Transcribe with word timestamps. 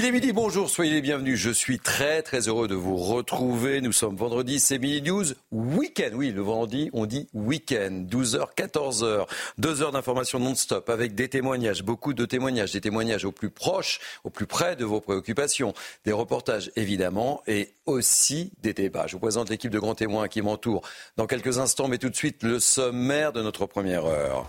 Il 0.00 0.06
est 0.06 0.12
midi, 0.12 0.32
bonjour, 0.32 0.70
soyez 0.70 0.92
les 0.92 1.02
bienvenus. 1.02 1.38
Je 1.38 1.50
suis 1.50 1.78
très 1.78 2.22
très 2.22 2.48
heureux 2.48 2.68
de 2.68 2.74
vous 2.74 2.96
retrouver. 2.96 3.82
Nous 3.82 3.92
sommes 3.92 4.16
vendredi, 4.16 4.58
c'est 4.58 4.78
Mini 4.78 5.02
News 5.02 5.26
Week-end. 5.52 6.12
Oui, 6.14 6.30
le 6.30 6.40
vendredi, 6.40 6.88
on 6.94 7.04
dit 7.04 7.28
week-end. 7.34 8.06
12h, 8.08 8.54
14h. 8.56 9.26
Deux 9.58 9.82
heures 9.82 9.92
d'information 9.92 10.38
non-stop 10.38 10.88
avec 10.88 11.14
des 11.14 11.28
témoignages, 11.28 11.82
beaucoup 11.82 12.14
de 12.14 12.24
témoignages, 12.24 12.72
des 12.72 12.80
témoignages 12.80 13.26
au 13.26 13.30
plus 13.30 13.50
proche, 13.50 14.00
au 14.24 14.30
plus 14.30 14.46
près 14.46 14.74
de 14.74 14.86
vos 14.86 15.02
préoccupations. 15.02 15.74
Des 16.06 16.12
reportages 16.12 16.72
évidemment 16.76 17.42
et 17.46 17.74
aussi 17.84 18.52
des 18.62 18.72
débats. 18.72 19.06
Je 19.06 19.12
vous 19.12 19.18
présente 19.18 19.50
l'équipe 19.50 19.70
de 19.70 19.78
grands 19.78 19.94
témoins 19.94 20.28
qui 20.28 20.40
m'entoure 20.40 20.80
dans 21.18 21.26
quelques 21.26 21.58
instants, 21.58 21.88
mais 21.88 21.98
tout 21.98 22.08
de 22.08 22.16
suite 22.16 22.42
le 22.42 22.58
sommaire 22.58 23.34
de 23.34 23.42
notre 23.42 23.66
première 23.66 24.06
heure. 24.06 24.48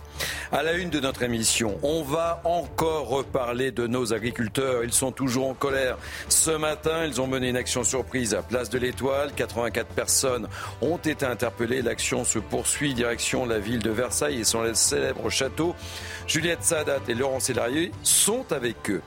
À 0.50 0.62
la 0.62 0.72
une 0.74 0.88
de 0.88 1.00
notre 1.00 1.22
émission, 1.22 1.78
on 1.82 2.02
va 2.02 2.40
encore 2.44 3.08
reparler 3.08 3.70
de 3.70 3.86
nos 3.86 4.14
agriculteurs. 4.14 4.82
Ils 4.84 4.94
sont 4.94 5.12
toujours 5.12 5.41
en 5.50 5.54
colère. 5.54 5.98
Ce 6.28 6.50
matin, 6.50 7.04
ils 7.04 7.20
ont 7.20 7.26
mené 7.26 7.48
une 7.48 7.56
action 7.56 7.84
surprise 7.84 8.34
à 8.34 8.42
Place 8.42 8.70
de 8.70 8.78
l'Étoile. 8.78 9.32
84 9.34 9.86
personnes 9.88 10.48
ont 10.80 10.96
été 10.96 11.26
interpellées. 11.26 11.82
L'action 11.82 12.24
se 12.24 12.38
poursuit 12.38 12.94
direction 12.94 13.46
la 13.46 13.58
ville 13.58 13.80
de 13.80 13.90
Versailles 13.90 14.40
et 14.40 14.44
son 14.44 14.74
célèbre 14.74 15.28
château. 15.30 15.74
Juliette 16.26 16.62
Sadat 16.62 17.00
et 17.08 17.14
Laurent 17.14 17.40
Sélarié 17.40 17.92
sont 18.02 18.44
avec 18.52 18.90
eux. 18.90 19.02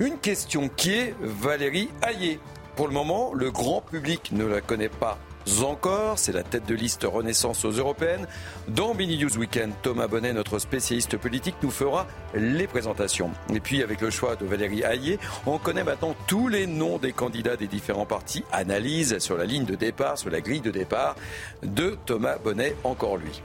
Une 0.00 0.18
question 0.18 0.68
qui 0.68 0.92
est 0.92 1.14
Valérie 1.20 1.88
Hayé. 2.02 2.40
Pour 2.76 2.88
le 2.88 2.92
moment, 2.94 3.32
le 3.34 3.50
grand 3.50 3.80
public 3.80 4.30
ne 4.32 4.44
la 4.44 4.60
connaît 4.60 4.88
pas 4.88 5.18
encore. 5.62 6.18
C'est 6.18 6.32
la 6.32 6.42
tête 6.42 6.66
de 6.66 6.74
liste 6.74 7.04
Renaissance 7.04 7.64
aux 7.64 7.70
Européennes. 7.70 8.26
Dans 8.68 8.94
Mini 8.94 9.18
News 9.18 9.36
Weekend, 9.38 9.72
Thomas 9.82 10.06
Bonnet, 10.06 10.32
notre 10.32 10.58
spécialiste 10.58 11.16
politique, 11.16 11.56
nous 11.62 11.70
fera 11.70 12.06
les 12.34 12.66
présentations. 12.66 13.30
Et 13.52 13.60
puis, 13.60 13.82
avec 13.82 14.00
le 14.00 14.10
choix 14.10 14.36
de 14.36 14.46
Valérie 14.46 14.82
Hayé, 14.82 15.18
on 15.46 15.58
connaît 15.58 15.84
maintenant 15.84 16.14
tous 16.26 16.48
les 16.48 16.66
noms 16.66 16.98
des 16.98 17.12
candidats 17.12 17.56
des 17.56 17.66
différents 17.66 18.06
partis. 18.06 18.44
Analyse 18.52 19.18
sur 19.18 19.36
la 19.36 19.44
ligne 19.44 19.64
de 19.64 19.74
départ, 19.74 20.18
sur 20.18 20.30
la 20.30 20.40
grille 20.40 20.60
de 20.60 20.70
départ 20.70 21.16
de 21.62 21.96
Thomas 22.06 22.38
Bonnet, 22.42 22.76
encore 22.84 23.16
lui. 23.16 23.42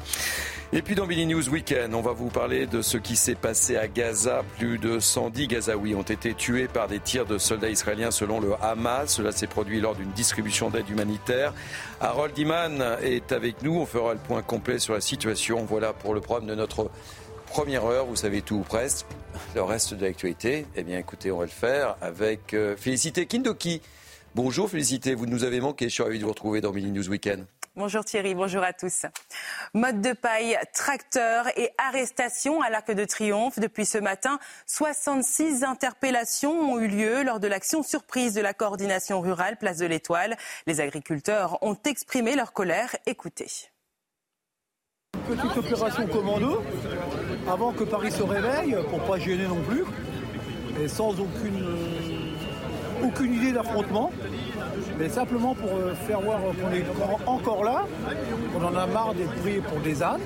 Et 0.71 0.83
puis 0.83 0.93
dans 0.93 1.07
Billy 1.07 1.25
News 1.25 1.49
Weekend, 1.49 1.95
on 1.95 2.01
va 2.01 2.11
vous 2.11 2.29
parler 2.29 2.67
de 2.67 2.83
ce 2.83 2.99
qui 2.99 3.15
s'est 3.15 3.33
passé 3.33 3.75
à 3.75 3.87
Gaza. 3.87 4.43
Plus 4.59 4.77
de 4.77 4.99
110 4.99 5.47
Gazaouis 5.47 5.95
ont 5.95 6.03
été 6.03 6.35
tués 6.35 6.67
par 6.67 6.87
des 6.87 6.99
tirs 6.99 7.25
de 7.25 7.39
soldats 7.39 7.71
israéliens 7.71 8.11
selon 8.11 8.39
le 8.39 8.53
Hamas. 8.61 9.07
Cela 9.15 9.31
s'est 9.31 9.47
produit 9.47 9.81
lors 9.81 9.95
d'une 9.95 10.11
distribution 10.11 10.69
d'aide 10.69 10.87
humanitaire. 10.87 11.55
Harold 11.99 12.37
Iman 12.37 12.83
est 13.01 13.31
avec 13.31 13.63
nous. 13.63 13.79
On 13.79 13.87
fera 13.87 14.13
le 14.13 14.19
point 14.19 14.43
complet 14.43 14.77
sur 14.77 14.93
la 14.93 15.01
situation. 15.01 15.65
Voilà 15.65 15.91
pour 15.91 16.13
le 16.13 16.21
programme 16.21 16.47
de 16.47 16.53
notre 16.53 16.91
première 17.47 17.85
heure. 17.85 18.05
Vous 18.05 18.15
savez 18.15 18.43
tout 18.43 18.57
ou 18.57 18.63
presque. 18.63 19.07
Le 19.55 19.63
reste 19.63 19.95
de 19.95 20.05
l'actualité, 20.05 20.67
eh 20.75 20.83
bien 20.83 20.99
écoutez, 20.99 21.31
on 21.31 21.39
va 21.39 21.45
le 21.45 21.49
faire 21.49 21.95
avec 21.99 22.53
euh, 22.53 22.77
Félicité 22.77 23.25
Kindoki. 23.25 23.81
Bonjour 24.35 24.69
Félicité, 24.69 25.15
vous 25.15 25.25
nous 25.25 25.43
avez 25.43 25.61
manqué. 25.61 25.89
Je 25.89 25.95
suis 25.95 26.03
ravi 26.03 26.19
de 26.19 26.25
vous 26.25 26.29
retrouver 26.29 26.61
dans 26.61 26.71
Billy 26.71 26.91
News 26.91 27.09
Weekend. 27.09 27.45
Bonjour 27.75 28.03
Thierry, 28.03 28.33
bonjour 28.33 28.63
à 28.63 28.73
tous. 28.73 29.05
Mode 29.73 30.01
de 30.01 30.13
paille, 30.13 30.57
tracteur 30.73 31.47
et 31.55 31.69
arrestation 31.77 32.61
à 32.61 32.69
l'Arc 32.69 32.91
de 32.91 33.05
Triomphe. 33.05 33.59
Depuis 33.59 33.85
ce 33.85 33.99
matin, 33.99 34.39
66 34.65 35.63
interpellations 35.63 36.73
ont 36.73 36.79
eu 36.79 36.87
lieu 36.87 37.23
lors 37.23 37.39
de 37.39 37.47
l'action 37.47 37.83
surprise 37.83 38.33
de 38.33 38.41
la 38.41 38.53
coordination 38.53 39.21
rurale 39.21 39.57
Place 39.57 39.77
de 39.77 39.85
l'Étoile. 39.85 40.35
Les 40.65 40.81
agriculteurs 40.81 41.61
ont 41.61 41.77
exprimé 41.85 42.35
leur 42.35 42.53
colère. 42.53 42.95
Écoutez. 43.05 43.47
Petite 45.27 45.57
opération 45.57 46.07
commando 46.07 46.63
avant 47.47 47.71
que 47.71 47.83
Paris 47.83 48.11
se 48.11 48.23
réveille 48.23 48.77
pour 48.89 48.99
pas 49.05 49.19
gêner 49.19 49.47
non 49.47 49.61
plus 49.61 49.83
et 50.81 50.87
sans 50.87 51.11
aucune, 51.19 51.65
aucune 53.03 53.33
idée 53.33 53.51
d'affrontement 53.51 54.11
mais 54.99 55.07
simplement 55.07 55.55
pour 55.55 55.69
euh, 55.69 55.93
faire 56.07 56.19
voir 56.19 56.39
qu'on 56.39 56.73
est 56.73 56.85
encore 57.25 57.63
là, 57.63 57.85
qu'on 58.53 58.65
en 58.65 58.75
a 58.75 58.85
marre 58.85 59.13
d'être 59.13 59.33
pris 59.41 59.59
pour 59.61 59.79
des 59.79 60.03
ânes. 60.03 60.19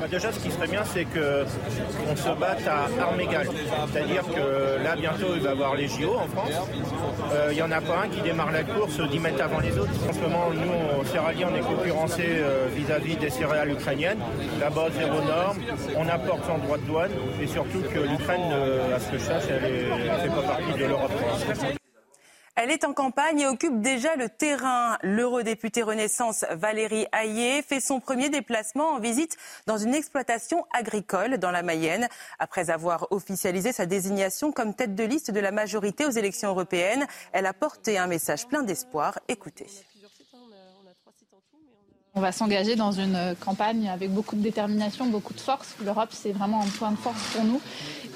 Bah, 0.00 0.06
déjà, 0.10 0.32
ce 0.32 0.40
qui 0.40 0.50
serait 0.50 0.66
bien, 0.66 0.82
c'est 0.84 1.04
qu'on 1.04 2.16
se 2.16 2.28
batte 2.38 2.66
à 2.66 3.02
armes 3.02 3.20
égales. 3.20 3.48
C'est-à-dire 3.92 4.24
que 4.24 4.82
là, 4.82 4.96
bientôt, 4.96 5.28
il 5.34 5.40
va 5.40 5.50
y 5.50 5.52
avoir 5.52 5.74
les 5.76 5.88
JO 5.88 6.16
en 6.16 6.26
France. 6.26 6.68
Euh, 7.32 7.48
il 7.52 7.54
n'y 7.54 7.62
en 7.62 7.70
a 7.70 7.80
pas 7.80 8.02
un 8.04 8.08
qui 8.08 8.20
démarre 8.20 8.50
la 8.50 8.64
course 8.64 9.00
10 9.00 9.18
mètres 9.20 9.42
avant 9.42 9.60
les 9.60 9.78
autres. 9.78 9.92
En 10.08 10.12
ce 10.12 10.18
moment, 10.18 10.50
nous, 10.52 11.00
au 11.00 11.04
Sierra 11.04 11.30
on 11.30 11.54
est 11.54 11.60
concurrencé 11.60 12.24
euh, 12.26 12.66
vis-à-vis 12.74 13.16
des 13.16 13.30
céréales 13.30 13.70
ukrainiennes. 13.70 14.18
Là-bas, 14.60 14.88
zéro 14.98 15.22
norme. 15.22 15.58
On 15.96 16.08
apporte 16.08 16.44
sans 16.44 16.58
droit 16.58 16.76
de 16.76 16.82
douane. 16.82 17.12
Et 17.40 17.46
surtout 17.46 17.80
que 17.80 18.00
l'Ukraine, 18.00 18.52
à 18.94 18.98
ce 18.98 19.08
que 19.08 19.18
je 19.18 19.24
sache, 19.24 19.44
elle 19.48 19.62
ne 19.62 20.18
fait 20.18 20.28
pas 20.28 20.42
partie 20.42 20.78
de 20.78 20.84
l'Europe. 20.84 21.12
Elle 22.66 22.72
est 22.72 22.84
en 22.84 22.94
campagne 22.94 23.38
et 23.38 23.46
occupe 23.46 23.80
déjà 23.80 24.16
le 24.16 24.28
terrain. 24.28 24.98
L'eurodéputée 25.04 25.84
Renaissance 25.84 26.44
Valérie 26.50 27.06
Hayé 27.12 27.62
fait 27.62 27.78
son 27.78 28.00
premier 28.00 28.28
déplacement 28.28 28.94
en 28.94 28.98
visite 28.98 29.36
dans 29.66 29.78
une 29.78 29.94
exploitation 29.94 30.64
agricole 30.76 31.38
dans 31.38 31.52
la 31.52 31.62
Mayenne. 31.62 32.08
Après 32.40 32.70
avoir 32.70 33.06
officialisé 33.12 33.70
sa 33.70 33.86
désignation 33.86 34.50
comme 34.50 34.74
tête 34.74 34.96
de 34.96 35.04
liste 35.04 35.30
de 35.30 35.38
la 35.38 35.52
majorité 35.52 36.06
aux 36.06 36.10
élections 36.10 36.48
européennes, 36.48 37.06
elle 37.32 37.46
a 37.46 37.52
porté 37.52 37.98
un 37.98 38.08
message 38.08 38.48
plein 38.48 38.64
d'espoir. 38.64 39.20
Écoutez. 39.28 39.66
On 42.18 42.22
va 42.22 42.32
s'engager 42.32 42.76
dans 42.76 42.92
une 42.92 43.34
campagne 43.40 43.90
avec 43.90 44.10
beaucoup 44.10 44.36
de 44.36 44.40
détermination, 44.40 45.04
beaucoup 45.04 45.34
de 45.34 45.40
force. 45.40 45.76
L'Europe, 45.84 46.08
c'est 46.12 46.32
vraiment 46.32 46.62
un 46.62 46.66
point 46.78 46.90
de 46.90 46.96
force 46.96 47.22
pour 47.34 47.44
nous. 47.44 47.60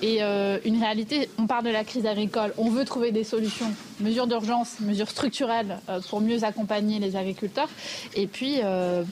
Et 0.00 0.22
euh, 0.22 0.56
une 0.64 0.80
réalité, 0.80 1.28
on 1.36 1.46
parle 1.46 1.66
de 1.66 1.70
la 1.70 1.84
crise 1.84 2.06
agricole, 2.06 2.54
on 2.56 2.70
veut 2.70 2.86
trouver 2.86 3.12
des 3.12 3.24
solutions, 3.24 3.70
mesures 4.00 4.26
d'urgence, 4.26 4.80
mesures 4.80 5.10
structurelles 5.10 5.80
euh, 5.90 6.00
pour 6.08 6.22
mieux 6.22 6.44
accompagner 6.44 6.98
les 6.98 7.14
agriculteurs. 7.14 7.68
Et 8.14 8.26
puis, 8.26 8.60
euh, 8.64 9.04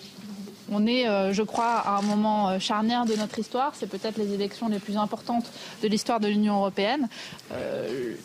on 0.73 0.87
est, 0.87 1.05
je 1.33 1.43
crois, 1.43 1.83
à 1.85 1.97
un 1.97 2.03
moment 2.03 2.59
charnière 2.59 3.07
de 3.07 3.15
notre 3.15 3.39
histoire. 3.39 3.73
C'est 3.75 3.87
peut-être 3.87 4.19
les 4.19 4.35
élections 4.35 4.69
les 4.69 4.79
plus 4.79 4.99
importantes 4.99 5.51
de 5.83 5.89
l'histoire 5.89 6.21
de 6.21 6.29
l'Union 6.29 6.57
européenne. 6.57 7.09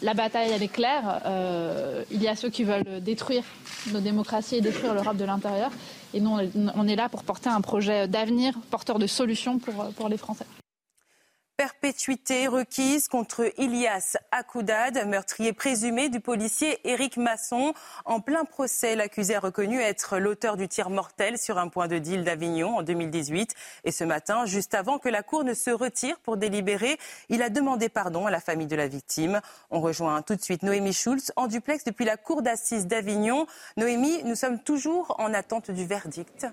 la 0.02 0.14
bataille, 0.14 0.52
elle 0.54 0.62
est 0.62 0.68
claire. 0.68 1.22
il 2.12 2.22
y 2.22 2.28
a 2.28 2.36
ceux 2.36 2.50
qui 2.50 2.66
veulent 2.66 3.00
détruire 3.00 3.46
nos 3.94 4.02
démocraties 4.02 4.58
et 4.58 4.62
détruire 4.62 4.94
l'Europe 4.94 5.16
de 5.16 5.24
l'intérieur. 5.24 5.72
Et 6.14 6.20
nous, 6.20 6.38
on 6.76 6.88
est 6.88 6.96
là 6.96 7.10
pour 7.10 7.24
porter 7.24 7.50
un 7.50 7.62
projet 7.62 8.08
d'avenir, 8.08 8.54
porteur 8.70 9.00
de 9.00 9.08
solutions 9.08 9.60
pour, 9.60 9.92
pour 9.96 10.10
les 10.10 10.18
Français. 10.18 10.46
Perpétuité 11.56 12.48
requise 12.48 13.08
contre 13.08 13.52
Ilias 13.60 14.18
Akoudad, 14.32 15.08
meurtrier 15.08 15.54
présumé 15.54 16.10
du 16.10 16.20
policier 16.20 16.80
Éric 16.84 17.16
Masson. 17.18 17.76
En 18.06 18.22
plein 18.22 18.44
procès, 18.44 18.96
l'accusé 18.96 19.36
a 19.36 19.40
reconnu 19.40 19.80
être 19.80 20.18
l'auteur 20.18 20.58
du 20.58 20.68
tir 20.68 20.90
mortel 20.90 21.38
sur 21.38 21.60
un 21.60 21.68
point 21.68 21.88
de 21.88 22.00
deal 22.00 22.24
d'Avignon 22.24 22.78
en 22.78 22.82
2018. 22.82 23.54
Et 23.84 23.92
ce 23.92 24.04
matin, 24.04 24.48
juste 24.48 24.74
avant 24.74 24.98
que 24.98 25.10
la 25.10 25.22
Cour 25.22 25.44
ne 25.44 25.54
se 25.54 25.70
retire 25.70 26.18
pour 26.22 26.38
délibérer, 26.38 26.98
il 27.30 27.44
a 27.44 27.50
demandé 27.50 27.88
pardon 27.88 28.26
à 28.26 28.32
la 28.32 28.40
famille 28.40 28.66
de 28.66 28.76
la 28.76 28.88
victime. 28.88 29.40
On 29.70 29.80
rejoint 29.80 30.24
tout 30.24 30.36
de 30.36 30.42
suite 30.42 30.64
Noémie 30.64 30.92
Schulz 30.92 31.32
en 31.36 31.46
duplex 31.46 31.84
depuis 31.84 32.06
la 32.06 32.18
Cour 32.18 32.42
d'assises 32.42 32.88
d'Avignon. 32.88 33.46
Noémie, 33.78 34.24
nous 34.24 34.36
sommes 34.36 34.58
toujours 34.58 35.16
en 35.20 35.32
attente 35.36 35.70
du 35.70 35.86
verdict. 35.86 36.48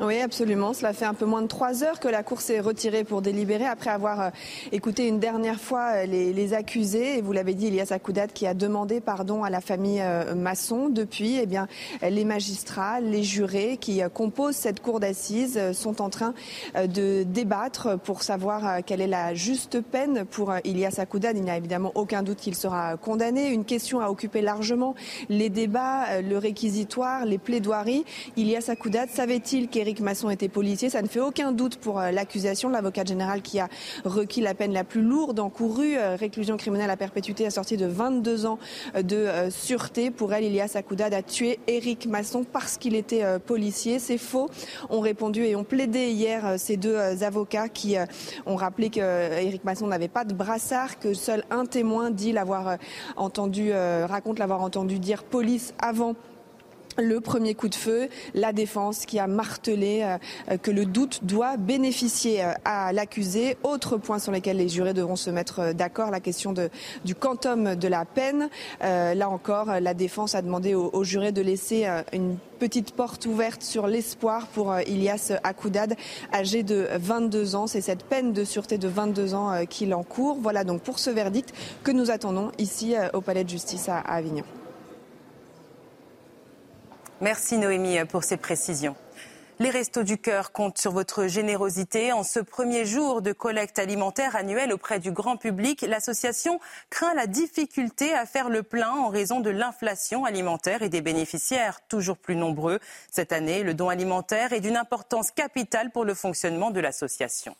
Oui, 0.00 0.20
absolument. 0.20 0.72
Cela 0.72 0.94
fait 0.94 1.04
un 1.04 1.12
peu 1.12 1.26
moins 1.26 1.42
de 1.42 1.48
trois 1.48 1.84
heures 1.84 2.00
que 2.00 2.08
la 2.08 2.22
Cour 2.22 2.40
s'est 2.40 2.60
retirée 2.60 3.04
pour 3.04 3.20
délibérer 3.20 3.66
après 3.66 3.90
avoir 3.90 4.20
euh, 4.20 4.30
écouté 4.72 5.06
une 5.06 5.20
dernière 5.20 5.60
fois 5.60 5.96
euh, 5.96 6.06
les, 6.06 6.54
accusés. 6.54 7.18
Et 7.18 7.20
vous 7.20 7.32
l'avez 7.32 7.52
dit, 7.52 7.66
Elias 7.66 7.88
Akoudat 7.90 8.26
qui 8.28 8.46
a 8.46 8.54
demandé 8.54 9.02
pardon 9.02 9.44
à 9.44 9.50
la 9.50 9.60
famille 9.60 10.00
euh, 10.00 10.34
Masson. 10.34 10.88
Depuis, 10.88 11.36
eh 11.36 11.44
bien, 11.44 11.68
les 12.02 12.24
magistrats, 12.24 13.00
les 13.00 13.22
jurés 13.22 13.76
qui 13.76 14.00
composent 14.14 14.56
cette 14.56 14.80
Cour 14.80 14.98
d'assises 14.98 15.72
sont 15.72 16.00
en 16.00 16.08
train 16.08 16.34
de 16.74 17.22
débattre 17.22 17.98
pour 17.98 18.22
savoir 18.22 18.82
quelle 18.84 19.00
est 19.00 19.06
la 19.06 19.34
juste 19.34 19.80
peine 19.80 20.24
pour 20.24 20.54
Elias 20.64 20.96
Akoudat. 20.98 21.32
Il 21.32 21.42
n'y 21.42 21.50
a 21.50 21.56
évidemment 21.56 21.92
aucun 21.94 22.22
doute 22.22 22.38
qu'il 22.38 22.54
sera 22.54 22.96
condamné. 22.96 23.48
Une 23.48 23.64
question 23.64 24.00
a 24.00 24.08
occupé 24.08 24.40
largement 24.40 24.94
les 25.28 25.50
débats, 25.50 26.20
le 26.20 26.38
réquisitoire, 26.38 27.24
les 27.24 27.38
plaidoiries. 27.38 28.04
Elias 28.36 28.66
Akoudat 28.68 29.06
savait-il 29.06 29.68
qu'il 29.68 29.81
qu'Éric 29.82 30.00
Masson 30.00 30.30
était 30.30 30.48
policier. 30.48 30.90
Ça 30.90 31.02
ne 31.02 31.08
fait 31.08 31.18
aucun 31.18 31.50
doute 31.50 31.76
pour 31.76 31.98
l'accusation. 31.98 32.68
L'avocat 32.68 33.04
général 33.04 33.42
qui 33.42 33.58
a 33.58 33.68
requis 34.04 34.40
la 34.40 34.54
peine 34.54 34.72
la 34.72 34.84
plus 34.84 35.02
lourde 35.02 35.40
encourue, 35.40 35.96
réclusion 36.14 36.56
criminelle 36.56 36.88
à 36.88 36.96
perpétuité 36.96 37.46
assortie 37.46 37.76
de 37.76 37.86
22 37.86 38.46
ans 38.46 38.60
de 38.94 39.26
sûreté. 39.50 40.12
Pour 40.12 40.32
elle, 40.34 40.44
Ilias 40.44 40.72
Akoudad 40.76 41.12
a 41.12 41.22
tué 41.22 41.58
Éric 41.66 42.06
Masson 42.06 42.44
parce 42.44 42.76
qu'il 42.76 42.94
était 42.94 43.40
policier. 43.40 43.98
C'est 43.98 44.18
faux, 44.18 44.48
ont 44.88 45.00
répondu 45.00 45.42
et 45.44 45.56
ont 45.56 45.64
plaidé 45.64 46.10
hier 46.10 46.54
ces 46.58 46.76
deux 46.76 46.96
avocats 47.24 47.68
qui 47.68 47.96
ont 48.46 48.54
rappelé 48.54 48.88
qu'Éric 48.88 49.64
Masson 49.64 49.88
n'avait 49.88 50.06
pas 50.06 50.24
de 50.24 50.32
brassard, 50.32 51.00
que 51.00 51.12
seul 51.12 51.42
un 51.50 51.66
témoin 51.66 52.12
dit 52.12 52.30
l'avoir 52.30 52.76
entendu, 53.16 53.72
raconte 53.72 54.38
l'avoir 54.38 54.62
entendu 54.62 55.00
dire 55.00 55.24
police 55.24 55.74
avant 55.80 56.14
le 56.98 57.20
premier 57.20 57.54
coup 57.54 57.68
de 57.68 57.74
feu, 57.74 58.08
la 58.34 58.52
défense 58.52 59.06
qui 59.06 59.18
a 59.18 59.26
martelé 59.26 60.02
euh, 60.50 60.56
que 60.58 60.70
le 60.70 60.84
doute 60.84 61.20
doit 61.24 61.56
bénéficier 61.56 62.44
euh, 62.44 62.52
à 62.64 62.92
l'accusé. 62.92 63.56
Autre 63.62 63.96
point 63.96 64.18
sur 64.18 64.32
lequel 64.32 64.56
les 64.56 64.68
jurés 64.68 64.94
devront 64.94 65.16
se 65.16 65.30
mettre 65.30 65.60
euh, 65.60 65.72
d'accord, 65.72 66.10
la 66.10 66.20
question 66.20 66.54
du 67.04 67.14
quantum 67.14 67.74
de 67.74 67.88
la 67.88 68.04
peine. 68.04 68.48
là 68.80 69.28
encore, 69.28 69.80
la 69.80 69.94
défense 69.94 70.34
a 70.34 70.42
demandé 70.42 70.74
aux, 70.74 71.04
jurés 71.04 71.32
de 71.32 71.42
laisser 71.42 71.86
une 72.12 72.36
petite 72.58 72.92
porte 72.92 73.26
ouverte 73.26 73.62
sur 73.62 73.86
l'espoir 73.86 74.46
pour 74.48 74.78
Ilias 74.80 75.32
Akoudad, 75.42 75.96
âgé 76.32 76.62
de 76.62 76.88
22 76.94 77.54
ans. 77.54 77.66
C'est 77.66 77.80
cette 77.80 78.04
peine 78.04 78.32
de 78.32 78.44
sûreté 78.44 78.78
de 78.78 78.88
22 78.88 79.34
ans 79.34 79.64
qu'il 79.68 79.94
encourt. 79.94 80.38
Voilà 80.40 80.64
donc 80.64 80.82
pour 80.82 80.98
ce 80.98 81.10
verdict 81.10 81.52
que 81.82 81.90
nous 81.90 82.10
attendons 82.10 82.50
ici 82.58 82.94
au 83.12 83.20
Palais 83.20 83.44
de 83.44 83.50
justice 83.50 83.88
à 83.88 83.98
Avignon. 83.98 84.44
Merci 87.22 87.56
Noémie 87.56 88.04
pour 88.06 88.24
ces 88.24 88.36
précisions. 88.36 88.96
Les 89.60 89.70
Restos 89.70 90.02
du 90.02 90.18
Cœur 90.18 90.50
comptent 90.50 90.78
sur 90.78 90.90
votre 90.90 91.28
générosité. 91.28 92.12
En 92.12 92.24
ce 92.24 92.40
premier 92.40 92.84
jour 92.84 93.22
de 93.22 93.30
collecte 93.30 93.78
alimentaire 93.78 94.34
annuelle 94.34 94.72
auprès 94.72 94.98
du 94.98 95.12
grand 95.12 95.36
public, 95.36 95.82
l'association 95.82 96.58
craint 96.90 97.14
la 97.14 97.28
difficulté 97.28 98.12
à 98.12 98.26
faire 98.26 98.48
le 98.48 98.64
plein 98.64 98.90
en 98.90 99.08
raison 99.08 99.38
de 99.38 99.50
l'inflation 99.50 100.24
alimentaire 100.24 100.82
et 100.82 100.88
des 100.88 101.00
bénéficiaires 101.00 101.78
toujours 101.86 102.18
plus 102.18 102.34
nombreux. 102.34 102.80
Cette 103.12 103.30
année, 103.30 103.62
le 103.62 103.72
don 103.72 103.88
alimentaire 103.88 104.52
est 104.52 104.60
d'une 104.60 104.76
importance 104.76 105.30
capitale 105.30 105.92
pour 105.92 106.04
le 106.04 106.14
fonctionnement 106.14 106.72
de 106.72 106.80
l'association. 106.80 107.54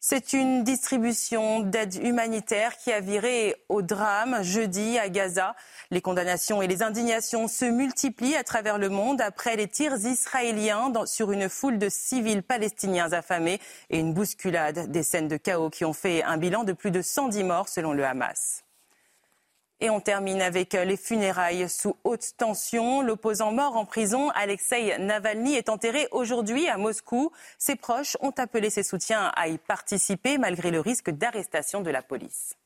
C'est 0.00 0.34
une 0.34 0.62
distribution 0.62 1.60
d'aide 1.60 1.94
humanitaire 1.96 2.76
qui 2.76 2.92
a 2.92 3.00
viré 3.00 3.56
au 3.68 3.82
drame 3.82 4.42
jeudi 4.42 4.98
à 4.98 5.08
Gaza. 5.08 5.56
Les 5.90 6.00
condamnations 6.00 6.62
et 6.62 6.66
les 6.66 6.82
indignations 6.82 7.48
se 7.48 7.64
multiplient 7.64 8.36
à 8.36 8.44
travers 8.44 8.78
le 8.78 8.88
monde 8.88 9.20
après 9.20 9.56
les 9.56 9.68
tirs 9.68 9.96
israéliens 9.96 10.92
sur 11.06 11.32
une 11.32 11.48
foule 11.48 11.78
de 11.78 11.88
civils 11.88 12.42
palestiniens 12.42 13.12
affamés 13.12 13.60
et 13.90 13.98
une 13.98 14.12
bousculade 14.12 14.90
des 14.90 15.02
scènes 15.02 15.28
de 15.28 15.36
chaos 15.36 15.70
qui 15.70 15.84
ont 15.84 15.94
fait 15.94 16.22
un 16.22 16.36
bilan 16.36 16.64
de 16.64 16.72
plus 16.72 16.90
de 16.90 17.02
110 17.02 17.44
morts 17.44 17.68
selon 17.68 17.92
le 17.92 18.04
Hamas. 18.04 18.65
Et 19.80 19.90
on 19.90 20.00
termine 20.00 20.40
avec 20.40 20.72
les 20.72 20.96
funérailles 20.96 21.68
sous 21.68 21.96
haute 22.04 22.32
tension. 22.38 23.02
L'opposant 23.02 23.52
mort 23.52 23.76
en 23.76 23.84
prison, 23.84 24.30
Alexei 24.30 24.96
Navalny, 24.98 25.54
est 25.54 25.68
enterré 25.68 26.08
aujourd'hui 26.12 26.66
à 26.68 26.78
Moscou. 26.78 27.30
Ses 27.58 27.76
proches 27.76 28.16
ont 28.20 28.32
appelé 28.38 28.70
ses 28.70 28.82
soutiens 28.82 29.32
à 29.36 29.48
y 29.48 29.58
participer 29.58 30.38
malgré 30.38 30.70
le 30.70 30.80
risque 30.80 31.10
d'arrestation 31.10 31.82
de 31.82 31.90
la 31.90 32.02
police. 32.02 32.56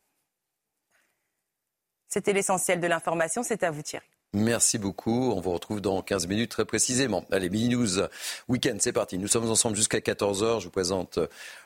C'était 2.06 2.32
l'essentiel 2.32 2.80
de 2.80 2.86
l'information. 2.86 3.42
C'est 3.42 3.64
à 3.64 3.70
vous 3.72 3.82
Thierry. 3.82 4.06
Merci 4.32 4.78
beaucoup. 4.78 5.32
On 5.32 5.40
vous 5.40 5.50
retrouve 5.50 5.80
dans 5.80 6.02
15 6.02 6.28
minutes 6.28 6.52
très 6.52 6.64
précisément. 6.64 7.24
Allez, 7.32 7.50
Mini 7.50 7.70
News 7.70 8.02
Week-end, 8.48 8.76
c'est 8.78 8.92
parti. 8.92 9.18
Nous 9.18 9.26
sommes 9.26 9.50
ensemble 9.50 9.74
jusqu'à 9.74 9.98
14h. 9.98 10.60
Je 10.60 10.66
vous 10.66 10.70
présente 10.70 11.18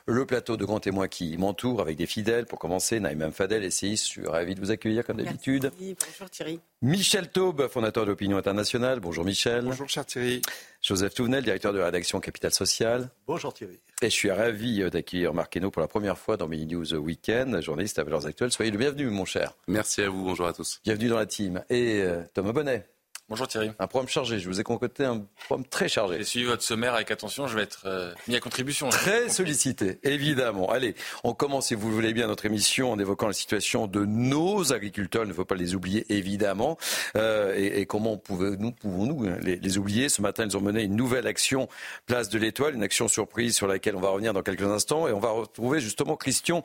le 0.07 0.25
plateau 0.25 0.57
de 0.57 0.65
grands 0.65 0.79
témoins 0.79 1.07
qui 1.07 1.37
m'entourent 1.37 1.81
avec 1.81 1.95
des 1.95 2.07
fidèles. 2.07 2.47
Pour 2.47 2.57
commencer, 2.57 2.99
Naïm 2.99 3.31
Fadel, 3.31 3.63
essayiste. 3.63 4.05
Je 4.05 4.09
suis 4.09 4.27
ravi 4.27 4.55
de 4.55 4.59
vous 4.59 4.71
accueillir 4.71 5.05
comme 5.05 5.17
d'habitude. 5.17 5.71
Bonjour 5.79 6.29
Thierry. 6.31 6.59
Michel 6.81 7.29
Taube, 7.29 7.67
fondateur 7.67 8.05
d'Opinion 8.05 8.37
Internationale. 8.37 8.99
Bonjour 8.99 9.23
Michel. 9.23 9.63
Bonjour 9.63 9.87
cher 9.87 10.05
Thierry. 10.05 10.41
Joseph 10.81 11.13
Touvenel, 11.13 11.43
directeur 11.43 11.73
de 11.73 11.79
la 11.79 11.85
rédaction 11.85 12.19
Capital 12.19 12.51
Social. 12.51 13.09
Bonjour 13.27 13.53
Thierry. 13.53 13.79
Et 14.01 14.09
je 14.09 14.15
suis 14.15 14.29
ravi 14.29 14.87
d'accueillir 14.89 15.33
Marc 15.33 15.55
Hainaut 15.55 15.71
pour 15.71 15.81
la 15.81 15.87
première 15.87 16.17
fois 16.17 16.37
dans 16.37 16.47
Mini 16.47 16.75
News 16.75 16.93
Weekend, 16.95 17.61
journaliste 17.61 17.97
à 17.97 18.03
Valeurs 18.03 18.27
Actuelles. 18.27 18.51
Soyez 18.51 18.71
le 18.71 18.77
bienvenu, 18.77 19.05
mon 19.05 19.25
cher. 19.25 19.53
Merci 19.67 20.01
à 20.01 20.09
vous, 20.09 20.23
bonjour 20.23 20.47
à 20.47 20.53
tous. 20.53 20.81
Bienvenue 20.83 21.07
dans 21.07 21.17
la 21.17 21.25
team. 21.25 21.63
Et 21.69 22.01
euh, 22.01 22.23
Thomas 22.33 22.51
Bonnet. 22.51 22.85
Bonjour 23.27 23.47
Thierry. 23.47 23.71
Un 23.79 23.87
programme 23.87 24.07
chargé. 24.07 24.37
Je 24.37 24.47
vous 24.47 24.59
ai 24.59 24.63
concocté 24.63 25.03
un 25.03 25.25
programme 25.45 25.65
très 25.65 25.87
chargé. 25.87 26.17
J'ai 26.19 26.23
suivi 26.25 26.45
votre 26.45 26.61
sommaire 26.61 26.93
avec 26.93 27.09
attention. 27.09 27.47
Je 27.47 27.55
vais 27.55 27.63
être 27.63 27.81
euh, 27.85 28.13
mis 28.27 28.35
à 28.35 28.39
contribution. 28.39 28.87
Très 28.89 29.29
sollicité, 29.29 29.97
évidemment. 30.03 30.69
Allez, 30.69 30.93
on 31.23 31.33
commence, 31.33 31.67
si 31.67 31.73
vous 31.73 31.89
le 31.89 31.95
voulez 31.95 32.13
bien, 32.13 32.27
notre 32.27 32.45
émission 32.45 32.91
en 32.91 32.99
évoquant 32.99 33.25
la 33.25 33.33
situation 33.33 33.87
de 33.87 34.05
nos 34.05 34.73
agriculteurs. 34.73 35.23
Il 35.23 35.29
ne 35.29 35.33
faut 35.33 35.43
pas 35.43 35.55
les 35.55 35.73
oublier, 35.73 36.05
évidemment. 36.09 36.77
Euh, 37.17 37.55
et, 37.57 37.87
comment 37.87 38.15
pouvons-nous 38.15 38.71
pouvons 38.71 39.23
les, 39.41 39.55
les, 39.55 39.77
oublier? 39.79 40.07
Ce 40.07 40.21
matin, 40.21 40.45
ils 40.45 40.55
ont 40.55 40.61
mené 40.61 40.83
une 40.83 40.95
nouvelle 40.95 41.25
action 41.25 41.67
Place 42.05 42.29
de 42.29 42.37
l'Étoile, 42.37 42.75
une 42.75 42.83
action 42.83 43.07
surprise 43.07 43.55
sur 43.55 43.65
laquelle 43.65 43.95
on 43.95 44.01
va 44.01 44.09
revenir 44.09 44.33
dans 44.33 44.43
quelques 44.43 44.61
instants. 44.61 45.07
Et 45.07 45.11
on 45.11 45.19
va 45.19 45.31
retrouver 45.31 45.79
justement 45.79 46.15
Christian 46.15 46.61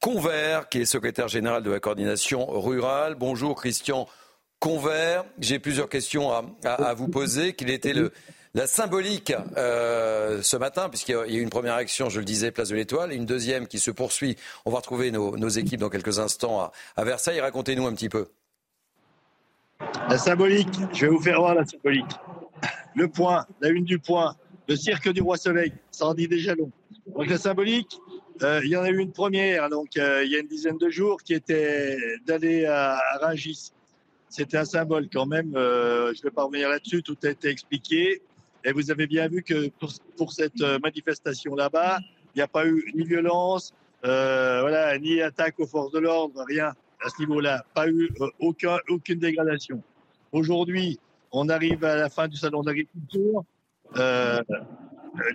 Convert, 0.00 0.68
qui 0.68 0.82
est 0.82 0.84
secrétaire 0.84 1.28
général 1.28 1.62
de 1.62 1.70
la 1.70 1.80
coordination 1.80 2.44
rurale. 2.60 3.14
Bonjour 3.14 3.54
Christian. 3.54 4.06
Convert. 4.64 5.26
J'ai 5.40 5.58
plusieurs 5.58 5.90
questions 5.90 6.32
à, 6.64 6.94
vous 6.94 7.08
poser. 7.08 7.52
Quelle 7.52 7.68
était 7.68 7.92
le, 7.92 8.12
la 8.54 8.66
symbolique 8.66 9.34
euh, 9.58 10.40
ce 10.40 10.56
matin, 10.56 10.88
puisqu'il 10.88 11.12
y 11.12 11.16
a 11.18 11.26
eu 11.26 11.42
une 11.42 11.50
première 11.50 11.74
action, 11.74 12.08
je 12.08 12.18
le 12.18 12.24
disais, 12.24 12.50
place 12.50 12.70
de 12.70 12.74
l'Étoile, 12.74 13.12
et 13.12 13.16
une 13.16 13.26
deuxième 13.26 13.66
qui 13.66 13.78
se 13.78 13.90
poursuit. 13.90 14.36
On 14.64 14.70
va 14.70 14.78
retrouver 14.78 15.10
nos, 15.10 15.48
équipes 15.50 15.80
dans 15.80 15.90
quelques 15.90 16.18
instants 16.18 16.72
à, 16.96 17.04
Versailles. 17.04 17.40
Racontez-nous 17.40 17.86
un 17.86 17.92
petit 17.92 18.08
peu. 18.08 18.28
La 20.08 20.16
symbolique, 20.16 20.80
je 20.94 21.04
vais 21.04 21.12
vous 21.12 21.20
faire 21.20 21.40
voir 21.40 21.54
la 21.54 21.66
symbolique. 21.66 22.16
Le 22.94 23.08
point, 23.08 23.44
la 23.60 23.68
une 23.68 23.84
du 23.84 23.98
point, 23.98 24.34
le 24.66 24.76
cirque 24.76 25.10
du 25.10 25.20
roi 25.20 25.36
Soleil, 25.36 25.74
ça 25.90 26.06
en 26.06 26.14
dit 26.14 26.26
déjà 26.26 26.54
long. 26.54 26.70
Donc 27.14 27.28
la 27.28 27.36
symbolique, 27.36 28.00
euh, 28.40 28.62
il 28.64 28.70
y 28.70 28.78
en 28.78 28.82
a 28.82 28.88
eu 28.88 28.96
une 28.96 29.12
première, 29.12 29.68
donc 29.68 29.98
euh, 29.98 30.24
il 30.24 30.32
y 30.32 30.36
a 30.36 30.38
une 30.38 30.48
dizaine 30.48 30.78
de 30.78 30.88
jours, 30.88 31.22
qui 31.22 31.34
était 31.34 31.98
d'aller 32.24 32.64
à, 32.64 32.96
à 33.12 33.18
c'était 34.34 34.56
un 34.56 34.64
symbole 34.64 35.08
quand 35.12 35.26
même. 35.26 35.54
Euh, 35.54 36.12
je 36.12 36.18
ne 36.18 36.22
vais 36.24 36.30
pas 36.30 36.42
revenir 36.42 36.68
là-dessus, 36.68 37.04
tout 37.04 37.16
a 37.22 37.28
été 37.28 37.48
expliqué. 37.48 38.20
Et 38.64 38.72
vous 38.72 38.90
avez 38.90 39.06
bien 39.06 39.28
vu 39.28 39.44
que 39.44 39.70
pour, 40.16 40.32
cette 40.32 40.60
euh, 40.60 40.80
manifestation 40.82 41.54
là-bas, 41.54 42.00
il 42.34 42.38
n'y 42.38 42.42
a 42.42 42.48
pas 42.48 42.66
eu 42.66 42.90
ni 42.96 43.04
violence, 43.04 43.72
euh, 44.04 44.60
voilà, 44.62 44.98
ni 44.98 45.22
attaque 45.22 45.60
aux 45.60 45.66
forces 45.66 45.92
de 45.92 46.00
l'ordre, 46.00 46.44
rien 46.48 46.72
à 47.04 47.10
ce 47.10 47.20
niveau-là. 47.20 47.64
Pas 47.74 47.88
eu 47.88 48.08
aucun, 48.40 48.78
aucune 48.88 49.20
dégradation. 49.20 49.80
Aujourd'hui, 50.32 50.98
on 51.30 51.48
arrive 51.48 51.84
à 51.84 51.94
la 51.94 52.08
fin 52.08 52.26
du 52.26 52.36
salon 52.36 52.64
d'agriculture. 52.64 53.44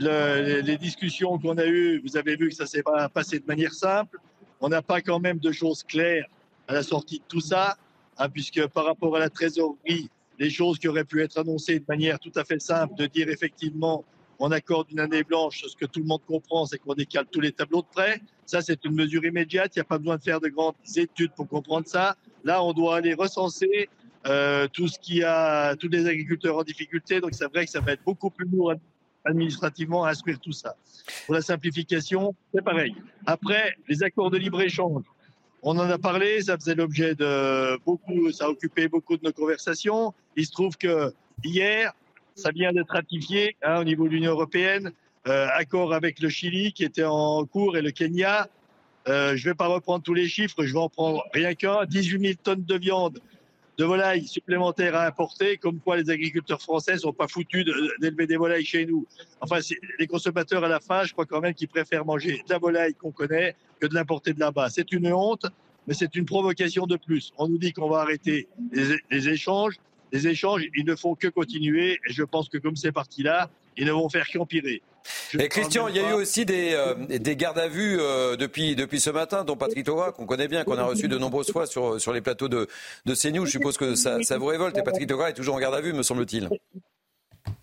les 0.02 0.78
discussions 0.78 1.40
qu'on 1.40 1.58
a 1.58 1.66
eues, 1.66 2.02
vous 2.06 2.18
avez 2.18 2.36
vu 2.36 2.50
que 2.50 2.56
ça 2.56 2.66
s'est 2.66 2.84
pas 2.84 3.08
passé 3.08 3.40
de 3.40 3.46
manière 3.46 3.74
simple. 3.74 4.20
On 4.60 4.68
n'a 4.68 4.82
pas 4.82 5.00
quand 5.00 5.20
même 5.20 5.40
de 5.40 5.54
choses 5.54 5.84
claires 5.84 6.26
à 6.68 6.74
la 6.74 6.84
sortie 6.84 7.20
de 7.20 7.26
tout 7.30 7.40
ça. 7.40 7.78
Hein, 8.20 8.30
puisque 8.30 8.68
par 8.68 8.86
rapport 8.86 9.16
à 9.16 9.20
la 9.20 9.30
trésorerie, 9.30 10.10
les 10.40 10.50
choses 10.50 10.78
qui 10.78 10.90
auraient 10.90 11.06
pu 11.06 11.22
être 11.24 11.40
annoncées 11.40 11.80
de 11.80 11.86
manière 11.88 12.20
tout 12.20 12.32
à 12.36 12.44
fait 12.44 12.62
simple, 12.62 12.94
de 12.96 13.06
dire 13.06 13.30
effectivement 13.30 14.04
on 14.40 14.52
accorde 14.52 14.92
une 14.92 15.00
année 15.00 15.24
blanche, 15.24 15.64
ce 15.68 15.76
que 15.76 15.86
tout 15.86 16.00
le 16.00 16.06
monde 16.06 16.22
comprend, 16.26 16.66
c'est 16.66 16.78
qu'on 16.78 16.94
décale 16.94 17.26
tous 17.32 17.42
les 17.42 17.52
tableaux 17.52 17.82
de 17.82 17.88
prêt. 17.88 18.22
Ça, 18.46 18.62
c'est 18.62 18.84
une 18.86 18.96
mesure 18.96 19.24
immédiate. 19.26 19.76
Il 19.76 19.80
n'y 19.80 19.82
a 19.82 19.86
pas 19.86 19.98
besoin 19.98 20.16
de 20.16 20.22
faire 20.22 20.40
de 20.40 20.48
grandes 20.48 20.76
études 20.96 21.32
pour 21.34 21.48
comprendre 21.48 21.88
ça. 21.88 22.16
Là, 22.46 22.64
on 22.64 22.72
doit 22.72 22.96
aller 22.96 23.14
recenser 23.14 23.90
euh, 24.28 24.68
tout 24.72 24.88
ce 24.88 24.98
qui 24.98 25.24
a, 25.24 25.76
tous 25.76 25.90
les 25.90 26.08
agriculteurs 26.08 26.58
en 26.58 26.64
difficulté. 26.64 27.20
Donc, 27.20 27.34
c'est 27.34 27.48
vrai 27.48 27.66
que 27.66 27.72
ça 27.72 27.82
va 27.82 27.92
être 27.92 28.04
beaucoup 28.06 28.30
plus 28.30 28.48
lourd 28.48 28.74
administrativement 29.26 30.06
à 30.06 30.12
instruire 30.12 30.40
tout 30.40 30.54
ça. 30.54 30.76
Pour 31.26 31.36
la 31.36 31.42
simplification, 31.42 32.34
c'est 32.54 32.64
pareil. 32.64 32.96
Après, 33.26 33.76
les 33.90 34.04
accords 34.04 34.32
de 34.32 34.38
libre-échange. 34.38 35.04
On 35.62 35.78
en 35.78 35.90
a 35.90 35.98
parlé, 35.98 36.42
ça 36.42 36.58
faisait 36.58 36.76
l'objet 36.76 37.16
de 37.16 37.78
beaucoup, 37.86 38.32
ça 38.32 38.46
a 38.46 38.48
occupé 38.50 38.88
beaucoup 38.88 39.18
de 39.18 39.24
nos 39.26 39.34
conversations. 39.34 40.14
Il 40.38 40.46
se 40.46 40.52
trouve 40.52 40.78
que 40.78 41.14
hier, 41.44 41.94
ça 42.36 42.52
vient 42.52 42.72
d'être 42.72 42.92
ratifié 42.92 43.58
hein, 43.62 43.82
au 43.82 43.84
niveau 43.84 44.06
de 44.06 44.12
l'Union 44.12 44.32
européenne, 44.32 44.92
euh, 45.28 45.48
accord 45.54 45.94
avec 45.94 46.20
le 46.22 46.30
Chili 46.30 46.72
qui 46.72 46.86
était 46.86 47.04
en 47.04 47.46
cours 47.46 47.76
et 47.76 47.82
le 47.82 47.92
Kenya. 47.92 48.48
Euh, 49.10 49.36
je 49.36 49.48
ne 49.48 49.52
vais 49.52 49.56
pas 49.56 49.68
reprendre 49.68 50.04
tous 50.04 50.14
les 50.14 50.28
chiffres, 50.28 50.64
je 50.64 50.72
vais 50.72 50.80
en 50.80 50.90
prendre 50.90 51.24
rien 51.34 51.54
qu'un. 51.56 51.86
18 51.86 52.22
000 52.22 52.34
tonnes 52.42 52.64
de 52.64 52.76
viande 52.78 53.20
de 53.80 53.86
volailles 53.86 54.28
supplémentaires 54.28 54.94
à 54.94 55.08
importer, 55.08 55.56
comme 55.56 55.80
quoi 55.80 55.96
les 55.96 56.10
agriculteurs 56.10 56.62
français 56.62 56.98
sont 56.98 57.14
pas 57.14 57.30
foutus 57.30 57.64
d'élever 58.02 58.28
des 58.28 58.36
volailles 58.36 58.66
chez 58.66 58.86
nous. 58.86 59.08
Enfin, 59.40 59.60
les 59.98 60.06
consommateurs 60.06 60.66
à 60.66 60.68
la 60.68 60.82
fin, 60.82 61.06
je 61.06 61.14
crois 61.14 61.26
quand 61.26 61.40
même 61.40 61.54
qu'ils 61.54 61.70
préfèrent 61.70 62.06
manger 62.06 62.44
de 62.46 62.54
la 62.54 62.58
volaille 62.58 62.94
qu'on 62.94 63.12
connaît 63.12 63.56
que 63.80 63.88
de 63.88 63.96
l'importer 63.96 64.34
de 64.34 64.40
là-bas. 64.42 64.70
C'est 64.70 64.92
une 64.92 65.14
honte, 65.14 65.46
mais 65.88 65.94
c'est 65.94 66.14
une 66.18 66.26
provocation 66.26 66.88
de 66.88 66.98
plus. 66.98 67.32
On 67.38 67.48
nous 67.48 67.58
dit 67.58 67.72
qu'on 67.72 67.90
va 67.90 68.02
arrêter 68.02 68.50
les, 68.74 69.30
échanges. 69.30 69.76
Les 70.12 70.28
échanges, 70.28 70.68
ils 70.76 70.86
ne 70.86 70.98
font 70.98 71.16
que 71.16 71.30
continuer. 71.30 72.02
Et 72.06 72.12
je 72.12 72.24
pense 72.24 72.50
que 72.50 72.58
comme 72.58 72.76
c'est 72.76 72.92
parti 72.92 73.24
là, 73.24 73.50
ils 73.78 73.86
ne 73.86 73.92
vont 73.92 74.10
faire 74.10 74.28
qu'empirer. 74.32 74.82
Et 75.38 75.48
Christian, 75.48 75.88
il 75.88 75.96
y 75.96 76.00
a 76.00 76.12
eu 76.12 76.14
aussi 76.14 76.46
des, 76.46 76.74
euh, 76.74 76.94
des 77.08 77.36
gardes 77.36 77.58
à 77.58 77.68
vue 77.68 77.98
euh, 78.00 78.36
depuis, 78.36 78.76
depuis 78.76 79.00
ce 79.00 79.10
matin, 79.10 79.44
dont 79.44 79.56
Patrick 79.56 79.86
Toga, 79.86 80.12
qu'on 80.12 80.26
connaît 80.26 80.48
bien, 80.48 80.64
qu'on 80.64 80.78
a 80.78 80.84
reçu 80.84 81.08
de 81.08 81.18
nombreuses 81.18 81.52
fois 81.52 81.66
sur, 81.66 82.00
sur 82.00 82.14
les 82.14 82.22
plateaux 82.22 82.48
de, 82.48 82.68
de 83.06 83.16
CNews. 83.16 83.46
Je 83.46 83.52
suppose 83.52 83.78
que 83.78 83.96
ça, 83.96 84.22
ça 84.24 84.38
vous 84.38 84.46
révolte. 84.46 84.78
Et 84.78 84.84
Patrick 84.84 85.08
Toga 85.08 85.30
est 85.30 85.34
toujours 85.34 85.56
en 85.56 85.60
garde 85.60 85.76
à 85.76 85.82
vue, 85.82 85.94
me 85.94 86.04
semble-t-il. 86.04 86.50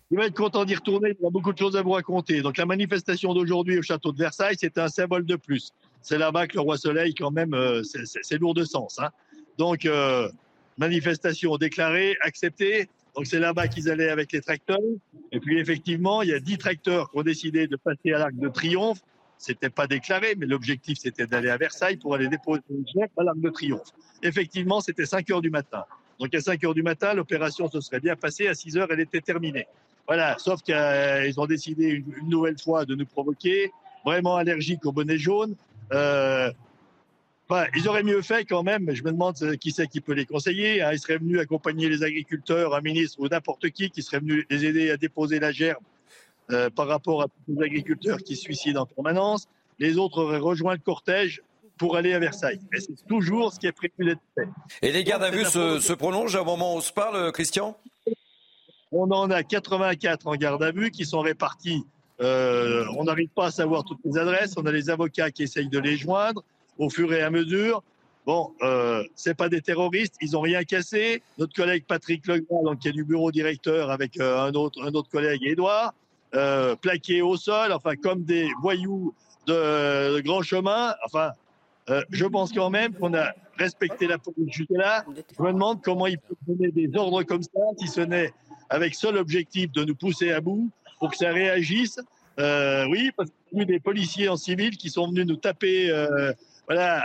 Il 0.09 0.17
va 0.17 0.25
être 0.25 0.35
content 0.35 0.65
d'y 0.65 0.75
retourner, 0.75 1.15
il 1.19 1.25
a 1.25 1.29
beaucoup 1.29 1.53
de 1.53 1.57
choses 1.57 1.75
à 1.75 1.81
vous 1.81 1.91
raconter. 1.91 2.41
Donc 2.41 2.57
la 2.57 2.65
manifestation 2.65 3.33
d'aujourd'hui 3.33 3.77
au 3.77 3.81
château 3.81 4.11
de 4.11 4.17
Versailles, 4.17 4.55
c'est 4.57 4.77
un 4.77 4.87
symbole 4.87 5.25
de 5.25 5.35
plus. 5.35 5.71
C'est 6.01 6.17
là-bas 6.17 6.47
que 6.47 6.55
le 6.55 6.61
roi 6.61 6.77
Soleil, 6.77 7.13
quand 7.13 7.31
même, 7.31 7.53
euh, 7.53 7.81
c'est 7.83 8.39
lourd 8.39 8.53
de 8.53 8.63
sens. 8.63 8.99
Hein. 8.99 9.09
Donc, 9.57 9.87
manifestation 10.77 11.57
déclarée, 11.57 12.15
acceptée. 12.21 12.87
Donc 13.17 13.25
c'est 13.25 13.39
là-bas 13.39 13.67
qu'ils 13.67 13.89
allaient 13.89 14.09
avec 14.09 14.31
les 14.31 14.41
tracteurs. 14.41 14.77
Et 15.31 15.39
puis 15.39 15.59
effectivement, 15.59 16.21
il 16.21 16.29
y 16.29 16.33
a 16.33 16.39
dix 16.39 16.59
tracteurs 16.59 17.09
qui 17.09 17.17
ont 17.17 17.23
décidé 17.23 17.65
de 17.65 17.75
passer 17.75 18.13
à 18.13 18.19
l'Arc 18.19 18.35
de 18.35 18.47
Triomphe. 18.47 18.99
C'était 19.39 19.71
pas 19.71 19.87
déclaré, 19.87 20.35
mais 20.37 20.45
l'objectif 20.45 20.99
c'était 20.99 21.25
d'aller 21.25 21.49
à 21.49 21.57
Versailles 21.57 21.97
pour 21.97 22.13
aller 22.13 22.27
déposer 22.27 22.61
une 22.69 22.85
gerbe 22.87 23.09
à 23.17 23.23
l'Arc 23.23 23.39
de 23.39 23.49
Triomphe. 23.49 23.89
Effectivement, 24.21 24.81
c'était 24.81 25.07
5 25.07 25.31
heures 25.31 25.41
du 25.41 25.49
matin. 25.49 25.83
Donc 26.19 26.33
à 26.35 26.39
5 26.39 26.63
heures 26.63 26.75
du 26.75 26.83
matin, 26.83 27.15
l'opération 27.15 27.67
se 27.71 27.81
serait 27.81 27.99
bien 27.99 28.15
passée. 28.15 28.47
À 28.47 28.53
6 28.53 28.77
heures, 28.77 28.87
elle 28.91 28.99
était 28.99 29.21
terminée. 29.21 29.65
Voilà, 30.05 30.37
sauf 30.37 30.61
qu'ils 30.61 31.39
ont 31.39 31.47
décidé 31.47 31.89
une, 31.89 32.29
nouvelle 32.29 32.59
fois 32.59 32.85
de 32.85 32.93
nous 32.93 33.05
provoquer, 33.07 33.71
vraiment 34.05 34.35
allergiques 34.35 34.85
au 34.85 34.91
bonnet 34.91 35.17
jaune. 35.17 35.55
Euh, 35.91 36.51
ils 37.75 37.87
auraient 37.87 38.03
mieux 38.03 38.21
fait 38.21 38.45
quand 38.45 38.63
même, 38.63 38.83
mais 38.83 38.95
je 38.95 39.03
me 39.03 39.11
demande 39.11 39.35
qui 39.57 39.71
c'est 39.71 39.87
qui 39.87 40.01
peut 40.01 40.13
les 40.13 40.25
conseiller. 40.25 40.81
Hein. 40.81 40.91
Ils 40.91 40.99
seraient 40.99 41.17
venus 41.17 41.39
accompagner 41.39 41.89
les 41.89 42.03
agriculteurs, 42.03 42.75
un 42.75 42.81
ministre 42.81 43.19
ou 43.19 43.27
n'importe 43.27 43.69
qui, 43.69 43.89
qui 43.89 44.01
serait 44.01 44.19
venu 44.19 44.45
les 44.49 44.65
aider 44.65 44.91
à 44.91 44.97
déposer 44.97 45.39
la 45.39 45.51
gerbe 45.51 45.83
euh, 46.51 46.69
par 46.69 46.87
rapport 46.87 47.21
à 47.21 47.27
tous 47.27 47.55
les 47.55 47.65
agriculteurs 47.65 48.17
qui 48.19 48.35
se 48.35 48.41
suicident 48.41 48.81
en 48.81 48.85
permanence. 48.85 49.47
Les 49.79 49.97
autres 49.97 50.23
auraient 50.23 50.39
rejoint 50.39 50.73
le 50.73 50.79
cortège 50.79 51.41
pour 51.77 51.95
aller 51.95 52.13
à 52.13 52.19
Versailles. 52.19 52.59
Et 52.75 52.79
c'est 52.79 53.07
toujours 53.07 53.53
ce 53.53 53.59
qui 53.59 53.67
est 53.67 53.71
prévu 53.71 53.93
d'être 53.99 54.21
fait. 54.35 54.49
Et 54.81 54.91
les 54.91 55.03
gardes 55.03 55.23
à 55.23 55.29
vue 55.29 55.45
se, 55.45 55.79
se 55.79 55.93
prolongent 55.93 56.35
au 56.35 56.45
moment 56.45 56.73
où 56.73 56.77
on 56.77 56.81
se 56.81 56.91
parle, 56.91 57.31
Christian? 57.31 57.77
On 58.91 59.11
en 59.11 59.29
a 59.29 59.43
84 59.43 60.27
en 60.27 60.35
garde 60.35 60.63
à 60.63 60.71
vue 60.71 60.91
qui 60.91 61.05
sont 61.05 61.19
répartis. 61.19 61.85
Euh, 62.19 62.85
on 62.97 63.03
n'arrive 63.03 63.29
pas 63.29 63.47
à 63.47 63.51
savoir 63.51 63.83
toutes 63.83 63.99
les 64.05 64.17
adresses. 64.17 64.55
On 64.57 64.65
a 64.65 64.71
les 64.71 64.89
avocats 64.89 65.29
qui 65.29 65.43
essayent 65.43 65.69
de 65.69 65.79
les 65.79 65.97
joindre 65.97 66.43
au 66.77 66.89
fur 66.89 67.13
et 67.13 67.21
à 67.21 67.29
mesure. 67.29 67.83
Bon, 68.25 68.51
euh, 68.61 69.03
c'est 69.15 69.35
pas 69.35 69.47
des 69.47 69.61
terroristes, 69.61 70.15
ils 70.21 70.35
ont 70.35 70.41
rien 70.41 70.63
cassé. 70.65 71.23
Notre 71.37 71.53
collègue 71.53 71.85
Patrick 71.87 72.27
Legras, 72.27 72.75
qui 72.75 72.89
est 72.89 72.91
du 72.91 73.05
bureau 73.05 73.31
directeur 73.31 73.89
avec 73.89 74.19
euh, 74.19 74.41
un 74.41 74.51
autre 74.51 74.83
un 74.83 74.91
autre 74.91 75.09
collègue 75.09 75.43
Édouard, 75.45 75.93
euh, 76.35 76.75
plaqué 76.75 77.21
au 77.21 77.37
sol, 77.37 77.71
enfin 77.71 77.95
comme 77.95 78.23
des 78.23 78.49
voyous 78.61 79.13
de, 79.47 80.19
grand 80.19 80.41
chemin. 80.41 80.93
Enfin, 81.05 81.31
euh, 81.89 82.03
je 82.09 82.25
pense 82.25 82.51
quand 82.51 82.69
même 82.69 82.93
qu'on 82.93 83.13
a 83.13 83.31
respecté 83.57 84.07
la 84.07 84.17
police 84.17 84.53
jusque 84.53 84.71
là. 84.71 85.05
Je 85.37 85.41
me 85.41 85.53
demande 85.53 85.81
comment 85.81 86.05
ils 86.05 86.19
peuvent 86.19 86.37
donner 86.45 86.69
des 86.71 86.97
ordres 86.97 87.23
comme 87.23 87.43
ça, 87.43 87.61
si 87.77 87.87
ce 87.87 88.01
n'est 88.01 88.33
avec 88.69 88.93
seul 88.93 89.15
objectif 89.15 89.71
de 89.71 89.85
nous 89.85 89.95
pousser 89.95 90.31
à 90.31 90.41
bout 90.41 90.69
pour 90.99 91.11
que 91.11 91.17
ça 91.17 91.31
réagisse. 91.31 91.97
Euh, 92.39 92.85
oui, 92.89 93.11
parce 93.15 93.29
qu'il 93.29 93.57
y 93.57 93.61
a 93.61 93.63
eu 93.63 93.65
des 93.65 93.79
policiers 93.79 94.27
en 94.27 94.35
civil 94.35 94.75
qui 94.75 94.89
sont 94.89 95.07
venus 95.07 95.25
nous 95.25 95.37
taper 95.37 95.89
voilà, 96.67 97.01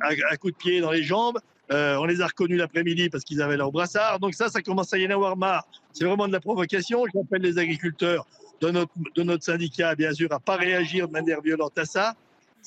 à, 0.00 0.36
coup 0.38 0.50
de 0.50 0.56
pied 0.56 0.80
dans 0.80 0.90
les 0.90 1.02
jambes. 1.02 1.38
Euh, 1.70 1.96
on 1.96 2.06
les 2.06 2.22
a 2.22 2.26
reconnus 2.26 2.58
l'après-midi 2.58 3.10
parce 3.10 3.24
qu'ils 3.24 3.42
avaient 3.42 3.58
leur 3.58 3.70
brassard. 3.70 4.18
Donc 4.20 4.34
ça, 4.34 4.48
ça 4.48 4.62
commence 4.62 4.92
à 4.94 4.98
y 4.98 5.06
en 5.06 5.10
avoir 5.10 5.36
marre. 5.36 5.66
C'est 5.92 6.04
vraiment 6.04 6.26
de 6.26 6.32
la 6.32 6.40
provocation. 6.40 7.04
J'appelle 7.14 7.42
les 7.42 7.58
agriculteurs 7.58 8.26
de 8.60 8.70
notre, 8.70 9.44
syndicat, 9.44 9.94
bien 9.94 10.12
sûr, 10.12 10.32
à 10.32 10.40
pas 10.40 10.56
réagir 10.56 11.08
de 11.08 11.12
manière 11.12 11.40
violente 11.42 11.78
à 11.78 11.84
ça 11.84 12.14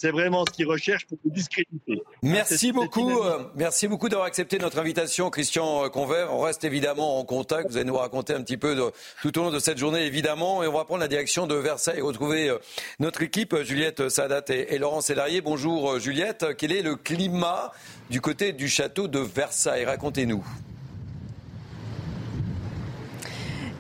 c'est 0.02 0.10
vraiment 0.10 0.44
ce 0.48 0.52
qu'ils 0.52 0.66
recherchent 0.66 1.06
pour 1.06 1.20
vous 1.24 1.30
discréditer. 1.30 2.02
Merci 2.24 2.72
beaucoup, 2.72 3.22
euh, 3.22 3.44
merci 3.56 3.88
beaucoup 3.88 4.10
d'avoir 4.10 4.28
accepté 4.28 4.58
notre 4.58 4.80
invitation, 4.80 5.30
Christian 5.30 5.88
Convert. 5.90 6.34
On 6.34 6.40
reste 6.40 6.64
évidemment 6.64 7.20
en 7.20 7.24
contact. 7.24 7.70
Vous 7.70 7.78
allez 7.78 7.86
nous 7.86 7.98
raconter 7.98 8.34
un 8.34 8.42
petit 8.42 8.58
peu 8.58 8.74
de, 8.74 8.92
tout 9.22 9.38
au 9.38 9.44
long 9.44 9.52
de 9.52 9.60
cette 9.60 9.78
journée, 9.78 10.08
évidemment, 10.08 10.64
et 10.64 10.68
on 10.68 10.74
va 10.74 10.86
prendre 10.86 11.02
la 11.02 11.08
direction 11.08 11.46
de 11.46 11.54
Versailles 11.54 12.00
et 12.00 12.02
retrouver 12.02 12.50
euh, 12.50 12.58
notre 13.00 13.22
équipe, 13.22 13.56
Juliette 13.62 14.10
Sadat 14.10 14.46
et, 14.50 14.74
et 14.74 14.80
Laurent 14.80 15.02
Sélarié. 15.02 15.42
Bonjour, 15.42 15.92
euh, 15.92 16.00
Juliette. 16.00 16.48
Quel 16.58 16.72
est 16.72 16.82
le 16.82 16.96
climat 16.96 17.72
du 18.10 18.22
côté 18.22 18.54
du 18.54 18.70
château 18.70 19.08
de 19.08 19.20
Versailles? 19.20 19.86
Racontez-nous. 19.86 20.44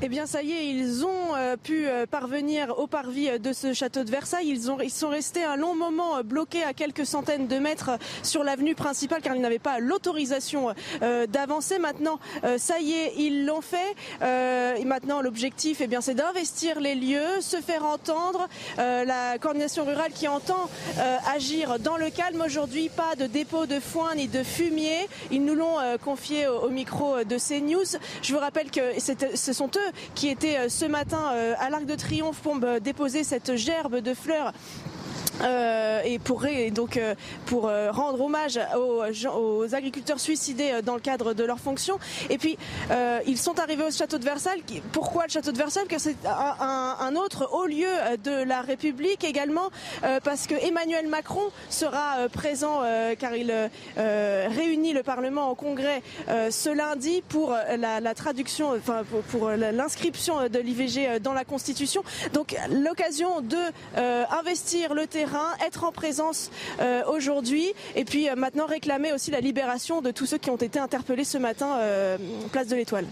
Eh 0.04 0.10
bien, 0.10 0.26
ça 0.26 0.42
y 0.42 0.52
est, 0.52 0.66
ils 0.66 1.06
ont 1.06 1.36
euh, 1.36 1.56
pu 1.58 1.88
euh, 1.88 2.08
parvenir 2.08 2.80
au 2.80 2.88
parvis 2.88 3.40
de 3.40 3.54
ce 3.54 3.72
château 3.72 4.04
de 4.04 4.10
Versailles. 4.10 4.48
Ils, 4.48 4.72
ont, 4.72 4.80
ils 4.82 4.90
sont 4.90 5.10
restés 5.10 5.44
un 5.44 5.58
long 5.58 5.76
moment 5.76 6.18
euh, 6.18 6.24
bloqués 6.24 6.64
à 6.64 6.74
quelques 6.74 7.06
centaines 7.06 7.46
de 7.46 7.58
mètres 7.60 7.92
sur 8.24 8.44
l'avenue 8.44 8.74
principale 8.74 9.22
car 9.22 9.36
ils 9.36 9.42
n'avaient 9.44 9.60
pas 9.60 9.78
l'autorisation 9.78 10.74
d'avancer. 11.30 11.78
Maintenant, 11.78 12.20
ça 12.58 12.80
y 12.80 12.94
est, 12.94 13.14
ils 13.18 13.46
l'ont 13.46 13.62
fait. 13.62 13.96
et 14.22 14.86
maintenant, 14.86 15.22
l'objectif, 15.22 15.82
eh 15.82 15.88
bien, 15.88 16.02
c'est 16.02 16.14
d'investir 16.14 16.80
les 16.80 16.96
lieux, 16.96 17.42
se 17.42 17.58
faire 17.58 17.86
entendre. 17.86 18.48
la 18.78 19.38
coordination 19.40 19.86
rurale 19.86 20.12
qui 20.12 20.28
entend 20.28 20.70
agir 21.34 21.80
dans 21.80 21.98
le 21.98 22.10
calme 22.10 22.42
aujourd'hui, 22.46 22.90
pas 22.90 23.16
de 23.18 23.26
dépôt 23.26 23.66
de 23.66 23.80
foin 23.80 24.16
ni 24.16 24.28
de 24.28 24.44
fumier. 24.44 25.08
Ils 25.32 25.44
nous 25.44 25.56
l'ont 25.56 25.78
confié 26.04 26.48
au, 26.48 26.66
au, 26.66 26.70
micro 26.70 27.24
de 27.24 27.38
CNews. 27.38 27.98
Je 28.22 28.34
vous 28.34 28.40
rappelle 28.40 28.72
que 28.72 28.82
ce 29.00 29.54
sont 29.54 29.70
eux 29.76 29.91
qui 30.16 30.30
étaient 30.30 30.58
euh, 30.58 30.70
ce 30.70 30.86
matin 30.86 31.32
euh, 31.34 31.54
à 31.60 31.70
l'Arc 31.70 31.86
de 31.86 31.96
Triomphe 31.96 32.40
pour 32.42 32.58
déposer 32.82 33.24
cette 33.24 33.56
gerbe 33.56 33.98
de 33.98 34.14
fleurs. 34.14 34.48
euh, 34.48 35.01
et 35.44 36.20
pour 36.20 36.42
donc 36.74 36.98
euh, 36.98 37.16
pour 37.46 37.68
euh, 37.68 37.92
rendre 37.92 38.22
hommage 38.22 38.60
aux, 38.78 39.74
agriculteurs 39.74 40.20
suicidés 40.20 40.82
dans 40.84 40.96
le 40.96 41.00
cadre 41.00 41.34
de 41.34 41.44
leur 41.44 41.60
fonction. 41.60 42.00
Et 42.30 42.38
puis 42.38 42.58
ils 43.28 43.38
sont 43.38 43.60
arrivés 43.60 43.84
au 43.84 43.92
château 43.92 44.18
de 44.18 44.26
Versailles. 44.26 44.64
Pourquoi 44.92 45.26
le 45.26 45.30
château 45.30 45.52
de 45.52 45.58
Versailles? 45.58 45.86
Car 45.88 46.00
c'est 46.00 46.16
un, 46.26 47.16
autre 47.16 47.50
haut 47.52 47.66
lieu 47.66 47.90
de 48.24 48.44
la 48.44 48.62
République 48.62 49.24
également 49.24 49.70
parce 50.24 50.48
que 50.48 50.56
Emmanuel 50.56 51.08
Macron 51.08 51.44
sera 51.70 52.28
présent 52.32 52.82
car 53.20 53.36
il 53.36 53.54
réunit 53.96 54.94
le 54.94 55.04
Parlement 55.04 55.50
en 55.50 55.56
congrès 55.56 56.02
ce 56.28 56.70
lundi 56.70 57.22
pour 57.28 57.56
la, 57.78 58.14
traduction, 58.14 58.74
enfin 58.76 59.04
pour 59.30 59.50
l'inscription 59.50 60.48
de 60.50 60.60
l'IVG 60.60 61.20
dans 61.20 61.34
la 61.34 61.46
Constitution. 61.46 62.04
Donc 62.34 62.56
l'occasion 62.70 63.42
de 63.42 63.58
investir 64.32 64.94
le 64.94 65.08
terrain 65.08 65.31
être 65.66 65.84
en 65.84 65.92
présence 65.92 66.52
euh, 66.80 67.04
aujourd'hui 67.08 67.74
et 67.96 68.06
puis 68.06 68.30
euh, 68.30 68.36
maintenant 68.36 68.66
réclamer 68.66 69.14
aussi 69.14 69.32
la 69.32 69.40
libération 69.40 70.02
de 70.02 70.12
tous 70.12 70.26
ceux 70.26 70.38
qui 70.38 70.50
ont 70.50 70.58
été 70.58 70.80
interpellés 70.80 71.24
ce 71.24 71.38
matin 71.38 71.78
euh, 71.80 72.18
place 72.52 72.68
de 72.68 72.76
l'Étoile 72.76 73.06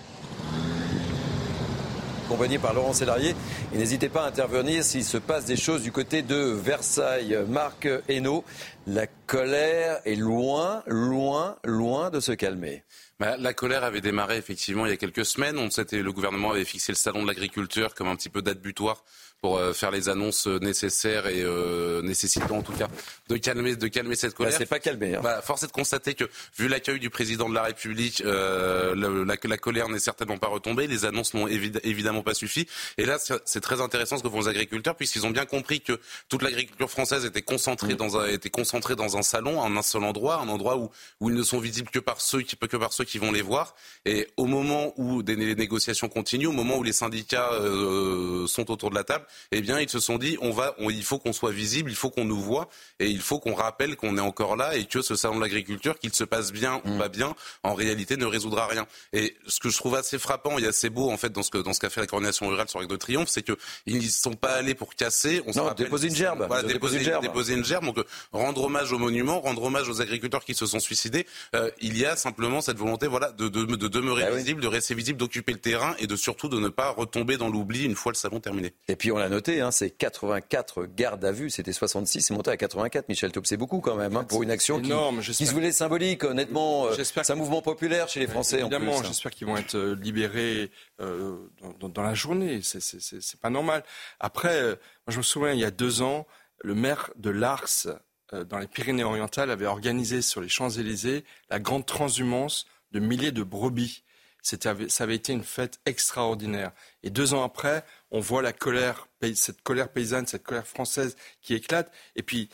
accompagné 2.29 2.59
par 2.59 2.75
Laurent 2.75 2.93
Sélarié. 2.93 3.33
Et 3.73 3.77
n'hésitez 3.79 4.07
pas 4.07 4.23
à 4.23 4.27
intervenir 4.27 4.83
s'il 4.83 5.03
se 5.03 5.17
passe 5.17 5.45
des 5.45 5.57
choses 5.57 5.81
du 5.81 5.91
côté 5.91 6.21
de 6.21 6.35
Versailles. 6.35 7.35
Marc 7.47 7.87
Hainaut, 8.07 8.43
la 8.85 9.07
colère 9.07 9.99
est 10.05 10.13
loin, 10.13 10.83
loin, 10.85 11.55
loin 11.63 12.11
de 12.11 12.19
se 12.19 12.31
calmer. 12.31 12.83
Bah, 13.19 13.35
la 13.37 13.55
colère 13.55 13.83
avait 13.83 13.99
démarré 13.99 14.37
effectivement 14.37 14.85
il 14.85 14.91
y 14.91 14.93
a 14.93 14.97
quelques 14.97 15.25
semaines. 15.25 15.57
On, 15.57 15.69
le 15.91 16.11
gouvernement 16.11 16.51
avait 16.51 16.65
fixé 16.65 16.91
le 16.91 16.97
salon 16.97 17.23
de 17.23 17.27
l'agriculture 17.27 17.95
comme 17.95 18.07
un 18.07 18.15
petit 18.15 18.29
peu 18.29 18.43
date 18.43 18.61
butoir 18.61 19.03
pour 19.41 19.57
euh, 19.57 19.73
faire 19.73 19.91
les 19.91 20.09
annonces 20.09 20.47
euh, 20.47 20.59
nécessaires 20.59 21.27
et 21.27 21.41
euh, 21.41 22.01
nécessitant 22.01 22.57
en 22.57 22.61
tout 22.61 22.73
cas 22.73 22.87
de 23.29 23.37
calmer, 23.37 23.75
de 23.75 23.87
calmer 23.87 24.15
cette 24.15 24.33
colère. 24.33 24.51
Bah, 24.51 24.57
c'est 24.57 24.65
pas 24.65 24.79
calmé. 24.79 25.15
Hein. 25.15 25.21
Bah, 25.23 25.41
force 25.41 25.63
est 25.63 25.67
de 25.67 25.71
constater 25.71 26.15
que 26.15 26.25
vu 26.57 26.67
l'accueil 26.67 26.99
du 26.99 27.09
président 27.09 27.47
de 27.47 27.53
la 27.53 27.63
République, 27.63 28.21
euh, 28.25 28.95
la, 28.95 29.35
la, 29.41 29.57
colère 29.57 29.87
n'est 29.87 29.99
certainement 29.99 30.37
pas 30.37 30.47
retombée. 30.47 30.87
Les 30.87 31.05
annonces 31.05 31.33
n'ont 31.33 31.47
évidemment 31.47 32.23
pas 32.23 32.33
suffi. 32.33 32.67
Et 32.97 33.05
là, 33.05 33.17
c'est 33.45 33.61
très 33.61 33.81
intéressant 33.81 34.17
ce 34.17 34.23
que 34.23 34.29
font 34.29 34.41
les 34.41 34.47
agriculteurs 34.47 34.95
puisqu'ils 34.95 35.25
ont 35.25 35.29
bien 35.29 35.45
compris 35.45 35.81
que 35.81 35.99
toute 36.27 36.41
l'agriculture 36.41 36.89
française 36.89 37.23
était 37.23 37.41
concentrée, 37.41 37.93
mm. 37.93 37.97
dans 37.97 38.17
un, 38.17 38.27
était 38.27 38.49
concentrée 38.49 38.95
dans 38.95 39.17
un 39.17 39.21
salon, 39.21 39.59
en 39.59 39.77
un 39.77 39.81
seul 39.81 40.03
endroit, 40.03 40.37
un 40.37 40.49
endroit 40.49 40.77
où, 40.77 40.89
où 41.19 41.29
ils 41.29 41.35
ne 41.35 41.43
sont 41.43 41.59
visibles 41.59 41.89
que 41.89 41.99
par 41.99 42.19
ceux 42.19 42.41
qui, 42.41 42.57
que 42.57 42.77
par 42.77 42.93
ceux 42.93 43.03
qui 43.05 43.19
vont 43.19 43.31
les 43.31 43.41
voir. 43.41 43.75
Et 44.05 44.27
au 44.37 44.45
moment 44.45 44.93
où 44.97 45.23
des 45.23 45.35
négociations 45.35 46.09
continuent, 46.09 46.47
au 46.47 46.51
moment 46.53 46.77
où 46.77 46.83
les 46.83 46.93
syndicats 46.93 47.51
euh, 47.53 48.47
sont 48.47 48.71
autour 48.71 48.89
de 48.89 48.95
la 48.95 49.03
table, 49.03 49.25
eh 49.51 49.61
bien, 49.61 49.79
ils 49.79 49.89
se 49.89 49.99
sont 49.99 50.17
dit, 50.17 50.37
on 50.41 50.51
va, 50.51 50.75
il 50.79 51.03
faut 51.03 51.19
qu'on 51.19 51.33
soit 51.33 51.51
visible, 51.51 51.89
il 51.89 51.95
faut 51.95 52.09
qu'on 52.09 52.25
nous 52.25 52.39
voit, 52.39 52.69
et 52.99 53.07
il 53.07 53.21
faut 53.21 53.39
qu'on 53.39 53.53
rappelle 53.53 53.95
qu'on 53.95 54.17
est 54.17 54.21
encore 54.21 54.55
là 54.55 54.75
et 54.75 54.85
que 54.85 55.01
ce 55.01 55.15
salon 55.15 55.35
de 55.35 55.41
l'agriculture, 55.41 55.97
qu'il 55.99 56.13
se 56.13 56.23
passe 56.23 56.51
bien 56.51 56.81
ou 56.85 56.91
mm. 56.91 56.97
pas 56.97 57.09
bien, 57.09 57.35
en 57.63 57.73
réalité 57.73 58.17
ne 58.17 58.25
résoudra 58.25 58.67
rien. 58.67 58.87
Et 59.13 59.35
ce 59.47 59.59
que 59.59 59.69
je 59.69 59.77
trouve 59.77 59.95
assez 59.95 60.19
frappant 60.19 60.57
et 60.57 60.65
assez 60.65 60.89
beau, 60.89 61.09
en 61.09 61.17
fait, 61.17 61.31
dans 61.31 61.43
ce, 61.43 61.51
que, 61.51 61.57
dans 61.57 61.73
ce 61.73 61.79
qu'a 61.79 61.89
fait 61.89 62.01
la 62.01 62.07
coordination 62.07 62.47
rurale 62.47 62.69
sur 62.69 62.79
Arc 62.79 62.89
de 62.89 62.95
Triomphe, 62.95 63.29
c'est 63.29 63.43
qu'ils 63.43 63.97
ne 63.97 64.01
sont 64.01 64.33
pas 64.33 64.53
allés 64.53 64.75
pour 64.75 64.95
casser. 64.95 65.41
On 65.45 65.51
non, 65.51 65.71
déposer 65.73 66.07
une 66.07 66.15
gerbe. 66.15 66.45
Voilà, 66.47 66.67
déposer, 66.67 66.97
une 66.97 67.03
gerbe. 67.03 67.23
déposer 67.23 67.53
une 67.53 67.65
gerbe. 67.65 67.85
Donc, 67.85 67.97
euh, 67.97 68.03
rendre 68.31 68.63
hommage 68.63 68.91
au 68.91 68.97
monument, 68.97 69.39
rendre 69.39 69.63
hommage 69.63 69.89
aux 69.89 70.01
agriculteurs 70.01 70.43
qui 70.43 70.55
se 70.55 70.65
sont 70.65 70.79
suicidés. 70.79 71.25
Euh, 71.55 71.69
il 71.81 71.97
y 71.97 72.05
a 72.05 72.15
simplement 72.15 72.61
cette 72.61 72.77
volonté, 72.77 73.07
voilà, 73.07 73.31
de, 73.31 73.47
de, 73.47 73.65
de 73.65 73.87
demeurer 73.87 74.23
ah 74.23 74.31
visible, 74.31 74.61
de 74.61 74.67
rester 74.67 74.95
visible, 74.95 75.17
d'occuper 75.17 75.53
le 75.53 75.59
terrain 75.59 75.95
et 75.99 76.07
de 76.07 76.15
surtout 76.15 76.49
de 76.49 76.59
ne 76.59 76.69
pas 76.69 76.89
retomber 76.89 77.37
dans 77.37 77.49
l'oubli 77.49 77.85
une 77.85 77.95
fois 77.95 78.11
le 78.11 78.17
salon 78.17 78.39
terminé. 78.39 78.73
Et 78.87 78.95
puis, 78.95 79.11
on 79.11 79.17
l'a 79.19 79.29
noté, 79.29 79.61
hein, 79.61 79.71
c'est 79.71 79.89
84 79.89 80.85
gardes 80.85 81.23
à 81.23 81.31
vue. 81.31 81.49
C'était 81.49 81.73
66, 81.73 82.21
c'est 82.21 82.33
monté 82.33 82.51
à 82.51 82.57
84. 82.57 83.07
Michel 83.09 83.31
Taub, 83.31 83.45
c'est 83.45 83.57
beaucoup 83.57 83.79
quand 83.79 83.95
même, 83.95 84.15
hein, 84.15 84.23
pour 84.23 84.43
une 84.43 84.51
action 84.51 84.81
qui, 84.81 84.91
qui, 85.33 85.45
se 85.45 85.53
voulait 85.53 85.71
symbolique. 85.71 86.23
Honnêtement, 86.23 86.87
euh, 86.87 87.03
c'est 87.03 87.31
un 87.31 87.35
mouvement 87.35 87.61
populaire 87.61 88.07
chez 88.07 88.19
les 88.19 88.27
Français. 88.27 88.59
Évidemment, 88.59 89.03
j'espère 89.03 89.31
qu'ils 89.31 89.47
vont 89.47 89.57
être 89.57 89.75
euh, 89.75 89.95
libérés 89.95 90.71
euh, 91.01 91.37
dans, 91.79 92.03
la 92.03 92.13
journée. 92.13 92.61
C'est 92.63 93.39
pas 93.39 93.49
normal. 93.49 93.83
Après, 94.19 94.61
moi, 94.63 94.77
je 95.09 95.17
me 95.17 95.23
souviens, 95.23 95.53
il 95.53 95.59
y 95.59 95.65
a 95.65 95.71
deux 95.71 96.01
ans, 96.01 96.25
le 96.61 96.75
maire 96.75 97.11
de 97.15 97.29
Lars, 97.29 97.87
dans 98.31 98.57
les 98.57 98.67
Pyrénées-Orientales, 98.67 99.51
avait 99.51 99.65
organisé 99.65 100.21
sur 100.21 100.41
les 100.41 100.49
Champs-Élysées 100.49 101.23
la 101.49 101.59
grande 101.59 101.85
transhumance 101.85 102.65
de 102.91 102.99
milliers 102.99 103.31
de 103.31 103.43
brebis. 103.43 104.03
Ça 104.41 104.57
avait 104.99 105.15
été 105.15 105.33
une 105.33 105.43
fête 105.43 105.79
extraordinaire. 105.85 106.71
Et 107.03 107.09
deux 107.09 107.33
ans 107.33 107.43
après, 107.43 107.83
on 108.11 108.19
voit 108.19 108.41
la 108.41 108.53
colère, 108.53 109.07
cette 109.35 109.61
colère 109.61 109.91
paysanne, 109.91 110.27
cette 110.27 110.43
colère 110.43 110.67
française 110.67 111.15
qui 111.41 111.53
éclate. 111.53 111.91
Et 112.15 112.23
puis, 112.23 112.49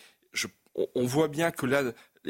on 0.93 1.05
voit 1.05 1.27
bien 1.27 1.51
que 1.51 1.65
là, 1.65 1.83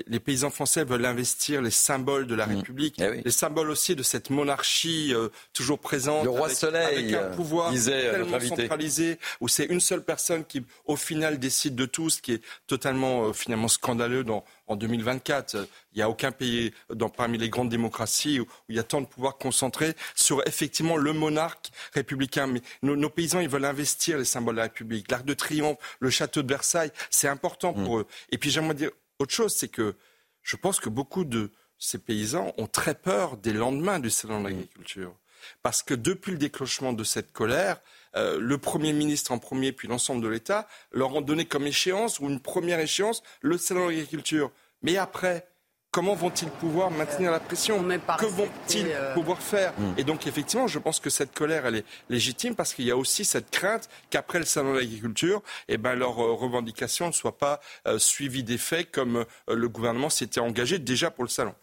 les 0.07 0.19
paysans 0.19 0.49
français 0.49 0.83
veulent 0.83 1.05
investir 1.05 1.61
les 1.61 1.71
symboles 1.71 2.27
de 2.27 2.35
la 2.35 2.47
mmh. 2.47 2.55
République, 2.55 2.95
eh 2.99 3.21
les 3.23 3.31
symboles 3.31 3.69
aussi 3.69 3.95
de 3.95 4.03
cette 4.03 4.29
monarchie 4.29 5.13
euh, 5.13 5.29
toujours 5.53 5.79
présente, 5.79 6.23
le 6.23 6.29
roi 6.29 6.47
avec, 6.47 6.57
soleil, 6.57 6.97
avec 6.97 7.13
un 7.13 7.29
pouvoir 7.31 7.73
tellement 7.73 8.39
centralisé, 8.39 9.19
où 9.41 9.47
c'est 9.47 9.65
une 9.65 9.79
seule 9.79 10.03
personne 10.03 10.45
qui, 10.45 10.63
au 10.85 10.95
final, 10.95 11.39
décide 11.39 11.75
de 11.75 11.85
tout, 11.85 12.09
ce 12.09 12.21
qui 12.21 12.33
est 12.33 12.41
totalement 12.67 13.25
euh, 13.25 13.33
finalement 13.33 13.67
scandaleux 13.67 14.23
dans, 14.23 14.43
en 14.67 14.75
2024. 14.75 15.67
Il 15.93 15.97
n'y 15.97 16.01
a 16.01 16.09
aucun 16.09 16.31
pays 16.31 16.73
dans, 16.93 17.09
parmi 17.09 17.37
les 17.37 17.49
grandes 17.49 17.69
démocraties 17.69 18.39
où, 18.39 18.47
il 18.69 18.75
y 18.75 18.79
a 18.79 18.83
tant 18.83 19.01
de 19.01 19.05
pouvoir 19.05 19.37
concentré 19.37 19.93
sur 20.15 20.45
effectivement 20.47 20.97
le 20.97 21.13
monarque 21.13 21.71
républicain. 21.93 22.47
Mais 22.47 22.61
nos, 22.81 23.09
paysans, 23.09 23.39
ils 23.39 23.49
veulent 23.49 23.65
investir 23.65 24.17
les 24.17 24.25
symboles 24.25 24.55
de 24.55 24.59
la 24.59 24.63
République. 24.63 25.09
L'Arc 25.09 25.25
de 25.25 25.33
Triomphe, 25.33 25.77
le 25.99 26.09
château 26.09 26.41
de 26.41 26.47
Versailles, 26.47 26.91
c'est 27.09 27.27
important 27.27 27.73
pour 27.73 27.97
mmh. 27.97 28.01
eux. 28.01 28.05
Et 28.31 28.37
puis 28.37 28.49
j'aimerais 28.49 28.73
dire 28.73 28.91
autre 29.19 29.33
chose, 29.33 29.55
c'est 29.55 29.69
que 29.69 29.95
je 30.43 30.55
pense 30.55 30.79
que 30.79 30.89
beaucoup 30.89 31.23
de 31.23 31.51
ces 31.77 31.97
paysans 31.97 32.53
ont 32.57 32.67
très 32.67 32.95
peur 32.95 33.37
des 33.37 33.53
lendemains 33.53 33.99
du 33.99 34.09
salon 34.09 34.41
de 34.41 34.49
l'agriculture. 34.49 35.15
Parce 35.61 35.83
que 35.83 35.93
depuis 35.93 36.31
le 36.31 36.37
déclenchement 36.37 36.93
de 36.93 37.03
cette 37.03 37.31
colère, 37.31 37.81
euh, 38.15 38.39
le 38.39 38.57
Premier 38.57 38.93
ministre 38.93 39.31
en 39.31 39.39
premier, 39.39 39.71
puis 39.71 39.87
l'ensemble 39.87 40.23
de 40.23 40.27
l'État, 40.27 40.67
leur 40.91 41.13
ont 41.13 41.21
donné 41.21 41.45
comme 41.45 41.67
échéance, 41.67 42.19
ou 42.19 42.29
une 42.29 42.39
première 42.39 42.79
échéance, 42.79 43.21
le 43.41 43.57
salon 43.57 43.85
de 43.85 43.91
l'agriculture. 43.91 44.51
Mais 44.81 44.97
après, 44.97 45.47
comment 45.95 46.13
vont-ils 46.13 46.49
pouvoir 46.49 46.91
maintenir 46.91 47.31
la 47.31 47.39
pression 47.39 47.81
Que 47.81 48.25
vont-ils 48.25 48.87
euh, 48.89 49.13
pouvoir 49.13 49.41
faire 49.41 49.71
hmm. 49.79 49.93
Et 49.97 50.03
donc, 50.03 50.27
effectivement, 50.27 50.67
je 50.67 50.77
pense 50.77 50.99
que 50.99 51.09
cette 51.09 51.33
colère, 51.33 51.65
elle 51.65 51.77
est 51.77 51.85
légitime 52.09 52.53
parce 52.53 52.73
qu'il 52.73 52.83
y 52.83 52.91
a 52.91 52.97
aussi 52.97 53.23
cette 53.23 53.49
crainte 53.49 53.87
qu'après 54.09 54.39
le 54.39 54.43
salon 54.43 54.73
de 54.73 54.79
l'agriculture, 54.79 55.41
eh 55.69 55.77
ben, 55.77 55.95
leurs 55.95 56.21
euh, 56.21 56.33
revendications 56.33 57.07
ne 57.07 57.13
soient 57.13 57.37
pas 57.37 57.61
euh, 57.87 57.97
suivies 57.97 58.43
des 58.43 58.57
faits 58.57 58.91
comme 58.91 59.25
le 59.47 59.69
gouvernement 59.69 60.09
s'était 60.09 60.41
engagé 60.41 60.79
déjà 60.79 61.11
pour 61.11 61.23
le 61.23 61.29
salon. 61.29 61.55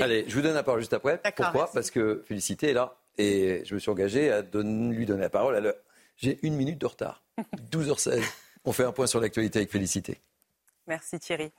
Allez, 0.00 0.24
je 0.28 0.36
vous 0.36 0.42
donne 0.42 0.54
la 0.54 0.62
parole 0.62 0.80
juste 0.80 0.92
après. 0.92 1.20
Pourquoi 1.34 1.68
Parce 1.74 1.90
que 1.90 2.22
Félicité 2.28 2.70
est 2.70 2.74
là 2.74 2.96
et 3.18 3.62
je 3.64 3.74
me 3.74 3.80
suis 3.80 3.90
engagé 3.90 4.30
à 4.30 4.42
lui 4.42 5.04
donner 5.04 5.22
la 5.22 5.30
parole 5.30 5.66
à. 5.66 5.74
J'ai 6.16 6.38
une 6.42 6.54
minute 6.54 6.78
de 6.78 6.86
retard. 6.86 7.24
12h16. 7.72 8.22
On 8.64 8.72
fait 8.72 8.84
un 8.84 8.92
point 8.92 9.08
sur 9.08 9.20
l'actualité 9.20 9.58
avec 9.58 9.72
Félicité. 9.72 10.20
Merci 10.90 11.20
Thierry. 11.20 11.52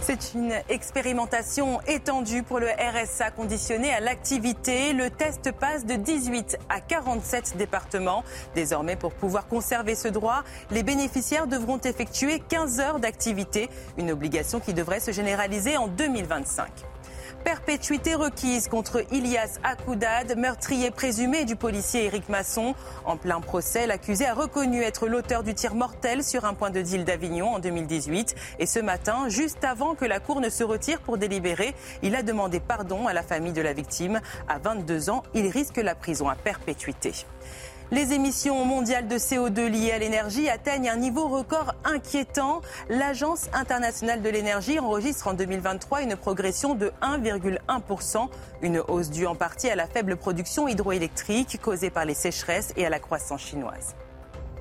C'est 0.00 0.32
une 0.32 0.54
expérimentation 0.70 1.82
étendue 1.82 2.42
pour 2.42 2.60
le 2.60 2.66
RSA 2.66 3.30
conditionné 3.30 3.92
à 3.92 4.00
l'activité. 4.00 4.94
Le 4.94 5.10
test 5.10 5.52
passe 5.52 5.84
de 5.84 5.96
18 5.96 6.56
à 6.70 6.80
47 6.80 7.58
départements. 7.58 8.24
Désormais, 8.54 8.96
pour 8.96 9.12
pouvoir 9.12 9.48
conserver 9.48 9.94
ce 9.94 10.08
droit, 10.08 10.44
les 10.70 10.82
bénéficiaires 10.82 11.46
devront 11.46 11.78
effectuer 11.78 12.40
15 12.40 12.80
heures 12.80 13.00
d'activité, 13.00 13.68
une 13.98 14.10
obligation 14.10 14.60
qui 14.60 14.72
devrait 14.72 15.00
se 15.00 15.10
généraliser 15.10 15.76
en 15.76 15.86
2025 15.86 16.70
perpétuité 17.40 18.14
requise 18.14 18.68
contre 18.68 19.04
Ilias 19.12 19.58
Akoudad, 19.62 20.36
meurtrier 20.36 20.90
présumé 20.90 21.44
du 21.44 21.56
policier 21.56 22.04
Éric 22.04 22.28
Masson. 22.28 22.74
En 23.04 23.16
plein 23.16 23.40
procès, 23.40 23.86
l'accusé 23.86 24.26
a 24.26 24.34
reconnu 24.34 24.82
être 24.82 25.08
l'auteur 25.08 25.42
du 25.42 25.54
tir 25.54 25.74
mortel 25.74 26.22
sur 26.22 26.44
un 26.44 26.54
point 26.54 26.70
de 26.70 26.80
deal 26.80 27.04
d'Avignon 27.04 27.54
en 27.54 27.58
2018. 27.58 28.34
Et 28.58 28.66
ce 28.66 28.78
matin, 28.78 29.28
juste 29.28 29.64
avant 29.64 29.94
que 29.94 30.04
la 30.04 30.20
Cour 30.20 30.40
ne 30.40 30.48
se 30.48 30.64
retire 30.64 31.00
pour 31.00 31.18
délibérer, 31.18 31.74
il 32.02 32.14
a 32.14 32.22
demandé 32.22 32.60
pardon 32.60 33.06
à 33.06 33.12
la 33.12 33.22
famille 33.22 33.52
de 33.52 33.62
la 33.62 33.72
victime. 33.72 34.20
À 34.48 34.58
22 34.58 35.10
ans, 35.10 35.22
il 35.34 35.48
risque 35.48 35.78
la 35.78 35.94
prison 35.94 36.28
à 36.28 36.34
perpétuité. 36.34 37.12
Les 37.92 38.12
émissions 38.12 38.64
mondiales 38.64 39.08
de 39.08 39.16
CO2 39.16 39.66
liées 39.66 39.90
à 39.90 39.98
l'énergie 39.98 40.48
atteignent 40.48 40.88
un 40.88 40.96
niveau 40.96 41.26
record 41.26 41.74
inquiétant. 41.82 42.60
L'Agence 42.88 43.48
internationale 43.52 44.22
de 44.22 44.28
l'énergie 44.28 44.78
enregistre 44.78 45.26
en 45.26 45.34
2023 45.34 46.02
une 46.02 46.14
progression 46.14 46.76
de 46.76 46.92
1,1%, 47.02 48.28
une 48.62 48.78
hausse 48.86 49.10
due 49.10 49.26
en 49.26 49.34
partie 49.34 49.68
à 49.70 49.74
la 49.74 49.88
faible 49.88 50.16
production 50.16 50.68
hydroélectrique 50.68 51.60
causée 51.60 51.90
par 51.90 52.04
les 52.04 52.14
sécheresses 52.14 52.72
et 52.76 52.86
à 52.86 52.90
la 52.90 53.00
croissance 53.00 53.42
chinoise. 53.42 53.96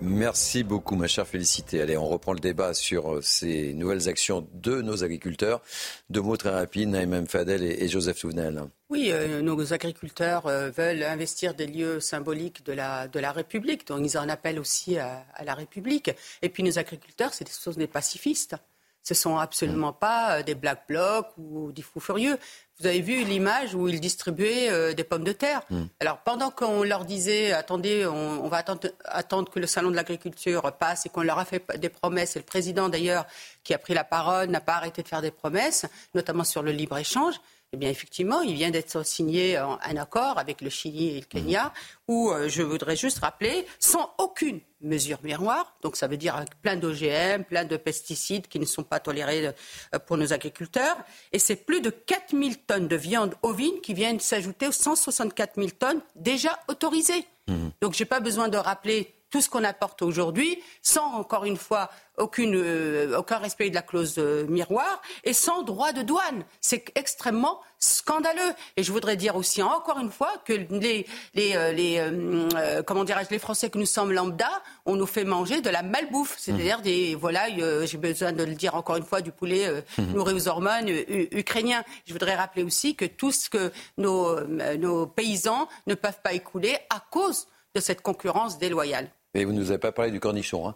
Merci 0.02 0.64
beaucoup, 0.64 0.96
ma 0.96 1.08
chère 1.08 1.28
Félicité. 1.28 1.82
Allez, 1.82 1.98
on 1.98 2.08
reprend 2.08 2.32
le 2.32 2.40
débat 2.40 2.74
sur 2.74 3.16
euh, 3.16 3.22
ces 3.22 3.74
nouvelles 3.74 4.08
actions 4.08 4.48
de 4.54 4.82
nos 4.82 5.04
agriculteurs. 5.04 5.62
Deux 6.10 6.22
mots 6.22 6.38
très 6.38 6.52
rapides, 6.52 6.88
Naïm 6.88 7.28
Fadel 7.28 7.64
et, 7.64 7.88
Joseph 7.90 8.18
Souvenel. 8.18 8.64
Oui, 8.90 9.10
euh, 9.12 9.42
nos 9.42 9.74
agriculteurs 9.74 10.48
euh, 10.48 10.70
veulent 10.70 11.04
investir 11.04 11.54
des 11.54 11.68
lieux 11.68 12.00
symboliques 12.00 12.66
de 12.66 12.72
la, 12.72 13.10
de 13.10 13.20
la 13.20 13.34
République, 13.34 13.88
donc 13.88 14.00
ils 14.06 14.18
en 14.18 14.30
appellent 14.30 14.60
aussi 14.60 14.98
à, 14.98 15.26
à 15.36 15.44
la 15.44 15.54
République. 15.54 16.12
Et 16.42 16.48
puis 16.48 16.64
nos 16.64 16.80
agriculteurs, 16.80 17.34
c'est 17.34 17.46
des, 17.46 17.74
des 17.76 17.88
pacifistes. 17.88 18.56
Ce 19.04 19.14
sont 19.14 19.38
absolument 19.38 19.94
pas 19.94 20.44
des 20.44 20.56
black 20.56 20.84
blocs 20.88 21.28
ou 21.38 21.72
des 21.72 21.82
fous 21.82 22.00
furieux. 22.00 22.38
Vous 22.80 22.88
avez 22.88 23.02
vu 23.02 23.24
l'image 23.26 23.76
où 23.76 23.88
ils 23.89 24.00
distribuaient 24.00 24.70
euh, 24.70 24.94
des 24.94 25.04
pommes 25.04 25.24
de 25.24 25.34
terre. 25.34 25.62
Hmm. 25.70 25.86
Alors 26.00 26.20
pendant 26.20 26.50
qu'on 26.50 26.84
leur 26.84 27.04
disait 27.04 27.52
attendez, 27.52 28.06
on, 28.06 28.48
va 28.48 28.58
attendre, 28.58 28.88
attendre, 29.06 29.52
que 29.52 29.60
le 29.60 29.68
salon 29.68 29.92
de 29.92 29.96
l'agriculture 29.96 30.62
passe 30.80 31.06
et 31.06 31.10
qu'on 31.10 31.24
leur 31.24 31.39
a 31.39 31.46
fait 31.46 31.63
des 31.78 31.89
promesses, 31.89 32.36
et 32.36 32.39
le 32.39 32.46
président 32.46 32.88
d'ailleurs 32.88 33.26
qui 33.63 33.74
a 33.74 33.78
pris 33.78 33.94
la 33.94 34.04
parole 34.04 34.50
n'a 34.50 34.62
pas 34.62 34.76
arrêté 34.76 35.04
de 35.04 35.08
faire 35.08 35.22
des 35.22 35.32
promesses, 35.32 35.86
notamment 36.13 36.44
sur 36.44 36.63
le 36.63 36.72
libre 36.72 36.98
échange. 36.98 37.36
Eh 37.71 37.77
bien, 37.77 37.89
effectivement, 37.89 38.41
il 38.41 38.55
vient 38.55 38.71
d'être 38.71 39.05
signé 39.05 39.55
un 39.58 39.97
accord 39.97 40.39
avec 40.39 40.62
le 40.62 40.71
Chili 40.71 41.10
et 41.10 41.19
le 41.19 41.25
Kenya, 41.25 41.71
où 42.08 42.32
euh, 42.32 42.49
je 42.49 42.63
voudrais 42.63 42.95
juste 42.95 43.19
rappeler, 43.19 43.67
sans 43.77 44.12
aucune 44.17 44.60
mesure 44.82 45.19
miroir, 45.23 45.77
donc 45.84 45.95
ça 45.95 46.08
veut 46.08 46.17
dire 46.17 46.43
plein 46.63 46.77
d'OGM, 46.77 47.43
plein 47.43 47.65
de 47.65 47.77
pesticides 47.77 48.47
qui 48.47 48.58
ne 48.58 48.65
sont 48.65 48.84
pas 48.84 48.99
tolérés 48.99 49.47
euh, 49.93 49.99
pour 49.99 50.17
nos 50.17 50.34
agriculteurs, 50.34 50.97
et 51.32 51.38
c'est 51.38 51.58
plus 51.58 51.82
de 51.82 51.91
4000 51.91 52.58
tonnes 52.58 52.88
de 52.88 52.95
viande 52.95 53.36
ovine 53.43 53.82
qui 53.82 53.93
viennent 53.93 54.19
s'ajouter 54.19 54.67
aux 54.67 54.71
164 54.71 55.55
000 55.55 55.67
tonnes 55.77 56.01
déjà 56.15 56.60
autorisées. 56.69 57.25
Mmh. 57.47 57.67
Donc, 57.82 57.93
je 57.93 58.01
n'ai 58.01 58.08
pas 58.08 58.19
besoin 58.19 58.47
de 58.47 58.58
rappeler 58.58 59.18
tout 59.30 59.42
ce 59.42 59.50
qu'on 59.50 59.63
apporte 59.63 60.02
aujourd'hui, 60.02 60.62
sans 60.82 61.13
encore 61.13 61.46
une 61.46 61.58
fois 61.58 61.89
aucune, 62.20 62.56
euh, 62.56 63.18
aucun 63.18 63.38
respect 63.38 63.70
de 63.70 63.76
la 63.76 63.82
clause 63.82 64.15
de 64.15 64.46
miroir 64.50 65.02
et 65.24 65.34
sans 65.34 65.63
droit 65.63 65.94
de 65.94 66.02
douane. 66.02 66.44
C'est 66.62 66.92
extrêmement 66.96 67.62
scandaleux. 67.80 68.54
Et 68.76 68.84
je 68.84 68.92
voudrais 68.92 69.15
dire 69.15 69.36
aussi 69.36 69.63
encore 69.63 70.00
une 70.00 70.12
fois 70.12 70.34
que 70.46 70.54
les, 70.54 71.06
les, 71.34 71.56
euh, 71.56 71.72
les 71.72 71.98
euh, 72.00 72.84
comment 72.84 73.04
dirais-je, 73.04 73.30
les 73.30 73.39
Français 73.39 73.70
que 73.70 73.78
nous 73.78 73.86
sommes 73.86 74.12
lambda, 74.12 74.50
on 74.86 74.96
nous 74.96 75.06
fait 75.06 75.24
manger 75.24 75.62
de 75.62 75.70
la 75.70 75.82
malbouffe, 75.82 76.36
c'est-à-dire 76.38 76.82
des 76.82 77.15
voilà, 77.15 77.48
j'ai 77.86 77.98
besoin 77.98 78.34
de 78.34 78.44
le 78.44 78.56
dire 78.56 78.76
encore 78.76 78.98
une 78.98 79.06
fois, 79.06 79.22
du 79.22 79.32
poulet 79.32 79.84
mmh. 79.98 80.04
nourri 80.13 80.34
aux 80.34 80.48
hormones 80.48 80.89
ukrainiens. 80.89 81.84
Je 82.06 82.13
voudrais 82.13 82.36
rappeler 82.36 82.63
aussi 82.63 82.96
que 82.96 83.06
tout 83.06 83.32
ce 83.32 83.50
que 83.50 83.72
nos, 83.98 84.42
nos 84.42 85.08
paysans 85.08 85.68
ne 85.88 85.96
peuvent 85.96 86.20
pas 86.22 86.34
écouler 86.34 86.78
à 86.89 87.00
cause 87.12 87.48
de 87.76 87.80
cette 87.80 88.02
concurrence 88.02 88.58
déloyale. 88.58 89.10
Mais 89.34 89.44
vous 89.44 89.52
ne 89.52 89.60
nous 89.60 89.70
avez 89.70 89.80
pas 89.80 89.92
parlé 89.92 90.12
du 90.12 90.20
cornichon, 90.20 90.68
hein 90.68 90.76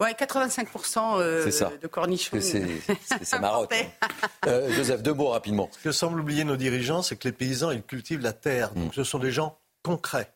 oui, 0.00 0.08
85% 0.18 1.78
de 1.80 1.86
cornichons. 1.86 2.40
C'est 2.40 3.38
marotte. 3.40 3.72
Hein. 3.72 4.08
Euh, 4.46 4.72
Joseph, 4.72 5.00
deux 5.00 5.14
mots 5.14 5.28
rapidement. 5.28 5.68
Ce 5.70 5.78
que 5.78 5.92
semblent 5.92 6.18
oublier 6.18 6.42
nos 6.42 6.56
dirigeants, 6.56 7.02
c'est 7.02 7.14
que 7.14 7.28
les 7.28 7.32
paysans, 7.32 7.70
ils 7.70 7.82
cultivent 7.82 8.20
la 8.20 8.32
terre. 8.32 8.72
Donc 8.72 8.90
mm. 8.90 8.94
ce 8.94 9.04
sont 9.04 9.20
des 9.20 9.30
gens 9.30 9.58
concrets. 9.84 10.32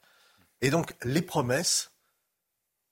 Et 0.60 0.70
donc 0.70 0.94
les 1.02 1.22
promesses, 1.22 1.90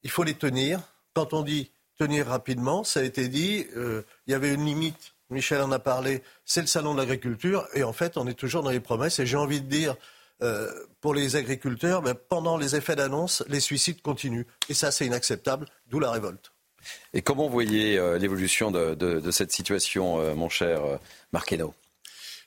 il 0.03 0.11
faut 0.11 0.25
les 0.25 0.35
tenir. 0.35 0.81
quand 1.15 1.33
on 1.33 1.43
dit 1.43 1.71
tenir 1.97 2.27
rapidement, 2.27 2.83
ça 2.83 3.01
a 3.01 3.03
été 3.05 3.29
dit, 3.29 3.67
euh, 3.77 4.03
il 4.27 4.33
y 4.33 4.35
avait 4.35 4.53
une 4.53 4.65
limite. 4.65 5.15
Michel 5.31 5.61
en 5.63 5.71
a 5.71 5.79
parlé, 5.79 6.23
c'est 6.45 6.61
le 6.61 6.67
salon 6.67 6.95
de 6.95 6.99
l'agriculture, 6.99 7.67
et 7.75 7.83
en 7.83 7.93
fait, 7.93 8.17
on 8.17 8.27
est 8.27 8.35
toujours 8.35 8.63
dans 8.63 8.71
les 8.71 8.81
promesses. 8.81 9.21
Et 9.21 9.27
j'ai 9.27 9.37
envie 9.37 9.61
de 9.61 9.69
dire, 9.69 9.97
euh, 10.43 10.71
pour 11.01 11.15
les 11.15 11.37
agriculteurs, 11.37 12.03
ben, 12.03 12.15
pendant 12.15 12.57
les 12.57 12.77
effets 12.77 12.97
d'annonce, 12.97 13.45
les 13.49 13.61
suicides 13.61 14.03
continuent. 14.03 14.47
Et 14.69 14.75
ça, 14.75 14.91
c'est 14.91 15.07
inacceptable, 15.07 15.67
d'où 15.87 16.01
la 16.01 16.11
révolte. 16.11 16.53
Et 17.15 17.23
comment 17.23 17.49
voyez 17.49 17.99
euh, 17.99 18.19
l'évolution 18.19 18.71
de, 18.71 19.31
cette 19.31 19.53
situation, 19.53 20.35
mon 20.35 20.49
cher 20.49 20.83
Marc 21.33 21.53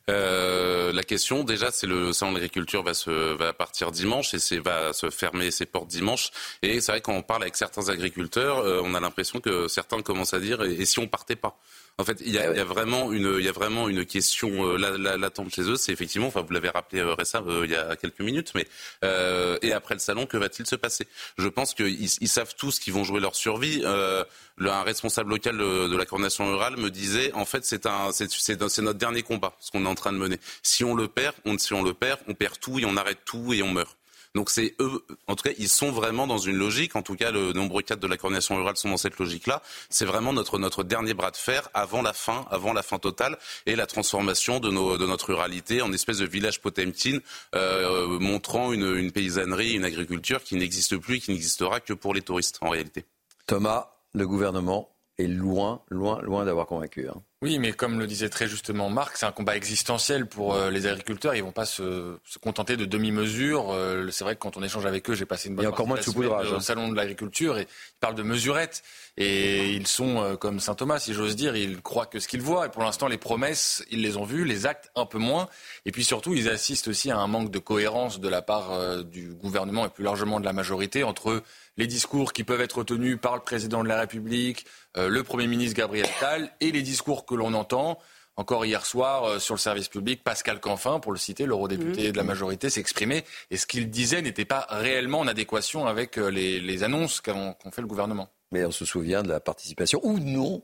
euh, 0.09 0.93
la 0.93 1.03
question, 1.03 1.43
déjà, 1.43 1.69
c'est 1.71 1.87
le 1.87 2.13
salon 2.13 2.31
de 2.31 2.37
l'agriculture 2.37 2.81
va 2.81 2.93
se 2.93 3.11
va 3.35 3.51
partir 3.51 3.91
dimanche 3.91 4.33
et 4.33 4.59
va 4.59 4.93
se 4.93 5.09
fermer 5.09 5.51
ses 5.51 5.65
portes 5.65 5.89
dimanche. 5.89 6.31
Et 6.61 6.79
c'est 6.79 6.93
vrai 6.93 7.01
quand 7.01 7.13
on 7.13 7.23
parle 7.23 7.43
avec 7.43 7.57
certains 7.57 7.89
agriculteurs, 7.89 8.59
euh, 8.59 8.81
on 8.83 8.95
a 8.95 9.01
l'impression 9.01 9.41
que 9.41 9.67
certains 9.67 10.01
commencent 10.01 10.33
à 10.33 10.39
dire 10.39 10.63
et 10.63 10.85
si 10.85 10.99
on 10.99 11.07
partait 11.07 11.35
pas? 11.35 11.59
En 11.99 12.03
fait, 12.03 12.21
il 12.23 12.31
y, 12.31 12.37
a, 12.37 12.51
il 12.51 12.57
y 12.57 12.59
a, 12.59 12.63
vraiment 12.63 13.11
une, 13.11 13.37
il 13.39 13.43
y 13.43 13.49
a 13.49 13.51
vraiment 13.51 13.89
une 13.89 14.05
question 14.05 14.67
euh, 14.67 15.17
latente 15.17 15.53
chez 15.53 15.63
eux. 15.63 15.77
C'est 15.77 15.91
effectivement, 15.91 16.27
enfin, 16.27 16.41
vous 16.41 16.53
l'avez 16.53 16.69
rappelé 16.69 17.01
euh, 17.01 17.15
récemment, 17.15 17.49
euh, 17.49 17.65
il 17.65 17.71
y 17.71 17.75
a 17.75 17.95
quelques 17.95 18.19
minutes, 18.19 18.51
mais 18.53 18.67
euh, 19.03 19.57
et 19.63 19.73
après 19.73 19.95
le 19.95 19.99
salon, 19.99 20.27
que 20.27 20.37
va-t-il 20.37 20.67
se 20.67 20.75
passer? 20.75 21.07
Je 21.39 21.47
pense 21.47 21.73
qu'ils 21.73 22.03
ils 22.03 22.27
savent 22.27 22.53
tous 22.55 22.77
qu'ils 22.77 22.93
vont 22.93 23.03
jouer 23.03 23.19
leur 23.19 23.35
survie. 23.35 23.81
Euh, 23.83 24.23
un 24.59 24.83
responsable 24.83 25.31
local 25.31 25.57
de, 25.57 25.87
de, 25.87 25.97
la 25.97 26.05
coordination 26.05 26.45
rurale 26.45 26.77
me 26.77 26.91
disait, 26.91 27.31
en 27.33 27.45
fait, 27.45 27.65
c'est 27.65 27.87
un, 27.87 28.11
c'est 28.11 28.81
notre 28.81 28.99
dernier 28.99 29.23
combat, 29.23 29.55
ce 29.59 29.71
qu'on 29.71 29.85
est 29.85 29.89
en 29.89 29.95
train 29.95 30.13
de 30.13 30.19
mener. 30.19 30.39
Si 30.61 30.83
on 30.83 30.93
le 30.93 31.07
perd, 31.07 31.35
on, 31.45 31.57
si 31.57 31.73
on 31.73 31.81
le 31.81 31.93
perd, 31.93 32.19
on 32.27 32.35
perd 32.35 32.59
tout 32.59 32.77
et 32.77 32.85
on 32.85 32.95
arrête 32.95 33.19
tout 33.25 33.53
et 33.53 33.63
on 33.63 33.71
meurt. 33.71 33.97
Donc 34.35 34.49
c'est 34.49 34.75
eux, 34.79 35.03
en 35.27 35.35
tout 35.35 35.43
cas, 35.43 35.55
ils 35.57 35.69
sont 35.69 35.91
vraiment 35.91 36.27
dans 36.27 36.37
une 36.37 36.57
logique. 36.57 36.95
En 36.95 37.01
tout 37.01 37.15
cas, 37.15 37.31
le 37.31 37.53
nombreux 37.53 37.81
cadres 37.81 38.01
de 38.01 38.07
la 38.07 38.17
coordination 38.17 38.55
rurale 38.55 38.77
sont 38.77 38.89
dans 38.89 38.97
cette 38.97 39.17
logique-là. 39.17 39.61
C'est 39.89 40.05
vraiment 40.05 40.33
notre 40.33 40.59
notre 40.59 40.83
dernier 40.83 41.13
bras 41.13 41.31
de 41.31 41.37
fer 41.37 41.69
avant 41.73 42.01
la 42.01 42.13
fin, 42.13 42.45
avant 42.49 42.73
la 42.73 42.83
fin 42.83 42.99
totale 42.99 43.37
et 43.65 43.75
la 43.75 43.85
transformation 43.85 44.59
de, 44.59 44.69
notre 44.69 45.33
ruralité 45.33 45.81
en 45.81 45.91
espèce 45.93 46.17
de 46.19 46.25
village 46.25 46.61
Potemkin, 46.61 47.19
euh, 47.55 48.19
montrant 48.19 48.73
une, 48.73 48.95
une 48.95 49.11
paysannerie, 49.11 49.73
une 49.73 49.85
agriculture 49.85 50.43
qui 50.43 50.55
n'existe 50.55 50.97
plus 50.97 51.15
et 51.15 51.19
qui 51.19 51.31
n'existera 51.31 51.79
que 51.79 51.93
pour 51.93 52.13
les 52.13 52.21
touristes 52.21 52.57
en 52.61 52.69
réalité. 52.69 53.05
Thomas, 53.45 53.91
le 54.13 54.27
gouvernement 54.27 54.89
est 55.17 55.27
loin, 55.27 55.81
loin, 55.89 56.21
loin 56.21 56.45
d'avoir 56.45 56.67
convaincu. 56.67 57.07
Hein. 57.07 57.21
Oui, 57.43 57.59
mais 57.59 57.71
comme 57.71 57.99
le 57.99 58.07
disait 58.07 58.29
très 58.29 58.47
justement 58.47 58.89
Marc, 58.89 59.17
c'est 59.17 59.27
un 59.27 59.31
combat 59.31 59.55
existentiel 59.55 60.25
pour 60.25 60.55
euh, 60.55 60.71
les 60.71 60.87
agriculteurs. 60.87 61.35
Ils 61.35 61.43
vont 61.43 61.51
pas 61.51 61.67
se, 61.67 62.17
contenter 62.41 62.77
de 62.77 62.85
demi-mesures. 62.85 63.71
Euh, 63.71 64.09
c'est 64.09 64.23
vrai 64.23 64.33
que 64.33 64.39
quand 64.39 64.57
on 64.57 64.63
échange 64.63 64.87
avec 64.87 65.07
eux, 65.07 65.13
j'ai 65.13 65.27
passé 65.27 65.49
une 65.49 65.55
bonne 65.55 65.67
encore 65.67 65.85
moins 65.85 65.99
de 65.99 66.09
au 66.09 66.55
hein. 66.55 66.59
salon 66.61 66.89
de 66.89 66.95
l'agriculture 66.95 67.59
et 67.59 67.61
ils 67.61 67.99
parlent 67.99 68.15
de 68.15 68.23
mesurettes. 68.23 68.81
Et 69.17 69.71
ils 69.71 69.87
sont 69.87 70.21
euh, 70.21 70.35
comme 70.35 70.59
saint 70.59 70.75
Thomas, 70.75 70.99
si 70.99 71.13
j'ose 71.13 71.35
dire. 71.35 71.55
Ils 71.55 71.81
croient 71.81 72.05
que 72.05 72.19
ce 72.19 72.27
qu'ils 72.27 72.41
voient. 72.41 72.67
Et 72.67 72.69
pour 72.69 72.83
l'instant, 72.83 73.07
les 73.07 73.17
promesses, 73.17 73.83
ils 73.89 74.01
les 74.01 74.15
ont 74.15 74.23
vues, 74.23 74.45
les 74.45 74.65
actes 74.65 74.91
un 74.95 75.05
peu 75.05 75.17
moins. 75.17 75.47
Et 75.85 75.91
puis 75.91 76.03
surtout, 76.03 76.33
ils 76.33 76.49
assistent 76.49 76.87
aussi 76.87 77.09
à 77.09 77.17
un 77.17 77.27
manque 77.27 77.51
de 77.51 77.59
cohérence 77.59 78.19
de 78.19 78.29
la 78.29 78.41
part 78.41 79.03
du 79.03 79.33
gouvernement 79.33 79.85
et 79.85 79.89
plus 79.89 80.03
largement 80.03 80.39
de 80.39 80.45
la 80.45 80.53
majorité 80.53 81.03
entre 81.03 81.41
les 81.77 81.87
discours 81.87 82.31
qui 82.31 82.43
peuvent 82.43 82.61
être 82.61 82.83
tenus 82.83 83.17
par 83.19 83.35
le 83.35 83.41
président 83.41 83.83
de 83.83 83.87
la 83.87 83.99
République, 83.99 84.65
le 84.95 85.21
Premier 85.23 85.47
ministre 85.47 85.75
Gabriel 85.75 86.05
Attal 86.05 86.51
et 86.59 86.71
les 86.71 86.81
discours 86.81 87.25
que 87.25 87.35
l'on 87.35 87.53
entend. 87.53 87.99
Encore 88.37 88.65
hier 88.65 88.85
soir, 88.85 89.23
euh, 89.23 89.39
sur 89.39 89.55
le 89.55 89.59
service 89.59 89.89
public, 89.89 90.23
Pascal 90.23 90.59
Canfin, 90.59 90.99
pour 90.99 91.11
le 91.11 91.17
citer, 91.17 91.47
l'eurodéputé 91.47 92.09
mmh. 92.09 92.11
de 92.11 92.17
la 92.17 92.23
majorité, 92.23 92.69
s'exprimait. 92.69 93.25
Et 93.49 93.57
ce 93.57 93.65
qu'il 93.65 93.89
disait 93.89 94.21
n'était 94.21 94.45
pas 94.45 94.67
réellement 94.69 95.21
en 95.21 95.27
adéquation 95.27 95.87
avec 95.87 96.19
euh, 96.19 96.29
les, 96.29 96.83
annonces 96.83 97.19
qu'ont 97.19 97.55
fait 97.71 97.81
le 97.81 97.87
gouvernement. 97.87 98.29
Mais 98.51 98.65
on 98.65 98.71
se 98.71 98.85
souvient 98.85 99.23
de 99.23 99.29
la 99.29 99.39
participation, 99.39 99.99
ou 100.03 100.19
non, 100.19 100.61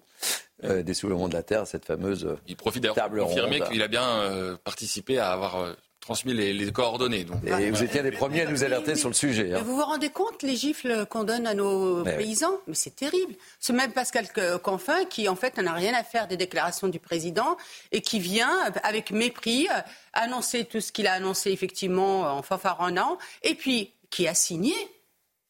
euh, 0.64 0.84
des 0.84 0.94
soulèvements 0.94 1.28
de 1.28 1.34
la 1.34 1.44
Terre, 1.44 1.68
cette 1.68 1.86
fameuse 1.86 2.38
Il 2.48 2.56
profite 2.56 2.84
d'ailleurs 2.84 3.10
pour 3.10 3.28
confirmer 3.28 3.62
qu'il 3.62 3.82
a 3.82 3.88
bien 3.88 4.58
participé 4.64 5.20
à 5.20 5.32
avoir 5.32 5.76
transmis 6.04 6.34
les, 6.34 6.72
coordonnées. 6.72 7.24
Donc. 7.24 7.38
Et 7.46 7.72
vous 7.72 7.82
étiez 7.82 8.02
les 8.02 8.12
premiers 8.12 8.42
à 8.42 8.46
nous 8.46 8.64
alerter 8.64 8.96
sur 8.96 9.08
le 9.08 9.16
sujet. 9.16 9.54
Hein. 9.54 9.62
Vous 9.64 9.76
vous 9.76 9.84
rendez 9.84 10.10
compte 10.10 10.44
les 10.44 10.56
gifles 10.56 11.06
qu'on 11.06 11.24
donne 11.24 11.48
à 11.48 11.54
nos 11.54 12.04
paysans 12.04 12.60
Mais 12.68 12.76
c'est 12.76 12.96
terrible. 12.96 13.34
Ce 13.60 13.72
même 13.72 13.94
Pascal 13.94 14.28
Canfin 14.62 15.06
qui 15.06 15.30
en 15.30 15.36
fait 15.36 15.58
n'a 15.58 15.74
rien 15.74 15.94
à 15.94 16.04
faire 16.04 16.28
des 16.28 16.36
déclarations 16.36 16.90
du 16.90 17.00
président 17.00 17.58
et 17.92 18.02
qui 18.02 18.20
vient 18.20 18.54
avec 18.84 19.12
mépris 19.12 19.68
euh, 19.72 19.80
annoncer 20.12 20.66
tout 20.66 20.82
ce 20.82 20.92
qu'il 20.92 21.08
a 21.08 21.14
annoncé 21.14 21.52
effectivement 21.52 22.22
en 22.24 22.42
fanfaronnant 22.42 23.18
et 23.42 23.56
puis 23.56 23.94
qui 24.10 24.28
a 24.28 24.34
signé 24.34 24.74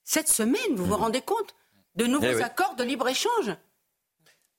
cette 0.03 0.27
semaine, 0.27 0.59
vous 0.75 0.85
vous 0.85 0.97
mmh. 0.97 1.01
rendez 1.01 1.21
compte, 1.21 1.55
de 1.95 2.05
nouveaux 2.05 2.25
eh 2.39 2.43
accords 2.43 2.75
de 2.75 2.83
libre-échange. 2.83 3.55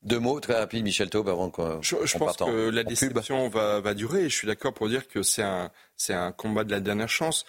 Deux 0.03 0.18
mots 0.18 0.38
très 0.38 0.55
rapides, 0.55 0.85
Michel 0.85 1.09
Taube, 1.09 1.29
avant 1.29 1.51
qu'on 1.51 1.81
Je, 1.81 1.97
je 2.05 2.18
pense 2.18 2.37
que 2.37 2.68
la 2.68 2.85
déception 2.85 3.49
va, 3.49 3.81
va, 3.81 3.94
durer 3.94 4.25
et 4.25 4.29
je 4.29 4.37
suis 4.37 4.47
d'accord 4.47 4.75
pour 4.75 4.88
dire 4.88 5.09
que 5.09 5.23
c'est 5.23 5.42
un, 5.42 5.70
un 6.11 6.33
combat 6.33 6.64
de 6.64 6.70
la 6.70 6.81
dernière 6.81 7.09
chance. 7.09 7.47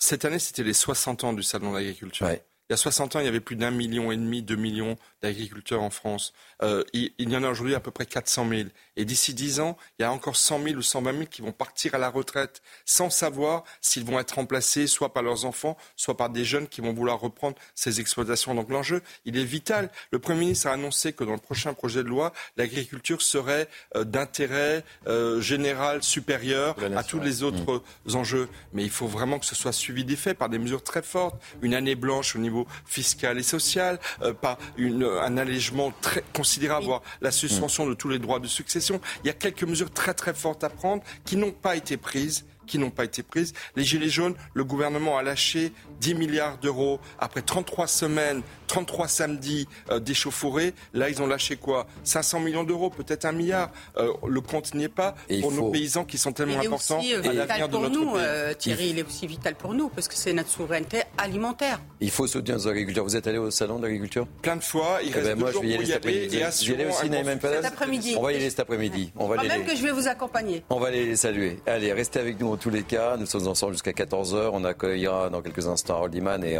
Cette 0.00 0.24
année, 0.24 0.40
c'était 0.40 0.64
les 0.64 0.72
60 0.72 1.22
ans 1.22 1.32
du 1.32 1.44
Salon 1.44 1.70
de 1.70 1.76
l'agriculture. 1.76 2.28
Il 2.68 2.72
y 2.72 2.74
a 2.74 2.76
60 2.76 3.16
ans, 3.16 3.20
il 3.20 3.24
y 3.24 3.28
avait 3.28 3.40
plus 3.40 3.56
d'un 3.56 3.70
million 3.70 4.12
et 4.12 4.16
demi, 4.16 4.42
deux 4.42 4.56
millions 4.56 4.96
d'agriculteurs 5.20 5.82
en 5.82 5.90
France. 5.90 6.32
Euh, 6.62 6.84
il, 6.92 7.12
y 7.18 7.36
en 7.36 7.42
a 7.42 7.50
aujourd'hui 7.50 7.74
à 7.74 7.80
peu 7.80 7.90
près 7.90 8.06
400 8.06 8.48
000. 8.48 8.68
Et 8.96 9.04
d'ici 9.04 9.34
10 9.34 9.60
ans, 9.60 9.76
il 9.98 10.02
y 10.02 10.04
a 10.04 10.12
encore 10.12 10.36
100 10.36 10.62
000 10.62 10.76
ou 10.76 10.82
120 10.82 11.12
000 11.12 11.24
qui 11.26 11.42
vont 11.42 11.52
partir 11.52 11.94
à 11.94 11.98
la 11.98 12.08
retraite 12.08 12.62
sans 12.84 13.10
savoir 13.10 13.64
s'ils 13.80 14.04
vont 14.04 14.18
être 14.18 14.32
remplacés 14.32 14.86
soit 14.86 15.12
par 15.12 15.22
leurs 15.22 15.44
enfants, 15.44 15.76
soit 15.96 16.16
par 16.16 16.30
des 16.30 16.44
jeunes 16.44 16.68
qui 16.68 16.80
vont 16.80 16.92
vouloir 16.92 17.20
reprendre 17.20 17.56
ces 17.74 18.00
exploitations. 18.00 18.54
Donc 18.54 18.68
l'enjeu, 18.70 19.02
il 19.24 19.36
est 19.36 19.44
vital. 19.44 19.90
Le 20.10 20.18
Premier 20.18 20.40
ministre 20.40 20.68
a 20.68 20.72
annoncé 20.72 21.12
que 21.12 21.24
dans 21.24 21.32
le 21.32 21.38
prochain 21.38 21.74
projet 21.74 22.02
de 22.02 22.08
loi, 22.08 22.32
l'agriculture 22.56 23.22
serait 23.22 23.68
euh, 23.96 24.04
d'intérêt 24.04 24.84
euh, 25.08 25.40
général 25.40 26.02
supérieur 26.02 26.76
à 26.96 27.02
tous 27.02 27.20
les 27.20 27.42
autres 27.42 27.82
mmh. 28.06 28.16
enjeux. 28.16 28.48
Mais 28.72 28.84
il 28.84 28.90
faut 28.90 29.08
vraiment 29.08 29.38
que 29.38 29.46
ce 29.46 29.54
soit 29.54 29.72
suivi 29.72 30.04
des 30.04 30.16
faits 30.16 30.38
par 30.38 30.48
des 30.48 30.58
mesures 30.58 30.82
très 30.82 31.02
fortes. 31.02 31.40
Une 31.60 31.74
année 31.74 31.94
blanche 31.94 32.36
au 32.36 32.38
niveau 32.38 32.51
fiscal 32.86 33.38
et 33.38 33.42
social, 33.42 33.98
euh, 34.22 34.32
pas 34.32 34.58
une, 34.76 35.04
un 35.04 35.36
allègement 35.36 35.92
très 36.00 36.24
considérable, 36.32 36.86
voire 36.86 37.02
la 37.20 37.30
suspension 37.30 37.86
de 37.86 37.94
tous 37.94 38.08
les 38.08 38.18
droits 38.18 38.40
de 38.40 38.48
succession. 38.48 39.00
Il 39.24 39.26
y 39.26 39.30
a 39.30 39.34
quelques 39.34 39.64
mesures 39.64 39.90
très 39.90 40.14
très 40.14 40.34
fortes 40.34 40.64
à 40.64 40.68
prendre 40.70 41.02
qui 41.24 41.36
n'ont 41.36 41.52
pas 41.52 41.76
été 41.76 41.96
prises 41.96 42.44
qui 42.66 42.78
n'ont 42.78 42.90
pas 42.90 43.04
été 43.04 43.22
prises. 43.22 43.52
Les 43.76 43.84
Gilets 43.84 44.08
jaunes, 44.08 44.34
le 44.54 44.64
gouvernement 44.64 45.18
a 45.18 45.22
lâché 45.22 45.72
10 46.00 46.14
milliards 46.14 46.58
d'euros 46.58 47.00
après 47.18 47.42
33 47.42 47.86
semaines 47.86 48.42
33 48.72 49.06
samedis 49.08 49.68
euh, 49.90 50.00
d'échauffourées. 50.00 50.72
Là, 50.94 51.10
ils 51.10 51.20
ont 51.20 51.26
lâché 51.26 51.56
quoi? 51.56 51.86
500 52.04 52.40
millions 52.40 52.64
d'euros, 52.64 52.88
peut-être 52.88 53.26
un 53.26 53.32
milliard. 53.32 53.70
Euh, 53.98 54.12
le 54.26 54.40
compte 54.40 54.74
n'y 54.74 54.84
est 54.84 54.88
pas 54.88 55.14
pour 55.42 55.52
nos 55.52 55.70
paysans 55.70 56.04
qui 56.04 56.16
sont 56.16 56.32
tellement 56.32 56.58
importants 56.58 57.00
aussi, 57.00 57.14
euh, 57.14 57.22
à 57.22 57.32
l'avenir 57.34 57.68
de 57.68 57.76
notre 57.76 57.94
nous, 57.94 58.12
pays. 58.14 58.56
Thierry, 58.56 58.88
il 58.90 58.98
est 58.98 59.06
aussi 59.06 59.26
vital 59.26 59.56
pour 59.56 59.74
nous 59.74 59.90
parce 59.90 60.08
que 60.08 60.14
c'est 60.14 60.32
notre 60.32 60.48
souveraineté 60.48 61.02
alimentaire. 61.18 61.80
Il 62.00 62.10
faut 62.10 62.26
soutenir 62.26 62.56
nos 62.56 62.68
agriculteurs. 62.68 63.04
Vous 63.04 63.16
êtes 63.16 63.26
allé 63.26 63.36
au 63.36 63.50
salon 63.50 63.76
de 63.76 63.82
l'agriculture? 63.82 64.26
Plein 64.40 64.56
de 64.56 64.62
fois. 64.62 65.00
Il 65.02 65.10
eh 65.10 65.12
reste 65.12 65.26
ben 65.26 65.38
moi, 65.38 65.52
je 65.52 65.58
vais 65.58 65.68
y 65.68 65.74
aller 65.74 65.86
cet 65.86 65.96
après-midi. 65.96 66.42
aussi, 66.48 66.66
Cet 66.66 67.64
après-midi. 67.66 68.14
On 68.16 68.22
va 68.22 68.32
y 68.32 68.36
aller 68.36 68.50
cet 68.50 68.60
après-midi. 68.60 69.12
On 69.16 69.28
va 69.28 69.42
même 69.42 69.66
que 69.66 69.76
je 69.76 69.82
vais 69.82 69.92
vous 69.92 70.08
accompagner. 70.08 70.64
On 70.70 70.80
va 70.80 70.88
aller 70.88 71.04
les 71.04 71.16
saluer. 71.16 71.58
Allez, 71.66 71.92
restez 71.92 72.20
avec 72.20 72.40
nous 72.40 72.48
en 72.52 72.56
tous 72.56 72.70
les 72.70 72.82
cas. 72.82 73.16
Nous 73.16 73.26
sommes 73.26 73.48
ensemble 73.48 73.72
jusqu'à 73.72 73.92
14h. 73.92 74.50
On 74.52 74.64
accueillera 74.64 75.30
dans 75.30 75.40
quelques 75.40 75.66
instants 75.66 75.94
Harold 75.94 76.14
Iman 76.14 76.44
et 76.44 76.58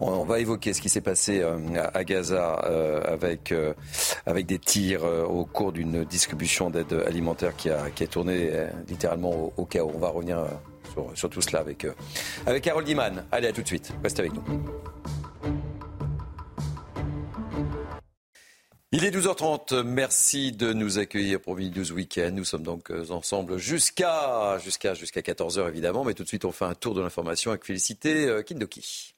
on, 0.00 0.24
va 0.24 0.40
évoquer 0.40 0.72
ce 0.72 0.80
qui 0.80 0.88
s'est 0.88 1.00
passé 1.00 1.44
à 1.94 2.04
Gaza 2.04 2.62
euh, 2.64 3.02
avec, 3.06 3.52
euh, 3.52 3.74
avec 4.26 4.46
des 4.46 4.58
tirs 4.58 5.04
euh, 5.04 5.24
au 5.24 5.44
cours 5.44 5.72
d'une 5.72 6.04
distribution 6.04 6.70
d'aide 6.70 6.92
alimentaire 7.06 7.54
qui 7.56 7.70
a, 7.70 7.90
qui 7.94 8.04
a 8.04 8.06
tourné 8.06 8.50
littéralement 8.88 9.52
au, 9.56 9.64
chaos. 9.64 9.92
On 9.94 9.98
va 9.98 10.08
revenir 10.08 10.44
sur, 10.92 11.10
sur, 11.14 11.30
tout 11.30 11.42
cela 11.42 11.60
avec, 11.60 11.86
avec 12.46 12.66
Harold 12.66 12.88
Iman. 12.88 13.24
Allez, 13.30 13.48
à 13.48 13.52
tout 13.52 13.62
de 13.62 13.66
suite. 13.66 13.92
Restez 14.02 14.20
avec 14.22 14.32
nous. 14.34 14.42
Il 18.90 19.04
est 19.04 19.10
12h30. 19.10 19.82
Merci 19.82 20.50
de 20.50 20.72
nous 20.72 20.98
accueillir 20.98 21.42
pour 21.42 21.56
Midi 21.56 21.70
12 21.70 21.92
Week-end. 21.92 22.30
Nous 22.32 22.44
sommes 22.44 22.62
donc 22.62 22.90
ensemble 23.10 23.58
jusqu'à 23.58 24.56
jusqu'à 24.64 24.94
jusqu'à 24.94 25.20
14h 25.20 25.68
évidemment, 25.68 26.04
mais 26.04 26.14
tout 26.14 26.22
de 26.22 26.28
suite 26.28 26.46
on 26.46 26.52
fait 26.52 26.64
un 26.64 26.72
tour 26.72 26.94
de 26.94 27.02
l'information 27.02 27.50
avec 27.50 27.66
Félicité 27.66 28.42
Kindoki. 28.46 29.14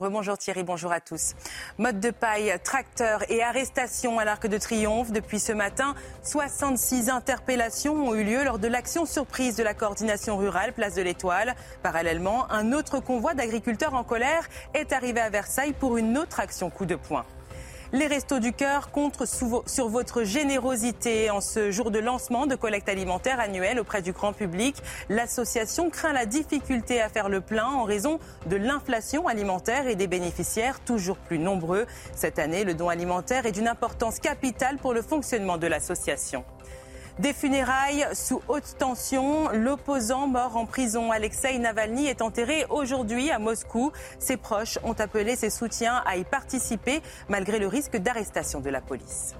Rebonjour 0.00 0.36
Thierry, 0.36 0.64
bonjour 0.64 0.90
à 0.90 1.00
tous. 1.00 1.34
Mode 1.78 2.00
de 2.00 2.10
paille, 2.10 2.52
tracteur 2.64 3.22
et 3.30 3.44
arrestation 3.44 4.18
à 4.18 4.24
l'Arc 4.24 4.48
de 4.48 4.58
Triomphe. 4.58 5.12
Depuis 5.12 5.38
ce 5.38 5.52
matin, 5.52 5.94
66 6.24 7.08
interpellations 7.08 8.08
ont 8.08 8.14
eu 8.16 8.24
lieu 8.24 8.42
lors 8.44 8.58
de 8.58 8.66
l'action 8.66 9.06
surprise 9.06 9.54
de 9.54 9.62
la 9.62 9.72
coordination 9.72 10.36
rurale 10.36 10.72
Place 10.72 10.96
de 10.96 11.02
l'Étoile. 11.02 11.54
Parallèlement, 11.84 12.50
un 12.50 12.72
autre 12.72 12.98
convoi 12.98 13.34
d'agriculteurs 13.34 13.94
en 13.94 14.02
colère 14.02 14.48
est 14.74 14.92
arrivé 14.92 15.20
à 15.20 15.30
Versailles 15.30 15.74
pour 15.78 15.96
une 15.96 16.18
autre 16.18 16.40
action 16.40 16.70
coup 16.70 16.86
de 16.86 16.96
poing. 16.96 17.24
Les 17.96 18.08
Restos 18.08 18.40
du 18.40 18.52
Cœur 18.52 18.90
comptent 18.90 19.24
sur 19.24 19.88
votre 19.88 20.22
générosité. 20.22 21.30
En 21.30 21.40
ce 21.40 21.70
jour 21.70 21.90
de 21.90 21.98
lancement 21.98 22.44
de 22.44 22.54
collecte 22.54 22.90
alimentaire 22.90 23.40
annuelle 23.40 23.80
auprès 23.80 24.02
du 24.02 24.12
grand 24.12 24.34
public, 24.34 24.76
l'association 25.08 25.88
craint 25.88 26.12
la 26.12 26.26
difficulté 26.26 27.00
à 27.00 27.08
faire 27.08 27.30
le 27.30 27.40
plein 27.40 27.64
en 27.64 27.84
raison 27.84 28.20
de 28.50 28.56
l'inflation 28.56 29.28
alimentaire 29.28 29.88
et 29.88 29.94
des 29.94 30.08
bénéficiaires 30.08 30.80
toujours 30.80 31.16
plus 31.16 31.38
nombreux. 31.38 31.86
Cette 32.14 32.38
année, 32.38 32.64
le 32.64 32.74
don 32.74 32.90
alimentaire 32.90 33.46
est 33.46 33.52
d'une 33.52 33.66
importance 33.66 34.18
capitale 34.18 34.76
pour 34.76 34.92
le 34.92 35.00
fonctionnement 35.00 35.56
de 35.56 35.66
l'association. 35.66 36.44
Des 37.18 37.32
funérailles 37.32 38.06
sous 38.12 38.42
haute 38.46 38.76
tension. 38.78 39.48
L'opposant 39.50 40.26
mort 40.26 40.58
en 40.58 40.66
prison, 40.66 41.10
Alexei 41.10 41.58
Navalny, 41.58 42.08
est 42.08 42.20
enterré 42.20 42.66
aujourd'hui 42.68 43.30
à 43.30 43.38
Moscou. 43.38 43.90
Ses 44.18 44.36
proches 44.36 44.78
ont 44.82 44.92
appelé 44.92 45.34
ses 45.34 45.48
soutiens 45.48 46.02
à 46.04 46.18
y 46.18 46.24
participer 46.24 47.00
malgré 47.30 47.58
le 47.58 47.68
risque 47.68 47.96
d'arrestation 47.96 48.60
de 48.60 48.68
la 48.68 48.82
police. 48.82 49.34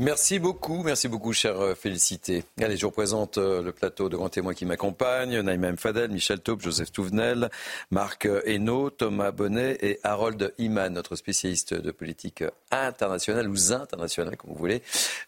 Merci 0.00 0.38
beaucoup, 0.38 0.84
merci 0.84 1.08
beaucoup, 1.08 1.32
chère 1.32 1.60
euh, 1.60 1.74
Félicité. 1.74 2.44
Allez, 2.62 2.76
je 2.76 2.86
représente 2.86 3.36
euh, 3.36 3.60
le 3.60 3.72
plateau 3.72 4.08
de 4.08 4.16
grands 4.16 4.28
témoins 4.28 4.54
qui 4.54 4.64
m'accompagnent. 4.64 5.40
Naïma 5.40 5.76
Fadel, 5.76 6.12
Michel 6.12 6.38
Taupe, 6.38 6.62
Joseph 6.62 6.92
Touvenel, 6.92 7.50
Marc 7.90 8.24
euh, 8.26 8.40
Hainaut, 8.46 8.90
Thomas 8.90 9.32
Bonnet 9.32 9.76
et 9.80 9.98
Harold 10.04 10.54
Iman, 10.58 10.92
notre 10.92 11.16
spécialiste 11.16 11.74
de 11.74 11.90
politique 11.90 12.44
internationale 12.70 13.48
ou 13.48 13.56
internationale, 13.72 14.36
comme 14.36 14.52
vous 14.52 14.56
voulez, 14.56 14.82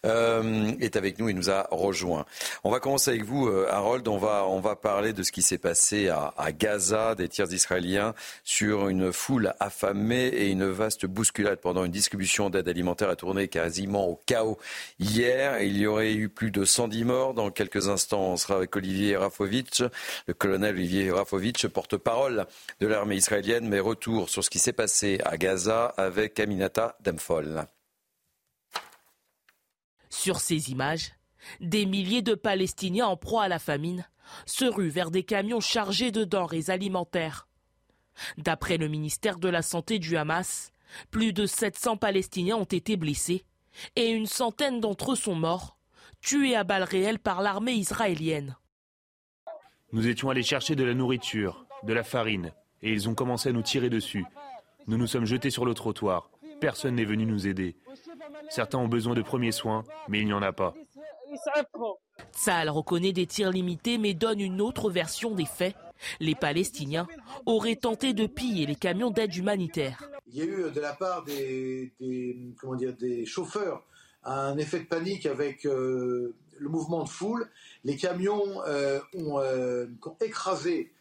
est 0.04 0.96
avec 0.96 1.18
nous 1.18 1.28
et 1.28 1.32
nous 1.32 1.50
a 1.50 1.66
rejoint. 1.72 2.24
On 2.62 2.70
va 2.70 2.78
commencer 2.78 3.10
avec 3.10 3.24
vous, 3.24 3.48
Harold. 3.68 4.06
On 4.06 4.18
va, 4.18 4.46
on 4.46 4.60
va 4.60 4.76
parler 4.76 5.12
de 5.12 5.22
ce 5.22 5.32
qui 5.32 5.42
s'est 5.42 5.58
passé 5.58 6.08
à, 6.08 6.32
à 6.38 6.52
Gaza, 6.52 7.16
des 7.16 7.28
tirs 7.28 7.52
israéliens 7.52 8.14
sur 8.44 8.88
une 8.88 9.12
foule 9.12 9.52
affamée 9.58 10.26
et 10.26 10.50
une 10.50 10.66
vaste 10.66 11.06
bousculade 11.06 11.58
pendant 11.58 11.84
une 11.84 11.92
distribution 11.92 12.50
d'aide 12.50 12.68
alimentaire 12.68 13.08
a 13.08 13.16
tourné 13.16 13.48
quasiment 13.48 14.06
au 14.06 14.20
chaos 14.26 14.59
hier. 14.98 15.60
Il 15.62 15.76
y 15.78 15.86
aurait 15.86 16.14
eu 16.14 16.28
plus 16.28 16.50
de 16.50 16.64
110 16.64 17.04
morts. 17.04 17.34
Dans 17.34 17.50
quelques 17.50 17.88
instants, 17.88 18.32
on 18.32 18.36
sera 18.36 18.56
avec 18.56 18.74
Olivier 18.76 19.16
Rafovitch, 19.16 19.82
le 20.26 20.34
colonel 20.34 20.74
Olivier 20.74 21.10
Rafovitch, 21.10 21.66
porte-parole 21.66 22.46
de 22.80 22.86
l'armée 22.86 23.16
israélienne. 23.16 23.68
Mais 23.68 23.80
retour 23.80 24.28
sur 24.28 24.44
ce 24.44 24.50
qui 24.50 24.58
s'est 24.58 24.72
passé 24.72 25.20
à 25.24 25.36
Gaza 25.36 25.86
avec 25.96 26.38
Aminata 26.40 26.96
Demfol. 27.00 27.66
Sur 30.08 30.40
ces 30.40 30.70
images, 30.70 31.12
des 31.60 31.86
milliers 31.86 32.22
de 32.22 32.34
Palestiniens 32.34 33.06
en 33.06 33.16
proie 33.16 33.44
à 33.44 33.48
la 33.48 33.58
famine 33.58 34.06
se 34.46 34.64
ruent 34.64 34.90
vers 34.90 35.10
des 35.10 35.22
camions 35.22 35.60
chargés 35.60 36.10
de 36.10 36.24
denrées 36.24 36.68
alimentaires. 36.68 37.48
D'après 38.36 38.76
le 38.76 38.88
ministère 38.88 39.38
de 39.38 39.48
la 39.48 39.62
Santé 39.62 39.98
du 39.98 40.16
Hamas, 40.16 40.72
plus 41.10 41.32
de 41.32 41.46
700 41.46 41.96
Palestiniens 41.96 42.56
ont 42.56 42.64
été 42.64 42.96
blessés 42.96 43.44
et 43.96 44.10
une 44.10 44.26
centaine 44.26 44.80
d'entre 44.80 45.12
eux 45.12 45.16
sont 45.16 45.34
morts, 45.34 45.76
tués 46.20 46.56
à 46.56 46.64
balles 46.64 46.84
réelles 46.84 47.18
par 47.18 47.42
l'armée 47.42 47.72
israélienne. 47.72 48.56
Nous 49.92 50.06
étions 50.06 50.30
allés 50.30 50.42
chercher 50.42 50.76
de 50.76 50.84
la 50.84 50.94
nourriture, 50.94 51.66
de 51.82 51.92
la 51.92 52.04
farine, 52.04 52.52
et 52.82 52.92
ils 52.92 53.08
ont 53.08 53.14
commencé 53.14 53.48
à 53.48 53.52
nous 53.52 53.62
tirer 53.62 53.90
dessus. 53.90 54.24
Nous 54.86 54.96
nous 54.96 55.06
sommes 55.06 55.24
jetés 55.24 55.50
sur 55.50 55.64
le 55.64 55.74
trottoir. 55.74 56.30
Personne 56.60 56.96
n'est 56.96 57.04
venu 57.04 57.26
nous 57.26 57.46
aider. 57.46 57.76
Certains 58.50 58.78
ont 58.78 58.88
besoin 58.88 59.14
de 59.14 59.22
premiers 59.22 59.52
soins, 59.52 59.84
mais 60.08 60.20
il 60.20 60.26
n'y 60.26 60.32
en 60.32 60.42
a 60.42 60.52
pas. 60.52 60.74
Saal 62.32 62.68
reconnaît 62.68 63.12
des 63.12 63.26
tirs 63.26 63.50
limités 63.50 63.98
mais 63.98 64.14
donne 64.14 64.40
une 64.40 64.60
autre 64.60 64.90
version 64.90 65.34
des 65.34 65.46
faits. 65.46 65.76
Les 66.18 66.34
Palestiniens 66.34 67.06
auraient 67.46 67.76
tenté 67.76 68.12
de 68.12 68.26
piller 68.26 68.66
les 68.66 68.74
camions 68.74 69.10
d'aide 69.10 69.34
humanitaire. 69.34 70.10
Il 70.32 70.38
y 70.38 70.42
a 70.42 70.44
eu 70.44 70.70
de 70.70 70.80
la 70.80 70.92
part 70.92 71.24
des, 71.24 71.92
comment 72.60 72.76
dire, 72.76 72.94
des 72.96 73.26
chauffeurs 73.26 73.84
un 74.24 74.58
effet 74.58 74.80
de 74.80 74.84
panique 74.84 75.26
avec 75.26 75.64
euh, 75.66 76.34
le 76.58 76.68
mouvement 76.68 77.04
de 77.04 77.08
foule. 77.08 77.48
Les 77.84 77.96
camions 77.96 78.62
euh, 78.66 79.00
euh, 79.14 79.86
ont, 80.04 80.16
écrasé, 80.20 80.92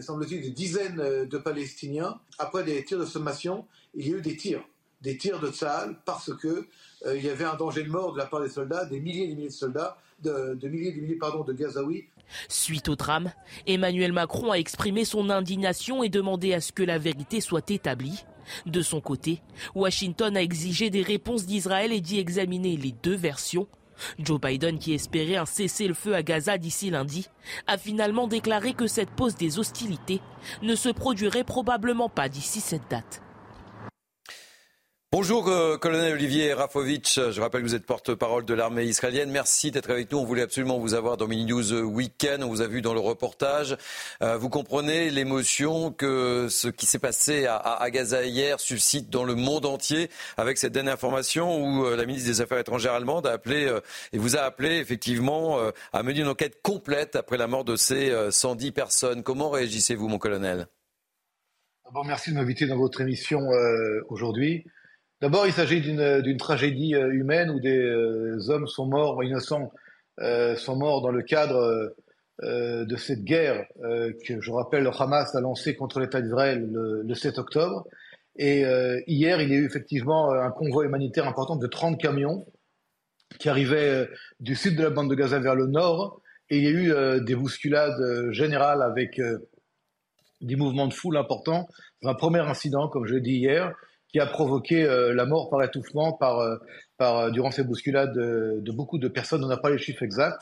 semble-t-il, 0.00 0.42
des 0.42 0.50
dizaines 0.50 1.26
de 1.26 1.38
Palestiniens. 1.38 2.20
Après 2.38 2.64
des 2.64 2.84
tirs 2.84 2.98
de 2.98 3.06
sommation, 3.06 3.66
il 3.94 4.08
y 4.08 4.14
a 4.14 4.16
eu 4.16 4.22
des 4.22 4.36
tirs, 4.36 4.64
des 5.02 5.16
tirs 5.16 5.40
de 5.40 5.50
Tsahal 5.50 5.96
parce 6.04 6.34
que 6.34 6.66
il 7.06 7.22
y 7.22 7.28
avait 7.28 7.44
un 7.44 7.54
danger 7.54 7.84
de 7.84 7.90
mort 7.90 8.12
de 8.12 8.18
la 8.18 8.26
part 8.26 8.40
des 8.40 8.48
soldats, 8.48 8.84
des 8.86 8.98
milliers 8.98 9.24
et 9.24 9.28
des 9.28 9.34
milliers 9.34 9.48
de 9.48 9.52
soldats, 9.52 9.98
de, 10.20 10.68
milliers 10.68 10.88
et 10.88 10.92
des 10.92 11.00
milliers 11.00 11.16
pardon, 11.16 11.44
de 11.44 11.52
Gazaouis. 11.52 12.08
Suite 12.48 12.88
au 12.88 12.96
drame, 12.96 13.32
Emmanuel 13.66 14.12
Macron 14.12 14.50
a 14.50 14.56
exprimé 14.56 15.04
son 15.04 15.30
indignation 15.30 16.02
et 16.02 16.08
demandé 16.08 16.52
à 16.54 16.60
ce 16.60 16.72
que 16.72 16.82
la 16.82 16.98
vérité 16.98 17.40
soit 17.40 17.70
établie. 17.70 18.24
De 18.66 18.82
son 18.82 19.00
côté, 19.00 19.40
Washington 19.74 20.36
a 20.36 20.42
exigé 20.42 20.90
des 20.90 21.02
réponses 21.02 21.46
d'Israël 21.46 21.92
et 21.92 22.00
d'y 22.00 22.18
examiner 22.18 22.76
les 22.76 22.92
deux 23.02 23.16
versions. 23.16 23.66
Joe 24.18 24.40
Biden, 24.40 24.78
qui 24.78 24.94
espérait 24.94 25.36
un 25.36 25.46
cessez-le-feu 25.46 26.14
à 26.14 26.22
Gaza 26.22 26.56
d'ici 26.56 26.90
lundi, 26.90 27.28
a 27.66 27.76
finalement 27.76 28.28
déclaré 28.28 28.72
que 28.72 28.86
cette 28.86 29.10
pause 29.10 29.34
des 29.34 29.58
hostilités 29.58 30.20
ne 30.62 30.74
se 30.74 30.88
produirait 30.88 31.44
probablement 31.44 32.08
pas 32.08 32.28
d'ici 32.28 32.60
cette 32.60 32.88
date. 32.90 33.22
Bonjour, 35.10 35.48
euh, 35.48 35.78
colonel 35.78 36.12
Olivier 36.12 36.52
Rafovitch. 36.52 37.18
Je 37.30 37.40
rappelle 37.40 37.62
que 37.62 37.66
vous 37.66 37.74
êtes 37.74 37.86
porte-parole 37.86 38.44
de 38.44 38.52
l'armée 38.52 38.84
israélienne. 38.84 39.30
Merci 39.30 39.70
d'être 39.70 39.90
avec 39.90 40.12
nous. 40.12 40.18
On 40.18 40.26
voulait 40.26 40.42
absolument 40.42 40.78
vous 40.78 40.92
avoir 40.92 41.16
dans 41.16 41.26
Mini 41.26 41.46
News 41.46 41.72
Weekend. 41.72 42.42
On 42.42 42.48
vous 42.48 42.60
a 42.60 42.66
vu 42.66 42.82
dans 42.82 42.92
le 42.92 43.00
reportage. 43.00 43.78
Euh, 44.20 44.36
vous 44.36 44.50
comprenez 44.50 45.08
l'émotion 45.08 45.92
que 45.92 46.48
ce 46.50 46.68
qui 46.68 46.84
s'est 46.84 46.98
passé 46.98 47.46
à, 47.46 47.88
Gaza 47.90 48.22
hier 48.26 48.60
suscite 48.60 49.08
dans 49.08 49.24
le 49.24 49.34
monde 49.34 49.64
entier 49.64 50.10
avec 50.36 50.58
cette 50.58 50.74
dernière 50.74 50.92
information 50.92 51.56
où 51.56 51.86
euh, 51.86 51.96
la 51.96 52.04
ministre 52.04 52.28
des 52.28 52.42
Affaires 52.42 52.58
étrangères 52.58 52.92
allemande 52.92 53.26
a 53.26 53.32
appelé 53.32 53.74
et 54.12 54.18
vous 54.18 54.36
a 54.36 54.40
appelé 54.40 54.76
effectivement 54.76 55.58
à 55.94 56.02
mener 56.02 56.20
une 56.20 56.28
enquête 56.28 56.60
complète 56.62 57.16
après 57.16 57.38
la 57.38 57.46
mort 57.46 57.64
de 57.64 57.76
ces 57.76 58.12
110 58.30 58.72
personnes. 58.72 59.22
Comment 59.22 59.48
réagissez-vous, 59.48 60.06
mon 60.06 60.18
colonel? 60.18 60.66
Bon, 61.94 62.04
merci 62.04 62.30
de 62.30 62.34
m'inviter 62.34 62.66
dans 62.66 62.76
votre 62.76 63.00
émission 63.00 63.40
aujourd'hui. 64.10 64.66
D'abord, 65.20 65.48
il 65.48 65.52
s'agit 65.52 65.80
d'une 65.80 66.36
tragédie 66.36 66.94
euh, 66.94 67.12
humaine 67.12 67.50
où 67.50 67.58
des 67.58 67.76
euh, 67.76 68.38
hommes 68.50 68.68
sont 68.68 68.86
morts, 68.86 69.24
innocents, 69.24 69.72
euh, 70.20 70.54
sont 70.54 70.76
morts 70.76 71.02
dans 71.02 71.10
le 71.10 71.22
cadre 71.22 71.94
de 72.40 72.96
cette 72.96 73.24
guerre 73.24 73.66
que, 73.82 74.40
je 74.40 74.52
rappelle, 74.52 74.84
le 74.84 74.90
Hamas 74.96 75.34
a 75.34 75.40
lancée 75.40 75.74
contre 75.74 75.98
l'État 75.98 76.20
d'Israël 76.20 76.70
le, 76.70 77.14
7 77.14 77.36
octobre. 77.36 77.84
Et 78.36 78.60
hier, 79.08 79.40
il 79.40 79.48
y 79.48 79.54
a 79.54 79.56
eu 79.56 79.66
effectivement 79.66 80.30
un 80.30 80.52
convoi 80.52 80.84
humanitaire 80.84 81.26
important 81.26 81.56
de 81.56 81.66
30 81.66 82.00
camions 82.00 82.46
qui 83.40 83.48
arrivaient 83.48 84.08
du 84.38 84.54
sud 84.54 84.76
de 84.76 84.84
la 84.84 84.90
bande 84.90 85.10
de 85.10 85.16
Gaza 85.16 85.40
vers 85.40 85.56
le 85.56 85.66
nord. 85.66 86.22
Et 86.48 86.58
il 86.58 86.62
y 86.62 86.68
a 86.68 87.16
eu 87.16 87.24
des 87.24 87.34
bousculades 87.34 88.30
générales 88.30 88.82
avec 88.82 89.20
des 90.40 90.54
mouvements 90.54 90.86
de 90.86 90.94
foule 90.94 91.16
importants. 91.16 91.66
Un 92.04 92.14
premier 92.14 92.38
incident, 92.38 92.86
comme 92.86 93.04
je 93.04 93.14
l'ai 93.14 93.20
dit 93.20 93.34
hier, 93.34 93.74
qui 94.08 94.20
a 94.20 94.26
provoqué 94.26 94.84
euh, 94.84 95.14
la 95.14 95.26
mort 95.26 95.50
par 95.50 95.62
étouffement 95.62 96.12
par, 96.12 96.40
euh, 96.40 96.56
par, 96.96 97.18
euh, 97.18 97.30
durant 97.30 97.50
ces 97.50 97.62
bousculades 97.62 98.14
de, 98.14 98.72
beaucoup 98.72 98.98
de 98.98 99.08
personnes. 99.08 99.44
On 99.44 99.48
n'a 99.48 99.56
pas 99.56 99.70
les 99.70 99.78
chiffres 99.78 100.02
exacts. 100.02 100.40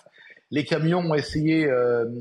Les 0.53 0.65
camions 0.65 1.01
ont 1.01 1.15
essayé 1.15 1.69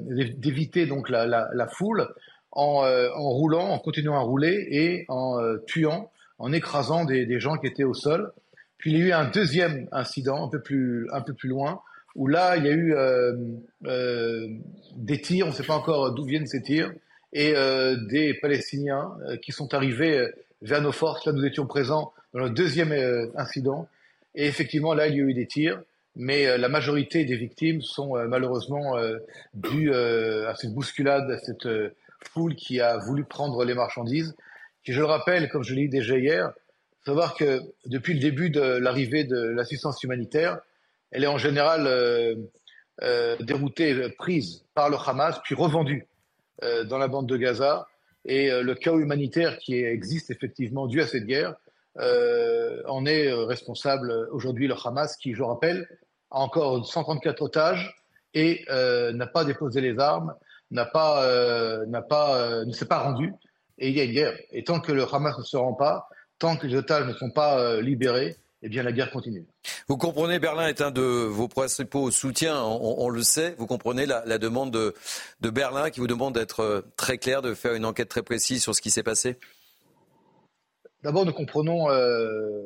d'éviter 0.09 0.87
donc 0.87 1.09
la, 1.09 1.67
foule 1.67 2.07
en, 2.51 2.81
roulant, 3.13 3.69
en 3.69 3.77
continuant 3.77 4.15
à 4.15 4.21
rouler 4.21 4.67
et 4.71 5.05
en 5.09 5.37
tuant, 5.67 6.11
en 6.39 6.51
écrasant 6.51 7.05
des, 7.05 7.39
gens 7.39 7.57
qui 7.57 7.67
étaient 7.67 7.83
au 7.83 7.93
sol. 7.93 8.31
Puis 8.79 8.93
il 8.93 8.97
y 8.97 9.03
a 9.03 9.05
eu 9.05 9.11
un 9.11 9.29
deuxième 9.29 9.87
incident 9.91 10.43
un 10.43 10.49
peu 10.49 10.59
plus, 10.59 11.07
un 11.11 11.21
peu 11.21 11.33
plus 11.33 11.49
loin 11.49 11.81
où 12.15 12.25
là 12.25 12.57
il 12.57 12.65
y 12.65 12.69
a 12.69 12.71
eu 12.71 12.95
des 14.95 15.21
tirs, 15.21 15.45
on 15.45 15.49
ne 15.49 15.53
sait 15.53 15.61
pas 15.61 15.75
encore 15.75 16.11
d'où 16.15 16.25
viennent 16.25 16.47
ces 16.47 16.63
tirs, 16.63 16.91
et 17.31 17.53
des 18.09 18.33
Palestiniens 18.41 19.11
qui 19.43 19.51
sont 19.51 19.75
arrivés 19.75 20.31
vers 20.61 20.81
nos 20.81 20.91
forces. 20.91 21.25
Là, 21.25 21.31
nous 21.31 21.45
étions 21.45 21.65
présents 21.65 22.13
dans 22.33 22.43
le 22.43 22.49
deuxième 22.49 22.91
euh, 22.91 23.27
incident. 23.35 23.87
Et 24.35 24.45
effectivement, 24.45 24.93
là, 24.93 25.07
il 25.07 25.15
y 25.15 25.19
a 25.19 25.23
eu 25.23 25.33
des 25.33 25.47
tirs. 25.47 25.81
Mais 26.17 26.47
euh, 26.47 26.57
la 26.57 26.69
majorité 26.69 27.25
des 27.25 27.35
victimes 27.35 27.81
sont 27.81 28.15
euh, 28.15 28.27
malheureusement 28.27 28.95
dues 29.53 29.93
à 29.93 30.55
cette 30.55 30.73
bousculade, 30.73 31.29
à 31.31 31.37
cette 31.37 31.67
foule 32.21 32.55
qui 32.55 32.79
a 32.79 32.97
voulu 32.97 33.23
prendre 33.23 33.63
les 33.63 33.73
marchandises. 33.73 34.35
Qui, 34.83 34.93
je 34.93 34.99
le 34.99 35.05
rappelle, 35.05 35.49
comme 35.49 35.63
je 35.63 35.73
l'ai 35.73 35.83
dit 35.83 35.97
déjà 35.97 36.17
hier, 36.17 36.53
savoir 37.05 37.35
que 37.35 37.61
depuis 37.85 38.13
le 38.13 38.19
début 38.19 38.49
de 38.49 38.61
l'arrivée 38.61 39.23
de 39.23 39.37
l'assistance 39.37 40.01
humanitaire, 40.03 40.59
elle 41.11 41.23
est 41.23 41.27
en 41.27 41.37
général 41.37 41.89
déroutée, 43.39 44.09
prise 44.17 44.63
par 44.73 44.89
le 44.89 44.97
Hamas, 44.97 45.39
puis 45.43 45.55
revendue 45.55 46.07
dans 46.61 46.97
la 46.97 47.07
bande 47.07 47.27
de 47.27 47.37
Gaza 47.37 47.87
et 48.25 48.51
euh, 48.51 48.63
le 48.63 48.75
chaos 48.75 48.99
humanitaire 48.99 49.57
qui 49.59 49.75
existe 49.75 50.31
effectivement 50.31 50.87
dû 50.87 51.01
à 51.01 51.07
cette 51.07 51.25
guerre 51.25 51.55
euh, 51.99 52.81
en 52.87 53.05
est 53.05 53.27
euh, 53.27 53.45
responsable 53.45 54.11
aujourd'hui 54.31 54.67
le 54.67 54.75
Hamas 54.83 55.15
qui, 55.15 55.33
je 55.33 55.43
rappelle, 55.43 55.87
a 56.31 56.39
encore 56.39 56.85
134 56.85 57.41
otages 57.41 57.95
et 58.33 58.65
n'a 58.67 59.27
pas 59.27 59.45
déposé 59.45 59.79
les 59.79 59.97
armes, 59.97 60.33
n'a 60.69 60.83
pas, 60.83 61.25
n'a 61.87 62.01
pas, 62.01 62.65
ne 62.65 62.71
s'est 62.73 62.85
pas 62.87 62.99
rendu. 62.99 63.31
Et 63.77 63.87
il 63.87 63.95
y 63.95 64.01
a 64.01 64.03
une 64.03 64.11
guerre. 64.11 64.37
Et 64.51 64.65
tant 64.65 64.81
que 64.81 64.91
le 64.91 65.03
Hamas 65.03 65.37
ne 65.37 65.43
se 65.43 65.55
rend 65.55 65.73
pas, 65.73 66.09
tant 66.37 66.57
que 66.57 66.67
les 66.67 66.75
otages 66.75 67.07
ne 67.07 67.13
sont 67.13 67.31
pas 67.31 67.79
libérés, 67.79 68.35
eh 68.61 68.69
bien 68.69 68.83
la 68.83 68.91
guerre 68.91 69.11
continue. 69.11 69.45
Vous 69.87 69.97
comprenez, 69.97 70.39
Berlin 70.39 70.67
est 70.67 70.81
un 70.81 70.91
de 70.91 71.01
vos 71.01 71.47
principaux 71.47 72.09
soutiens, 72.09 72.61
on, 72.63 73.09
le 73.09 73.21
sait. 73.21 73.55
Vous 73.57 73.67
comprenez 73.67 74.05
la, 74.05 74.37
demande 74.37 74.71
de, 74.71 74.93
de, 75.41 75.49
Berlin 75.49 75.89
qui 75.89 75.99
vous 75.99 76.07
demande 76.07 76.33
d'être 76.33 76.85
très 76.97 77.17
clair, 77.17 77.41
de 77.41 77.53
faire 77.53 77.73
une 77.73 77.85
enquête 77.85 78.09
très 78.09 78.23
précise 78.23 78.63
sur 78.63 78.73
ce 78.73 78.81
qui 78.81 78.89
s'est 78.89 79.03
passé? 79.03 79.37
D'abord, 81.03 81.23
nous 81.23 81.33
comprenons, 81.33 81.91
euh, 81.91 82.63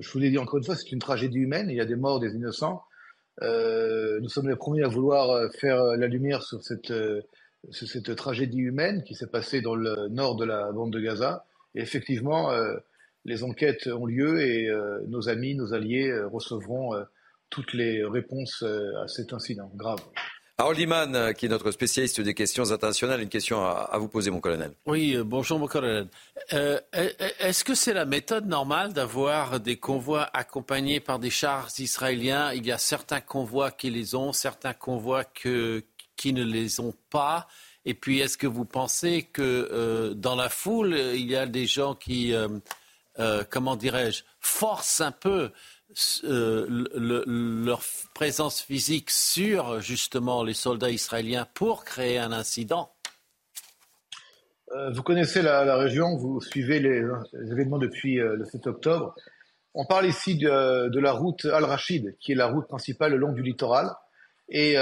je 0.00 0.10
vous 0.10 0.18
l'ai 0.18 0.30
dit 0.30 0.38
encore 0.38 0.58
une 0.58 0.64
fois, 0.64 0.74
c'est 0.74 0.90
une 0.90 0.98
tragédie 0.98 1.38
humaine, 1.38 1.70
il 1.70 1.76
y 1.76 1.80
a 1.80 1.84
des 1.84 1.94
morts, 1.94 2.18
des 2.18 2.34
innocents. 2.34 2.82
Euh, 3.42 4.18
nous 4.20 4.28
sommes 4.28 4.48
les 4.48 4.56
premiers 4.56 4.82
à 4.82 4.88
vouloir 4.88 5.30
euh, 5.30 5.48
faire 5.60 5.84
la 5.96 6.08
lumière 6.08 6.42
sur 6.42 6.64
cette, 6.64 6.92
cette 7.70 8.16
tragédie 8.16 8.58
humaine 8.58 9.04
qui 9.04 9.14
s'est 9.14 9.28
passée 9.28 9.60
dans 9.60 9.76
le 9.76 10.08
nord 10.08 10.34
de 10.34 10.44
la 10.44 10.72
bande 10.72 10.92
de 10.92 10.98
Gaza. 10.98 11.44
Et 11.76 11.80
effectivement, 11.80 12.50
les 13.26 13.42
enquêtes 13.42 13.86
ont 13.88 14.06
lieu 14.06 14.40
et 14.40 14.70
nos 15.08 15.28
amis, 15.28 15.54
nos 15.54 15.74
alliés 15.74 16.10
recevront 16.32 16.92
toutes 17.50 17.74
les 17.74 18.02
réponses 18.04 18.62
à 18.62 19.06
cet 19.08 19.32
incident 19.32 19.70
grave. 19.74 20.00
Harold 20.58 20.78
Iman, 20.78 21.14
euh, 21.14 21.32
qui 21.32 21.44
est 21.44 21.48
notre 21.50 21.70
spécialiste 21.70 22.22
des 22.22 22.32
questions 22.32 22.72
internationales, 22.72 23.20
une 23.20 23.28
question 23.28 23.62
à, 23.62 23.98
vous 23.98 24.08
poser, 24.08 24.30
mon 24.30 24.40
colonel. 24.40 24.72
Oui, 24.86 25.14
euh, 25.14 25.22
bonjour, 25.22 25.58
mon 25.58 25.66
colonel. 25.66 26.08
Euh, 26.54 26.80
est-ce 27.40 27.62
que 27.62 27.74
c'est 27.74 27.92
la 27.92 28.06
méthode 28.06 28.46
normale 28.46 28.94
d'avoir 28.94 29.60
des 29.60 29.76
convois 29.76 30.30
accompagnés 30.32 30.98
par 30.98 31.18
des 31.18 31.28
chars 31.28 31.68
israéliens? 31.78 32.54
Il 32.54 32.64
y 32.64 32.72
a 32.72 32.78
certains 32.78 33.20
convois 33.20 33.70
qui 33.70 33.90
les 33.90 34.14
ont, 34.14 34.32
certains 34.32 34.72
convois 34.72 35.24
qui 35.24 36.32
ne 36.32 36.42
les 36.42 36.80
ont 36.80 36.94
pas. 37.10 37.48
Et 37.84 37.92
puis, 37.92 38.20
est-ce 38.20 38.38
que 38.38 38.46
vous 38.46 38.64
pensez 38.64 39.24
que 39.24 40.14
dans 40.14 40.36
la 40.36 40.48
foule, 40.48 40.96
il 40.96 41.30
y 41.30 41.36
a 41.36 41.44
des 41.44 41.66
gens 41.66 41.94
qui, 41.94 42.32
comment 43.50 43.76
dirais-je, 43.76 44.24
forcent 44.40 45.00
un 45.00 45.12
peu 45.12 45.50
euh, 46.24 46.66
leur 47.26 47.80
présence 48.12 48.60
physique 48.60 49.08
sur 49.08 49.80
justement 49.80 50.42
les 50.42 50.52
soldats 50.52 50.90
israéliens 50.90 51.46
pour 51.54 51.84
créer 51.84 52.18
un 52.18 52.32
incident 52.32 52.92
euh, 54.74 54.90
Vous 54.90 55.04
connaissez 55.04 55.42
la, 55.42 55.76
région, 55.76 56.16
vous 56.16 56.40
suivez 56.40 56.80
les, 56.80 57.02
événements 57.50 57.78
depuis 57.78 58.20
euh, 58.20 58.34
le 58.36 58.44
7 58.44 58.66
octobre. 58.66 59.14
On 59.74 59.86
parle 59.86 60.06
ici 60.06 60.36
de, 60.36 60.98
la 60.98 61.12
route 61.12 61.44
Al-Rachid, 61.44 62.16
qui 62.18 62.32
est 62.32 62.36
la 62.36 62.46
route 62.46 62.66
principale 62.66 63.12
le 63.12 63.18
long 63.18 63.32
du 63.32 63.42
littoral. 63.42 63.90
Et 64.48 64.76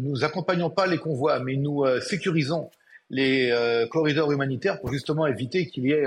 nous 0.00 0.22
accompagnons 0.22 0.70
pas 0.70 0.86
les 0.86 0.98
convois, 0.98 1.40
mais 1.40 1.56
nous 1.56 1.84
sécurisons 2.00 2.70
les 3.12 3.86
corridors 3.90 4.32
humanitaires 4.32 4.80
pour 4.80 4.90
justement 4.90 5.26
éviter 5.26 5.68
qu'il 5.68 5.84
y 5.84 5.92
ait 5.92 6.04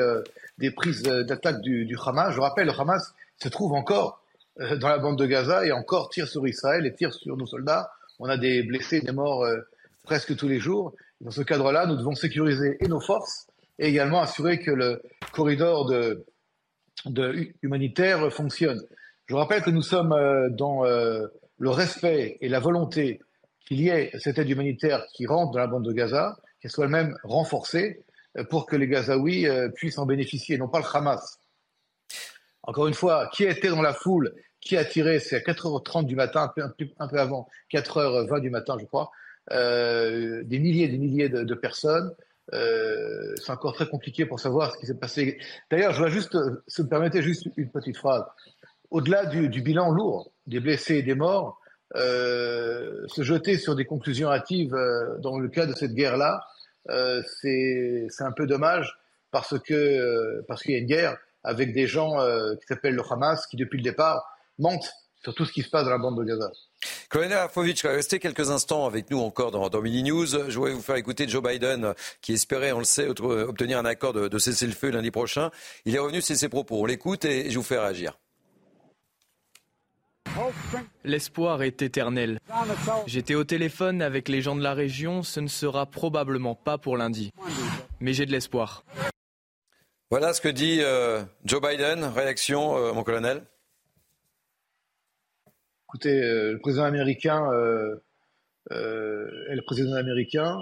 des 0.58 0.72
prises 0.72 1.04
d'attaque 1.04 1.62
du, 1.62 1.98
Hamas. 2.06 2.34
Je 2.34 2.42
rappelle, 2.42 2.68
le 2.68 2.74
Hamas 2.78 3.14
se 3.38 3.50
trouve 3.50 3.74
encore 3.74 4.22
euh, 4.62 4.78
dans 4.78 4.90
la 4.90 4.98
bande 4.98 5.18
de 5.18 5.26
Gaza 5.26 5.66
et 5.66 5.72
encore 5.72 6.10
tire 6.10 6.28
sur 6.28 6.48
Israël 6.48 6.86
et 6.86 6.94
tire 6.94 7.14
sur 7.14 7.36
nos 7.36 7.46
soldats. 7.46 7.92
On 8.20 8.30
a 8.30 8.38
des 8.38 8.64
blessés, 8.64 9.02
des 9.02 9.12
morts 9.12 9.44
euh, 9.44 9.58
presque 10.04 10.36
tous 10.36 10.48
les 10.48 10.60
jours. 10.60 10.94
Dans 11.22 11.32
ce 11.32 11.42
cadre-là, 11.42 11.86
nous 11.86 11.98
devons 11.98 12.16
sécuriser 12.16 12.78
nos 12.88 13.02
forces 13.02 13.48
et 13.80 13.88
également 13.88 14.22
assurer 14.22 14.60
que 14.60 14.72
le 14.72 15.02
corridor 15.34 15.86
de, 15.86 16.26
humanitaire 17.62 18.32
fonctionne. 18.32 18.82
Je 19.28 19.36
rappelle 19.36 19.62
que 19.62 19.70
nous 19.70 19.82
sommes 19.82 20.14
euh, 20.14 20.50
dans 20.50 20.84
le 20.84 21.70
respect 21.70 22.38
et 22.42 22.48
la 22.48 22.60
volonté 22.60 23.20
qu'il 23.66 23.82
y 23.82 23.90
ait 23.90 24.12
cette 24.20 24.38
aide 24.38 24.50
humanitaire 24.50 25.06
qui 25.14 25.26
rentre 25.26 25.52
dans 25.52 25.60
la 25.60 25.68
bande 25.68 25.86
de 25.86 25.92
Gaza, 25.92 26.38
qu'elle 26.66 26.72
soit 26.72 26.86
elle-même 26.86 27.16
renforcée 27.24 28.04
pour 28.50 28.66
que 28.66 28.76
les 28.76 28.88
Gazaouis 28.88 29.46
puissent 29.76 30.00
en 30.00 30.08
bénéficier, 30.08 30.58
non 30.58 30.68
pas 30.68 30.80
le 30.80 30.86
Hamas. 30.92 31.40
Encore 32.64 32.88
une 32.88 32.96
fois, 32.96 33.30
qui 33.32 33.44
était 33.44 33.70
dans 33.70 33.84
la 33.84 33.94
foule, 33.94 34.34
qui 34.60 34.76
a 34.76 34.84
tiré, 34.84 35.20
c'est 35.20 35.36
à 35.36 35.40
4h30 35.40 36.06
du 36.06 36.16
matin, 36.16 36.52
un 36.58 36.70
peu, 36.70 36.88
un 36.98 37.08
peu 37.08 37.20
avant, 37.20 37.48
4h20 37.72 38.42
du 38.42 38.50
matin, 38.50 38.76
je 38.80 38.86
crois, 38.86 39.12
euh, 39.52 40.42
des 40.44 40.58
milliers 40.58 40.86
et 40.86 40.88
des 40.88 40.98
milliers 40.98 41.30
de, 41.30 41.54
personnes. 41.54 42.12
Euh, 42.54 43.36
c'est 43.38 43.52
encore 43.52 43.74
très 43.74 43.88
compliqué 43.88 44.26
pour 44.26 44.40
savoir 44.40 44.74
ce 44.74 44.80
qui 44.80 44.88
s'est 44.88 44.98
passé. 44.98 45.38
D'ailleurs, 45.70 45.92
je 45.92 45.98
voudrais 45.98 46.12
juste, 46.12 46.36
si 46.68 46.82
vous 46.82 46.86
me 46.86 46.90
permettez, 46.90 47.22
juste 47.22 47.48
une 47.56 47.70
petite 47.70 47.98
phrase. 47.98 48.24
Au-delà 48.90 49.28
du, 49.28 49.62
bilan 49.62 49.92
lourd, 49.92 50.32
des 50.48 50.60
blessés 50.60 50.96
et 50.96 51.04
des 51.04 51.16
morts, 51.16 51.62
euh, 51.96 53.06
se 53.08 53.22
jeter 53.22 53.58
sur 53.58 53.76
des 53.76 53.86
conclusions 53.86 54.32
hâtives 54.32 54.76
dans 55.20 55.38
le 55.38 55.48
cas 55.50 55.68
de 55.68 55.74
cette 55.74 55.94
guerre-là, 55.94 56.42
c'est 56.88 58.08
un 58.20 58.32
peu 58.32 58.48
dommage 58.48 58.98
parce 59.32 59.60
que 59.60 60.42
parce 60.48 60.62
qu'il 60.62 60.74
y 60.74 60.76
a 60.76 60.80
une 60.80 60.88
guerre 60.88 61.18
avec 61.46 61.74
des 61.74 61.88
gens 61.88 62.20
euh, 62.20 62.56
qui 62.56 62.68
s'appellent 62.68 62.96
le 62.96 63.04
Hamas, 63.10 63.46
qui 63.48 63.56
depuis 63.56 63.78
le 63.78 63.84
départ 63.84 64.26
mentent 64.58 64.92
sur 65.24 65.34
tout 65.34 65.46
ce 65.46 65.52
qui 65.52 65.62
se 65.62 65.70
passe 65.70 65.86
dans 65.86 65.92
la 65.92 65.98
bande 65.98 66.18
de 66.18 66.24
Gaza. 66.24 66.52
Colonel 67.10 67.38
Afovic, 67.38 67.82
restez 67.82 68.20
quelques 68.20 68.50
instants 68.52 68.86
avec 68.86 69.10
nous 69.10 69.20
encore 69.20 69.52
dans, 69.52 69.70
dans 69.70 69.82
Mini 69.82 70.04
News. 70.04 70.28
Je 70.28 70.58
voulais 70.58 70.74
vous 70.74 70.82
faire 70.82 70.98
écouter 70.98 71.28
Joe 71.28 71.42
Biden, 71.42 71.94
qui 72.22 72.34
espérait, 72.34 72.72
on 72.74 72.80
le 72.80 72.86
sait, 72.86 73.08
obtenir 73.08 73.80
un 73.80 73.86
accord 73.86 74.14
de, 74.14 74.28
de 74.28 74.38
cessez-le-feu 74.38 74.90
lundi 74.90 75.12
prochain. 75.12 75.50
Il 75.86 75.96
est 75.96 76.00
revenu 76.00 76.22
sur 76.22 76.36
ses 76.36 76.50
propos. 76.50 76.82
On 76.82 76.86
l'écoute 76.86 77.26
et 77.26 77.50
je 77.50 77.58
vous 77.58 77.64
fais 77.64 77.80
réagir. 77.80 78.20
L'espoir 81.04 81.64
est 81.64 81.82
éternel. 81.82 82.40
J'étais 83.08 83.36
au 83.36 83.44
téléphone 83.44 84.02
avec 84.02 84.28
les 84.30 84.42
gens 84.42 84.56
de 84.56 84.62
la 84.62 84.74
région, 84.74 85.24
ce 85.24 85.40
ne 85.40 85.48
sera 85.48 85.86
probablement 85.86 86.56
pas 86.56 86.78
pour 86.78 86.98
lundi. 86.98 87.32
Mais 88.00 88.14
j'ai 88.14 88.26
de 88.26 88.32
l'espoir. 88.32 88.84
Voilà 90.12 90.34
ce 90.34 90.42
que 90.42 90.50
dit 90.50 90.80
euh, 90.82 91.24
Joe 91.46 91.62
Biden. 91.62 92.04
Réaction, 92.04 92.78
euh, 92.78 92.94
mon 92.94 93.04
colonel 93.04 93.44
Écoutez, 95.90 96.22
euh, 96.22 96.54
le 96.54 96.60
président 96.60 96.84
américain 96.84 97.50
est 98.72 99.56
le 99.56 99.66
président 99.66 99.96
américain. 99.96 100.58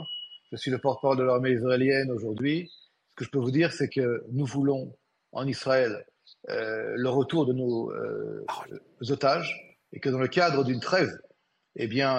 Je 0.52 0.58
suis 0.58 0.72
le 0.72 0.78
porte-parole 0.78 1.18
de 1.18 1.24
l'armée 1.24 1.52
israélienne 1.52 2.12
aujourd'hui. 2.12 2.70
Ce 3.12 3.16
que 3.16 3.26
je 3.26 3.30
peux 3.30 3.40
vous 3.40 3.52
dire, 3.52 3.72
c'est 3.72 3.90
que 3.90 4.24
nous 4.32 4.46
voulons 4.46 4.96
en 5.32 5.48
Israël 5.48 6.06
le 6.48 7.08
retour 7.10 7.46
de 7.46 7.54
nos 7.54 7.92
otages 9.10 9.78
et 9.94 10.00
que 10.00 10.10
dans 10.10 10.20
le 10.20 10.28
cadre 10.28 10.64
d'une 10.64 10.80
trêve, 10.80 11.18
eh 11.76 11.88
bien, 11.88 12.18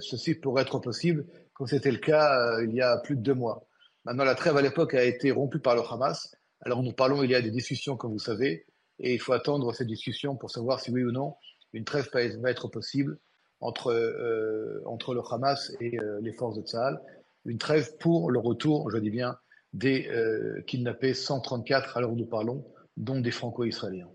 ceci 0.00 0.34
pourrait 0.34 0.62
être 0.62 0.78
possible, 0.78 1.26
comme 1.52 1.66
c'était 1.66 1.90
le 1.90 1.98
cas 1.98 2.60
il 2.62 2.74
y 2.74 2.80
a 2.80 2.98
plus 2.98 3.16
de 3.16 3.20
deux 3.20 3.34
mois. 3.34 3.66
Maintenant, 4.04 4.24
la 4.24 4.34
trêve 4.34 4.56
à 4.56 4.62
l'époque 4.62 4.94
a 4.94 5.04
été 5.04 5.30
rompue 5.30 5.58
par 5.58 5.74
le 5.74 5.82
Hamas. 5.82 6.34
Alors 6.62 6.82
nous 6.82 6.92
parlons, 6.92 7.22
il 7.22 7.30
y 7.30 7.34
a 7.34 7.42
des 7.42 7.50
discussions, 7.50 7.96
comme 7.96 8.12
vous 8.12 8.18
savez, 8.18 8.66
et 8.98 9.14
il 9.14 9.20
faut 9.20 9.32
attendre 9.32 9.72
ces 9.74 9.84
discussions 9.84 10.36
pour 10.36 10.50
savoir 10.50 10.80
si 10.80 10.90
oui 10.90 11.04
ou 11.04 11.12
non 11.12 11.34
une 11.72 11.84
trêve 11.84 12.08
va 12.12 12.50
être 12.50 12.68
possible 12.68 13.18
entre, 13.60 13.92
euh, 13.92 14.82
entre 14.86 15.14
le 15.14 15.20
Hamas 15.30 15.72
et 15.80 15.98
euh, 15.98 16.18
les 16.22 16.32
forces 16.32 16.56
de 16.56 16.62
Tsahal. 16.62 17.00
Une 17.44 17.58
trêve 17.58 17.96
pour 17.98 18.30
le 18.30 18.38
retour, 18.38 18.90
je 18.90 18.98
dis 18.98 19.10
bien, 19.10 19.36
des 19.72 20.08
euh, 20.08 20.62
kidnappés 20.62 21.14
134 21.14 21.96
à 21.96 22.00
l'heure 22.00 22.12
où 22.12 22.16
nous 22.16 22.26
parlons, 22.26 22.64
dont 22.98 23.20
des 23.20 23.30
franco-israéliens. 23.30 24.08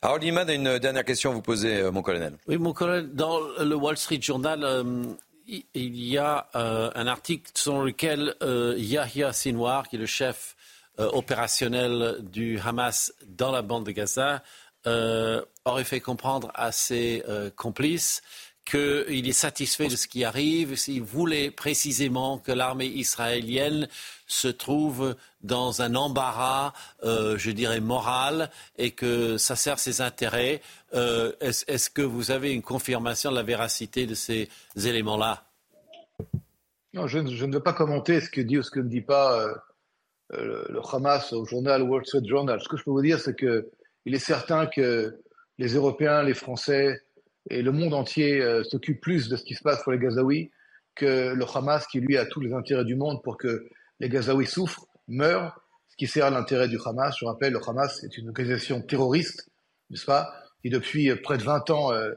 Alors, 0.00 0.18
Liman 0.18 0.48
a 0.48 0.54
une 0.54 0.78
dernière 0.78 1.04
question 1.04 1.30
à 1.30 1.34
vous 1.34 1.42
poser, 1.42 1.90
mon 1.90 2.02
colonel. 2.02 2.34
Oui, 2.46 2.56
mon 2.56 2.72
colonel, 2.72 3.12
dans 3.14 3.40
le 3.58 3.74
Wall 3.74 3.96
Street 3.96 4.20
Journal, 4.22 4.64
il 5.46 5.64
y 5.74 6.16
a 6.16 6.48
un 6.54 7.06
article 7.06 7.50
sur 7.54 7.82
lequel 7.82 8.34
Yahya 8.40 9.32
Sinwar, 9.32 9.88
qui 9.88 9.96
est 9.96 9.98
le 9.98 10.06
chef 10.06 10.56
euh, 11.00 11.08
opérationnel 11.12 12.16
du 12.22 12.58
Hamas 12.58 13.12
dans 13.28 13.52
la 13.52 13.62
bande 13.62 13.86
de 13.86 13.92
Gaza 13.92 14.42
euh, 14.88 15.44
aurait 15.64 15.84
fait 15.84 16.00
comprendre 16.00 16.50
à 16.54 16.72
ses 16.72 17.22
euh, 17.28 17.50
complices 17.54 18.20
qu'il 18.68 19.28
est 19.28 19.32
satisfait 19.32 19.88
de 19.88 19.96
ce 19.96 20.06
qui 20.06 20.24
arrive, 20.24 20.76
s'il 20.76 21.02
voulait 21.02 21.50
précisément 21.50 22.38
que 22.38 22.52
l'armée 22.52 22.86
israélienne 22.86 23.88
se 24.26 24.48
trouve 24.48 25.16
dans 25.42 25.80
un 25.80 25.94
embarras, 25.94 26.72
je 27.02 27.50
dirais, 27.50 27.80
moral, 27.80 28.50
et 28.76 28.90
que 28.90 29.38
ça 29.38 29.56
sert 29.56 29.78
ses 29.78 30.00
intérêts. 30.02 30.60
Est-ce 30.92 31.88
que 31.88 32.02
vous 32.02 32.30
avez 32.30 32.52
une 32.52 32.62
confirmation 32.62 33.30
de 33.30 33.36
la 33.36 33.42
véracité 33.42 34.06
de 34.06 34.14
ces 34.14 34.48
éléments-là? 34.76 35.44
Non, 36.94 37.06
je, 37.06 37.18
ne 37.18 37.52
veux 37.52 37.62
pas 37.62 37.72
commenter 37.74 38.20
ce 38.20 38.30
que 38.30 38.40
dit 38.40 38.58
ou 38.58 38.62
ce 38.62 38.70
que 38.70 38.80
ne 38.80 38.88
dit 38.88 39.02
pas 39.02 39.54
euh, 40.32 40.66
le 40.68 40.80
Hamas 40.92 41.32
au 41.32 41.44
journal 41.44 41.82
Wall 41.82 42.04
Street 42.06 42.24
Journal. 42.24 42.60
Ce 42.60 42.68
que 42.68 42.76
je 42.76 42.84
peux 42.84 42.90
vous 42.90 43.02
dire, 43.02 43.20
c'est 43.20 43.36
que 43.36 43.70
il 44.04 44.14
est 44.14 44.18
certain 44.18 44.66
que 44.66 45.20
les 45.58 45.74
Européens, 45.74 46.22
les 46.22 46.34
Français 46.34 47.02
et 47.48 47.62
le 47.62 47.72
monde 47.72 47.94
entier 47.94 48.40
euh, 48.40 48.62
s'occupent 48.64 49.00
plus 49.00 49.28
de 49.28 49.36
ce 49.36 49.44
qui 49.44 49.54
se 49.54 49.62
passe 49.62 49.82
pour 49.82 49.92
les 49.92 49.98
Gazaouis 49.98 50.50
que 50.94 51.32
le 51.32 51.44
Hamas, 51.54 51.86
qui 51.86 52.00
lui 52.00 52.16
a 52.16 52.26
tous 52.26 52.40
les 52.40 52.52
intérêts 52.52 52.84
du 52.84 52.96
monde 52.96 53.22
pour 53.22 53.36
que 53.36 53.68
les 54.00 54.08
Gazaouis 54.08 54.46
souffrent, 54.46 54.86
meurent, 55.06 55.60
ce 55.88 55.96
qui 55.96 56.06
sert 56.06 56.26
à 56.26 56.30
l'intérêt 56.30 56.68
du 56.68 56.78
Hamas. 56.84 57.16
Je 57.18 57.24
rappelle, 57.24 57.52
le 57.52 57.60
Hamas 57.66 58.02
est 58.04 58.18
une 58.18 58.28
organisation 58.28 58.82
terroriste, 58.82 59.48
n'est-ce 59.90 60.04
pas, 60.04 60.32
qui 60.62 60.70
depuis 60.70 61.14
près 61.16 61.38
de 61.38 61.44
20 61.44 61.70
ans 61.70 61.92
euh, 61.92 62.12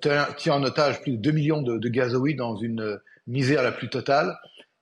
tient 0.00 0.54
en 0.54 0.62
otage 0.64 1.00
plus 1.00 1.12
de 1.12 1.16
2 1.18 1.30
millions 1.30 1.62
de, 1.62 1.78
de 1.78 1.88
Gazaouis 1.88 2.34
dans 2.34 2.56
une 2.56 3.00
misère 3.26 3.62
la 3.62 3.72
plus 3.72 3.88
totale. 3.88 4.36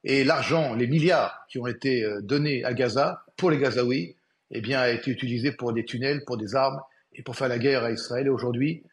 Et 0.04 0.24
l'argent, 0.24 0.74
les 0.74 0.86
milliards 0.86 1.44
qui 1.48 1.58
ont 1.58 1.66
été 1.66 2.04
euh, 2.04 2.20
donnés 2.22 2.64
à 2.64 2.72
Gaza 2.72 3.24
pour 3.36 3.50
les 3.50 3.58
Gazaouis, 3.58 4.16
eh 4.52 4.60
bien, 4.60 4.80
a 4.80 4.88
été 4.90 5.10
utilisé 5.10 5.52
pour 5.52 5.72
des 5.72 5.84
tunnels, 5.84 6.24
pour 6.24 6.36
des 6.36 6.54
armes 6.54 6.80
et 7.12 7.22
pour 7.22 7.36
faire 7.36 7.48
la 7.48 7.58
guerre 7.58 7.82
à 7.82 7.90
Israël. 7.90 8.26
Et 8.26 8.30
aujourd'hui, 8.30 8.84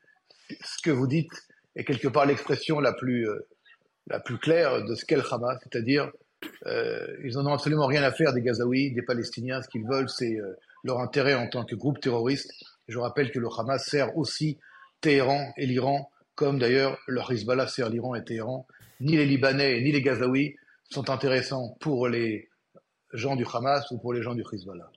ce 0.62 0.82
que 0.82 0.92
vous 0.92 1.08
dites 1.08 1.32
est 1.76 1.84
quelque 1.84 2.08
part 2.08 2.26
l'expression 2.26 2.80
la 2.80 2.94
plus, 2.94 3.28
euh, 3.30 3.48
la 4.08 4.20
plus 4.20 4.38
claire 4.38 4.84
de 4.86 4.96
ce 4.96 5.06
qu'est 5.06 5.16
le 5.16 5.34
Hamas, 5.34 5.58
c'est-à-dire 5.64 6.12
euh, 6.66 7.08
ils 7.24 7.34
n'en 7.36 7.46
ont 7.48 7.54
absolument 7.54 7.88
rien 7.88 8.04
à 8.04 8.12
faire 8.12 8.34
des 8.34 8.42
Gazaouis, 8.42 8.92
des 8.92 9.02
Palestiniens. 9.02 9.62
Ce 9.62 9.70
qu'ils 9.70 9.86
veulent, 9.86 10.10
c'est 10.10 10.40
euh, 10.40 10.58
leur 10.84 11.00
intérêt 11.00 11.36
en 11.36 11.48
tant 11.48 11.66
que 11.66 11.76
groupe 11.76 12.00
terroriste. 12.00 12.52
Je 12.88 12.98
rappelle 13.00 13.32
que 13.32 13.40
le 13.40 13.48
Hamas 13.58 13.86
sert 13.86 14.18
aussi 14.18 14.60
Téhéran 15.02 15.54
et 15.58 15.66
l'Iran, 15.66 16.10
comme 16.36 16.60
d'ailleurs 16.60 16.98
le 17.08 17.22
Hezbollah 17.30 17.68
sert 17.68 17.90
l'Iran 17.90 18.16
et 18.16 18.24
Téhéran. 18.24 18.68
Ni 19.00 19.18
les 19.18 19.26
Libanais 19.26 19.82
ni 19.82 19.92
les 19.92 20.02
Gazaouis 20.02 20.56
sont 20.90 21.10
intéressants 21.10 21.76
pour 21.80 22.08
les 22.08 22.50
gens 23.14 23.36
du 23.36 23.46
Hamas 23.52 23.90
ou 23.92 23.98
pour 23.98 24.14
les 24.14 24.22
gens 24.22 24.36
du 24.36 24.44
Hezbollah. 24.52 24.90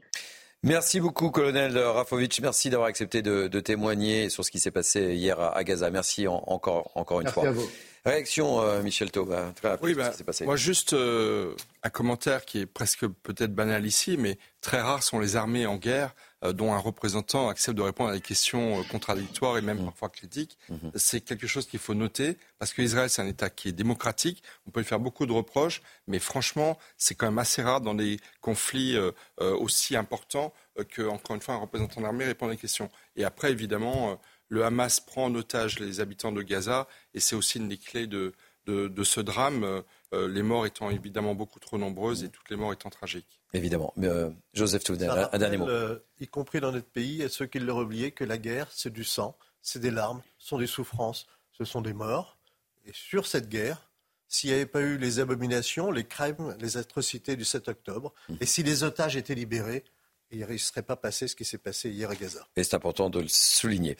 Merci 0.62 1.00
beaucoup, 1.00 1.30
colonel 1.30 1.78
Rafovitch. 1.78 2.40
Merci 2.40 2.70
d'avoir 2.70 2.88
accepté 2.88 3.22
de, 3.22 3.60
témoigner 3.60 4.30
sur 4.30 4.44
ce 4.44 4.50
qui 4.50 4.58
s'est 4.58 4.70
passé 4.70 5.14
hier 5.14 5.38
à, 5.40 5.62
Gaza. 5.64 5.90
Merci 5.90 6.26
encore, 6.26 6.90
encore 6.94 7.20
une 7.20 7.28
fois. 7.28 7.48
À 7.48 7.52
vous. 7.52 7.68
Réaction, 8.04 8.62
euh, 8.62 8.82
Michel 8.82 9.10
Taub. 9.10 9.34
Oui, 9.82 9.94
bah, 9.94 10.12
moi, 10.42 10.54
juste 10.54 10.92
euh, 10.92 11.54
un 11.82 11.90
commentaire 11.90 12.44
qui 12.44 12.60
est 12.60 12.66
presque 12.66 13.04
peut-être 13.06 13.52
banal 13.52 13.84
ici, 13.84 14.16
mais 14.16 14.38
très 14.60 14.80
rares 14.80 15.02
sont 15.02 15.18
les 15.18 15.34
armées 15.34 15.66
en 15.66 15.76
guerre 15.76 16.14
dont 16.52 16.72
un 16.72 16.78
représentant 16.78 17.48
accepte 17.48 17.76
de 17.76 17.82
répondre 17.82 18.10
à 18.10 18.14
des 18.14 18.20
questions 18.20 18.82
contradictoires 18.84 19.58
et 19.58 19.62
même 19.62 19.80
mmh. 19.80 19.84
parfois 19.86 20.08
critiques. 20.08 20.58
Mmh. 20.68 20.76
C'est 20.94 21.20
quelque 21.20 21.46
chose 21.46 21.66
qu'il 21.66 21.78
faut 21.78 21.94
noter, 21.94 22.36
parce 22.58 22.72
qu'Israël, 22.72 23.10
c'est 23.10 23.22
un 23.22 23.26
État 23.26 23.50
qui 23.50 23.68
est 23.68 23.72
démocratique. 23.72 24.42
On 24.66 24.70
peut 24.70 24.80
lui 24.80 24.86
faire 24.86 25.00
beaucoup 25.00 25.26
de 25.26 25.32
reproches, 25.32 25.82
mais 26.06 26.18
franchement, 26.18 26.78
c'est 26.96 27.14
quand 27.14 27.26
même 27.26 27.38
assez 27.38 27.62
rare 27.62 27.80
dans 27.80 27.94
des 27.94 28.18
conflits 28.40 28.96
aussi 29.38 29.96
importants 29.96 30.52
que, 30.90 31.02
encore 31.02 31.36
une 31.36 31.42
fois, 31.42 31.54
un 31.54 31.58
représentant 31.58 32.00
d'armée 32.00 32.24
répond 32.24 32.48
à 32.48 32.50
des 32.50 32.56
questions. 32.56 32.90
Et 33.16 33.24
après, 33.24 33.50
évidemment 33.50 34.18
le 34.48 34.64
Hamas 34.64 35.00
prend 35.00 35.24
en 35.24 35.34
otage 35.34 35.78
les 35.78 36.00
habitants 36.00 36.32
de 36.32 36.42
Gaza 36.42 36.86
et 37.14 37.20
c'est 37.20 37.36
aussi 37.36 37.58
une 37.58 37.68
des 37.68 37.78
clés 37.78 38.06
de, 38.06 38.32
de, 38.66 39.04
ce 39.04 39.20
drame, 39.20 39.64
euh, 40.12 40.28
les 40.28 40.42
morts 40.42 40.66
étant 40.66 40.90
évidemment 40.90 41.34
beaucoup 41.34 41.60
trop 41.60 41.78
nombreuses 41.78 42.24
et 42.24 42.28
toutes 42.28 42.50
les 42.50 42.56
morts 42.56 42.72
étant 42.72 42.90
tragiques. 42.90 43.40
Évidemment. 43.56 43.92
Mais, 43.96 44.08
euh, 44.08 44.30
Joseph 44.52 44.84
Touder, 44.84 45.08
un 45.32 45.38
dernier 45.38 45.56
mot. 45.56 45.68
Euh, 45.68 45.98
y 46.20 46.26
compris 46.26 46.60
dans 46.60 46.72
notre 46.72 46.88
pays, 46.88 47.22
et 47.22 47.28
ceux 47.28 47.46
qui 47.46 47.58
l'auraient 47.58 47.84
oublié, 47.84 48.12
que 48.12 48.24
la 48.24 48.38
guerre, 48.38 48.68
c'est 48.70 48.92
du 48.92 49.04
sang, 49.04 49.36
c'est 49.62 49.78
des 49.78 49.90
larmes, 49.90 50.22
ce 50.38 50.48
sont 50.48 50.58
des 50.58 50.66
souffrances, 50.66 51.26
ce 51.52 51.64
sont 51.64 51.80
des 51.80 51.92
morts. 51.92 52.38
Et 52.84 52.92
sur 52.92 53.26
cette 53.26 53.48
guerre, 53.48 53.90
s'il 54.28 54.50
n'y 54.50 54.56
avait 54.56 54.66
pas 54.66 54.80
eu 54.80 54.98
les 54.98 55.20
abominations, 55.20 55.90
les 55.90 56.04
crimes, 56.04 56.56
les 56.60 56.76
atrocités 56.76 57.36
du 57.36 57.44
7 57.44 57.68
octobre, 57.68 58.12
mmh. 58.28 58.34
et 58.40 58.46
si 58.46 58.62
les 58.62 58.84
otages 58.84 59.16
étaient 59.16 59.34
libérés, 59.34 59.84
il 60.30 60.46
ne 60.46 60.56
serait 60.58 60.82
pas 60.82 60.96
passé 60.96 61.28
ce 61.28 61.36
qui 61.36 61.44
s'est 61.44 61.58
passé 61.58 61.90
hier 61.90 62.10
à 62.10 62.16
Gaza. 62.16 62.46
Et 62.56 62.64
c'est 62.64 62.74
important 62.74 63.10
de 63.10 63.20
le 63.20 63.28
souligner. 63.28 63.96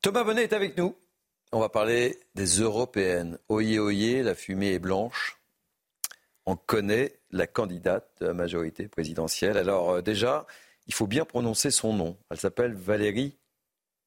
Thomas 0.00 0.24
Bonnet 0.24 0.44
est 0.44 0.52
avec 0.52 0.76
nous. 0.76 0.96
On 1.52 1.60
va 1.60 1.68
parler 1.68 2.18
des 2.34 2.60
européennes. 2.60 3.38
Oyez, 3.48 3.78
oyez, 3.78 4.22
la 4.22 4.34
fumée 4.34 4.72
est 4.72 4.78
blanche. 4.78 5.38
On 6.46 6.56
connaît 6.56 7.20
la 7.34 7.46
candidate 7.46 8.08
de 8.20 8.26
la 8.26 8.32
majorité 8.32 8.88
présidentielle. 8.88 9.58
Alors 9.58 9.90
euh, 9.90 10.02
déjà, 10.02 10.46
il 10.86 10.94
faut 10.94 11.06
bien 11.06 11.24
prononcer 11.24 11.70
son 11.70 11.92
nom. 11.92 12.16
Elle 12.30 12.38
s'appelle 12.38 12.74
Valérie 12.74 13.36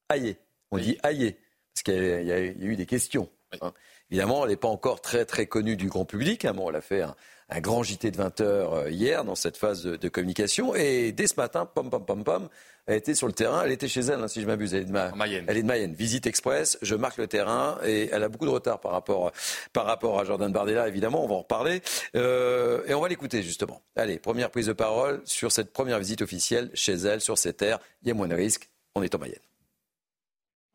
Hayé. 0.09 0.38
On 0.71 0.78
dit 0.78 0.97
Hayé, 1.03 1.38
parce 1.73 1.84
qu'il 1.84 2.25
y, 2.25 2.32
a 2.32 2.39
eu 2.39 2.75
des 2.75 2.86
questions. 2.86 3.30
Hein. 3.61 3.73
Évidemment, 4.09 4.43
elle 4.43 4.51
n'est 4.51 4.57
pas 4.57 4.69
encore 4.69 5.01
très 5.01 5.25
très 5.25 5.45
connue 5.45 5.75
du 5.75 5.88
grand 5.88 6.05
public. 6.05 6.45
Hein. 6.45 6.53
Bon, 6.53 6.69
elle 6.69 6.78
a 6.78 6.82
fait 6.82 7.01
un, 7.01 7.15
un 7.49 7.61
grand 7.61 7.83
JT 7.83 8.11
de 8.11 8.17
20 8.17 8.41
heures 8.41 8.73
euh, 8.73 8.89
hier 8.89 9.23
dans 9.23 9.35
cette 9.35 9.57
phase 9.57 9.83
de, 9.83 10.09
communication. 10.09 10.75
Et 10.75 11.11
dès 11.11 11.27
ce 11.27 11.35
matin, 11.37 11.65
pom, 11.65 11.89
pom, 11.89 12.05
pom, 12.05 12.23
pom, 12.23 12.49
elle 12.85 12.97
était 12.97 13.15
sur 13.15 13.27
le 13.27 13.33
terrain. 13.33 13.63
Elle 13.63 13.71
était 13.71 13.87
chez 13.87 14.01
elle, 14.01 14.19
hein, 14.19 14.27
si 14.27 14.41
je 14.41 14.47
m'abuse. 14.47 14.73
Elle, 14.73 14.81
est 14.81 14.85
de 14.85 14.91
Mayenne. 14.91 15.45
elle 15.47 15.57
est 15.57 15.61
de 15.61 15.67
Mayenne. 15.67 15.93
Visite 15.93 16.27
express. 16.27 16.77
Je 16.81 16.95
marque 16.95 17.17
le 17.17 17.27
terrain 17.27 17.77
et 17.85 18.09
elle 18.11 18.23
a 18.23 18.29
beaucoup 18.29 18.45
de 18.45 18.51
retard 18.51 18.79
par 18.79 18.91
rapport, 18.91 19.31
par 19.73 19.85
rapport 19.85 20.19
à 20.19 20.25
Jordan 20.25 20.51
Bardella, 20.51 20.87
évidemment. 20.87 21.23
On 21.23 21.27
va 21.27 21.35
en 21.35 21.39
reparler. 21.39 21.81
Euh, 22.15 22.83
et 22.87 22.93
on 22.93 23.01
va 23.01 23.07
l'écouter, 23.07 23.43
justement. 23.43 23.81
Allez, 23.95 24.19
première 24.19 24.49
prise 24.49 24.67
de 24.67 24.73
parole 24.73 25.21
sur 25.25 25.51
cette 25.51 25.71
première 25.71 25.99
visite 25.99 26.21
officielle 26.21 26.69
chez 26.73 26.93
elle, 26.93 27.21
sur 27.21 27.37
ces 27.37 27.53
terres. 27.53 27.79
Il 28.01 28.09
y 28.09 28.11
a 28.11 28.13
moins 28.13 28.27
de 28.27 28.35
risques. 28.35 28.69
On 28.95 29.03
est 29.03 29.13
en 29.15 29.19
Mayenne. 29.19 29.39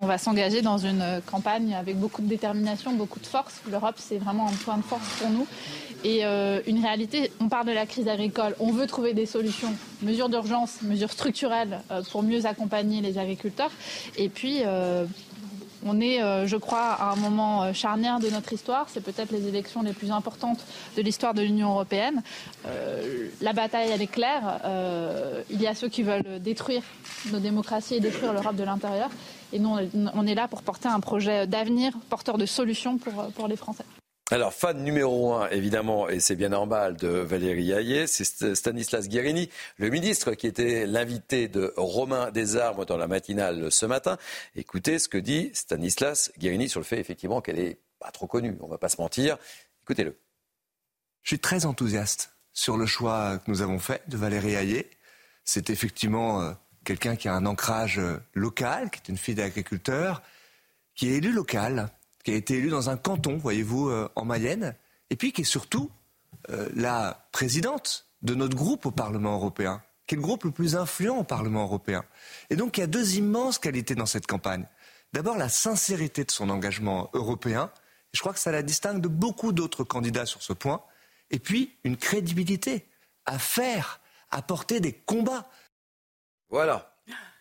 On 0.05 0.09
va 0.09 0.19
s'engager 0.19 0.63
dans 0.63 0.79
une 0.79 1.23
campagne 1.27 1.77
avec 1.77 1.97
beaucoup 1.97 2.23
de 2.23 2.27
détermination, 2.27 2.93
beaucoup 2.93 3.21
de 3.21 3.27
force. 3.27 3.63
L'Europe, 3.71 3.95
c'est 3.99 4.19
vraiment 4.19 4.49
un 4.49 4.53
point 4.65 4.77
de 4.77 4.83
force 4.83 5.09
pour 5.21 5.31
nous. 5.31 5.47
Et 6.03 6.25
euh, 6.25 6.61
une 6.67 6.83
réalité, 6.83 7.31
on 7.39 7.49
parle 7.49 7.69
de 7.69 7.73
la 7.73 7.87
crise 7.87 8.09
agricole, 8.09 8.57
on 8.59 8.73
veut 8.73 8.89
trouver 8.89 9.15
des 9.15 9.27
solutions, 9.27 9.73
mesures 10.03 10.29
d'urgence, 10.29 10.83
mesures 10.83 11.13
structurelles 11.13 11.83
euh, 11.93 12.03
pour 12.11 12.25
mieux 12.25 12.47
accompagner 12.47 13.01
les 13.01 13.17
agriculteurs. 13.17 13.71
Et 14.17 14.29
puis, 14.29 14.63
euh, 14.67 15.05
on 15.87 16.01
est, 16.01 16.19
je 16.47 16.57
crois, 16.57 16.93
à 16.93 17.11
un 17.11 17.17
moment 17.17 17.73
charnière 17.73 18.21
de 18.21 18.29
notre 18.31 18.53
histoire. 18.53 18.87
C'est 18.89 19.01
peut-être 19.01 19.33
les 19.33 19.49
élections 19.49 19.83
les 19.83 19.93
plus 19.93 20.13
importantes 20.13 20.65
de 20.97 21.03
l'histoire 21.03 21.35
de 21.35 21.43
l'Union 21.43 21.71
européenne. 21.71 22.23
la 23.41 23.53
bataille, 23.53 23.91
elle 23.93 24.01
est 24.01 24.07
claire. 24.07 24.61
il 25.51 25.61
y 25.61 25.67
a 25.67 25.75
ceux 25.75 25.89
qui 25.89 26.05
veulent 26.05 26.41
détruire 26.41 26.83
nos 27.33 27.41
démocraties 27.41 27.97
et 27.97 28.01
détruire 28.01 28.33
l'Europe 28.33 28.55
de 28.55 28.63
l'intérieur. 28.63 29.11
Et 29.53 29.59
nous, 29.59 29.77
on 30.15 30.27
est 30.27 30.35
là 30.35 30.49
pour 30.49 30.63
porter 30.63 30.89
un 30.89 31.01
projet 31.01 31.47
d'avenir, 31.47 31.93
porteur 32.09 32.39
de 32.39 32.47
solutions 32.47 32.99
pour, 32.99 33.31
pour 33.33 33.49
les 33.49 33.57
Français. 33.57 33.85
Alors, 34.31 34.55
fan 34.55 34.83
numéro 34.83 35.35
un, 35.35 35.51
évidemment, 35.51 36.09
et 36.09 36.19
c'est 36.19 36.37
bien 36.37 36.49
normal, 36.49 36.97
de 36.97 37.09
Valérie 37.09 37.71
Hayé, 37.73 38.07
c'est 38.07 38.55
Stanislas 38.55 39.07
Guérini, 39.09 39.51
le 39.77 39.91
ministre 39.91 40.33
qui 40.33 40.47
était 40.47 40.87
l'invité 40.87 41.49
de 41.49 41.75
Romain 41.77 42.31
Desarmes 42.31 42.87
dans 42.87 42.97
la 42.97 43.07
matinale 43.07 43.71
ce 43.71 43.85
matin. 43.85 44.17
Écoutez 44.57 44.99
ce 44.99 45.11
que 45.11 45.19
dit 45.19 45.51
Stanislas 45.53 46.33
Guérini 46.39 46.71
sur 46.71 46.81
le 46.81 46.85
fait, 46.85 46.99
effectivement, 46.99 47.43
qu'elle 47.43 47.59
est 47.59 47.79
pas 47.99 48.11
trop 48.11 48.27
connue, 48.27 48.57
on 48.63 48.69
va 48.69 48.79
pas 48.79 48.89
se 48.89 49.01
mentir. 49.01 49.37
Écoutez-le. 49.83 50.17
Je 51.23 51.29
suis 51.29 51.39
très 51.39 51.67
enthousiaste 51.67 52.33
sur 52.55 52.79
le 52.79 52.87
choix 52.87 53.37
que 53.37 53.51
nous 53.51 53.61
avons 53.61 53.79
fait 53.79 54.03
de 54.09 54.17
Valérie 54.17 54.55
Hayé. 54.55 54.91
C'est 55.45 55.69
effectivement 55.69 56.41
euh, 56.41 56.53
quelqu'un 56.85 57.17
qui 57.17 57.29
a 57.29 57.35
un 57.35 57.47
ancrage 57.47 57.99
euh, 57.99 58.19
local, 58.35 58.91
qui 58.91 58.99
est 58.99 59.09
une 59.09 59.19
fille 59.19 59.35
d'agriculteur, 59.35 60.23
qui 60.95 61.09
est 61.09 61.17
élu 61.17 61.33
local, 61.33 61.91
qui 62.25 62.33
a 62.33 62.35
été 62.35 62.59
élu 62.59 62.69
dans 62.69 62.91
un 62.91 62.97
canton, 62.97 63.37
voyez-vous, 63.37 63.89
euh, 63.89 64.09
en 64.15 64.25
Mayenne, 64.25 64.75
et 65.11 65.17
puis 65.17 65.33
qui 65.33 65.43
est 65.43 65.45
surtout 65.45 65.91
euh, 66.51 66.69
la 66.75 67.29
présidente 67.33 68.07
de 68.23 68.35
notre 68.35 68.57
groupe 68.57 68.87
au 68.87 68.91
Parlement 68.91 69.35
européen, 69.35 69.83
qui 70.07 70.15
est 70.15 70.17
le 70.17 70.23
groupe 70.23 70.45
le 70.45 70.51
plus 70.51 70.77
influent 70.77 71.19
au 71.19 71.25
Parlement 71.25 71.63
européen. 71.63 72.05
Et 72.51 72.57
donc 72.57 72.77
il 72.77 72.81
y 72.81 72.85
a 72.85 72.89
deux 72.89 73.17
immenses 73.17 73.59
qualités 73.59 73.95
dans 73.95 74.07
cette 74.07 74.27
campagne. 74.27 74.67
D'abord 75.13 75.37
la 75.37 75.49
sincérité 75.49 76.25
de 76.25 76.31
son 76.31 76.49
engagement 76.49 77.11
européen, 77.13 77.71
je 78.13 78.21
crois 78.21 78.33
que 78.33 78.39
ça 78.39 78.53
la 78.53 78.63
distingue 78.63 79.01
de 79.01 79.09
beaucoup 79.09 79.53
d'autres 79.53 79.85
candidats 79.85 80.27
sur 80.27 80.43
ce 80.43 80.53
point, 80.53 80.83
et 81.31 81.39
puis 81.39 81.77
une 81.85 81.97
crédibilité 81.97 82.87
à 83.27 83.39
faire, 83.39 84.01
à 84.31 84.43
porter 84.43 84.81
des 84.81 84.93
combats. 84.93 85.49
Voilà. 86.53 86.93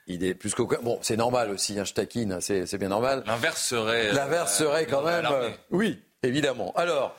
Il 0.07 0.23
est 0.23 0.33
plus 0.33 0.55
qu'aucun. 0.55 0.79
Bon, 0.81 0.97
c'est 1.01 1.17
normal 1.17 1.51
aussi, 1.51 1.77
un 1.79 1.83
hein, 1.83 2.39
c'est 2.41 2.77
bien 2.77 2.89
normal. 2.89 3.23
L'inverse 3.27 3.63
serait. 3.63 4.09
Euh, 4.09 4.13
L'inverse 4.13 4.57
serait 4.57 4.87
quand 4.87 5.03
même. 5.03 5.27
Euh, 5.31 5.49
oui, 5.69 5.99
évidemment. 6.23 6.73
Alors, 6.75 7.15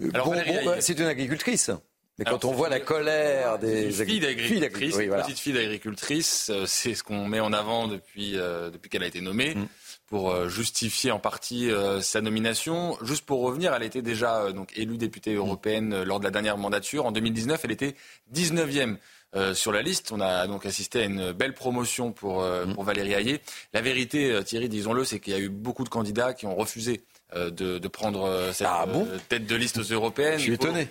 euh, 0.00 0.10
bon, 0.12 0.36
bah, 0.64 0.80
c'est 0.80 0.98
une 0.98 1.06
agricultrice. 1.06 1.70
Mais 2.18 2.26
quand 2.26 2.44
on 2.44 2.52
voit 2.52 2.68
la 2.68 2.80
colère 2.80 3.58
des 3.58 3.90
filles 3.90 4.20
d'agricultrice, 4.20 4.96
petite 4.96 5.38
fille 5.38 5.54
d'agricultrice, 5.54 6.52
c'est 6.66 6.94
ce 6.94 7.02
qu'on 7.02 7.26
met 7.26 7.40
en 7.40 7.54
avant 7.54 7.88
depuis, 7.88 8.32
depuis 8.32 8.90
qu'elle 8.90 9.02
a 9.02 9.06
été 9.06 9.22
nommée. 9.22 9.54
Mm. 9.54 9.66
pour 10.06 10.48
justifier 10.48 11.12
en 11.12 11.18
partie 11.18 11.70
sa 12.02 12.20
nomination. 12.20 12.98
Juste 13.00 13.24
pour 13.24 13.40
revenir, 13.40 13.72
elle 13.72 13.84
était 13.84 14.02
déjà 14.02 14.52
donc 14.52 14.76
élue 14.76 14.98
députée 14.98 15.34
européenne 15.34 16.02
lors 16.02 16.20
de 16.20 16.24
la 16.24 16.30
dernière 16.30 16.58
mandature. 16.58 17.06
En 17.06 17.12
2019, 17.12 17.64
elle 17.64 17.72
était 17.72 17.94
19e 18.34 18.98
euh, 19.36 19.54
sur 19.54 19.70
la 19.70 19.80
liste. 19.80 20.10
On 20.10 20.20
a 20.20 20.48
donc 20.48 20.66
assisté 20.66 21.02
à 21.02 21.04
une 21.04 21.30
belle 21.30 21.54
promotion 21.54 22.10
pour, 22.10 22.42
euh, 22.42 22.66
mm. 22.66 22.74
pour 22.74 22.82
Valérie 22.82 23.12
Hayé. 23.12 23.40
La 23.72 23.80
vérité, 23.80 24.32
euh, 24.32 24.42
Thierry, 24.42 24.68
disons-le, 24.68 25.04
c'est 25.04 25.20
qu'il 25.20 25.32
y 25.32 25.36
a 25.36 25.38
eu 25.38 25.48
beaucoup 25.48 25.84
de 25.84 25.88
candidats 25.88 26.34
qui 26.34 26.46
ont 26.46 26.56
refusé 26.56 27.04
de, 27.32 27.78
de, 27.78 27.88
prendre 27.88 28.50
cette 28.52 28.66
ah 28.68 28.86
tête 29.28 29.46
de 29.46 29.54
liste 29.54 29.78
européenne. 29.78 30.36
Je 30.38 30.42
suis 30.42 30.54
étonné. 30.54 30.88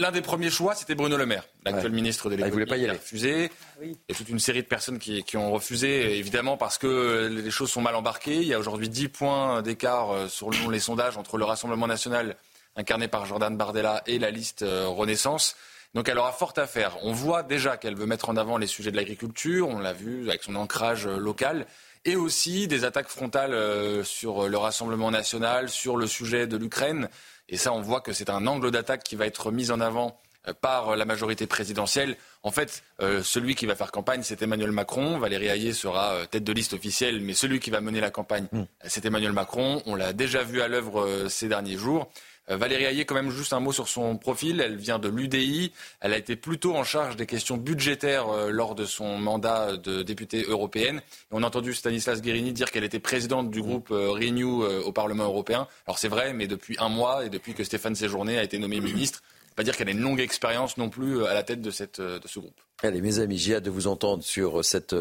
L'un 0.00 0.10
des 0.10 0.22
premiers 0.22 0.50
choix, 0.50 0.74
c'était 0.74 0.96
Bruno 0.96 1.16
Le 1.16 1.24
Maire, 1.24 1.44
l'actuel 1.64 1.92
ministre 1.92 2.28
de 2.28 2.34
l'économie. 2.34 2.42
Ah, 2.42 2.48
il 2.48 2.52
voulait 2.52 2.66
pas 2.66 2.76
y 2.76 2.80
aller. 2.80 2.94
Il 2.94 2.96
a 2.96 3.00
refusé. 3.00 3.50
Ah 3.54 3.84
Il 3.84 3.90
y 3.90 4.12
a 4.12 4.14
toute 4.16 4.28
une 4.28 4.40
série 4.40 4.62
de 4.62 4.66
personnes 4.66 4.98
qui, 4.98 5.22
qui, 5.22 5.36
ont 5.36 5.52
refusé, 5.52 6.18
évidemment, 6.18 6.56
parce 6.56 6.78
que 6.78 7.28
les 7.28 7.50
choses 7.52 7.70
sont 7.70 7.80
mal 7.80 7.94
embarquées. 7.94 8.38
Il 8.38 8.48
y 8.48 8.54
a 8.54 8.58
aujourd'hui 8.58 8.88
10 8.88 9.06
points 9.06 9.62
d'écart 9.62 10.28
selon 10.28 10.68
les 10.68 10.80
sondages 10.80 11.16
entre 11.16 11.38
le 11.38 11.44
Rassemblement 11.44 11.86
national 11.86 12.34
incarné 12.74 13.06
par 13.06 13.24
Jordan 13.24 13.56
Bardella 13.56 14.02
et 14.08 14.18
la 14.18 14.32
liste 14.32 14.64
Renaissance. 14.66 15.54
Donc 15.94 16.08
elle 16.08 16.18
aura 16.18 16.32
fort 16.32 16.54
à 16.56 16.66
faire. 16.66 16.96
On 17.02 17.12
voit 17.12 17.42
déjà 17.42 17.76
qu'elle 17.76 17.94
veut 17.94 18.06
mettre 18.06 18.30
en 18.30 18.36
avant 18.36 18.56
les 18.56 18.66
sujets 18.66 18.90
de 18.90 18.96
l'agriculture, 18.96 19.68
on 19.68 19.78
l'a 19.78 19.92
vu 19.92 20.28
avec 20.28 20.42
son 20.42 20.54
ancrage 20.56 21.06
euh, 21.06 21.18
local, 21.18 21.66
et 22.04 22.16
aussi 22.16 22.66
des 22.66 22.84
attaques 22.84 23.08
frontales 23.08 23.52
euh, 23.52 24.02
sur 24.02 24.48
le 24.48 24.56
Rassemblement 24.56 25.10
national, 25.10 25.68
sur 25.68 25.96
le 25.96 26.06
sujet 26.06 26.46
de 26.46 26.56
l'Ukraine. 26.56 27.08
Et 27.48 27.58
ça, 27.58 27.72
on 27.72 27.82
voit 27.82 28.00
que 28.00 28.12
c'est 28.12 28.30
un 28.30 28.46
angle 28.46 28.70
d'attaque 28.70 29.02
qui 29.04 29.16
va 29.16 29.26
être 29.26 29.50
mis 29.50 29.70
en 29.70 29.80
avant 29.80 30.18
par 30.60 30.96
la 30.96 31.04
majorité 31.04 31.46
présidentielle. 31.46 32.16
En 32.42 32.50
fait, 32.50 32.82
celui 32.98 33.54
qui 33.54 33.66
va 33.66 33.76
faire 33.76 33.92
campagne, 33.92 34.22
c'est 34.24 34.42
Emmanuel 34.42 34.72
Macron. 34.72 35.18
Valérie 35.18 35.46
Hayé 35.46 35.72
sera 35.72 36.26
tête 36.28 36.42
de 36.42 36.52
liste 36.52 36.72
officielle, 36.72 37.20
mais 37.20 37.34
celui 37.34 37.60
qui 37.60 37.70
va 37.70 37.80
mener 37.80 38.00
la 38.00 38.10
campagne, 38.10 38.48
mm. 38.50 38.62
c'est 38.86 39.04
Emmanuel 39.04 39.32
Macron. 39.32 39.82
On 39.86 39.94
l'a 39.94 40.12
déjà 40.12 40.42
vu 40.42 40.60
à 40.60 40.66
l'œuvre 40.66 41.28
ces 41.28 41.46
derniers 41.46 41.76
jours. 41.76 42.10
Euh, 42.50 42.56
Valérie 42.56 42.84
Hayé, 42.84 43.04
quand 43.04 43.14
même 43.14 43.30
juste 43.30 43.52
un 43.52 43.60
mot 43.60 43.72
sur 43.72 43.88
son 43.88 44.16
profil. 44.16 44.60
Elle 44.60 44.76
vient 44.76 44.98
de 44.98 45.08
l'UDI. 45.08 45.72
Elle 46.00 46.12
a 46.12 46.18
été 46.18 46.36
plutôt 46.36 46.74
en 46.74 46.84
charge 46.84 47.16
des 47.16 47.26
questions 47.26 47.56
budgétaires 47.56 48.28
euh, 48.28 48.50
lors 48.50 48.74
de 48.74 48.84
son 48.84 49.18
mandat 49.18 49.76
de 49.76 50.02
députée 50.02 50.42
européenne. 50.42 50.98
Et 50.98 51.32
on 51.32 51.42
a 51.42 51.46
entendu 51.46 51.74
Stanislas 51.74 52.20
Guérini 52.20 52.52
dire 52.52 52.70
qu'elle 52.70 52.84
était 52.84 52.98
présidente 52.98 53.50
du 53.50 53.62
groupe 53.62 53.90
euh, 53.90 54.10
Renew 54.10 54.64
au 54.84 54.92
Parlement 54.92 55.24
européen. 55.24 55.68
Alors 55.86 55.98
c'est 55.98 56.08
vrai, 56.08 56.32
mais 56.32 56.46
depuis 56.46 56.76
un 56.78 56.88
mois 56.88 57.24
et 57.24 57.30
depuis 57.30 57.54
que 57.54 57.64
Stéphane 57.64 57.94
Séjourné 57.94 58.38
a 58.38 58.42
été 58.42 58.58
nommé 58.58 58.80
ministre, 58.80 59.22
pas 59.54 59.62
dire 59.62 59.76
qu'elle 59.76 59.88
a 59.88 59.92
une 59.92 60.00
longue 60.00 60.20
expérience 60.20 60.76
non 60.76 60.88
plus 60.88 61.24
à 61.26 61.34
la 61.34 61.42
tête 61.42 61.60
de, 61.60 61.70
cette, 61.70 62.00
de 62.00 62.26
ce 62.26 62.38
groupe. 62.38 62.58
Allez, 62.82 63.00
mes 63.00 63.18
amis, 63.18 63.38
j'ai 63.38 63.56
hâte 63.56 63.64
de 63.64 63.70
vous 63.70 63.86
entendre 63.86 64.24
sur 64.24 64.64
cette 64.64 64.94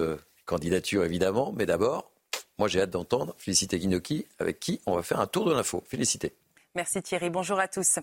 candidature, 0.45 1.03
évidemment. 1.05 1.53
Mais 1.55 1.65
d'abord, 1.65 2.11
moi 2.57 2.67
j'ai 2.67 2.81
hâte 2.81 2.89
d'entendre 2.91 3.33
Félicité 3.37 3.79
Guinoki, 3.79 4.25
avec 4.39 4.59
qui 4.59 4.81
on 4.85 4.95
va 4.95 5.03
faire 5.03 5.19
un 5.19 5.27
tour 5.27 5.45
de 5.45 5.53
l'info. 5.53 5.83
Félicité. 5.87 6.33
Merci 6.73 7.01
Thierry. 7.01 7.29
Bonjour 7.29 7.59
à 7.59 7.67
tous. 7.67 7.99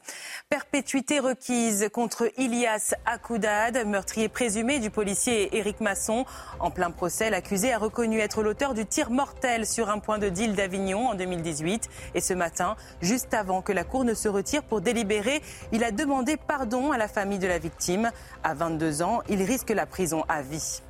Perpétuité 0.51 1.21
requise 1.21 1.89
contre 1.91 2.31
Ilias 2.37 2.93
Akoudad, 3.07 3.87
meurtrier 3.87 4.29
présumé 4.29 4.79
du 4.79 4.91
policier 4.91 5.57
Éric 5.57 5.81
Masson. 5.81 6.27
En 6.61 6.71
plein 6.71 6.91
procès, 6.91 7.31
l'accusé 7.31 7.73
a 7.73 7.79
reconnu 7.79 8.19
être 8.19 8.43
l'auteur 8.43 8.75
du 8.75 8.85
tir 8.85 9.11
mortel 9.11 9.65
sur 9.65 9.89
un 9.89 10.01
point 10.01 10.19
de 10.19 10.29
deal 10.29 10.55
d'Avignon 10.55 11.09
en 11.09 11.15
2018. 11.15 11.89
Et 12.15 12.21
ce 12.21 12.35
matin, 12.35 12.77
juste 13.01 13.33
avant 13.33 13.63
que 13.63 13.73
la 13.73 13.85
Cour 13.85 14.05
ne 14.05 14.13
se 14.13 14.29
retire 14.29 14.63
pour 14.63 14.83
délibérer, 14.83 15.41
il 15.73 15.83
a 15.83 15.91
demandé 15.91 16.37
pardon 16.37 16.93
à 16.93 16.99
la 16.99 17.09
famille 17.09 17.39
de 17.39 17.47
la 17.47 17.59
victime. 17.59 18.11
À 18.45 18.53
22 18.53 19.01
ans, 19.01 19.23
il 19.31 19.43
risque 19.45 19.71
la 19.71 19.87
prison 19.87 20.27
à 20.29 20.43
vie. 20.43 20.83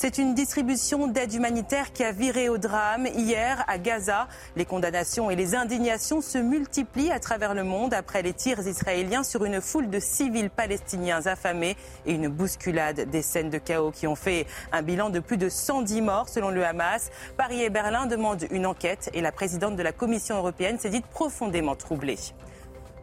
C'est 0.00 0.18
une 0.18 0.32
distribution 0.32 1.08
d'aide 1.08 1.34
humanitaire 1.34 1.92
qui 1.92 2.04
a 2.04 2.12
viré 2.12 2.48
au 2.48 2.56
drame 2.56 3.08
hier 3.16 3.64
à 3.66 3.78
Gaza. 3.78 4.28
Les 4.54 4.64
condamnations 4.64 5.28
et 5.28 5.34
les 5.34 5.56
indignations 5.56 6.20
se 6.20 6.38
multiplient 6.38 7.10
à 7.10 7.18
travers 7.18 7.52
le 7.52 7.64
monde 7.64 7.92
après 7.92 8.22
les 8.22 8.32
tirs 8.32 8.64
israéliens 8.64 9.24
sur 9.24 9.44
une 9.44 9.60
foule 9.60 9.90
de 9.90 9.98
civils 9.98 10.50
palestiniens 10.50 11.26
affamés 11.26 11.76
et 12.06 12.12
une 12.12 12.28
bousculade 12.28 13.10
des 13.10 13.22
scènes 13.22 13.50
de 13.50 13.58
chaos 13.58 13.90
qui 13.90 14.06
ont 14.06 14.14
fait 14.14 14.46
un 14.70 14.82
bilan 14.82 15.10
de 15.10 15.18
plus 15.18 15.36
de 15.36 15.48
110 15.48 16.00
morts 16.00 16.28
selon 16.28 16.50
le 16.50 16.64
Hamas. 16.64 17.10
Paris 17.36 17.64
et 17.64 17.68
Berlin 17.68 18.06
demandent 18.06 18.46
une 18.52 18.66
enquête 18.66 19.10
et 19.14 19.20
la 19.20 19.32
présidente 19.32 19.74
de 19.74 19.82
la 19.82 19.90
Commission 19.90 20.36
européenne 20.36 20.78
s'est 20.78 20.90
dite 20.90 21.06
profondément 21.06 21.74
troublée 21.74 22.18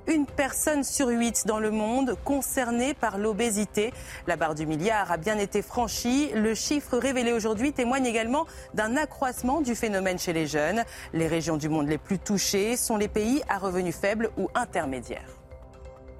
une 0.07 0.25
personne 0.25 0.83
sur 0.83 1.07
huit 1.07 1.45
dans 1.45 1.59
le 1.59 1.71
monde 1.71 2.15
concernée 2.23 2.93
par 2.93 3.17
l'obésité. 3.17 3.93
La 4.27 4.35
barre 4.35 4.55
du 4.55 4.65
milliard 4.65 5.11
a 5.11 5.17
bien 5.17 5.37
été 5.37 5.61
franchie. 5.61 6.31
Le 6.33 6.53
chiffre 6.53 6.97
révélé 6.97 7.33
aujourd'hui 7.33 7.73
témoigne 7.73 8.05
également 8.05 8.45
d'un 8.73 8.97
accroissement 8.97 9.61
du 9.61 9.75
phénomène 9.75 10.19
chez 10.19 10.33
les 10.33 10.47
jeunes. 10.47 10.83
Les 11.13 11.27
régions 11.27 11.57
du 11.57 11.69
monde 11.69 11.87
les 11.87 11.97
plus 11.97 12.19
touchées 12.19 12.77
sont 12.77 12.97
les 12.97 13.07
pays 13.07 13.41
à 13.49 13.57
revenus 13.57 13.95
faibles 13.95 14.31
ou 14.37 14.49
intermédiaires. 14.55 15.29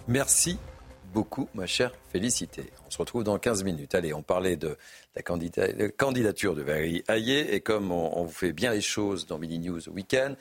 Merci 0.07 0.57
beaucoup, 1.15 1.47
ma 1.53 1.65
chère 1.65 1.93
Félicité. 2.11 2.71
On 2.85 2.89
se 2.89 2.97
retrouve 2.97 3.23
dans 3.23 3.39
15 3.39 3.63
minutes. 3.63 3.95
Allez, 3.95 4.13
on 4.13 4.21
parlait 4.21 4.57
de 4.57 4.77
la 5.15 5.21
candidature 5.21 6.55
de 6.55 6.61
Valérie 6.61 7.03
Hayé 7.07 7.55
et 7.55 7.61
comme 7.61 7.91
on, 7.91 8.23
vous 8.23 8.31
fait 8.31 8.51
bien 8.51 8.71
les 8.71 8.81
choses 8.81 9.25
dans 9.25 9.39
Mini 9.39 9.59
News 9.59 9.89
Weekend, 9.89 10.35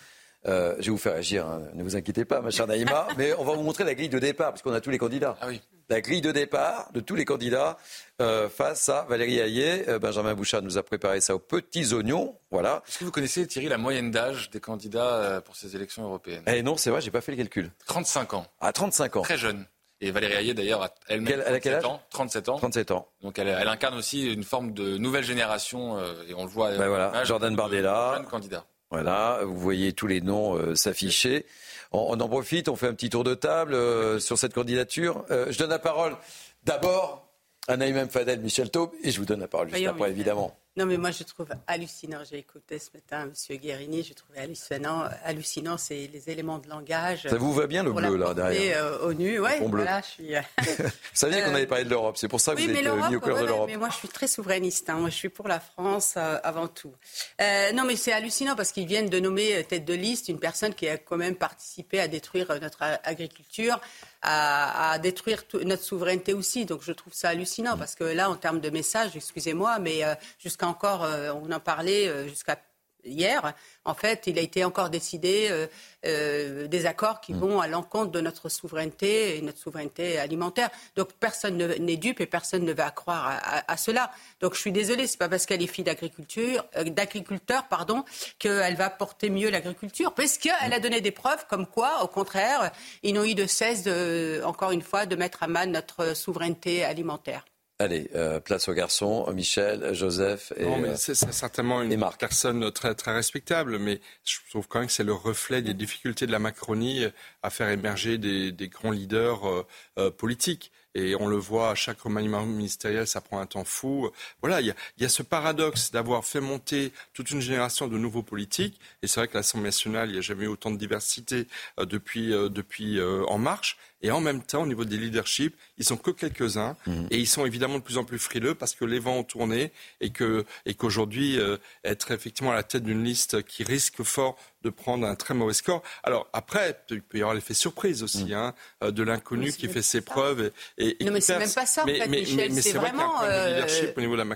euh, 0.47 0.75
je 0.79 0.85
vais 0.85 0.91
vous 0.91 0.99
faire 0.99 1.15
agir, 1.15 1.47
hein. 1.47 1.63
ne 1.75 1.83
vous 1.83 1.97
inquiétez 1.97 2.25
pas, 2.25 2.41
ma 2.41 2.51
chère 2.51 2.67
Naïma, 2.67 3.09
mais 3.17 3.33
on 3.39 3.45
va 3.45 3.55
vous 3.55 3.63
montrer 3.63 3.85
la 3.85 3.95
grille 3.95 4.11
de 4.11 4.19
départ, 4.19 4.51
parce 4.51 4.63
qu'on 4.63 4.73
a 4.73 4.81
tous 4.81 4.91
les 4.91 4.99
candidats. 4.99 5.37
Ah 5.41 5.47
oui. 5.49 5.61
La 5.89 6.01
grille 6.01 6.21
de 6.21 6.33
départ 6.33 6.91
de 6.93 7.01
tous 7.01 7.15
les 7.15 7.25
candidats 7.25 7.77
euh, 8.21 8.49
face 8.49 8.89
à 8.89 9.05
Valérie 9.09 9.39
Hayé. 9.39 9.89
Euh, 9.89 9.99
Benjamin 9.99 10.35
Bouchard 10.35 10.63
nous 10.63 10.79
a 10.79 10.83
préparé 10.83 11.21
ça 11.21 11.35
aux 11.35 11.39
petits 11.39 11.93
oignons. 11.93 12.39
Voilà. 12.51 12.83
Est-ce 12.89 12.99
que 12.99 13.05
vous 13.05 13.11
connaissez, 13.11 13.47
Thierry, 13.47 13.69
la 13.69 13.77
moyenne 13.77 14.11
d'âge 14.11 14.49
des 14.51 14.61
candidats 14.61 15.43
pour 15.45 15.57
ces 15.57 15.77
élections 15.77 16.05
européennes? 16.05 16.43
Eh 16.47 16.63
non, 16.63 16.79
c'est 16.79 16.89
vrai, 16.89 17.03
j'ai 17.03 17.11
pas 17.11 17.21
fait 17.21 17.33
le 17.33 17.39
calcul. 17.39 17.71
35 17.87 18.35
ans. 18.35 18.47
À 18.61 18.69
ah, 18.69 18.73
35 18.73 19.17
ans. 19.17 19.23
Très 19.23 19.37
jeune. 19.37 19.67
Et 20.01 20.11
Valérie 20.11 20.35
Hayé, 20.35 20.55
d'ailleurs, 20.55 20.89
elle-même, 21.09 21.43
37 21.43 21.85
ans. 21.85 22.01
37 22.11 22.49
ans. 22.49 22.57
37 22.57 22.91
ans. 22.91 23.09
Donc 23.23 23.39
elle, 23.39 23.49
elle, 23.49 23.69
incarne 23.69 23.97
aussi 23.97 24.27
une 24.33 24.43
forme 24.43 24.73
de 24.73 24.97
nouvelle 24.97 25.25
génération, 25.25 25.99
et 26.29 26.35
on 26.35 26.45
le 26.45 26.51
voit. 26.51 26.73
Ben 26.77 26.89
voilà, 26.89 27.25
Jordan 27.25 27.55
Bardella. 27.55 28.15
Jeune 28.17 28.27
candidat. 28.27 28.67
Voilà, 28.95 29.41
vous 29.45 29.59
voyez 29.59 29.93
tous 29.93 30.07
les 30.07 30.21
noms 30.21 30.57
euh, 30.57 30.77
s'afficher. 30.77 31.47
On, 31.91 32.21
en 32.21 32.29
profite, 32.29 32.69
on 32.69 32.77
fait 32.77 32.87
un 32.87 32.95
petit 32.95 33.11
tour 33.11 33.25
de 33.25 33.35
table 33.35 33.75
euh, 33.75 34.21
sur 34.21 34.39
cette 34.39 34.55
candidature. 34.55 35.25
Euh, 35.33 35.47
je 35.51 35.59
donne 35.59 35.71
la 35.71 35.81
parole 35.81 36.17
d'abord 36.63 37.29
à 37.67 37.77
Naïm 37.77 38.09
Fadel, 38.09 38.39
Michel 38.39 38.71
Taube, 38.71 38.93
et 39.03 39.11
je 39.11 39.19
vous 39.19 39.27
donne 39.27 39.41
la 39.41 39.49
parole 39.49 39.69
juste 39.75 39.85
après, 39.85 40.11
évidemment. 40.11 40.57
Non, 40.77 40.87
mais 40.87 40.97
moi, 40.97 41.13
je 41.13 41.23
trouve 41.23 41.47
hallucinant. 41.69 42.19
J'ai 42.29 42.39
écouté 42.39 42.81
ce 42.81 42.89
matin 42.93 43.31
M. 43.31 43.57
Guérini. 43.59 44.03
Je 44.03 44.13
trouvais 44.13 44.41
hallucinant. 44.41 45.05
Hallucinant, 45.23 45.79
c'est 45.79 46.11
les 46.13 46.31
éléments 46.31 46.59
de 46.59 46.69
langage. 46.69 47.29
Ça 47.29 47.37
vous 47.37 47.53
va 47.53 47.69
bien 47.69 47.85
le 47.85 47.93
bleu, 47.93 48.17
là, 48.17 48.35
derrière 48.35 48.85
euh, 48.85 49.09
ONU, 49.09 49.39
ouais. 49.39 49.61
Voilà, 49.69 50.01
je 50.01 50.07
suis... 50.07 50.35
vous 50.59 50.91
saviez 51.13 51.43
qu'on 51.43 51.55
avait 51.55 51.69
parlé 51.69 51.85
de 51.85 51.91
l'Europe. 51.91 52.17
C'est 52.17 52.27
pour 52.27 52.41
ça 52.41 52.57
que 52.57 52.61
vous 52.61 52.69
êtes 52.69 53.09
mis 53.09 53.17
au 53.17 53.21
cœur 53.21 53.41
de 53.41 53.47
l'Europe. 53.47 53.69
Mais 53.69 53.77
moi, 53.77 53.89
je 53.89 53.97
suis 53.97 54.09
très 54.09 54.27
souverainiste. 54.27 54.91
Hein. 54.91 54.95
Moi, 54.95 55.11
je 55.11 55.15
suis 55.15 55.29
pour 55.29 55.47
la 55.47 55.61
France 55.61 56.15
euh, 56.17 56.39
avant 56.43 56.67
tout. 56.67 56.93
Euh, 57.41 57.71
non, 57.73 57.85
mais 57.85 57.95
c'est 57.95 58.13
hallucinant 58.13 58.57
parce 58.57 58.73
qu'ils 58.73 58.87
viennent 58.87 59.09
de 59.09 59.21
nommer 59.21 59.63
tête 59.69 59.85
de 59.85 59.95
liste 59.95 60.29
une 60.29 60.41
personne 60.41 60.75
qui 60.75 60.89
a 60.89 60.99
quand 60.99 61.17
même 61.17 61.37
participé 61.37 62.01
à 62.01 62.09
détruire 62.09 62.49
notre 62.61 62.83
agriculture 63.05 63.81
à, 64.25 64.99
détruire 64.99 65.43
notre 65.65 65.83
souveraineté 65.83 66.33
aussi. 66.33 66.65
Donc 66.65 66.83
je 66.83 66.93
trouve 66.93 67.13
ça 67.13 67.29
hallucinant 67.29 67.77
parce 67.77 67.95
que 67.95 68.05
là, 68.05 68.31
en 68.31 68.37
termes 68.37 68.61
de 68.61 68.71
message, 68.71 69.17
excusez-moi, 69.17 69.79
mais 69.79 70.05
euh, 70.05 70.15
jusqu'à 70.39 70.67
encore, 70.67 71.05
euh, 71.05 71.33
on 71.33 71.51
en 71.53 71.61
parlait 71.61 72.09
euh, 72.09 72.29
jusqu'à 72.29 72.59
hier, 73.05 73.55
en 73.85 73.95
fait, 73.95 74.27
il 74.27 74.39
a 74.39 74.43
été 74.43 74.65
encore 74.65 74.91
décidé 74.91 75.49
euh, 75.51 75.67
euh, 76.07 76.67
des 76.67 76.87
accords 76.87 77.21
qui 77.21 77.35
mm. 77.35 77.39
vont 77.39 77.61
à 77.61 77.67
l'encontre 77.67 78.11
de 78.11 78.21
notre 78.21 78.49
souveraineté 78.49 79.37
et 79.37 79.43
notre 79.43 79.59
souveraineté 79.59 80.19
alimentaire. 80.19 80.71
Donc 80.97 81.13
personne 81.15 81.57
n'est 81.57 81.97
dupe 81.97 82.21
et 82.21 82.27
personne 82.27 82.65
ne 82.65 82.73
va 82.73 82.91
croire 82.91 83.41
à, 83.67 83.77
cela. 83.77 84.11
Donc 84.41 84.55
je 84.55 84.61
suis 84.61 84.73
désolée, 84.73 85.07
c'est 85.07 85.19
pas 85.19 85.29
parce 85.29 85.47
qu'elle 85.47 85.63
est 85.63 85.67
fille 85.67 85.85
d'agriculture, 85.85 86.65
euh, 86.77 86.85
d'agriculteur, 86.85 87.69
pardon, 87.69 88.05
qu'elle 88.39 88.77
va 88.77 88.91
porter 88.91 89.31
mieux 89.31 89.51
l'agriculture, 89.51 90.15
parce 90.15 90.39
qu'elle 90.39 90.73
a 90.73 90.81
donné 90.81 91.01
des 91.01 91.11
preuves 91.11 91.47
comme 91.49 91.67
quoi, 91.67 92.03
au 92.03 92.09
contraire, 92.09 92.73
ils 93.03 93.15
n'ont 93.15 93.25
eu 93.25 93.35
de 93.35 93.47
cesse, 93.47 93.83
de, 93.83 94.43
encore 94.45 94.71
une 94.71 94.83
fois, 94.83 95.07
de 95.07 95.17
mettre 95.17 95.43
à 95.43 95.47
mal 95.47 95.71
notre 95.71 96.17
souveraineté 96.17 96.85
alimentaire. 96.85 97.45
Allez, 97.85 98.09
euh, 98.15 98.41
place 98.41 98.67
aux 98.71 98.73
garçons, 98.73 99.31
Michel, 99.35 99.93
Joseph 99.93 100.55
et 100.57 100.65
non, 100.65 100.79
mais 100.79 100.97
c'est, 100.97 101.15
certainement 101.15 101.83
une 101.83 102.03
personne 102.19 102.73
très 102.73 102.95
très 102.95 103.13
respectable, 103.13 103.79
mais 103.79 104.01
je 104.25 104.39
trouve 104.49 104.67
quand 104.69 104.79
même 104.79 104.89
que 104.89 104.95
c'est 104.95 105.05
le 105.05 105.13
reflet 105.13 105.61
des 105.61 105.75
difficultés 105.75 106.27
de 106.27 106.33
la 106.33 106.39
Macronie 106.39 107.05
à 107.43 107.51
faire 107.51 107.69
émerger 107.69 108.17
des, 108.17 108.69
grands 108.69 108.91
leaders 108.91 109.47
euh, 109.47 109.67
euh, 109.99 110.11
politiques. 110.11 110.73
Et 110.95 111.17
on 111.17 111.27
le 111.27 111.37
voit 111.37 111.71
à 111.71 111.75
chaque 111.75 112.01
remaniement 112.01 112.45
ministériel, 112.45 113.07
ça 113.07 113.21
prend 113.21 113.41
un 113.41 113.47
temps 113.47 113.65
fou. 113.65 114.11
Voilà, 114.41 114.61
il 114.61 114.75
y 114.99 115.05
a, 115.05 115.09
ce 115.09 115.23
paradoxe 115.23 115.91
d'avoir 115.91 116.25
fait 116.25 116.41
monter 116.41 116.93
toute 117.13 117.31
une 117.31 117.41
génération 117.41 117.89
de 117.89 117.99
nouveaux 117.99 118.23
politiques. 118.23 118.81
Et 119.03 119.07
c'est 119.07 119.21
vrai 119.21 119.29
que 119.29 119.35
l'Assemblée 119.35 119.69
nationale, 119.69 120.09
il 120.09 120.13
n'y 120.13 120.19
a 120.19 120.23
jamais 120.23 120.45
eu 120.45 120.49
autant 120.49 120.71
de 120.71 120.77
diversité 120.77 121.47
depuis, 121.79 122.31
depuis 122.31 123.01
En 123.01 123.39
Marche. 123.39 123.77
Et 124.05 124.11
en 124.11 124.21
même 124.21 124.43
temps, 124.43 124.65
au 124.65 124.67
niveau 124.67 124.85
des 124.85 124.99
leaderships, 124.99 125.57
ils 125.79 125.85
sont 125.85 125.97
que 125.97 126.11
quelques-uns. 126.11 126.77
Mhm. 126.87 127.09
Et 127.11 127.19
ils 127.19 127.27
sont 127.27 127.47
évidemment 127.47 127.79
de 127.79 127.83
plus 127.83 127.97
en 127.97 128.05
plus 128.05 128.19
frileux 128.19 128.55
parce 128.55 128.75
que 128.75 128.85
les 128.85 128.99
vents 128.99 129.17
ont 129.17 129.25
tourné 129.25 129.73
et 130.03 130.11
que 130.11 130.45
et 130.67 130.75
qu'aujourd'hui, 130.75 131.39
euh, 131.39 131.57
être 131.85 132.11
effectivement 132.11 132.51
à 132.51 132.55
la 132.55 132.63
tête 132.63 132.85
d'une 132.85 133.03
liste 133.03 133.43
qui 133.45 133.65
risque 133.65 134.03
fort 134.03 134.37
de 134.65 134.71
prendre 134.71 135.07
un 135.07 135.15
très 135.15 135.35
mauvais 135.35 135.53
score. 135.53 135.83
Alors 136.03 136.29
après, 136.33 136.81
il 136.91 137.03
peut 137.03 137.19
y 137.19 137.21
avoir 137.21 137.35
l'effet 137.35 137.55
surprise 137.55 138.03
aussi, 138.03 138.27
mhm. 138.27 138.33
hein, 138.33 138.55
euh, 138.83 138.91
de 138.91 139.03
l'inconnu 139.03 139.53
qui 139.53 139.69
fait 139.69 139.83
ses 139.83 140.01
preuves. 140.01 140.51
Et, 140.79 140.97
non, 141.05 141.13
mais 141.13 141.21
c'est 141.21 141.39
même 141.39 141.53
pas 141.53 141.67
ça, 141.67 141.85
en 141.85 141.87
fait, 141.87 142.09
Michel. 142.09 142.53
c'est 142.63 142.73
vraiment 142.73 143.23
euh, 143.23 143.67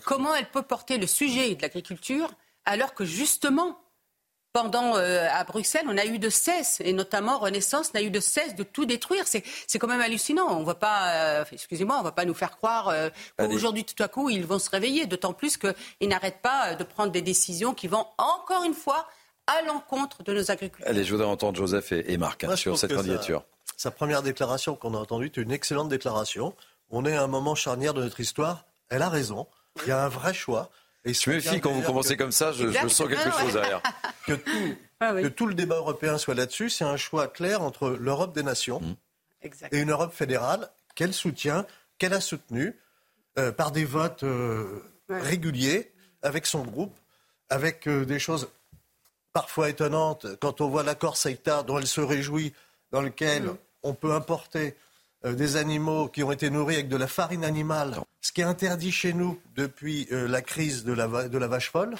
comment 0.04 0.34
elle 0.34 0.50
peut 0.50 0.62
porter 0.62 0.98
le 0.98 1.06
sujet 1.06 1.54
de 1.54 1.62
l'agriculture 1.62 2.30
alors 2.64 2.92
que 2.94 3.04
justement 3.04 3.78
pendant 4.52 4.96
euh, 4.96 5.28
à 5.30 5.44
Bruxelles, 5.44 5.84
on 5.86 5.96
a 5.96 6.04
eu 6.06 6.18
de 6.18 6.30
cesse, 6.30 6.80
et 6.80 6.92
notamment 6.92 7.38
Renaissance 7.38 7.94
n'a 7.94 8.02
eu 8.02 8.10
de 8.10 8.20
cesse 8.20 8.54
de 8.54 8.62
tout 8.62 8.86
détruire. 8.86 9.24
C'est, 9.26 9.42
quand 9.78 9.86
même 9.86 10.00
hallucinant. 10.00 10.48
On 10.48 10.64
va 10.64 10.74
pas, 10.74 11.12
euh, 11.12 11.44
excusez-moi, 11.52 11.96
on 12.00 12.02
va 12.02 12.12
pas 12.12 12.24
nous 12.24 12.34
faire 12.34 12.56
croire 12.56 12.88
euh, 12.88 13.10
qu'aujourd'hui 13.38 13.84
tout 13.84 14.02
à 14.02 14.08
coup 14.08 14.30
ils 14.30 14.44
vont 14.44 14.58
se 14.58 14.70
réveiller. 14.70 15.06
D'autant 15.06 15.32
plus 15.32 15.56
qu'ils 15.56 16.08
n'arrêtent 16.08 16.42
pas 16.42 16.74
de 16.74 16.82
prendre 16.82 17.12
des 17.12 17.22
décisions 17.22 17.74
qui 17.74 17.86
vont 17.86 18.06
encore 18.16 18.64
une 18.64 18.74
fois 18.74 19.06
à 19.48 19.62
l'encontre 19.62 20.22
de 20.22 20.34
nos 20.34 20.50
agriculteurs. 20.50 20.88
Allez, 20.88 21.04
je 21.04 21.10
voudrais 21.10 21.26
entendre 21.26 21.56
Joseph 21.56 21.90
et, 21.92 22.16
Marc 22.18 22.44
hein, 22.44 22.54
sur 22.54 22.78
cette 22.78 22.94
candidature. 22.94 23.44
Sa, 23.76 23.90
première 23.90 24.22
déclaration 24.22 24.76
qu'on 24.76 24.94
a 24.94 24.98
entendue 24.98 25.26
est 25.26 25.36
une 25.38 25.50
excellente 25.50 25.88
déclaration. 25.88 26.54
On 26.90 27.04
est 27.06 27.16
à 27.16 27.22
un 27.22 27.28
moment 27.28 27.54
charnière 27.54 27.94
de 27.94 28.02
notre 28.02 28.20
histoire. 28.20 28.66
Elle 28.90 29.02
a 29.02 29.08
raison. 29.08 29.46
Il 29.82 29.88
y 29.88 29.92
a 29.92 30.04
un 30.04 30.08
vrai 30.08 30.34
choix. 30.34 30.70
Et 31.04 31.14
je 31.14 31.30
me 31.30 31.36
méfie 31.36 31.60
quand 31.60 31.72
vous 31.72 31.82
commencez 31.82 32.16
comme 32.16 32.32
ça, 32.32 32.52
je, 32.52 32.70
sens 32.88 33.08
quelque 33.08 33.30
chose 33.40 33.54
derrière. 33.54 33.82
Que 34.26 34.34
tout, 34.34 34.76
ah 35.00 35.14
que 35.14 35.28
tout 35.28 35.46
le 35.46 35.54
débat 35.54 35.76
européen 35.76 36.18
soit 36.18 36.34
là-dessus, 36.34 36.68
c'est 36.68 36.84
un 36.84 36.98
choix 36.98 37.28
clair 37.28 37.62
entre 37.62 37.88
l'Europe 37.88 38.34
des 38.34 38.42
nations 38.42 38.80
mmh. 38.80 39.46
et 39.72 39.78
une 39.78 39.90
Europe 39.90 40.12
fédérale 40.12 40.68
qu'elle 40.94 41.14
soutient 41.14 41.64
qu'elle 41.96 42.12
a 42.12 42.20
soutenu 42.20 42.76
par 43.56 43.72
des 43.72 43.86
votes 43.86 44.26
réguliers 45.08 45.90
avec 46.20 46.44
son 46.44 46.62
groupe, 46.62 46.94
avec 47.48 47.88
des 47.88 48.18
choses 48.18 48.50
parfois 49.40 49.68
étonnantes 49.68 50.26
quand 50.40 50.60
on 50.60 50.68
voit 50.68 50.82
l'accord 50.82 51.16
CETA 51.16 51.62
dont 51.62 51.78
elle 51.78 51.86
se 51.86 52.00
réjouit, 52.00 52.52
dans 52.90 53.02
lequel 53.02 53.44
mm. 53.44 53.56
on 53.84 53.94
peut 53.94 54.12
importer 54.12 54.74
des 55.24 55.56
animaux 55.56 56.08
qui 56.08 56.24
ont 56.24 56.32
été 56.32 56.50
nourris 56.50 56.74
avec 56.74 56.88
de 56.88 56.96
la 56.96 57.06
farine 57.06 57.44
animale, 57.44 58.00
ce 58.20 58.32
qui 58.32 58.40
est 58.40 58.44
interdit 58.44 58.90
chez 58.90 59.12
nous 59.12 59.40
depuis 59.54 60.08
la 60.10 60.42
crise 60.42 60.84
de 60.84 60.92
la, 60.92 61.28
de 61.28 61.38
la 61.38 61.46
vache 61.46 61.70
folle. 61.70 61.94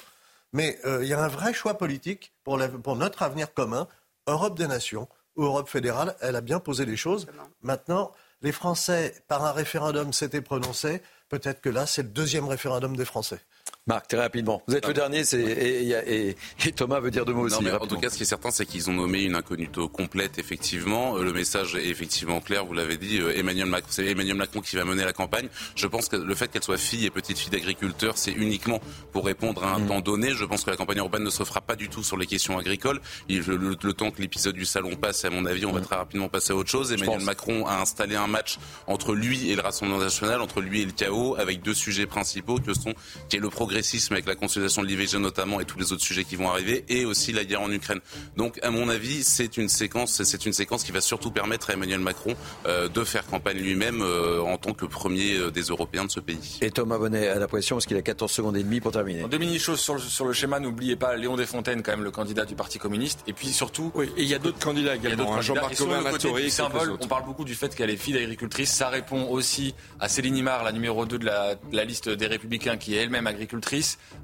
Mais 0.53 0.78
il 0.84 1.07
y 1.07 1.12
a 1.12 1.22
un 1.22 1.28
vrai 1.28 1.53
choix 1.53 1.74
politique 1.74 2.32
pour, 2.45 2.59
pour 2.82 2.97
notre 2.97 3.22
avenir 3.22 3.53
commun, 3.55 3.86
Europe 4.28 4.57
des 4.57 4.68
nations 4.68 5.09
ou 5.36 5.45
Europe 5.45 5.68
fédérale. 5.68 6.16
Elle 6.20 6.36
a 6.36 6.41
bien 6.41 6.61
posé 6.61 6.84
les 6.84 6.97
choses. 6.97 7.26
Maintenant, 7.62 8.12
les 8.43 8.53
Français, 8.53 9.14
par 9.26 9.45
un 9.45 9.53
référendum, 9.53 10.12
s'étaient 10.12 10.43
prononcés. 10.43 11.03
Peut-être 11.28 11.61
que 11.61 11.68
là, 11.68 11.86
c'est 11.86 12.03
le 12.03 12.09
deuxième 12.09 12.47
référendum 12.47 12.97
des 12.97 13.05
Français. 13.05 13.41
Marc, 13.89 14.09
très 14.09 14.19
rapidement. 14.19 14.62
Vous 14.69 14.77
êtes 14.77 14.87
le 14.87 14.93
dernier 14.93 15.23
et, 15.33 16.37
Thomas 16.77 17.01
veut 17.01 17.11
dire 17.11 17.25
deux 17.25 17.33
mots 17.33 17.47
aussi. 17.47 17.57
en 17.57 17.87
tout 17.87 17.99
cas, 17.99 18.11
ce 18.11 18.16
qui 18.16 18.23
est 18.23 18.27
certain, 18.27 18.51
c'est 18.51 18.66
qu'ils 18.66 18.91
ont 18.91 18.93
nommé 18.93 19.23
une 19.23 19.35
incognito 19.35 19.89
complète, 19.89 20.39
effectivement. 20.39 21.16
Euh, 21.16 21.25
le 21.25 21.33
message 21.33 21.75
est 21.75 21.87
effectivement 21.87 22.41
clair, 22.41 22.66
vous 22.66 22.75
l'avez 22.75 22.99
dit. 22.99 23.19
Euh, 23.19 23.37
Emmanuel 23.37 23.66
Macron, 23.66 23.89
c'est 23.91 24.07
Emmanuel 24.07 24.37
Macron 24.37 24.61
qui 24.61 24.77
va 24.77 24.85
mener 24.85 25.05
la 25.05 25.14
campagne. 25.14 25.49
Je 25.75 25.87
pense 25.87 26.09
que 26.09 26.16
le 26.16 26.35
fait 26.35 26.49
qu'elle 26.49 26.62
soit 26.62 26.77
fille 26.77 27.07
et 27.07 27.11
petite 27.11 27.39
fille 27.39 27.51
d'agriculteur, 27.51 28.19
c'est 28.19 28.33
uniquement 28.33 28.81
pour 29.12 29.25
répondre 29.25 29.64
à 29.64 29.75
un 29.75 29.79
mm. 29.79 29.87
temps 29.87 30.01
donné. 30.01 30.31
Je 30.35 30.45
pense 30.45 30.64
que 30.64 30.71
la 30.71 30.77
campagne 30.77 30.99
européenne 30.99 31.25
ne 31.25 31.31
se 31.31 31.43
fera 31.45 31.62
pas 31.62 31.75
du 31.75 31.89
tout 31.89 32.03
sur 32.05 32.19
les 32.19 32.27
questions 32.27 32.59
agricoles. 32.59 33.01
le, 33.29 33.93
temps 33.95 34.11
que 34.11 34.21
l'épisode 34.21 34.55
du 34.55 34.66
salon 34.66 34.97
passe, 34.97 35.25
à 35.25 35.31
mon 35.31 35.47
avis, 35.47 35.64
on 35.64 35.73
va 35.73 35.81
mm. 35.81 35.85
très 35.85 35.97
rapidement 35.97 36.29
passer 36.29 36.53
à 36.53 36.57
autre 36.57 36.71
chose. 36.71 36.93
Emmanuel 36.93 37.23
Macron 37.23 37.66
a 37.66 37.81
installé 37.81 38.16
un 38.16 38.27
match 38.27 38.59
entre 38.87 39.14
lui 39.14 39.51
et 39.51 39.57
le 39.57 39.62
Rassemblement 39.62 39.99
national, 39.99 40.43
entre 40.43 40.61
lui 40.61 40.83
et 40.83 40.85
le 40.85 40.93
chaos, 40.93 41.37
avec 41.39 41.62
deux 41.62 41.75
sujets 41.75 42.07
principaux 42.07 42.59
que 42.59 42.75
sont, 42.75 42.93
qui 43.31 43.37
est 43.37 43.41
le 43.41 43.49
progressisme 43.59 44.13
avec 44.13 44.29
la 44.29 44.37
consolidation 44.37 44.83
de 44.83 44.87
l'IVG 44.87 45.19
notamment 45.19 45.59
et 45.59 45.65
tous 45.65 45.81
les 45.81 45.93
autres 45.93 46.05
sujets 46.05 46.23
qui 46.23 46.37
vont 46.37 46.49
arriver, 46.49 46.85
et 46.89 47.05
aussi 47.05 47.33
la 47.33 47.45
guerre 47.45 47.63
en 47.63 47.73
Ukraine. 47.73 47.99
Donc, 48.37 48.57
à 48.63 48.71
mon 48.71 48.89
avis, 48.89 49.25
c'est 49.25 49.57
une 49.57 49.69
séquence, 49.69 50.23
c'est 50.23 50.47
une 50.47 50.53
séquence 50.53 50.85
qui 50.85 50.93
va 50.93 51.01
surtout 51.01 51.33
permettre 51.33 51.71
à 51.71 51.73
Emmanuel 51.73 51.99
Macron 51.99 52.37
euh, 52.67 52.89
de 52.89 53.03
faire 53.03 53.27
campagne 53.27 53.59
lui-même 53.59 54.01
euh, 54.01 54.41
en 54.43 54.59
tant 54.59 54.75
que 54.75 54.87
premier 54.87 55.35
euh, 55.35 55.51
des 55.51 55.63
Européens 55.63 56.05
de 56.05 56.11
ce 56.13 56.21
pays. 56.21 56.59
Et 56.61 56.71
Thomas 56.71 56.99
Bonnet 56.99 57.27
à 57.27 57.41
la 57.41 57.49
pression 57.49 57.75
parce 57.75 57.87
qu'il 57.87 57.97
a 57.97 58.03
14 58.03 58.31
secondes 58.31 58.57
et 58.57 58.63
demie 58.63 58.81
pour 58.81 58.93
terminer. 58.93 59.25
deux 59.25 59.39
mini-choses 59.39 59.81
sur, 59.81 60.01
sur, 60.01 60.25
le 60.25 60.33
schéma, 60.33 60.61
n'oubliez 60.61 60.95
pas 60.95 61.17
Léon 61.17 61.35
Desfontaines, 61.35 61.83
quand 61.83 61.91
même 61.91 62.05
le 62.05 62.13
candidat 62.13 62.45
du 62.45 62.55
Parti 62.55 62.79
communiste, 62.79 63.25
et 63.27 63.33
puis 63.33 63.49
surtout... 63.49 63.91
Oui, 63.97 64.07
et 64.17 64.23
il 64.23 64.29
y 64.29 64.35
a 64.35 64.39
d'autres 64.39 64.65
candidats 64.65 64.95
également, 64.95 65.35
hein, 65.35 65.41
Jean-Marc 65.41 65.75
symbole, 65.75 66.97
on 67.01 67.09
parle 67.09 67.25
beaucoup 67.25 67.45
du 67.45 67.57
fait 67.57 67.75
qu'elle 67.75 67.91
est 67.91 67.97
fille 67.97 68.15
d'agricultrice, 68.15 68.71
ça 68.71 68.89
répond 68.89 69.29
aussi 69.31 69.75
à 69.99 70.09
Céline 70.09 70.37
Imar, 70.37 70.63
la 70.63 70.71
numéro 70.71 71.05
2 71.07 71.19
de 71.19 71.25
la, 71.25 71.57
de 71.57 71.77
la 71.77 71.85
liste 71.85 72.09
des 72.09 72.27
Républicains, 72.29 72.77
qui 72.77 72.95
est 72.95 73.03
elle-même 73.03 73.27
agricultrice, 73.27 73.47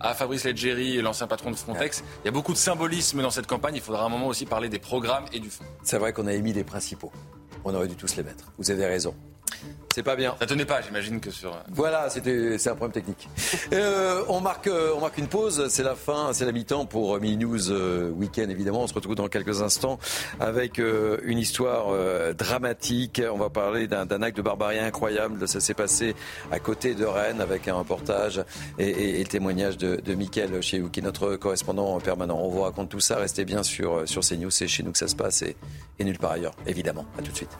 à 0.00 0.14
Fabrice 0.14 0.44
Leggeri, 0.44 1.00
l'ancien 1.02 1.26
patron 1.26 1.50
de 1.50 1.56
Frontex. 1.56 2.02
Il 2.22 2.26
y 2.26 2.28
a 2.28 2.32
beaucoup 2.32 2.52
de 2.52 2.58
symbolisme 2.58 3.22
dans 3.22 3.30
cette 3.30 3.46
campagne. 3.46 3.76
Il 3.76 3.82
faudra 3.82 4.04
un 4.04 4.08
moment 4.08 4.26
aussi 4.26 4.46
parler 4.46 4.68
des 4.68 4.78
programmes 4.78 5.24
et 5.32 5.40
du 5.40 5.50
fond. 5.50 5.64
C'est 5.82 5.98
vrai 5.98 6.12
qu'on 6.12 6.26
a 6.26 6.32
émis 6.32 6.52
les 6.52 6.64
principaux. 6.64 7.12
On 7.64 7.74
aurait 7.74 7.88
dû 7.88 7.96
tous 7.96 8.16
les 8.16 8.22
mettre. 8.22 8.52
Vous 8.58 8.70
avez 8.70 8.86
raison. 8.86 9.14
C'est 9.94 10.02
pas 10.02 10.16
bien. 10.16 10.34
Ça 10.40 10.46
tenait 10.46 10.64
pas, 10.64 10.82
j'imagine 10.82 11.20
que 11.20 11.30
sur. 11.30 11.52
Euh, 11.52 11.58
voilà, 11.70 12.10
c'était 12.10 12.58
c'est 12.58 12.68
un 12.68 12.74
problème 12.74 12.92
technique. 12.92 13.28
Euh, 13.72 14.24
on 14.28 14.40
marque 14.40 14.66
euh, 14.66 14.92
on 14.96 15.00
marque 15.00 15.18
une 15.18 15.28
pause. 15.28 15.68
C'est 15.68 15.84
la 15.84 15.94
fin, 15.94 16.32
c'est 16.32 16.44
la 16.44 16.50
mi-temps 16.50 16.84
pour 16.84 17.20
Mini 17.20 17.36
News 17.36 17.70
Weekend 18.18 18.50
évidemment. 18.50 18.82
On 18.82 18.86
se 18.88 18.94
retrouve 18.94 19.14
dans 19.14 19.28
quelques 19.28 19.62
instants 19.62 20.00
avec 20.40 20.78
une 20.78 21.38
histoire 21.38 21.92
dramatique. 22.34 23.22
On 23.32 23.38
va 23.38 23.50
parler 23.50 23.86
d'un 23.86 24.22
acte 24.22 24.36
de 24.36 24.42
barbarie 24.42 24.80
incroyable. 24.80 25.46
Ça 25.46 25.60
s'est 25.60 25.74
passé 25.74 26.16
à 26.50 26.58
côté 26.58 26.94
de 26.94 27.04
Rennes 27.04 27.40
avec 27.40 27.68
un 27.68 27.74
reportage 27.74 28.42
et, 28.78 29.18
le 29.18 29.28
témoignage 29.28 29.78
de, 29.78 29.96
de 29.96 30.14
Mickaël 30.14 30.60
chez 30.60 30.80
vous, 30.80 30.90
qui 30.90 31.00
est 31.00 31.04
notre 31.04 31.36
correspondant 31.36 32.00
permanent. 32.00 32.38
On 32.40 32.48
vous 32.48 32.62
raconte 32.62 32.88
tout 32.88 33.00
ça. 33.00 33.16
Restez 33.16 33.44
bien 33.44 33.62
sur 33.62 34.08
sur 34.08 34.22
CNews. 34.22 34.50
C'est 34.50 34.66
chez 34.66 34.82
nous 34.82 34.90
que 34.90 34.98
ça 34.98 35.08
se 35.08 35.16
passe 35.16 35.42
et, 35.42 35.56
et 36.00 36.04
nulle 36.04 36.18
part 36.18 36.32
ailleurs, 36.32 36.54
évidemment. 36.66 37.06
À 37.16 37.22
tout 37.22 37.30
de 37.30 37.36
suite. 37.36 37.56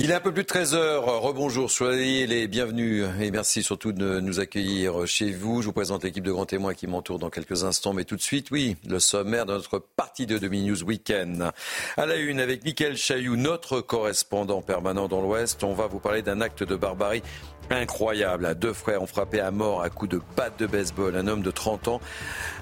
Il 0.00 0.12
est 0.12 0.14
un 0.14 0.20
peu 0.20 0.32
plus 0.32 0.44
de 0.44 0.48
13 0.48 0.74
heures. 0.74 1.22
Rebonjour, 1.22 1.72
soyez 1.72 2.28
les 2.28 2.46
bienvenus 2.46 3.04
et 3.20 3.32
merci 3.32 3.64
surtout 3.64 3.90
de 3.90 4.20
nous 4.20 4.38
accueillir 4.38 5.08
chez 5.08 5.32
vous. 5.32 5.60
Je 5.60 5.66
vous 5.66 5.72
présente 5.72 6.04
l'équipe 6.04 6.22
de 6.22 6.30
grands 6.30 6.46
témoins 6.46 6.72
qui 6.72 6.86
m'entoure 6.86 7.18
dans 7.18 7.30
quelques 7.30 7.64
instants, 7.64 7.94
mais 7.94 8.04
tout 8.04 8.14
de 8.14 8.22
suite, 8.22 8.52
oui, 8.52 8.76
le 8.86 9.00
sommaire 9.00 9.44
de 9.44 9.54
notre 9.54 9.80
partie 9.80 10.24
de 10.24 10.38
Demi 10.38 10.62
News 10.62 10.84
Weekend. 10.84 11.50
À 11.96 12.06
la 12.06 12.14
une, 12.14 12.38
avec 12.38 12.64
Mickaël 12.64 12.96
Chailloux, 12.96 13.34
notre 13.34 13.80
correspondant 13.80 14.62
permanent 14.62 15.08
dans 15.08 15.20
l'Ouest, 15.20 15.64
on 15.64 15.74
va 15.74 15.88
vous 15.88 15.98
parler 15.98 16.22
d'un 16.22 16.40
acte 16.40 16.62
de 16.62 16.76
barbarie 16.76 17.24
incroyable. 17.70 18.54
Deux 18.54 18.72
frères 18.72 19.02
ont 19.02 19.06
frappé 19.06 19.40
à 19.40 19.50
mort 19.50 19.82
à 19.82 19.90
coups 19.90 20.12
de 20.12 20.20
batte 20.36 20.58
de 20.58 20.66
baseball 20.66 21.16
un 21.16 21.26
homme 21.26 21.42
de 21.42 21.50
30 21.50 21.88
ans 21.88 22.00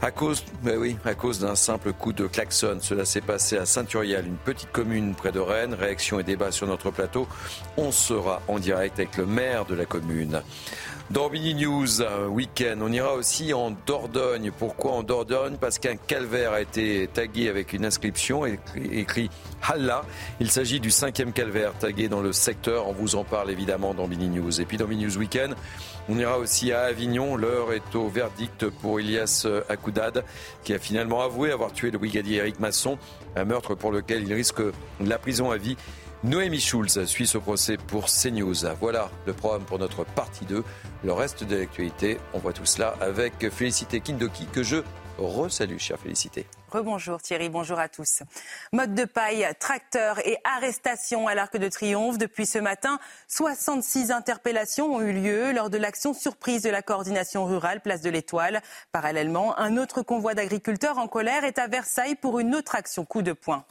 à 0.03 0.11
cause, 0.11 0.45
oui, 0.65 0.97
à 1.05 1.15
cause 1.15 1.41
d'un 1.41 1.55
simple 1.55 1.93
coup 1.93 2.13
de 2.13 2.27
klaxon. 2.27 2.79
Cela 2.81 3.05
s'est 3.05 3.21
passé 3.21 3.57
à 3.57 3.67
Saint-Uriel, 3.67 4.27
une 4.27 4.37
petite 4.37 4.73
commune 4.73 5.15
près 5.15 5.33
de 5.33 5.41
Rennes. 5.41 5.75
Réaction 5.75 6.21
et 6.21 6.23
débat 6.23 6.51
sur 6.51 6.67
notre 6.67 6.91
plateau. 6.91 7.27
On 7.77 7.93
sera 7.93 8.43
en 8.49 8.59
direct 8.59 8.99
avec 8.99 9.17
le 9.17 9.27
maire 9.27 9.65
de 9.65 9.75
la 9.75 9.85
commune. 9.85 10.43
Dans 11.13 11.31
Mini 11.31 11.55
News, 11.55 12.03
week-end, 12.31 12.79
on 12.83 12.91
ira 12.91 13.15
aussi 13.15 13.55
en 13.55 13.71
Dordogne. 13.87 14.51
Pourquoi 14.51 14.91
en 14.91 15.03
Dordogne? 15.05 15.57
Parce 15.57 15.79
qu'un 15.79 15.95
calvaire 15.95 16.53
a 16.53 16.61
été 16.61 17.09
tagué 17.15 17.49
avec 17.49 17.73
une 17.73 17.85
inscription 17.85 18.45
écrit 18.45 19.31
Allah. 19.63 20.05
Il 20.41 20.51
s'agit 20.51 20.81
du 20.81 20.91
cinquième 20.91 21.33
calvaire 21.33 21.75
tagué 21.79 22.09
dans 22.09 22.23
le 22.23 22.33
secteur. 22.33 22.89
On 22.89 22.93
vous 22.93 23.15
en 23.15 23.23
parle 23.23 23.53
évidemment 23.53 23.95
dans 23.95 24.09
Mini 24.09 24.29
News. 24.29 24.61
Et 24.61 24.65
puis 24.65 24.79
dans 24.79 24.89
Mini 24.89 25.05
News 25.05 25.17
Weekend, 25.17 25.55
on 26.09 26.19
ira 26.19 26.39
aussi 26.39 26.73
à 26.73 26.83
Avignon. 26.83 27.37
L'heure 27.37 27.73
est 27.73 27.95
au 27.95 28.09
verdict 28.09 28.69
pour 28.69 28.99
Elias 28.99 29.47
Akoudad, 29.69 30.25
qui 30.65 30.75
a 30.75 30.81
finalement 30.81 31.23
avoué 31.23 31.53
avoir 31.53 31.73
tué 31.73 31.93
le 31.93 31.99
brigadier 31.99 32.39
Eric 32.39 32.59
Masson, 32.59 32.99
un 33.37 33.45
meurtre 33.45 33.77
pour 33.77 33.93
lequel 33.93 34.25
il 34.25 34.35
risque 34.35 34.61
la 35.01 35.19
prison 35.19 35.53
à 35.53 35.57
vie. 35.57 35.77
Noémie 36.27 36.59
Schulz 36.59 37.05
suit 37.05 37.29
ce 37.29 37.39
procès 37.39 37.77
pour 37.77 38.07
CNews. 38.07 38.67
Voilà 38.81 39.11
le 39.27 39.33
programme 39.33 39.63
pour 39.63 39.79
notre 39.79 40.03
partie 40.03 40.45
2. 40.45 40.65
Le 41.05 41.13
reste 41.13 41.45
de 41.45 41.55
l'actualité, 41.55 42.19
on 42.35 42.41
voit 42.41 42.53
tout 42.53 42.65
cela 42.65 42.97
avec 43.01 43.49
Félicité 43.49 44.01
Kindoki 44.01 44.47
que 44.47 44.65
je 44.65 44.79
resalue, 45.19 45.79
chère 45.79 46.01
Félicité. 46.01 46.49
Rebonjour 46.73 47.23
Thierry, 47.23 47.49
bonjour 47.49 47.79
à 47.79 47.89
tous. 47.89 48.25
Mode 48.73 48.97
de 48.97 49.05
paille, 49.05 49.47
tracteur 49.61 50.19
et 50.27 50.37
arrestation 50.43 51.29
à 51.29 51.37
l'Arc 51.37 51.57
de 51.57 51.69
Triomphe. 51.69 52.19
Depuis 52.19 52.45
ce 52.45 52.59
matin, 52.59 52.99
66 53.29 54.11
interpellations 54.11 54.97
ont 54.97 55.03
eu 55.03 55.13
lieu 55.13 55.53
lors 55.53 55.71
de 55.71 55.79
l'action 55.79 56.13
surprise 56.13 56.63
de 56.63 56.71
la 56.71 56.83
coordination 56.83 57.45
rurale 57.45 57.81
Place 57.81 58.03
de 58.03 58.11
l'Étoile. 58.11 58.63
Parallèlement, 58.91 59.57
un 59.61 59.77
autre 59.77 60.03
convoi 60.03 60.35
d'agriculteurs 60.35 60.99
en 60.99 61.07
colère 61.07 61.45
est 61.45 61.61
à 61.61 61.69
Versailles 61.69 62.17
pour 62.17 62.41
une 62.41 62.57
autre 62.57 62.75
action 62.75 63.05
coup 63.05 63.23
de 63.23 63.33
poing. 63.33 63.65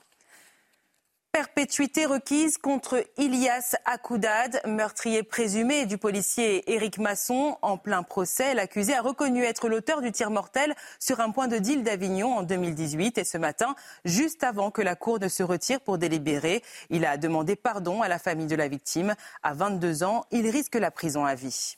Perpétuité 1.36 2.06
requise 2.06 2.58
contre 2.58 3.04
Ilias 3.18 3.76
Akoudad, 3.84 4.62
meurtrier 4.66 5.22
présumé 5.22 5.86
du 5.86 5.98
policier 5.98 6.74
Éric 6.74 6.98
Masson. 6.98 7.58
En 7.62 7.78
plein 7.78 8.04
procès, 8.04 8.54
l'accusé 8.54 8.96
a 8.96 9.02
reconnu 9.02 9.44
être 9.44 9.68
l'auteur 9.68 10.00
du 10.00 10.14
tir 10.14 10.32
mortel 10.32 10.74
sur 10.98 11.20
un 11.20 11.32
point 11.32 11.50
de 11.50 11.58
deal 11.58 11.84
d'Avignon 11.84 12.38
en 12.38 12.44
2018. 12.44 13.18
Et 13.18 13.26
ce 13.26 13.38
matin, 13.38 13.76
juste 14.06 14.46
avant 14.46 14.72
que 14.72 14.82
la 14.82 14.96
Cour 14.96 15.20
ne 15.20 15.28
se 15.28 15.44
retire 15.44 15.82
pour 15.82 15.98
délibérer, 15.98 16.64
il 16.90 17.06
a 17.06 17.18
demandé 17.18 17.58
pardon 17.58 18.02
à 18.02 18.08
la 18.08 18.18
famille 18.18 18.48
de 18.48 18.56
la 18.56 18.70
victime. 18.70 19.14
À 19.44 19.54
22 19.54 20.06
ans, 20.06 20.24
il 20.32 20.50
risque 20.50 20.76
la 20.76 20.90
prison 20.90 21.26
à 21.26 21.36
vie. 21.36 21.76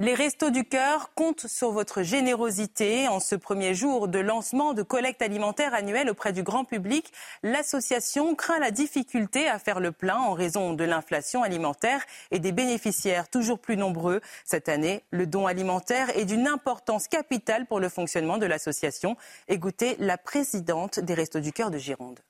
Les 0.00 0.14
Restos 0.14 0.50
du 0.50 0.62
Cœur 0.62 1.12
comptent 1.16 1.48
sur 1.48 1.72
votre 1.72 2.04
générosité. 2.04 3.08
En 3.08 3.18
ce 3.18 3.34
premier 3.34 3.74
jour 3.74 4.06
de 4.06 4.20
lancement 4.20 4.72
de 4.72 4.84
collecte 4.84 5.22
alimentaire 5.22 5.74
annuelle 5.74 6.08
auprès 6.08 6.32
du 6.32 6.44
grand 6.44 6.64
public, 6.64 7.10
l'association 7.42 8.36
craint 8.36 8.60
la 8.60 8.70
difficulté 8.70 9.48
à 9.48 9.58
faire 9.58 9.80
le 9.80 9.90
plein 9.90 10.14
en 10.14 10.34
raison 10.34 10.72
de 10.72 10.84
l'inflation 10.84 11.42
alimentaire 11.42 12.04
et 12.30 12.38
des 12.38 12.52
bénéficiaires 12.52 13.28
toujours 13.28 13.58
plus 13.58 13.76
nombreux. 13.76 14.20
Cette 14.44 14.68
année, 14.68 15.02
le 15.10 15.26
don 15.26 15.48
alimentaire 15.48 16.16
est 16.16 16.26
d'une 16.26 16.46
importance 16.46 17.08
capitale 17.08 17.66
pour 17.66 17.80
le 17.80 17.88
fonctionnement 17.88 18.38
de 18.38 18.46
l'association. 18.46 19.16
Écoutez 19.48 19.96
la 19.98 20.16
présidente 20.16 21.00
des 21.00 21.14
Restos 21.14 21.40
du 21.40 21.50
Cœur 21.50 21.72
de 21.72 21.78
Gironde. 21.78 22.20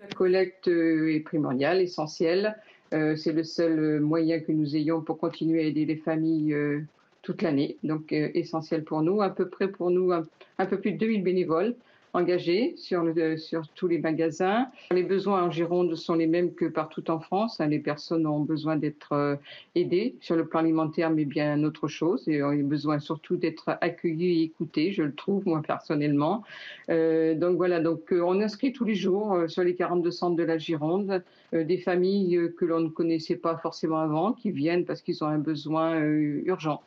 La 0.00 0.08
collecte 0.08 0.68
est 0.68 1.20
primordiale, 1.22 1.82
essentielle. 1.82 2.56
Euh, 2.94 3.14
c'est 3.14 3.32
le 3.32 3.44
seul 3.44 4.00
moyen 4.00 4.40
que 4.40 4.52
nous 4.52 4.74
ayons 4.74 5.02
pour 5.02 5.18
continuer 5.18 5.60
à 5.60 5.64
aider 5.64 5.84
les 5.84 5.96
familles 5.96 6.54
euh, 6.54 6.80
toute 7.22 7.42
l'année, 7.42 7.76
donc 7.82 8.12
euh, 8.12 8.30
essentiel 8.34 8.84
pour 8.84 9.02
nous. 9.02 9.22
À 9.22 9.30
peu 9.30 9.48
près 9.48 9.68
pour 9.68 9.90
nous, 9.90 10.12
un, 10.12 10.66
peu 10.66 10.80
plus 10.80 10.92
de 10.92 10.98
2000 10.98 11.22
bénévoles 11.22 11.74
engagés 12.12 12.74
sur, 12.76 13.04
sur 13.38 13.68
tous 13.68 13.88
les 13.88 13.98
magasins. 13.98 14.66
Les 14.90 15.02
besoins 15.02 15.44
en 15.44 15.50
Gironde 15.50 15.94
sont 15.94 16.14
les 16.14 16.26
mêmes 16.26 16.54
que 16.54 16.64
partout 16.64 17.08
en 17.10 17.20
France. 17.20 17.60
Hein. 17.60 17.68
Les 17.68 17.78
personnes 17.78 18.26
ont 18.26 18.40
besoin 18.40 18.76
d'être 18.76 19.12
euh, 19.12 19.36
aidées 19.74 20.16
sur 20.20 20.36
le 20.36 20.46
plan 20.46 20.60
alimentaire, 20.60 21.10
mais 21.10 21.24
bien 21.24 21.62
autre 21.62 21.88
chose. 21.88 22.26
Et 22.28 22.42
ont 22.42 22.54
besoin 22.54 22.98
surtout 22.98 23.36
d'être 23.36 23.78
accueillies 23.80 24.40
et 24.40 24.42
écoutées, 24.44 24.92
je 24.92 25.02
le 25.02 25.14
trouve, 25.14 25.46
moi 25.46 25.62
personnellement. 25.64 26.42
Euh, 26.88 27.34
donc 27.34 27.56
voilà, 27.56 27.80
donc 27.80 28.12
euh, 28.12 28.22
on 28.22 28.40
inscrit 28.40 28.72
tous 28.72 28.84
les 28.84 28.94
jours 28.94 29.44
sur 29.48 29.62
les 29.62 29.74
42 29.74 30.10
centres 30.10 30.36
de 30.36 30.42
la 30.42 30.58
Gironde 30.58 31.22
des 31.52 31.78
familles 31.78 32.52
que 32.56 32.64
l'on 32.64 32.80
ne 32.80 32.88
connaissait 32.88 33.36
pas 33.36 33.56
forcément 33.56 33.98
avant, 33.98 34.32
qui 34.32 34.52
viennent 34.52 34.84
parce 34.84 35.02
qu'ils 35.02 35.24
ont 35.24 35.26
un 35.26 35.38
besoin 35.38 35.98
urgent 36.00 36.80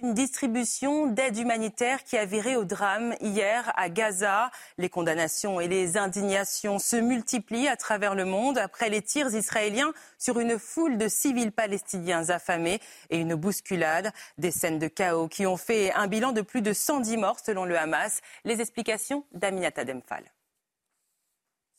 une 0.00 0.14
distribution 0.14 1.08
d'aide 1.08 1.36
humanitaire 1.36 2.04
qui 2.04 2.16
a 2.16 2.24
viré 2.24 2.56
au 2.56 2.64
drame 2.64 3.14
hier 3.20 3.72
à 3.76 3.88
Gaza. 3.88 4.50
Les 4.76 4.88
condamnations 4.88 5.60
et 5.60 5.66
les 5.66 5.96
indignations 5.96 6.78
se 6.78 6.96
multiplient 6.96 7.68
à 7.68 7.76
travers 7.76 8.14
le 8.14 8.24
monde 8.24 8.58
après 8.58 8.90
les 8.90 9.02
tirs 9.02 9.34
israéliens 9.34 9.92
sur 10.18 10.38
une 10.38 10.58
foule 10.58 10.98
de 10.98 11.08
civils 11.08 11.52
palestiniens 11.52 12.30
affamés 12.30 12.80
et 13.10 13.18
une 13.18 13.34
bousculade. 13.34 14.12
Des 14.38 14.52
scènes 14.52 14.78
de 14.78 14.88
chaos 14.88 15.28
qui 15.28 15.46
ont 15.46 15.56
fait 15.56 15.92
un 15.92 16.06
bilan 16.06 16.32
de 16.32 16.42
plus 16.42 16.62
de 16.62 16.72
110 16.72 17.16
morts 17.16 17.40
selon 17.40 17.64
le 17.64 17.76
Hamas. 17.76 18.20
Les 18.44 18.60
explications 18.60 19.24
d'Aminata 19.32 19.84
Demphal. 19.84 20.24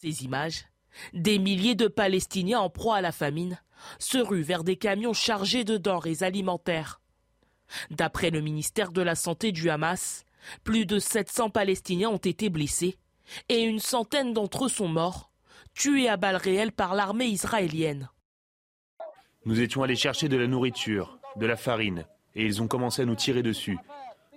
Ces 0.01 0.23
images, 0.23 0.65
des 1.13 1.39
milliers 1.39 1.75
de 1.75 1.87
Palestiniens 1.87 2.59
en 2.59 2.69
proie 2.69 2.97
à 2.97 3.01
la 3.01 3.11
famine 3.11 3.59
se 3.97 4.17
ruent 4.17 4.43
vers 4.43 4.65
des 4.65 4.75
camions 4.75 5.13
chargés 5.13 5.63
de 5.63 5.77
denrées 5.77 6.21
alimentaires. 6.21 6.99
D'après 7.91 8.29
le 8.29 8.41
ministère 8.41 8.91
de 8.91 9.01
la 9.01 9.15
Santé 9.15 9.51
du 9.51 9.69
Hamas, 9.69 10.25
plus 10.63 10.85
de 10.85 10.99
700 10.99 11.49
Palestiniens 11.49 12.09
ont 12.09 12.17
été 12.17 12.49
blessés 12.49 12.97
et 13.47 13.61
une 13.61 13.79
centaine 13.79 14.33
d'entre 14.33 14.65
eux 14.65 14.69
sont 14.69 14.87
morts, 14.87 15.29
tués 15.75 16.09
à 16.09 16.17
balles 16.17 16.35
réelles 16.35 16.71
par 16.71 16.95
l'armée 16.95 17.27
israélienne. 17.27 18.09
Nous 19.45 19.61
étions 19.61 19.83
allés 19.83 19.95
chercher 19.95 20.27
de 20.27 20.37
la 20.37 20.47
nourriture, 20.47 21.19
de 21.35 21.45
la 21.45 21.55
farine, 21.55 22.05
et 22.35 22.45
ils 22.45 22.61
ont 22.61 22.67
commencé 22.67 23.01
à 23.01 23.05
nous 23.05 23.15
tirer 23.15 23.43
dessus. 23.43 23.77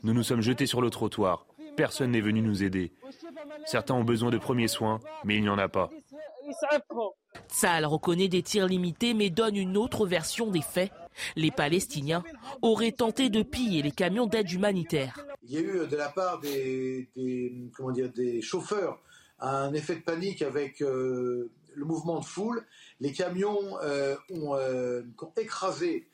Nous 0.02 0.12
nous 0.12 0.22
sommes 0.22 0.40
jetés 0.42 0.66
sur 0.66 0.80
le 0.80 0.90
trottoir. 0.90 1.46
Personne 1.76 2.10
n'est 2.10 2.20
venu 2.20 2.42
nous 2.42 2.62
aider. 2.62 2.92
Certains 3.64 3.94
ont 3.94 4.04
besoin 4.04 4.30
de 4.30 4.38
premiers 4.38 4.68
soins, 4.68 5.00
mais 5.24 5.36
il 5.36 5.42
n'y 5.42 5.48
en 5.48 5.58
a 5.58 5.68
pas. 5.68 5.90
Tsahal 7.48 7.86
reconnaît 7.86 8.28
des 8.28 8.42
tirs 8.42 8.66
limités 8.66 9.14
mais 9.14 9.30
donne 9.30 9.56
une 9.56 9.76
autre 9.76 10.06
version 10.06 10.50
des 10.50 10.62
faits. 10.62 10.92
Les 11.36 11.50
Palestiniens 11.50 12.22
auraient 12.62 12.92
tenté 12.92 13.28
de 13.28 13.42
piller 13.42 13.82
les 13.82 13.90
camions 13.90 14.26
d'aide 14.26 14.50
humanitaire. 14.50 15.26
Il 15.42 15.50
y 15.50 15.56
a 15.58 15.60
eu 15.60 15.86
de 15.86 15.96
la 15.96 16.08
part 16.08 16.40
des, 16.40 17.08
comment 17.74 17.90
dire, 17.90 18.10
des 18.10 18.40
chauffeurs 18.40 18.98
un 19.42 19.72
effet 19.74 19.96
de 19.96 20.02
panique 20.02 20.42
avec 20.42 20.80
euh, 20.82 21.50
le 21.74 21.84
mouvement 21.84 22.20
de 22.20 22.24
foule. 22.24 22.64
Les 23.00 23.12
camions 23.12 23.78
euh, 23.82 24.14
euh, 24.30 25.02
ont, 25.20 25.32
écrasé, 25.36 26.08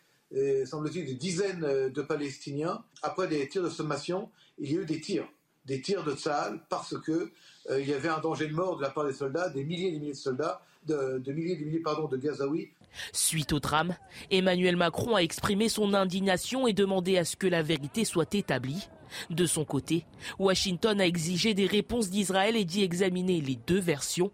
semble-t-il, 0.64 1.06
des 1.06 1.14
dizaines 1.14 1.90
de 1.90 2.02
Palestiniens. 2.02 2.82
Après 3.02 3.28
des 3.28 3.46
tirs 3.48 3.62
de 3.62 3.70
sommation, 3.70 4.30
il 4.58 4.72
y 4.72 4.78
a 4.78 4.80
eu 4.80 4.86
des 4.86 5.00
tirs, 5.00 5.28
des 5.66 5.80
tirs 5.80 6.04
de 6.04 6.14
Tsahal 6.14 6.60
parce 6.68 6.98
que 7.00 7.30
il 7.70 7.88
y 7.88 7.92
avait 7.92 8.08
un 8.08 8.20
danger 8.20 8.46
de 8.46 8.54
mort 8.54 8.76
de 8.76 8.82
la 8.82 8.90
part 8.90 9.04
des 9.06 9.12
soldats, 9.12 9.48
des 9.50 9.64
milliers 9.64 9.88
et 9.88 9.92
des 9.92 9.98
milliers 9.98 10.12
de 10.12 10.16
soldats 10.16 10.62
de, 10.88 11.32
milliers 11.32 11.60
et 11.60 11.64
milliers 11.64 11.80
pardon, 11.80 12.08
de 12.08 12.16
Gazaouis. 12.16 12.70
Suite 13.12 13.52
au 13.52 13.60
drame, 13.60 13.94
Emmanuel 14.30 14.76
Macron 14.76 15.16
a 15.16 15.20
exprimé 15.20 15.68
son 15.68 15.94
indignation 15.94 16.66
et 16.66 16.72
demandé 16.72 17.18
à 17.18 17.24
ce 17.24 17.36
que 17.36 17.46
la 17.46 17.62
vérité 17.62 18.04
soit 18.04 18.34
établie. 18.34 18.88
De 19.30 19.46
son 19.46 19.64
côté, 19.64 20.04
Washington 20.38 21.00
a 21.00 21.06
exigé 21.06 21.54
des 21.54 21.66
réponses 21.66 22.10
d'Israël 22.10 22.56
et 22.56 22.64
d'y 22.64 22.82
examiner 22.82 23.40
les 23.40 23.56
deux 23.66 23.80
versions. 23.80 24.30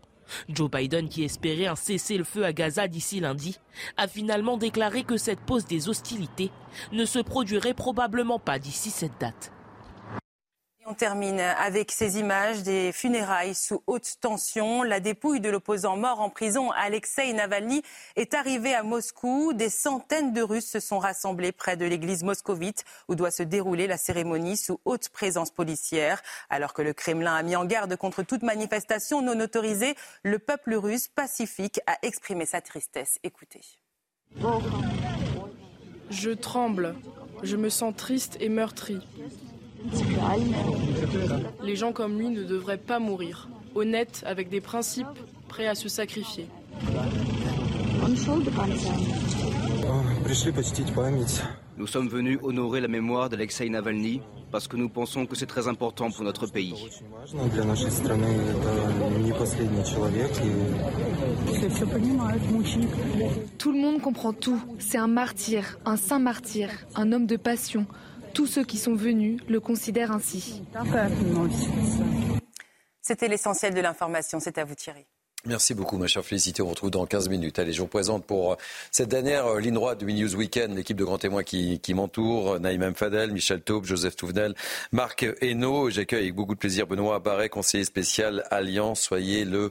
Joe 0.49 0.71
Biden, 0.71 1.09
qui 1.09 1.23
espérait 1.23 1.67
un 1.67 1.77
cessez-le-feu 1.77 2.45
à 2.45 2.53
Gaza 2.53 2.89
d'ici 2.89 3.21
lundi, 3.21 3.59
a 3.97 4.09
finalement 4.09 4.57
déclaré 4.57 5.05
que 5.05 5.17
cette 5.19 5.41
pause 5.41 5.67
des 5.67 5.89
hostilités 5.89 6.51
ne 6.93 7.05
se 7.05 7.19
produirait 7.19 7.75
probablement 7.75 8.39
pas 8.39 8.59
d'ici 8.59 8.91
cette 8.91 9.21
date. 9.21 9.54
On 10.87 10.93
termine 10.93 11.41
avec 11.41 11.91
ces 11.91 12.19
images 12.19 12.63
des 12.63 12.93
funérailles 12.93 13.55
sous 13.55 13.83
haute 13.87 14.17
tension. 14.21 14.83
La 14.83 15.01
dépouille 15.01 15.41
de 15.41 15.49
l'opposant 15.49 15.97
mort 15.97 16.21
en 16.21 16.29
prison, 16.29 16.71
Alexei 16.73 17.33
Navalny, 17.33 17.83
est 18.17 18.35
arrivée 18.35 18.75
à 18.75 18.83
Moscou. 18.83 19.55
Des 19.55 19.71
centaines 19.71 20.35
de 20.35 20.43
Russes 20.43 20.69
se 20.69 20.81
sont 20.81 20.99
rassemblés 20.99 21.53
près 21.53 21.79
de 21.79 21.87
l'église 21.87 22.23
moscovite 22.23 22.85
où 23.09 23.15
doit 23.15 23.31
se 23.31 23.43
dérouler 23.43 23.87
la 23.87 23.97
cérémonie 23.97 24.59
sous 24.59 24.79
haute 24.85 25.09
présence 25.09 25.51
policière. 25.51 26.21
Alors 26.51 26.75
que 26.75 26.83
le 26.83 26.93
Kremlin 26.93 27.35
a 27.35 27.43
mis 27.43 27.57
en 27.57 27.65
garde 27.65 27.97
contre 27.97 28.23
toute 28.23 28.43
manifestation 28.43 29.23
non 29.23 29.41
autorisée, 29.41 29.95
le 30.23 30.39
peuple 30.39 30.75
russe 30.75 31.09
pacifique 31.09 31.81
a 31.87 31.97
exprimé 32.03 32.45
sa 32.45 32.61
tristesse. 32.61 33.19
Écoutez. 33.23 33.63
Je 36.11 36.31
tremble. 36.31 36.95
Je 37.43 37.57
me 37.57 37.71
sens 37.71 37.95
triste 37.97 38.37
et 38.41 38.51
Les 41.63 41.77
gens 41.77 41.93
comme 41.93 42.19
lui 42.19 42.29
ne 42.29 42.43
devraient 42.45 42.79
pas 42.79 42.99
mourir. 42.99 43.49
Honnêtes, 43.75 44.23
avec 44.27 44.49
des 44.49 44.61
principes, 44.61 45.07
prêts 45.49 45.67
à 45.67 45.75
se 45.75 45.89
sacrifier. 45.89 46.47
Nous 51.77 51.87
sommes 51.87 52.09
venus 52.09 52.39
honorer 52.43 52.81
la 52.81 52.89
mémoire 52.89 53.29
d'Alexei 53.29 53.69
Navalny 53.69 54.21
parce 54.51 54.69
que 54.69 54.77
nous 54.77 54.89
pensons 54.89 55.27
que 55.27 55.35
c'est 55.35 55.47
très 55.47 55.67
important 55.67 56.11
pour 56.13 56.23
notre 56.23 56.47
pays. 56.47 56.89
Tout 63.59 63.73
le 63.73 63.81
monde 63.81 64.01
comprend 64.01 64.33
tout. 64.33 64.63
C'est 64.79 64.99
un 64.99 65.09
martyr, 65.09 65.79
un 65.85 65.97
saint 65.97 66.21
martyr, 66.21 66.69
un 66.95 67.11
homme 67.11 67.27
de 67.27 67.37
passion. 67.37 67.87
Tous 68.35 68.47
ceux 68.47 68.65
qui 68.65 68.79
sont 68.79 68.95
venus 68.95 69.41
le 69.49 69.61
considèrent 69.61 70.11
ainsi. 70.11 70.63
C'était 73.01 73.29
l'essentiel 73.29 73.75
de 73.75 73.81
l'information. 73.81 74.41
C'est 74.41 74.59
à 74.59 74.65
vous 74.65 74.75
Thierry. 74.75 75.07
Merci 75.47 75.75
beaucoup, 75.75 75.99
ma 75.99 76.07
chère 76.07 76.25
Félicité. 76.25 76.63
On 76.63 76.69
retrouve 76.69 76.91
dans 76.91 77.05
15 77.05 77.29
minutes. 77.29 77.59
Allez, 77.59 77.75
je 77.75 77.81
vous 77.83 77.87
présente 77.87 78.25
pour 78.25 78.53
euh, 78.53 78.57
cette 78.91 79.11
dernière 79.11 79.47
euh, 79.47 79.61
ligne 79.61 79.75
droite 79.75 79.99
du 80.03 80.11
News 80.11 80.35
Weekend 80.35 80.75
l'équipe 80.75 80.97
de 80.97 81.05
grands 81.05 81.19
témoins 81.19 81.43
qui, 81.43 81.81
m'entoure. 81.91 82.59
Naïm 82.61 82.95
Fadel, 82.95 83.31
Michel 83.31 83.61
Taube, 83.61 83.85
Joseph 83.85 84.17
Touvenel, 84.17 84.55
Marc 84.91 85.27
Hainaut. 85.43 85.91
J'accueille 85.91 86.23
avec 86.23 86.35
beaucoup 86.35 86.55
de 86.55 86.59
plaisir 86.59 86.87
Benoît 86.87 87.19
Barret, 87.19 87.51
conseiller 87.51 87.85
spécial 87.85 88.45
Alliance. 88.51 89.03
Soyez 89.03 89.45
le 89.45 89.71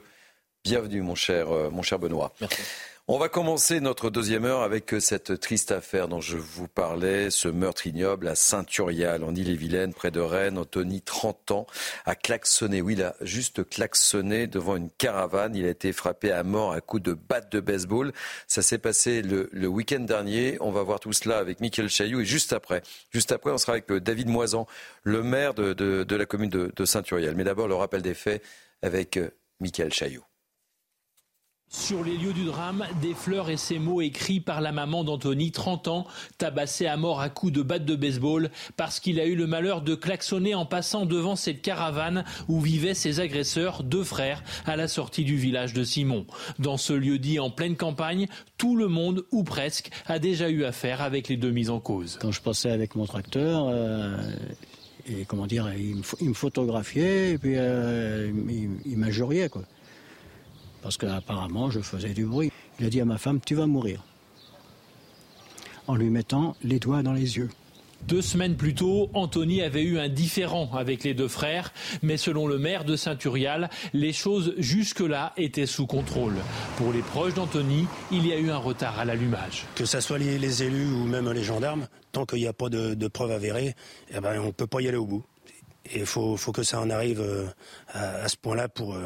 bienvenu, 0.64 1.02
mon 1.02 1.16
cher, 1.16 1.50
euh, 1.50 1.70
mon 1.70 1.82
cher 1.82 1.98
Benoît. 1.98 2.32
Merci. 2.40 2.62
On 3.06 3.18
va 3.18 3.28
commencer 3.28 3.80
notre 3.80 4.08
deuxième 4.08 4.46
heure 4.46 4.62
avec 4.62 4.94
cette 4.98 5.38
triste 5.38 5.72
affaire 5.72 6.08
dont 6.08 6.22
je 6.22 6.38
vous 6.38 6.68
parlais, 6.68 7.28
ce 7.30 7.48
meurtre 7.48 7.86
ignoble 7.86 8.26
à 8.28 8.34
Saint-Urial, 8.34 9.24
en 9.24 9.34
Ille-et-Vilaine, 9.34 9.92
près 9.92 10.10
de 10.10 10.20
Rennes. 10.20 10.56
Anthony, 10.56 11.02
30 11.02 11.50
ans, 11.50 11.66
a 12.06 12.14
klaxonné. 12.14 12.80
Oui, 12.80 12.94
il 12.94 13.02
a 13.02 13.14
juste 13.20 13.68
klaxonné 13.68 14.46
devant 14.46 14.76
une 14.76 14.88
caravane. 14.88 15.54
Il 15.54 15.66
a 15.66 15.68
été 15.68 15.92
frappé 15.92 16.32
à 16.32 16.44
mort 16.44 16.72
à 16.72 16.80
coups 16.80 17.02
de 17.02 17.12
batte 17.12 17.52
de 17.52 17.60
baseball. 17.60 18.10
Ça 18.46 18.62
s'est 18.62 18.78
passé 18.78 19.20
le, 19.20 19.66
week-end 19.66 20.00
dernier. 20.00 20.56
On 20.60 20.70
va 20.70 20.82
voir 20.82 20.98
tout 20.98 21.12
cela 21.12 21.36
avec 21.36 21.60
Michael 21.60 21.90
Chailloux. 21.90 22.22
Et 22.22 22.24
juste 22.24 22.54
après, 22.54 22.82
juste 23.10 23.32
après, 23.32 23.50
on 23.50 23.58
sera 23.58 23.72
avec 23.72 23.92
David 23.92 24.30
Moisan, 24.30 24.66
le 25.02 25.22
maire 25.22 25.52
de, 25.52 26.06
la 26.08 26.24
commune 26.24 26.48
de, 26.48 26.72
de 26.74 26.84
Saint-Urial. 26.86 27.34
Mais 27.34 27.44
d'abord, 27.44 27.68
le 27.68 27.74
rappel 27.74 28.00
des 28.00 28.14
faits 28.14 28.42
avec 28.80 29.18
Michael 29.60 29.92
Chailloux. 29.92 30.24
Sur 31.68 32.04
les 32.04 32.16
lieux 32.16 32.32
du 32.32 32.44
drame, 32.44 32.86
des 33.02 33.14
fleurs 33.14 33.50
et 33.50 33.56
ces 33.56 33.78
mots 33.78 34.00
écrits 34.00 34.40
par 34.40 34.60
la 34.60 34.70
maman 34.70 35.02
d'Anthony, 35.02 35.50
30 35.50 35.88
ans, 35.88 36.06
tabassé 36.38 36.86
à 36.86 36.96
mort 36.96 37.20
à 37.20 37.28
coups 37.28 37.52
de 37.52 37.62
batte 37.62 37.84
de 37.84 37.96
baseball 37.96 38.50
parce 38.76 39.00
qu'il 39.00 39.18
a 39.18 39.26
eu 39.26 39.34
le 39.34 39.46
malheur 39.46 39.82
de 39.82 39.94
klaxonner 39.94 40.54
en 40.54 40.66
passant 40.66 41.04
devant 41.04 41.36
cette 41.36 41.62
caravane 41.62 42.24
où 42.48 42.60
vivaient 42.60 42.94
ses 42.94 43.20
agresseurs, 43.20 43.82
deux 43.82 44.04
frères, 44.04 44.42
à 44.66 44.76
la 44.76 44.88
sortie 44.88 45.24
du 45.24 45.36
village 45.36 45.74
de 45.74 45.84
Simon. 45.84 46.26
Dans 46.58 46.76
ce 46.76 46.92
lieu 46.92 47.18
dit 47.18 47.38
en 47.38 47.50
pleine 47.50 47.76
campagne, 47.76 48.28
tout 48.56 48.76
le 48.76 48.88
monde, 48.88 49.24
ou 49.32 49.42
presque, 49.42 49.90
a 50.06 50.18
déjà 50.18 50.48
eu 50.48 50.64
affaire 50.64 51.02
avec 51.02 51.28
les 51.28 51.36
deux 51.36 51.50
mises 51.50 51.70
en 51.70 51.80
cause. 51.80 52.18
Quand 52.20 52.32
je 52.32 52.40
passais 52.40 52.70
avec 52.70 52.94
mon 52.94 53.04
tracteur, 53.04 53.66
euh, 53.68 54.16
et 55.06 55.24
comment 55.26 55.46
dire, 55.46 55.70
il 55.76 55.96
me, 55.96 56.34
photographiait 56.34 57.32
et 57.32 57.38
euh, 57.44 58.32
il, 58.86 59.50
quoi 59.50 59.62
parce 60.84 60.98
qu'apparemment 60.98 61.70
je 61.70 61.80
faisais 61.80 62.10
du 62.10 62.26
bruit. 62.26 62.52
Il 62.78 62.86
a 62.86 62.90
dit 62.90 63.00
à 63.00 63.06
ma 63.06 63.16
femme, 63.16 63.40
tu 63.40 63.54
vas 63.54 63.66
mourir, 63.66 64.04
en 65.86 65.96
lui 65.96 66.10
mettant 66.10 66.56
les 66.62 66.78
doigts 66.78 67.02
dans 67.02 67.14
les 67.14 67.38
yeux. 67.38 67.48
Deux 68.06 68.20
semaines 68.20 68.54
plus 68.54 68.74
tôt, 68.74 69.08
Anthony 69.14 69.62
avait 69.62 69.82
eu 69.82 69.98
un 69.98 70.10
différend 70.10 70.70
avec 70.74 71.02
les 71.02 71.14
deux 71.14 71.28
frères, 71.28 71.72
mais 72.02 72.18
selon 72.18 72.46
le 72.46 72.58
maire 72.58 72.84
de 72.84 72.96
Saint-Urial, 72.96 73.70
les 73.94 74.12
choses 74.12 74.52
jusque-là 74.58 75.32
étaient 75.38 75.64
sous 75.64 75.86
contrôle. 75.86 76.34
Pour 76.76 76.92
les 76.92 77.00
proches 77.00 77.32
d'Anthony, 77.32 77.86
il 78.12 78.26
y 78.26 78.32
a 78.34 78.38
eu 78.38 78.50
un 78.50 78.58
retard 78.58 78.98
à 78.98 79.06
l'allumage. 79.06 79.64
Que 79.76 79.86
ce 79.86 80.00
soit 80.00 80.18
les, 80.18 80.62
élus 80.62 80.92
ou 80.92 81.06
même 81.06 81.32
les 81.32 81.44
gendarmes, 81.44 81.88
tant 82.12 82.26
qu'il 82.26 82.40
n'y 82.40 82.46
a 82.46 82.52
pas 82.52 82.68
de, 82.68 83.08
preuves 83.08 83.30
avérées, 83.30 83.74
eh 84.10 84.20
ben, 84.20 84.38
on 84.38 84.48
ne 84.48 84.50
peut 84.50 84.66
pas 84.66 84.82
y 84.82 84.88
aller 84.88 84.98
au 84.98 85.06
bout. 85.06 85.24
Et 85.90 86.00
il 86.00 86.06
faut, 86.06 86.36
que 86.36 86.62
ça 86.62 86.78
en 86.78 86.90
arrive 86.90 87.24
à, 87.88 88.28
ce 88.28 88.36
point-là 88.36 88.68
pour, 88.68 88.98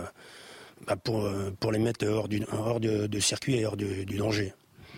bah, 0.86 0.96
pour, 0.96 1.28
pour 1.60 1.72
les 1.72 1.78
mettre 1.78 2.06
hors, 2.06 2.28
du, 2.28 2.44
hors 2.52 2.80
de, 2.80 3.20
circuit 3.20 3.56
et 3.56 3.66
hors 3.66 3.76
du, 3.76 4.04
danger. 4.04 4.52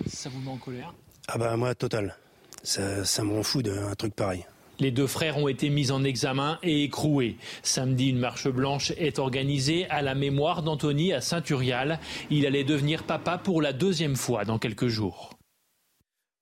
Ça 0.06 0.28
vous 0.30 0.40
met 0.40 0.50
en 0.50 0.56
colère? 0.56 0.94
Ah 1.28 1.38
bah 1.38 1.56
moi, 1.56 1.74
total. 1.74 2.16
Ça, 2.62 3.04
ça 3.04 3.24
me 3.24 3.32
rend 3.32 3.42
fou 3.42 3.62
d'un 3.62 3.94
truc 3.94 4.14
pareil. 4.14 4.44
Les 4.80 4.90
deux 4.90 5.06
frères 5.06 5.36
ont 5.36 5.46
été 5.46 5.68
mis 5.68 5.90
en 5.90 6.04
examen 6.04 6.58
et 6.62 6.84
écroués. 6.84 7.36
Samedi, 7.62 8.08
une 8.08 8.18
marche 8.18 8.48
blanche 8.48 8.92
est 8.96 9.18
organisée 9.18 9.86
à 9.90 10.00
la 10.00 10.14
mémoire 10.14 10.62
d'Anthony 10.62 11.12
à 11.12 11.20
Saint-Urial. 11.20 12.00
Il 12.30 12.46
allait 12.46 12.64
devenir 12.64 13.02
papa 13.02 13.36
pour 13.36 13.60
la 13.60 13.74
deuxième 13.74 14.16
fois 14.16 14.46
dans 14.46 14.58
quelques 14.58 14.88
jours. 14.88 15.36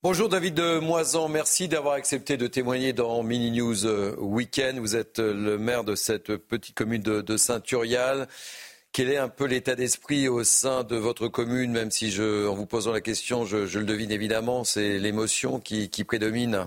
Bonjour 0.04 0.28
David 0.28 0.54
de 0.54 0.78
Moisan, 0.78 1.28
merci 1.28 1.66
d'avoir 1.66 1.94
accepté 1.94 2.36
de 2.36 2.46
témoigner 2.46 2.92
dans 2.92 3.24
Mini 3.24 3.50
News 3.50 3.84
euh, 3.84 4.14
Weekend. 4.16 4.78
Vous 4.78 4.94
êtes 4.94 5.18
euh, 5.18 5.34
le 5.34 5.58
maire 5.58 5.82
de 5.82 5.96
cette 5.96 6.36
petite 6.36 6.76
commune 6.76 7.02
de, 7.02 7.36
Saint-Urial. 7.36 8.28
Quel 8.98 9.10
est 9.10 9.16
un 9.16 9.28
peu 9.28 9.46
l'état 9.46 9.76
d'esprit 9.76 10.26
au 10.26 10.42
sein 10.42 10.82
de 10.82 10.96
votre 10.96 11.28
commune, 11.28 11.70
même 11.70 11.92
si 11.92 12.10
je, 12.10 12.48
en 12.48 12.54
vous 12.54 12.66
posant 12.66 12.90
la 12.90 13.00
question, 13.00 13.44
je, 13.44 13.78
le 13.78 13.84
devine 13.84 14.10
évidemment, 14.10 14.64
c'est 14.64 14.98
l'émotion 14.98 15.60
qui 15.60 16.02
prédomine 16.02 16.66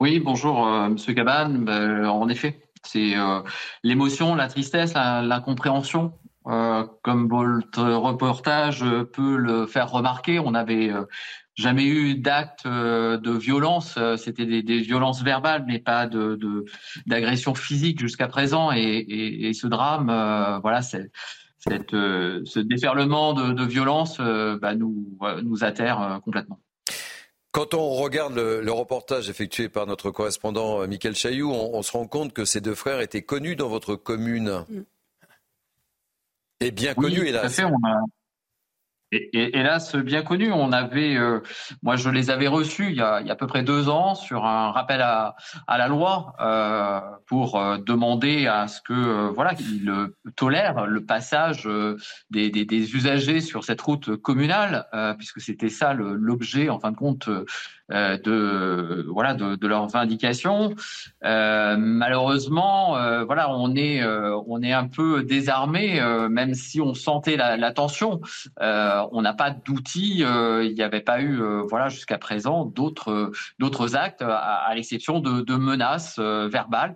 oui, 0.00 0.18
bonjour, 0.18 0.66
euh, 0.66 0.88
Monsieur 0.88 1.14
Cabane. 1.14 1.64
Ben, 1.64 2.04
en 2.06 2.28
effet, 2.28 2.60
c'est 2.82 3.16
euh, 3.16 3.42
l'émotion, 3.84 4.34
la 4.34 4.48
tristesse, 4.48 4.94
l'incompréhension. 4.94 6.12
Euh, 6.48 6.84
comme 7.02 7.28
votre 7.28 7.80
reportage 7.80 8.84
peut 9.12 9.36
le 9.36 9.68
faire 9.68 9.88
remarquer, 9.88 10.40
on 10.40 10.50
n'avait 10.50 10.90
jamais 11.54 11.86
eu 11.86 12.14
d'acte 12.16 12.66
de 12.66 13.30
violence. 13.30 13.98
C'était 14.16 14.62
des, 14.62 14.80
violences 14.80 15.22
verbales, 15.22 15.64
mais 15.66 15.78
pas 15.78 16.06
de 16.06 16.64
d'agression 17.06 17.54
physique 17.54 18.00
jusqu'à 18.00 18.28
présent. 18.28 18.72
Et, 18.72 19.52
ce 19.54 19.66
drame, 19.66 20.06
voilà, 20.62 20.82
cette, 20.82 21.10
ce 21.60 22.58
déferlement 22.60 23.34
de, 23.34 23.64
violence 23.64 24.18
bah, 24.18 24.74
nous, 24.74 25.06
nous 25.42 25.64
atterre 25.64 26.20
complètement. 26.24 26.60
Quand 27.54 27.72
on 27.72 27.90
regarde 27.90 28.34
le, 28.34 28.72
reportage 28.72 29.30
effectué 29.30 29.68
par 29.68 29.86
notre 29.86 30.10
correspondant 30.10 30.82
euh, 30.82 30.88
Michael 30.88 31.14
Chailloux, 31.14 31.52
on, 31.52 31.82
se 31.82 31.92
rend 31.92 32.08
compte 32.08 32.32
que 32.32 32.44
ces 32.44 32.60
deux 32.60 32.74
frères 32.74 33.00
étaient 33.00 33.22
connus 33.22 33.54
dans 33.54 33.68
votre 33.68 33.94
commune. 33.94 34.64
Mm. 34.68 34.82
Et 36.58 36.72
bien 36.72 36.94
connus, 36.94 37.28
hélas. 37.28 37.60
Et, 39.14 39.58
hélas, 39.58 39.94
bien 39.96 40.22
connu. 40.22 40.50
On 40.52 40.72
avait, 40.72 41.16
euh, 41.16 41.40
moi, 41.82 41.96
je 41.96 42.10
les 42.10 42.30
avais 42.30 42.48
reçus 42.48 42.88
il 42.90 42.96
y, 42.96 43.00
a, 43.00 43.16
à 43.16 43.36
peu 43.36 43.46
près 43.46 43.62
deux 43.62 43.88
ans 43.88 44.14
sur 44.14 44.44
un 44.44 44.72
rappel 44.72 45.00
à, 45.02 45.36
la 45.68 45.88
loi 45.88 46.34
euh, 46.40 47.00
pour 47.26 47.60
euh, 47.60 47.78
demander 47.78 48.46
à 48.46 48.66
ce 48.66 48.80
que, 48.80 49.28
voilà, 49.28 49.54
qu'ils 49.54 49.92
tolèrent 50.36 50.86
le 50.86 51.04
passage 51.04 51.68
des, 52.30 52.94
usagers 52.94 53.40
sur 53.40 53.64
cette 53.64 53.80
route 53.80 54.16
communale, 54.16 54.86
puisque 55.18 55.40
c'était 55.40 55.68
ça 55.68 55.94
l'objet, 55.94 56.68
en 56.68 56.80
fin 56.80 56.90
de 56.90 56.96
compte, 56.96 57.28
de 57.90 59.06
voilà 59.08 59.34
de, 59.34 59.66
leurs 59.66 59.86
vindications. 59.88 60.74
Euh, 61.24 61.76
malheureusement, 61.78 62.96
euh, 62.96 63.24
voilà, 63.24 63.50
on 63.50 63.74
est 63.76 64.04
on 64.04 64.62
est 64.62 64.72
un 64.72 64.88
peu 64.88 65.22
désarmé, 65.22 66.00
même 66.30 66.54
si 66.54 66.80
on 66.80 66.94
sentait 66.94 67.36
la, 67.36 67.72
tension. 67.72 68.20
on 68.60 69.22
n'a 69.22 69.34
pas 69.34 69.50
d'outils. 69.50 70.20
il 70.20 70.74
n'y 70.74 70.82
avait 70.82 71.00
pas 71.00 71.20
eu 71.20 71.40
voilà 71.68 71.88
jusqu'à 71.88 72.18
présent 72.18 72.64
d'autres 72.64 73.32
d'autres 73.58 73.96
actes, 73.96 74.22
à, 74.22 74.72
l'exception 74.74 75.20
de, 75.20 75.56
menaces 75.56 76.18
verbales. 76.18 76.94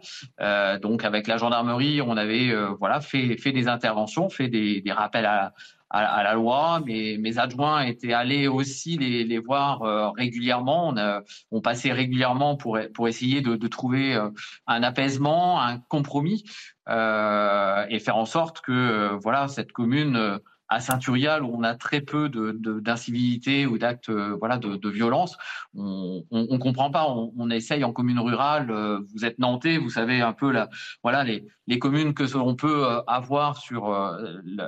donc 0.82 1.04
avec 1.04 1.26
la 1.26 1.36
gendarmerie, 1.36 2.00
on 2.02 2.16
avait 2.16 2.54
voilà 2.78 3.00
fait 3.00 3.36
fait 3.36 3.52
des 3.52 3.68
interventions, 3.68 4.28
fait 4.28 4.48
des, 4.48 4.80
des 4.80 4.92
rappels 4.92 5.26
à 5.26 5.52
à, 5.90 6.22
la 6.22 6.34
loi. 6.34 6.80
Mes, 6.84 7.18
mes 7.18 7.38
adjoints 7.38 7.82
étaient 7.82 8.12
allés 8.12 8.48
aussi 8.48 8.98
les, 8.98 9.24
les 9.24 9.38
voir 9.38 9.82
euh, 9.82 10.10
régulièrement. 10.10 10.88
On, 10.88 11.22
on, 11.50 11.60
passait 11.60 11.92
régulièrement 11.92 12.56
pour, 12.56 12.78
pour 12.94 13.08
essayer 13.08 13.40
de, 13.40 13.56
de 13.56 13.68
trouver 13.68 14.14
euh, 14.14 14.30
un 14.66 14.82
apaisement, 14.82 15.60
un 15.60 15.78
compromis 15.78 16.44
euh, 16.88 17.84
et 17.90 17.98
faire 17.98 18.16
en 18.16 18.24
sorte 18.24 18.60
que 18.60 18.72
euh, 18.72 19.18
voilà 19.22 19.48
cette 19.48 19.72
commune 19.72 20.38
à 20.68 20.80
Saint-Urial 20.80 21.42
où 21.42 21.54
on 21.54 21.62
a 21.62 21.74
très 21.74 22.00
peu 22.00 22.28
d'incivilité 22.28 23.66
ou 23.66 23.78
d'actes 23.78 24.10
euh, 24.10 24.36
voilà 24.38 24.58
de, 24.58 24.88
violence, 24.88 25.36
on, 25.74 26.24
on, 26.30 26.58
comprend 26.58 26.90
pas. 26.90 27.08
On, 27.08 27.50
essaye 27.50 27.84
en 27.84 27.92
commune 27.92 28.18
rurale. 28.18 28.70
Euh, 28.70 29.00
vous 29.14 29.24
êtes 29.24 29.38
nantais, 29.38 29.78
vous 29.78 29.90
savez 29.90 30.20
un 30.20 30.32
peu 30.32 30.50
la 30.50 30.68
voilà 31.02 31.24
les, 31.24 31.46
les 31.66 31.78
communes 31.78 32.14
que 32.14 32.24
l'on 32.36 32.54
peut 32.54 32.84
euh, 32.86 33.00
avoir 33.06 33.56
sur 33.56 33.90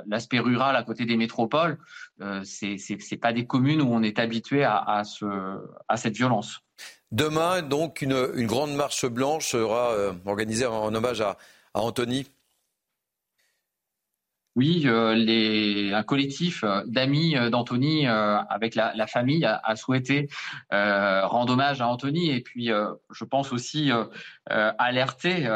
l'aspect 0.06 0.38
rural 0.38 0.76
à 0.76 0.82
côté 0.82 1.04
des 1.04 1.16
métropoles. 1.16 1.78
c'est 2.44 2.76
c'est 2.78 3.16
pas 3.16 3.32
des 3.32 3.46
communes 3.46 3.82
où 3.82 3.92
on 3.92 4.02
est 4.02 4.18
habitué 4.18 4.64
à, 4.64 4.78
à, 4.78 5.04
ce, 5.04 5.26
à 5.88 5.96
cette 5.96 6.16
violence. 6.16 6.60
Demain, 7.12 7.62
donc, 7.62 8.02
une, 8.02 8.30
une 8.34 8.46
grande 8.46 8.72
marche 8.72 9.04
blanche 9.06 9.48
sera 9.48 9.94
organisée 10.24 10.66
en 10.66 10.94
hommage 10.94 11.20
à, 11.20 11.36
à 11.74 11.80
Anthony 11.80 12.26
oui, 14.56 14.82
euh, 14.86 15.94
un 15.94 16.02
collectif 16.02 16.64
euh, 16.64 16.82
d'amis 16.86 17.36
euh, 17.36 17.50
d'Anthony 17.50 18.06
avec 18.08 18.74
la, 18.74 19.06
famille 19.06 19.44
a, 19.44 19.76
souhaité 19.76 20.28
rendre 20.70 21.52
hommage 21.52 21.80
à 21.80 21.88
Anthony 21.88 22.30
et 22.30 22.40
puis 22.40 22.70
je 23.10 23.24
pense 23.24 23.52
aussi 23.52 23.90
alerter 24.48 25.48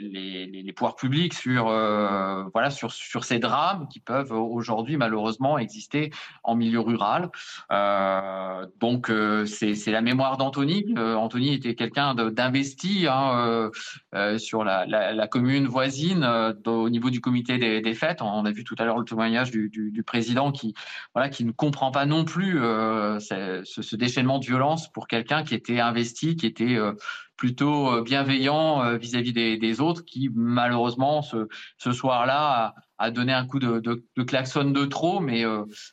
les, 0.00 0.72
pouvoirs 0.74 0.96
publics 0.96 1.34
sur 1.34 1.66
voilà 1.66 2.70
sur 2.70 2.92
sur 2.92 3.24
ces 3.24 3.38
drames 3.38 3.88
qui 3.88 4.00
peuvent 4.00 4.32
aujourd'hui 4.32 4.96
malheureusement 4.96 5.58
exister 5.58 6.10
en 6.42 6.54
milieu 6.54 6.80
rural. 6.80 7.30
donc 8.80 9.12
c'est 9.46 9.90
la 9.90 10.00
mémoire 10.00 10.36
d'Anthony. 10.36 10.94
Anthony 10.96 11.54
était 11.54 11.74
quelqu'un 11.74 12.14
d'investi 12.14 13.06
hein, 13.08 13.70
sur 14.38 14.64
la, 14.64 15.28
commune 15.28 15.66
voisine 15.66 16.54
au 16.66 16.88
niveau 16.88 17.10
du 17.10 17.20
comité 17.20 17.80
des 17.80 17.94
fêtes 17.94 18.22
on 18.36 18.44
a 18.44 18.52
vu 18.52 18.64
tout 18.64 18.74
à 18.78 18.84
l'heure 18.84 18.98
le 18.98 19.04
témoignage 19.04 19.50
du, 19.50 20.02
président 20.06 20.52
qui, 20.52 20.74
voilà, 21.14 21.28
qui 21.28 21.44
ne 21.44 21.52
comprend 21.52 21.90
pas 21.90 22.06
non 22.06 22.24
plus 22.24 22.60
euh, 22.60 23.18
ce, 23.18 23.96
déchaînement 23.96 24.38
de 24.38 24.46
violence 24.46 24.90
pour 24.92 25.08
quelqu'un 25.08 25.42
qui 25.42 25.54
était 25.54 25.80
investi, 25.80 26.36
qui 26.36 26.46
était 26.46 26.76
euh, 26.76 26.92
plutôt 27.36 27.92
euh, 27.92 28.02
bienveillant 28.02 28.96
vis-à-vis 28.96 29.32
des, 29.32 29.80
autres, 29.80 30.04
qui 30.04 30.30
malheureusement 30.34 31.22
ce, 31.22 31.48
ce 31.78 31.92
soir-là 31.92 32.74
a, 32.98 33.10
donné 33.10 33.32
un 33.32 33.46
coup 33.46 33.58
de, 33.58 33.80
de, 33.80 34.22
klaxon 34.22 34.70
de 34.70 34.84
trop, 34.86 35.20
mais 35.20 35.44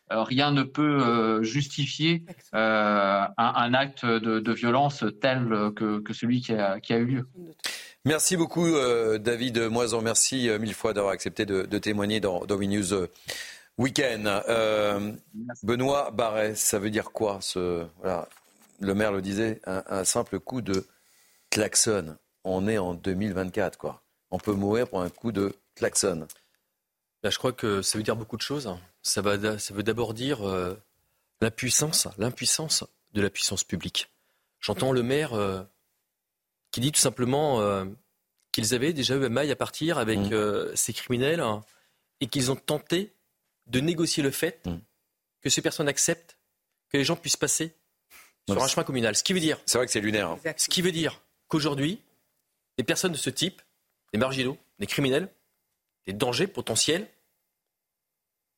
rien 0.10 0.52
ne 0.52 0.64
peut 0.64 1.44
justifier 1.44 2.24
un, 2.54 3.74
acte 3.74 4.06
de, 4.06 4.54
violence 4.54 5.04
tel 5.22 5.72
que, 5.76 6.00
que 6.00 6.14
celui 6.14 6.42
qui 6.42 6.54
a, 6.54 6.80
qui 6.80 6.94
a 6.94 6.98
eu 6.98 7.06
lieu. 7.06 7.28
Merci 8.06 8.36
beaucoup, 8.36 8.66
euh, 8.66 9.18
David 9.18 9.58
Moison. 9.70 10.02
Merci 10.02 10.50
euh, 10.50 10.60
mille 10.60 10.74
fois 10.74 10.92
d'avoir 10.92 11.14
accepté 11.14 11.46
de, 11.46 11.78
témoigner 11.78 12.20
dans, 12.20 12.46
dans 12.46 12.60
euh, 12.60 13.08
Weekend. 13.78 14.30
Benoît 15.64 16.12
Barès, 16.12 16.60
ça 16.60 16.80
veut 16.80 16.90
dire 16.90 17.14
quoi 17.14 17.40
ce, 17.40 17.86
Le 18.82 18.94
maire 18.94 19.14
le 19.14 19.22
disait, 19.22 19.62
un, 19.66 20.04
simple 20.04 20.42
coup 20.42 20.62
de 20.62 20.86
klaxon. 21.50 22.18
On 22.44 22.68
est 22.68 22.78
en 22.78 22.94
2024, 22.94 23.78
quoi. 23.78 24.02
On 24.32 24.38
peut 24.38 24.52
mourir 24.52 24.90
pour 24.90 25.02
un 25.02 25.10
coup 25.10 25.32
de 25.32 25.56
klaxon. 25.76 26.28
Là, 27.24 27.30
je 27.30 27.38
crois 27.38 27.54
que 27.54 27.82
ça 27.82 27.98
veut 27.98 28.04
dire 28.04 28.18
beaucoup 28.18 28.36
de 28.36 28.42
choses. 28.42 28.70
Ça, 29.02 29.22
va, 29.22 29.38
veut 29.38 29.84
d'abord 29.84 30.14
dire 30.14 30.42
l'impuissance, 31.40 32.10
l'impuissance 32.18 32.84
de 33.14 33.22
la 33.22 33.30
puissance 33.30 33.64
publique. 33.64 34.12
J'entends 34.60 34.92
le 34.92 35.04
maire 35.04 35.66
qui 36.74 36.82
dit 36.82 36.92
tout 36.92 37.00
simplement 37.00 37.62
euh, 37.62 37.86
qu'ils 38.52 38.74
avaient 38.74 38.94
déjà 38.94 39.16
eu 39.16 39.24
un 39.24 39.30
maille 39.30 39.52
à 39.52 39.56
partir 39.56 40.00
avec 40.00 40.18
mmh. 40.18 40.34
euh, 40.34 40.76
ces 40.76 40.92
criminels 40.92 41.40
hein, 41.40 41.64
et 42.20 42.28
qu'ils 42.28 42.52
ont 42.52 42.56
tenté 42.56 43.14
de 43.68 43.80
négocier 43.80 44.24
le 44.24 44.32
fait 44.32 44.66
mmh. 44.66 44.78
que 45.42 45.50
ces 45.50 45.62
personnes 45.62 45.88
acceptent 45.88 46.38
que 46.90 46.98
les 46.98 47.04
gens 47.04 47.16
puissent 47.16 47.38
passer 47.38 47.76
sur 48.50 48.62
un 48.62 48.68
chemin 48.68 48.84
communal. 48.84 49.16
Ce 49.16 49.24
qui 49.24 49.34
veut 49.34 49.40
dire. 49.40 49.60
C'est 49.68 49.78
vrai 49.78 49.86
que 49.86 49.94
c'est 49.94 50.02
lunaire. 50.02 50.30
Hein. 50.30 50.40
Ce 50.58 50.68
qui 50.68 50.82
veut 50.82 50.92
dire 50.92 51.22
qu'aujourd'hui, 51.48 52.02
des 52.78 52.84
personnes 52.84 53.12
de 53.12 53.18
ce 53.18 53.30
type, 53.30 53.62
des 54.12 54.20
marginaux, 54.20 54.58
des 54.80 54.88
criminels, 54.88 55.30
des 56.08 56.14
dangers 56.14 56.48
potentiels, 56.48 57.08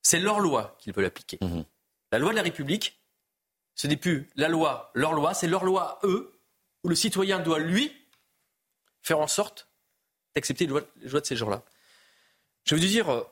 c'est 0.02 0.20
leur 0.20 0.40
loi 0.40 0.78
qu'ils 0.80 0.94
veulent 0.94 1.06
appliquer. 1.06 1.38
Mmh. 1.42 1.64
La 2.14 2.20
loi 2.20 2.32
de 2.32 2.38
la 2.38 2.44
République, 2.44 2.98
ce 3.76 3.88
n'est 3.88 3.98
plus 3.98 4.30
la 4.38 4.48
loi, 4.48 4.90
leur 4.94 5.12
loi, 5.12 5.34
c'est 5.34 5.48
leur 5.48 5.66
loi, 5.66 6.00
eux, 6.04 6.32
où 6.86 6.88
le 6.88 6.96
citoyen 6.96 7.40
doit, 7.40 7.60
lui, 7.60 7.92
faire 9.06 9.20
en 9.20 9.28
sorte 9.28 9.68
d'accepter 10.34 10.66
les 10.66 10.74
joies 11.08 11.22
de 11.22 11.26
ces 11.26 11.36
gens-là. 11.36 11.64
Je 12.64 12.74
veux 12.76 12.82
dire, 12.82 13.10
euh, 13.10 13.24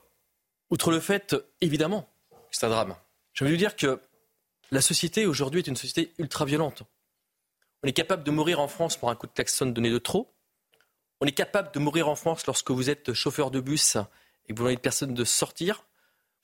outre 0.70 0.92
le 0.92 1.00
fait, 1.00 1.34
évidemment, 1.60 2.08
que 2.30 2.36
c'est 2.52 2.66
un 2.66 2.70
drame, 2.70 2.96
je 3.32 3.44
veux 3.44 3.56
dire 3.56 3.74
que 3.74 4.00
la 4.70 4.80
société 4.80 5.26
aujourd'hui 5.26 5.60
est 5.60 5.66
une 5.66 5.76
société 5.76 6.14
ultra 6.18 6.44
violente. 6.44 6.84
On 7.82 7.88
est 7.88 7.92
capable 7.92 8.22
de 8.22 8.30
mourir 8.30 8.60
en 8.60 8.68
France 8.68 8.96
pour 8.96 9.10
un 9.10 9.16
coup 9.16 9.26
de 9.26 9.32
klaxon 9.32 9.66
donné 9.66 9.90
de 9.90 9.98
trop. 9.98 10.32
On 11.20 11.26
est 11.26 11.32
capable 11.32 11.72
de 11.72 11.78
mourir 11.80 12.08
en 12.08 12.14
France 12.14 12.46
lorsque 12.46 12.70
vous 12.70 12.88
êtes 12.88 13.12
chauffeur 13.12 13.50
de 13.50 13.60
bus 13.60 13.96
et 14.46 14.54
que 14.54 14.58
vous 14.58 14.64
n'avez 14.64 14.76
personne 14.76 15.12
de 15.12 15.24
sortir. 15.24 15.84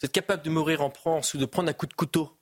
Vous 0.00 0.06
êtes 0.06 0.12
capable 0.12 0.42
de 0.42 0.50
mourir 0.50 0.82
en 0.82 0.90
France 0.90 1.34
ou 1.34 1.38
de 1.38 1.46
prendre 1.46 1.70
un 1.70 1.72
coup 1.72 1.86
de 1.86 1.94
couteau 1.94 2.36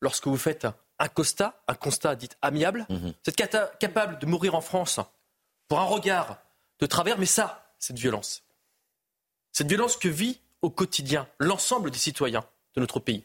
lorsque 0.00 0.26
vous 0.26 0.38
faites 0.38 0.66
un 0.98 1.08
constat, 1.08 1.62
un 1.68 1.74
constat 1.74 2.16
dit 2.16 2.30
amiable. 2.40 2.86
Mhm. 2.88 3.12
Vous 3.12 3.30
êtes 3.30 3.78
capable 3.78 4.18
de 4.18 4.26
mourir 4.26 4.54
en 4.54 4.60
France 4.62 4.98
pour 5.68 5.80
un 5.80 5.84
regard 5.84 6.38
de 6.78 6.86
travers, 6.86 7.18
mais 7.18 7.26
ça, 7.26 7.72
cette 7.78 7.98
violence. 7.98 8.42
Cette 9.52 9.68
violence 9.68 9.96
que 9.96 10.08
vit 10.08 10.40
au 10.62 10.70
quotidien 10.70 11.28
l'ensemble 11.38 11.90
des 11.90 11.98
citoyens 11.98 12.44
de 12.74 12.80
notre 12.80 13.00
pays. 13.00 13.24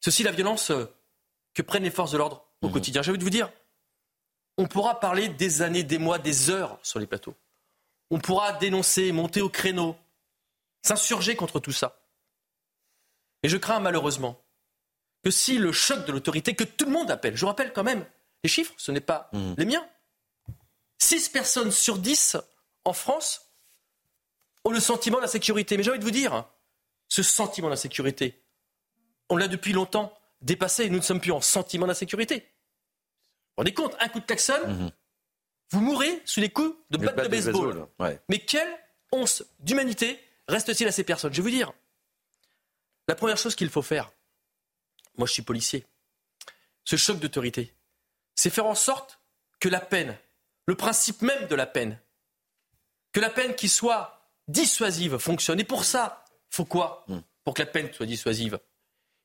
C'est 0.00 0.08
aussi 0.08 0.22
la 0.22 0.32
violence 0.32 0.70
euh, 0.70 0.86
que 1.54 1.62
prennent 1.62 1.82
les 1.84 1.90
forces 1.90 2.12
de 2.12 2.18
l'ordre 2.18 2.46
au 2.62 2.66
Mhm. 2.68 2.72
quotidien. 2.72 3.02
J'ai 3.02 3.10
envie 3.10 3.18
de 3.18 3.24
vous 3.24 3.30
dire, 3.30 3.50
on 4.58 4.66
pourra 4.66 5.00
parler 5.00 5.28
des 5.28 5.62
années, 5.62 5.82
des 5.82 5.98
mois, 5.98 6.18
des 6.18 6.50
heures 6.50 6.78
sur 6.82 6.98
les 6.98 7.06
plateaux. 7.06 7.34
On 8.10 8.18
pourra 8.18 8.52
dénoncer, 8.52 9.10
monter 9.12 9.40
au 9.40 9.48
créneau, 9.48 9.96
s'insurger 10.82 11.34
contre 11.36 11.58
tout 11.60 11.72
ça. 11.72 11.98
Et 13.42 13.48
je 13.48 13.56
crains 13.56 13.80
malheureusement 13.80 14.40
que 15.24 15.30
si 15.30 15.56
le 15.58 15.72
choc 15.72 16.04
de 16.06 16.12
l'autorité, 16.12 16.54
que 16.54 16.64
tout 16.64 16.84
le 16.84 16.90
monde 16.90 17.10
appelle, 17.10 17.36
je 17.36 17.46
rappelle 17.46 17.72
quand 17.72 17.82
même, 17.84 18.04
les 18.44 18.50
chiffres, 18.50 18.74
ce 18.76 18.92
n'est 18.92 19.00
pas 19.00 19.30
les 19.56 19.64
miens. 19.64 19.88
6 21.02 21.30
personnes 21.30 21.72
sur 21.72 21.98
10 21.98 22.36
en 22.84 22.92
France 22.92 23.52
ont 24.64 24.70
le 24.70 24.80
sentiment 24.80 25.20
d'insécurité. 25.20 25.76
Mais 25.76 25.82
j'ai 25.82 25.90
envie 25.90 25.98
de 25.98 26.04
vous 26.04 26.10
dire, 26.12 26.48
ce 27.08 27.22
sentiment 27.22 27.68
d'insécurité, 27.68 28.40
on 29.28 29.36
l'a 29.36 29.48
depuis 29.48 29.72
longtemps 29.72 30.16
dépassé. 30.40 30.88
Nous 30.90 30.98
ne 30.98 31.02
sommes 31.02 31.20
plus 31.20 31.32
en 31.32 31.40
sentiment 31.40 31.86
d'insécurité. 31.86 32.36
Vous 32.36 32.42
vous 32.42 33.56
rendez 33.58 33.74
compte 33.74 33.96
Un 33.98 34.08
coup 34.08 34.20
de 34.20 34.24
klaxon, 34.24 34.92
vous 35.70 35.80
mourrez 35.80 36.22
sous 36.24 36.40
les 36.40 36.50
coups 36.50 36.76
de 36.90 36.98
batte 36.98 37.16
de 37.16 37.28
baseball. 37.28 37.88
ouais. 37.98 38.20
Mais 38.28 38.38
quelle 38.38 38.72
once 39.10 39.42
d'humanité 39.58 40.20
reste-t-il 40.46 40.86
à 40.88 40.92
ces 40.92 41.04
personnes? 41.04 41.32
Je 41.32 41.38
vais 41.38 41.50
vous 41.50 41.56
dire, 41.56 41.72
la 43.08 43.16
première 43.16 43.36
chose 43.36 43.56
qu'il 43.56 43.70
faut 43.70 43.82
faire, 43.82 44.12
moi 45.16 45.26
je 45.26 45.32
suis 45.32 45.42
policier, 45.42 45.84
ce 46.84 46.96
choc 46.96 47.18
d'autorité, 47.18 47.74
c'est 48.36 48.50
faire 48.50 48.66
en 48.66 48.74
sorte 48.74 49.20
que 49.60 49.68
la 49.68 49.80
peine, 49.80 50.16
le 50.66 50.74
principe 50.74 51.22
même 51.22 51.46
de 51.48 51.54
la 51.54 51.66
peine, 51.66 51.98
que 53.12 53.20
la 53.20 53.30
peine 53.30 53.54
qui 53.54 53.68
soit 53.68 54.28
dissuasive 54.48 55.18
fonctionne. 55.18 55.60
Et 55.60 55.64
pour 55.64 55.84
ça, 55.84 56.24
il 56.30 56.56
faut 56.56 56.64
quoi 56.64 57.04
Pour 57.44 57.54
que 57.54 57.62
la 57.62 57.66
peine 57.66 57.92
soit 57.92 58.06
dissuasive? 58.06 58.58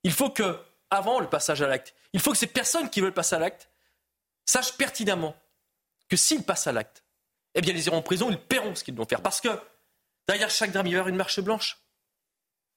Il 0.04 0.12
faut 0.12 0.30
que, 0.30 0.60
avant 0.90 1.20
le 1.20 1.28
passage 1.30 1.62
à 1.62 1.68
l'acte, 1.68 1.94
il 2.14 2.20
faut 2.20 2.32
que 2.32 2.38
ces 2.38 2.48
personnes 2.48 2.90
qui 2.90 3.02
veulent 3.02 3.14
passer 3.14 3.36
à 3.36 3.40
l'acte 3.40 3.70
sachent 4.46 4.74
pertinemment 4.78 5.36
que 6.10 6.16
s'ils 6.16 6.44
passent 6.44 6.68
à 6.68 6.72
l'acte, 6.72 7.04
eh 7.56 7.62
bien, 7.62 7.74
ils 7.74 7.86
iront 7.88 7.98
en 7.98 8.02
prison, 8.02 8.30
ils 8.30 8.40
paieront 8.40 8.76
ce 8.76 8.84
qu'ils 8.84 8.96
doivent 8.96 9.08
faire. 9.10 9.22
Parce 9.22 9.42
que 9.42 9.50
derrière 10.28 10.50
chaque 10.50 10.72
drame, 10.72 10.88
il 10.88 10.92
va 10.92 10.96
y 10.98 11.00
avoir 11.00 11.10
une 11.10 11.16
marche 11.18 11.40
blanche. 11.42 11.80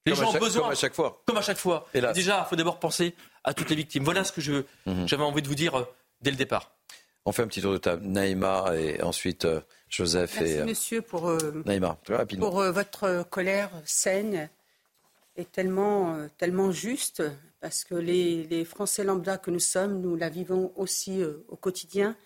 Les 0.06 0.12
Comme 0.12 0.20
gens 0.24 0.32
chaque- 0.32 0.40
ont 0.42 0.44
besoin. 0.44 0.62
comme 0.62 0.72
à 0.72 0.74
chaque 0.74 0.94
fois. 0.94 1.22
Comme 1.26 1.36
à 1.36 1.42
chaque 1.42 1.58
fois. 1.58 1.86
Déjà, 2.14 2.44
il 2.44 2.48
faut 2.48 2.56
d'abord 2.56 2.80
penser 2.80 3.14
à 3.44 3.52
toutes 3.54 3.68
les 3.70 3.76
victimes. 3.76 4.02
Voilà 4.04 4.24
ce 4.24 4.32
que 4.32 4.40
je- 4.40 4.64
Mhm. 4.86 5.06
j'avais 5.06 5.22
envie 5.22 5.42
de 5.42 5.48
vous 5.48 5.54
dire 5.54 5.78
euh, 5.78 5.84
dès 6.22 6.30
le 6.30 6.36
départ. 6.36 6.72
On 7.26 7.32
fait 7.32 7.42
un 7.42 7.46
petit 7.48 7.60
tour 7.60 7.72
de 7.72 7.78
table. 7.78 8.04
Naïma 8.06 8.72
et 8.76 9.02
ensuite 9.02 9.44
euh, 9.44 9.60
Joseph 9.88 10.36
Merci, 10.40 10.52
et. 10.54 10.58
euh, 10.60 10.64
monsieur, 10.64 11.02
pour, 11.02 11.28
euh, 11.28 11.62
Naïma, 11.66 11.98
très 12.04 12.16
rapidement. 12.16 12.48
pour 12.50 12.62
votre 12.62 13.24
colère 13.28 13.70
saine 13.84 14.48
et 15.36 15.44
tellement, 15.44 16.16
tellement 16.38 16.70
juste, 16.72 17.22
parce 17.60 17.84
que 17.84 17.94
les, 17.94 18.44
les 18.44 18.64
Français 18.64 19.04
lambda 19.04 19.38
que 19.38 19.50
nous 19.50 19.60
sommes, 19.60 20.00
nous 20.00 20.16
la 20.16 20.28
vivons 20.28 20.72
aussi 20.76 21.22
euh, 21.22 21.44
au 21.48 21.56
quotidien. 21.56 22.16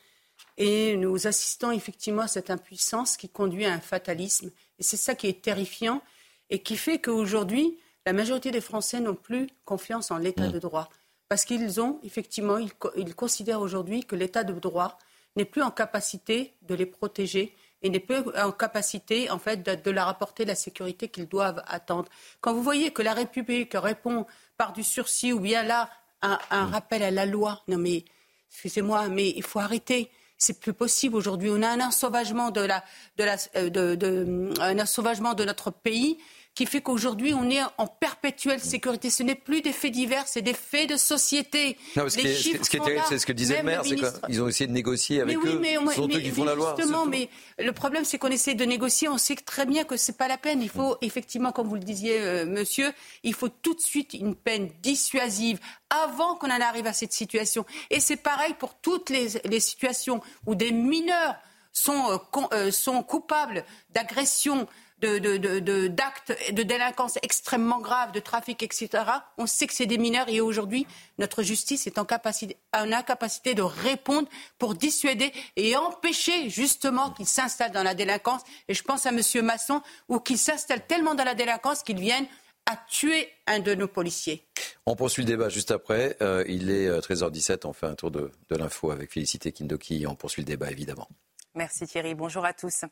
Et 0.57 0.97
nous 0.97 1.27
assistons 1.27 1.71
effectivement 1.73 2.23
à 2.23 2.29
cette 2.29 2.51
impuissance 2.51 3.17
qui 3.17 3.29
conduit 3.29 3.67
à 3.67 3.73
un 3.73 3.81
fatalisme. 3.81 4.51
Et 4.79 4.83
c'est 4.83 4.97
ça 4.97 5.15
qui 5.15 5.27
est 5.29 5.43
terrifiant 5.43 6.03
et 6.51 6.61
qui 6.61 6.77
fait 6.77 7.01
qu'aujourd'hui, 7.01 7.79
la 8.07 8.13
majorité 8.13 8.51
des 8.51 8.61
Français 8.61 9.01
n'ont 9.01 9.15
plus 9.15 9.49
confiance 9.65 10.11
en 10.11 10.19
l'état 10.19 10.49
Mm. 10.49 10.53
de 10.53 10.59
droit. 10.59 10.89
Parce 11.35 11.47
qu'ils 11.47 11.81
ont, 11.81 11.99
effectivement, 12.05 12.59
ils, 12.59 12.73
co- 12.73 12.93
ils 12.97 13.13
considèrent 13.17 13.61
aujourd'hui 13.61 14.05
que 14.05 14.15
l'état 14.15 14.45
de 14.45 14.53
droit 14.53 14.99
n'est 15.35 15.45
plus 15.45 15.63
en 15.63 15.73
capacité 15.73 16.55
de 16.63 16.77
les 16.77 16.87
protéger 16.87 17.57
et 17.83 17.91
n'est 17.91 17.99
plus 17.99 18.19
en 18.41 18.53
capacité, 18.53 19.29
en 19.33 19.41
fait, 19.41 19.57
de, 19.67 19.75
de 19.75 19.91
leur 19.91 20.07
apporter 20.07 20.45
la 20.45 20.55
sécurité 20.55 21.09
qu'ils 21.09 21.27
doivent 21.27 21.61
attendre. 21.67 22.09
Quand 22.41 22.55
vous 22.55 22.63
voyez 22.63 22.93
que 22.93 23.03
la 23.03 23.15
République 23.15 23.73
répond 23.75 24.27
par 24.57 24.73
du 24.75 24.85
sursis 24.85 25.33
ou 25.33 25.41
bien 25.41 25.65
là, 25.65 25.91
un, 26.23 26.39
un 26.53 26.67
rappel 26.67 27.03
à 27.03 27.11
la 27.11 27.27
loi, 27.27 27.63
non 27.67 27.79
mais, 27.79 28.05
excusez-moi, 28.53 29.09
mais 29.09 29.31
il 29.31 29.43
faut 29.43 29.59
arrêter. 29.59 30.13
C'est 30.39 30.61
plus 30.61 30.73
possible 30.73 31.17
aujourd'hui. 31.17 31.51
On 31.51 31.63
a 31.63 31.69
un 31.69 31.81
ensauvagement 31.81 32.53
de 32.53 32.61
la, 32.61 32.85
de 33.17 33.25
la, 33.25 33.37
euh, 33.57 33.71
de, 33.71 33.97
de- 33.97 34.53
un 34.61 34.79
ensauvagement 34.79 35.35
de 35.35 35.45
notre 35.45 35.73
pays 35.73 36.17
qui 36.55 36.67
fait 36.67 36.81
qu'aujourd'hui 36.81 37.35
on 37.35 37.51
est 37.51 37.61
en 37.79 37.87
perpétuelle 37.87 38.61
sécurité. 38.61 39.11
Ce 39.11 39.23
n'est 39.23 39.35
plus 39.35 39.61
des 39.61 39.73
faits 39.73 39.91
divers, 39.93 40.25
c'est 40.29 40.43
des 40.43 40.55
faits 40.55 40.89
de 40.91 40.97
société. 40.97 41.77
Non, 41.97 42.03
ce 42.03 42.05
Les 42.05 42.11
ce 42.11 42.19
qui 42.19 42.27
est- 42.29 42.35
chiffres 42.37 42.65
ce 42.65 42.71
qui 42.71 42.77
est 42.77 42.79
sont 42.79 42.85
terrible, 42.85 43.05
c'est 43.09 43.19
ce 43.19 43.27
que 43.27 43.33
disait 43.33 43.57
le 43.59 43.63
maire, 43.65 43.83
c'est 43.85 43.97
qu'ils 43.97 44.41
ont 44.43 44.49
essayé 44.49 44.67
de 44.69 44.73
négocier 44.73 45.21
avec 45.21 45.37
mais 45.37 45.43
oui, 45.43 45.51
eux. 45.51 45.59
mais, 45.59 45.75
Ce 45.91 45.95
sont 45.97 46.07
mais- 46.07 46.15
eux 46.17 46.21
qui 46.21 46.31
font 46.31 46.45
la 46.45 46.55
loi. 46.55 46.75
Justement, 46.79 47.07
mais 47.07 47.29
le 47.59 47.73
problème, 47.73 48.05
c'est 48.05 48.19
qu'on 48.19 48.29
essaie 48.29 48.55
de 48.55 48.65
négocier. 48.65 49.09
On 49.09 49.19
sait 49.19 49.35
très 49.35 49.67
bien 49.67 49.83
que 49.85 49.97
c'est 49.97 50.17
pas 50.17 50.29
la 50.29 50.39
peine. 50.39 50.63
Il 50.63 50.69
faut 50.71 50.97
effectivement, 51.01 51.51
comme 51.51 51.67
vous 51.67 51.75
le 51.75 51.81
disiez, 51.81 52.21
euh, 52.21 52.47
monsieur, 52.47 52.93
il 53.25 53.35
faut 53.35 53.49
tout 53.49 53.75
de 53.75 53.81
suite 53.81 54.15
une 54.15 54.37
peine 54.37 54.71
dissuasive 54.83 55.59
avant 55.91 56.37
qu'on 56.37 56.51
en 56.51 56.61
arrive 56.61 56.87
à 56.87 56.93
cette 56.93 57.13
situation. 57.13 57.65
Et 57.91 57.99
c'est 58.01 58.17
pareil 58.17 58.55
pour 58.59 58.75
toutes 58.75 59.11
les, 59.11 59.29
les 59.45 59.61
situations 59.61 60.21
où 60.47 60.55
des 60.55 60.71
mineurs 60.73 61.35
sont, 61.73 62.11
euh, 62.13 62.47
euh, 62.53 62.71
sont 62.71 63.03
coupables 63.03 63.65
d'agressions. 63.91 64.69
De, 65.05 65.19
de, 65.19 65.37
de- 65.61 65.89
d'actes 65.89 66.33
délinquance 66.51 67.19
extrêmement 67.23 67.79
graves, 67.79 68.13
de 68.13 68.21
trafic, 68.21 68.63
etc. 68.63 68.89
On 69.37 69.47
sait 69.47 69.67
que 69.67 69.75
c'est 69.75 69.85
des 69.85 69.99
mineurs 69.99 70.31
et 70.31 70.41
aujourd'hui, 70.41 70.87
notre 71.19 71.43
justice 71.43 71.87
est 71.87 71.99
en, 71.99 72.07
capacité, 72.07 72.57
incapacité 72.73 73.55
de 73.55 73.61
répondre 73.61 74.29
pour 74.59 74.75
dissuader 74.75 75.31
et 75.57 75.77
empêcher 75.77 76.49
justement 76.49 77.11
qu'ils 77.11 77.27
s'installent 77.27 77.73
dans 77.73 77.83
la 77.83 77.95
délinquance. 77.95 78.41
Et 78.69 78.73
je 78.73 78.83
pense 78.83 79.05
à 79.05 79.11
M. 79.11 79.21
Masson, 79.45 79.83
ou 80.09 80.21
qu'ils 80.21 80.39
s'installent 80.39 80.87
tellement 80.87 81.15
dans 81.15 81.25
la 81.25 81.35
délinquance 81.35 81.83
qu'ils 81.83 82.01
viennent 82.01 82.27
à 82.65 82.79
tuer 82.89 83.29
un 83.47 83.59
de 83.59 83.75
nos 83.75 83.89
policiers. 83.89 84.47
On 84.87 84.97
poursuit 84.97 85.23
le 85.23 85.29
débat 85.29 85.51
juste 85.51 85.71
après. 85.71 86.17
Euh, 86.23 86.45
il 86.49 86.71
est 86.71 86.87
euh, 86.87 87.01
13h17. 87.01 87.67
On 87.67 87.75
fait 87.75 87.87
un 87.87 87.95
tour 87.95 88.11
de, 88.11 88.33
de 88.49 88.57
l'info 88.57 88.91
avec 88.91 89.13
Félicité 89.13 89.53
Kindoki. 89.53 90.07
On 90.07 90.15
poursuit 90.15 90.41
le 90.41 90.47
débat, 90.47 90.71
évidemment. 90.71 91.09
Merci 91.57 91.87
Thierry, 91.87 92.17
bonjour 92.17 92.45
à 92.45 92.53
tous. 92.53 92.85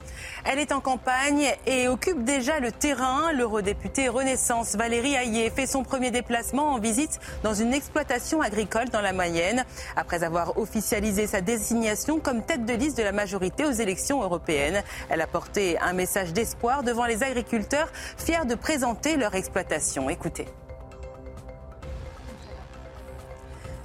Elle 0.44 0.60
est 0.60 0.70
en 0.70 0.80
campagne 0.80 1.52
et 1.66 1.88
occupe 1.88 2.22
déjà 2.22 2.60
le 2.60 2.70
terrain. 2.70 3.32
L'eurodéputée 3.32 4.08
Renaissance 4.08 4.76
Valérie 4.76 5.16
Hayé 5.16 5.50
fait 5.50 5.66
son 5.66 5.82
premier 5.82 6.12
déplacement 6.12 6.68
en 6.72 6.78
visite 6.78 7.18
dans 7.42 7.54
une 7.54 7.74
exploitation 7.74 8.40
agricole 8.40 8.88
dans 8.90 9.00
la 9.00 9.12
Mayenne. 9.12 9.64
Après 9.96 10.22
avoir 10.22 10.58
officialisé 10.58 11.26
sa 11.26 11.40
désignation 11.40 12.20
comme 12.20 12.44
tête 12.44 12.64
de 12.64 12.74
liste 12.74 12.96
de 12.96 13.02
la 13.02 13.10
majorité 13.10 13.64
aux 13.64 13.72
élections 13.72 14.22
européennes, 14.22 14.84
elle 15.10 15.22
a 15.22 15.26
porté 15.26 15.76
un 15.80 15.92
message 15.92 16.32
d'espoir 16.32 16.84
devant 16.84 17.06
les 17.06 17.24
agriculteurs 17.24 17.90
fiers 18.16 18.46
de 18.46 18.54
présenter 18.54 19.16
leur 19.16 19.34
exploitation. 19.34 20.08
Écoutez. 20.08 20.46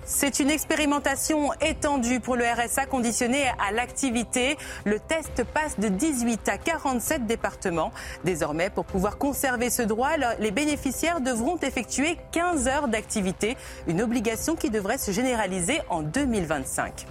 C'est 0.09 0.39
une 0.39 0.49
expérimentation 0.49 1.51
étendue 1.59 2.21
pour 2.21 2.37
le 2.37 2.45
RSA 2.45 2.85
conditionné 2.85 3.43
à 3.59 3.73
l'activité. 3.73 4.57
Le 4.85 4.99
test 4.99 5.43
passe 5.43 5.77
de 5.79 5.89
18 5.89 6.47
à 6.47 6.57
47 6.57 7.25
départements. 7.27 7.91
Désormais, 8.23 8.69
pour 8.69 8.85
pouvoir 8.85 9.17
conserver 9.17 9.69
ce 9.69 9.81
droit, 9.81 10.11
les 10.39 10.51
bénéficiaires 10.51 11.19
devront 11.19 11.57
effectuer 11.57 12.17
15 12.31 12.69
heures 12.69 12.87
d'activité, 12.87 13.57
une 13.87 14.01
obligation 14.01 14.55
qui 14.55 14.69
devrait 14.69 14.97
se 14.97 15.11
généraliser 15.11 15.81
en 15.89 16.03
2025. 16.03 17.05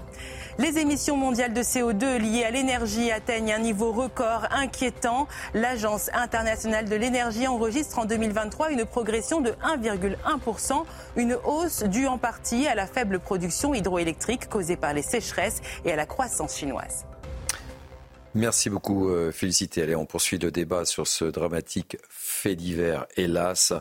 Les 0.59 0.79
émissions 0.79 1.19
mondiales 1.19 1.53
de 1.53 1.61
CO2 1.61 2.17
liées 2.17 2.45
à 2.45 2.51
l'énergie 2.51 3.11
atteignent 3.11 3.53
un 3.53 3.59
niveau 3.59 3.93
record 3.93 4.47
inquiétant. 4.51 5.29
L'Agence 5.53 6.09
internationale 6.15 6.89
de 6.89 6.97
l'énergie 6.97 7.47
enregistre 7.47 7.99
en 7.99 8.07
2023 8.07 8.71
une 8.71 8.87
progression 8.87 9.43
de 9.43 9.51
1,1%, 9.51 10.85
une 11.17 11.37
hausse 11.45 11.83
due 11.83 12.07
en 12.07 12.17
partie 12.17 12.67
à 12.67 12.75
la 12.75 12.87
faible 12.87 13.19
production 13.19 13.75
hydroélectrique 13.75 14.49
causée 14.49 14.77
par 14.77 14.95
les 14.95 15.03
sécheresses 15.03 15.61
et 15.85 15.93
à 15.93 15.97
la 15.97 16.07
croissance 16.07 16.57
chinoise. 16.57 17.05
Merci 18.37 18.69
beaucoup, 18.69 19.09
euh, 19.09 19.33
Félicité. 19.33 19.83
Allez, 19.83 19.97
on 19.97 20.05
poursuit 20.05 20.39
le 20.39 20.51
débat 20.51 20.85
sur 20.85 21.07
ce 21.07 21.25
dramatique 21.25 21.97
fait 22.11 22.55
divers, 22.55 23.07
hélas. 23.17 23.73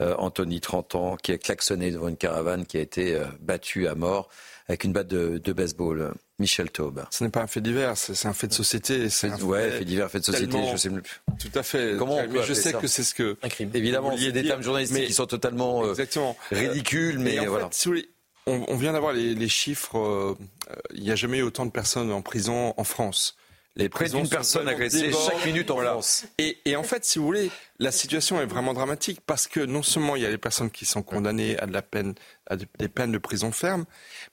Euh, 0.00 0.14
Anthony, 0.18 0.60
30 0.60 0.94
ans, 0.94 1.16
qui 1.16 1.32
a 1.32 1.38
klaxonné 1.38 1.90
devant 1.90 2.06
une 2.06 2.16
caravane 2.16 2.64
qui 2.64 2.76
a 2.76 2.80
été 2.80 3.16
euh, 3.16 3.24
battue 3.40 3.88
à 3.88 3.96
mort 3.96 4.28
avec 4.68 4.84
une 4.84 4.92
batte 4.92 5.08
de, 5.08 5.38
de 5.38 5.52
baseball. 5.52 6.14
Michel 6.38 6.70
Taube. 6.70 7.04
Ce 7.10 7.22
n'est 7.22 7.30
pas 7.30 7.42
un 7.42 7.46
fait 7.46 7.60
divers, 7.60 7.96
c'est 7.96 8.26
un 8.26 8.32
fait 8.32 8.48
de 8.48 8.52
société. 8.54 9.08
C'est 9.08 9.28
un 9.30 9.40
Ouais, 9.40 9.70
fait 9.70 9.84
divers, 9.84 10.10
fait 10.10 10.18
de 10.20 10.24
société, 10.24 10.58
je 10.72 10.76
sais 10.76 10.90
plus. 10.90 11.02
Tout 11.38 11.58
à 11.58 11.62
fait. 11.62 11.94
Comment 11.98 12.16
on 12.16 12.28
mais 12.28 12.42
je 12.42 12.54
sais 12.54 12.72
ça 12.72 12.78
que 12.80 12.86
c'est 12.88 13.04
ce 13.04 13.14
que. 13.14 13.36
Évidemment, 13.72 14.10
vous 14.10 14.16
vouliez 14.16 14.26
c'est 14.26 14.32
des 14.32 14.42
dire, 14.42 14.50
termes 14.52 14.62
journalistiques 14.62 15.00
mais- 15.00 15.06
qui 15.06 15.12
sont 15.14 15.26
totalement 15.26 15.84
euh, 15.84 15.90
Exactement. 15.90 16.36
ridicules, 16.50 17.18
mais, 17.20 17.38
en 17.38 17.46
voilà. 17.46 17.66
fait, 17.66 17.74
si 17.74 17.84
vous 17.88 17.92
voulez, 17.92 18.08
on, 18.46 18.64
on 18.68 18.76
vient 18.76 18.92
d'avoir 18.92 19.12
les, 19.12 19.34
les 19.34 19.48
chiffres. 19.48 19.96
euh, 19.98 20.36
euh, 20.70 20.74
il 20.94 21.04
n'y 21.04 21.10
a 21.12 21.16
jamais 21.16 21.38
eu 21.38 21.42
autant 21.42 21.66
de 21.66 21.70
personnes 21.70 22.10
en 22.10 22.20
prison 22.22 22.74
en 22.76 22.84
France. 22.84 23.36
Les 23.76 23.88
près 23.88 24.08
d'une 24.08 24.28
personne 24.28 24.68
agressée 24.68 25.10
chaque 25.12 25.44
minute 25.46 25.68
en 25.72 25.78
France. 25.78 26.26
Et, 26.38 26.58
et, 26.64 26.76
en 26.76 26.84
fait, 26.84 27.04
si 27.04 27.18
vous 27.18 27.24
voulez, 27.26 27.50
la 27.80 27.90
situation 27.90 28.40
est 28.40 28.46
vraiment 28.46 28.72
dramatique 28.72 29.20
parce 29.26 29.48
que 29.48 29.58
non 29.58 29.82
seulement 29.82 30.14
il 30.14 30.22
y 30.22 30.26
a 30.26 30.30
les 30.30 30.38
personnes 30.38 30.70
qui 30.70 30.84
sont 30.84 31.02
condamnées 31.02 31.58
à 31.58 31.66
de 31.66 31.72
la 31.72 31.82
peine, 31.82 32.14
à 32.48 32.54
des 32.54 32.88
peines 32.88 33.10
de 33.10 33.18
prison 33.18 33.50
ferme, 33.50 33.84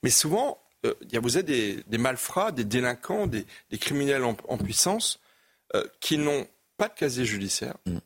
mais 0.04 0.10
souvent 0.10 0.61
euh, 0.84 0.94
vous 1.20 1.36
avez 1.36 1.44
des, 1.44 1.84
des, 1.86 1.98
malfrats, 1.98 2.52
des 2.52 2.64
délinquants, 2.64 3.26
des, 3.26 3.46
des 3.70 3.78
criminels 3.78 4.24
en, 4.24 4.36
en 4.48 4.58
puissance 4.58 5.20
euh, 5.74 5.84
qui 6.00 6.18
n'ont 6.18 6.46
pas 6.76 6.88
de 6.88 6.94
casier 6.94 7.24
judiciaire, 7.24 7.76
mm. 7.86 7.96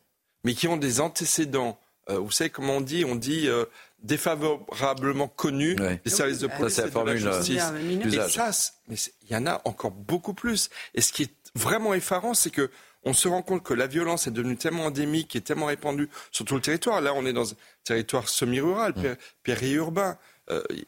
mais 0.45 0.53
qui 0.53 0.69
ont 0.69 0.77
des 0.77 1.01
antécédents. 1.01 1.77
Euh, 2.09 2.19
vous 2.19 2.31
savez 2.31 2.49
comment 2.49 2.77
on 2.77 2.81
dit? 2.81 3.03
On 3.03 3.15
dit 3.15 3.49
euh, 3.49 3.65
défavorablement 3.99 5.27
connus 5.27 5.75
des 5.75 6.09
services 6.09 6.39
de 6.39 6.47
police 6.47 6.79
et 6.79 6.89
de 6.89 6.99
la 6.99 7.15
justice. 7.17 7.55
Et 7.55 8.29
ça, 8.29 8.51
mais 8.87 8.95
il 9.23 9.31
y 9.31 9.35
en 9.35 9.47
a 9.47 9.61
encore 9.65 9.91
beaucoup 9.91 10.33
plus. 10.33 10.69
Et 10.93 11.01
ce 11.01 11.11
qui 11.11 11.23
est 11.23 11.33
vraiment 11.55 11.93
effarant, 11.93 12.33
c'est 12.33 12.51
que 12.51 12.69
on 13.03 13.11
se 13.11 13.27
rend 13.27 13.41
compte 13.41 13.63
que 13.63 13.73
la 13.73 13.87
violence 13.87 14.27
est 14.27 14.31
devenue 14.31 14.55
tellement 14.55 14.85
endémique 14.85 15.35
et 15.35 15.41
tellement 15.41 15.65
répandue 15.65 16.09
sur 16.31 16.45
tout 16.45 16.55
le 16.55 16.61
territoire. 16.61 17.01
Là, 17.01 17.13
on 17.13 17.25
est 17.25 17.33
dans 17.33 17.51
un 17.51 17.57
territoire 17.83 18.29
semi-rural, 18.29 18.93
mm. 18.95 19.15
périurbain. 19.43 20.17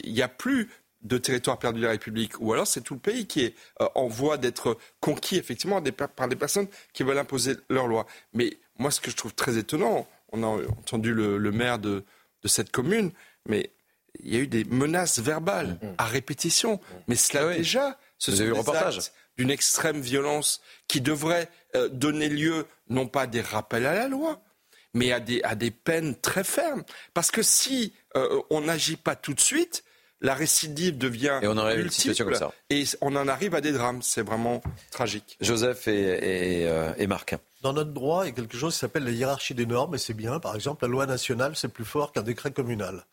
Il 0.04 0.14
n'y 0.14 0.22
a 0.22 0.30
plus 0.30 0.70
de 1.02 1.18
territoire 1.18 1.60
perdu 1.60 1.80
de 1.80 1.86
la 1.86 1.92
République, 1.92 2.40
ou 2.42 2.52
alors 2.54 2.68
c'est 2.68 2.82
tout 2.82 2.94
le 2.94 3.00
pays 3.00 3.26
qui 3.26 3.42
est 3.42 3.56
euh, 3.82 3.88
en 3.96 4.08
voie 4.08 4.38
d'être 4.38 4.78
conquis 5.00 5.38
effectivement 5.38 5.82
par 6.16 6.28
des 6.28 6.36
personnes 6.36 6.68
qui 6.94 7.04
veulent 7.04 7.18
imposer 7.18 7.56
leur 7.70 7.88
loi. 7.88 8.06
Mais 8.34 8.58
moi, 8.78 8.92
ce 8.92 9.00
que 9.00 9.10
je 9.10 9.16
trouve 9.16 9.34
très 9.34 9.58
étonnant, 9.58 10.08
on 10.32 10.44
a 10.44 10.48
entendu 10.48 11.14
le, 11.14 11.52
maire 11.52 11.80
de, 11.80 12.04
cette 12.46 12.72
commune, 12.72 13.12
mais 13.48 13.72
il 14.20 14.34
y 14.34 14.38
a 14.38 14.40
eu 14.40 14.48
des 14.48 14.64
menaces 14.66 15.20
verbales 15.20 15.78
mmh. 15.82 15.88
à 15.98 16.06
répétition. 16.06 16.76
Mmh. 16.76 16.96
Mais 17.08 17.16
cela 17.16 17.50
ah 17.50 17.54
déjà, 17.56 18.00
ce 18.18 18.32
sont 18.32 18.44
des 18.44 18.70
actes 18.70 19.14
d'une 19.38 19.52
extrême 19.52 20.02
violence 20.02 20.62
qui 20.88 21.00
devrait 21.00 21.50
euh, 21.76 21.88
donner 21.88 22.28
lieu 22.28 22.66
non 22.90 23.08
pas 23.08 23.22
à 23.22 23.28
des 23.28 23.42
rappels 23.42 23.86
à 23.86 23.94
la 23.94 24.08
loi, 24.10 24.42
mais 24.94 25.12
à 25.12 25.20
des, 25.20 25.42
à 25.44 25.56
des 25.56 25.72
peines 25.72 26.16
très 26.16 26.44
fermes. 26.44 26.84
Parce 27.14 27.32
que 27.32 27.42
si 27.42 27.94
euh, 28.16 28.42
on 28.50 28.62
n'agit 28.62 28.98
pas 28.98 29.16
tout 29.16 29.34
de 29.34 29.40
suite, 29.40 29.84
la 30.22 30.34
récidive 30.34 30.98
devient 30.98 31.40
et 31.42 31.48
on 31.48 31.58
en 31.58 31.74
multiple, 31.76 32.16
comme 32.24 32.36
ça. 32.36 32.52
et 32.70 32.84
on 33.02 33.16
en 33.16 33.28
arrive 33.28 33.56
à 33.56 33.62
des 33.62 33.72
drames. 33.72 34.02
C'est 34.02 34.22
vraiment 34.22 34.62
tragique. 34.92 35.38
Joseph 35.40 35.88
et, 35.88 36.62
et, 36.62 36.68
euh, 36.68 37.08
Marc. 37.08 37.36
Dans 37.62 37.74
notre 37.74 37.92
droit, 37.92 38.26
il 38.26 38.30
y 38.30 38.32
a 38.32 38.36
quelque 38.36 38.58
chose 38.58 38.74
qui 38.74 38.80
s'appelle 38.80 39.06
la 39.06 39.12
hiérarchie 39.12 39.54
des 39.54 39.66
normes, 39.66 39.96
et 39.96 39.98
c'est 39.98 40.14
bien. 40.14 40.40
Par 40.40 40.56
exemple, 40.56 40.84
la 40.84 40.90
loi 40.90 41.06
nationale, 41.06 41.56
c'est 41.56 41.70
plus 41.70 41.86
fort 41.86 42.12
qu'un 42.12 42.24
décret 42.24 42.52
communal. 42.52 43.06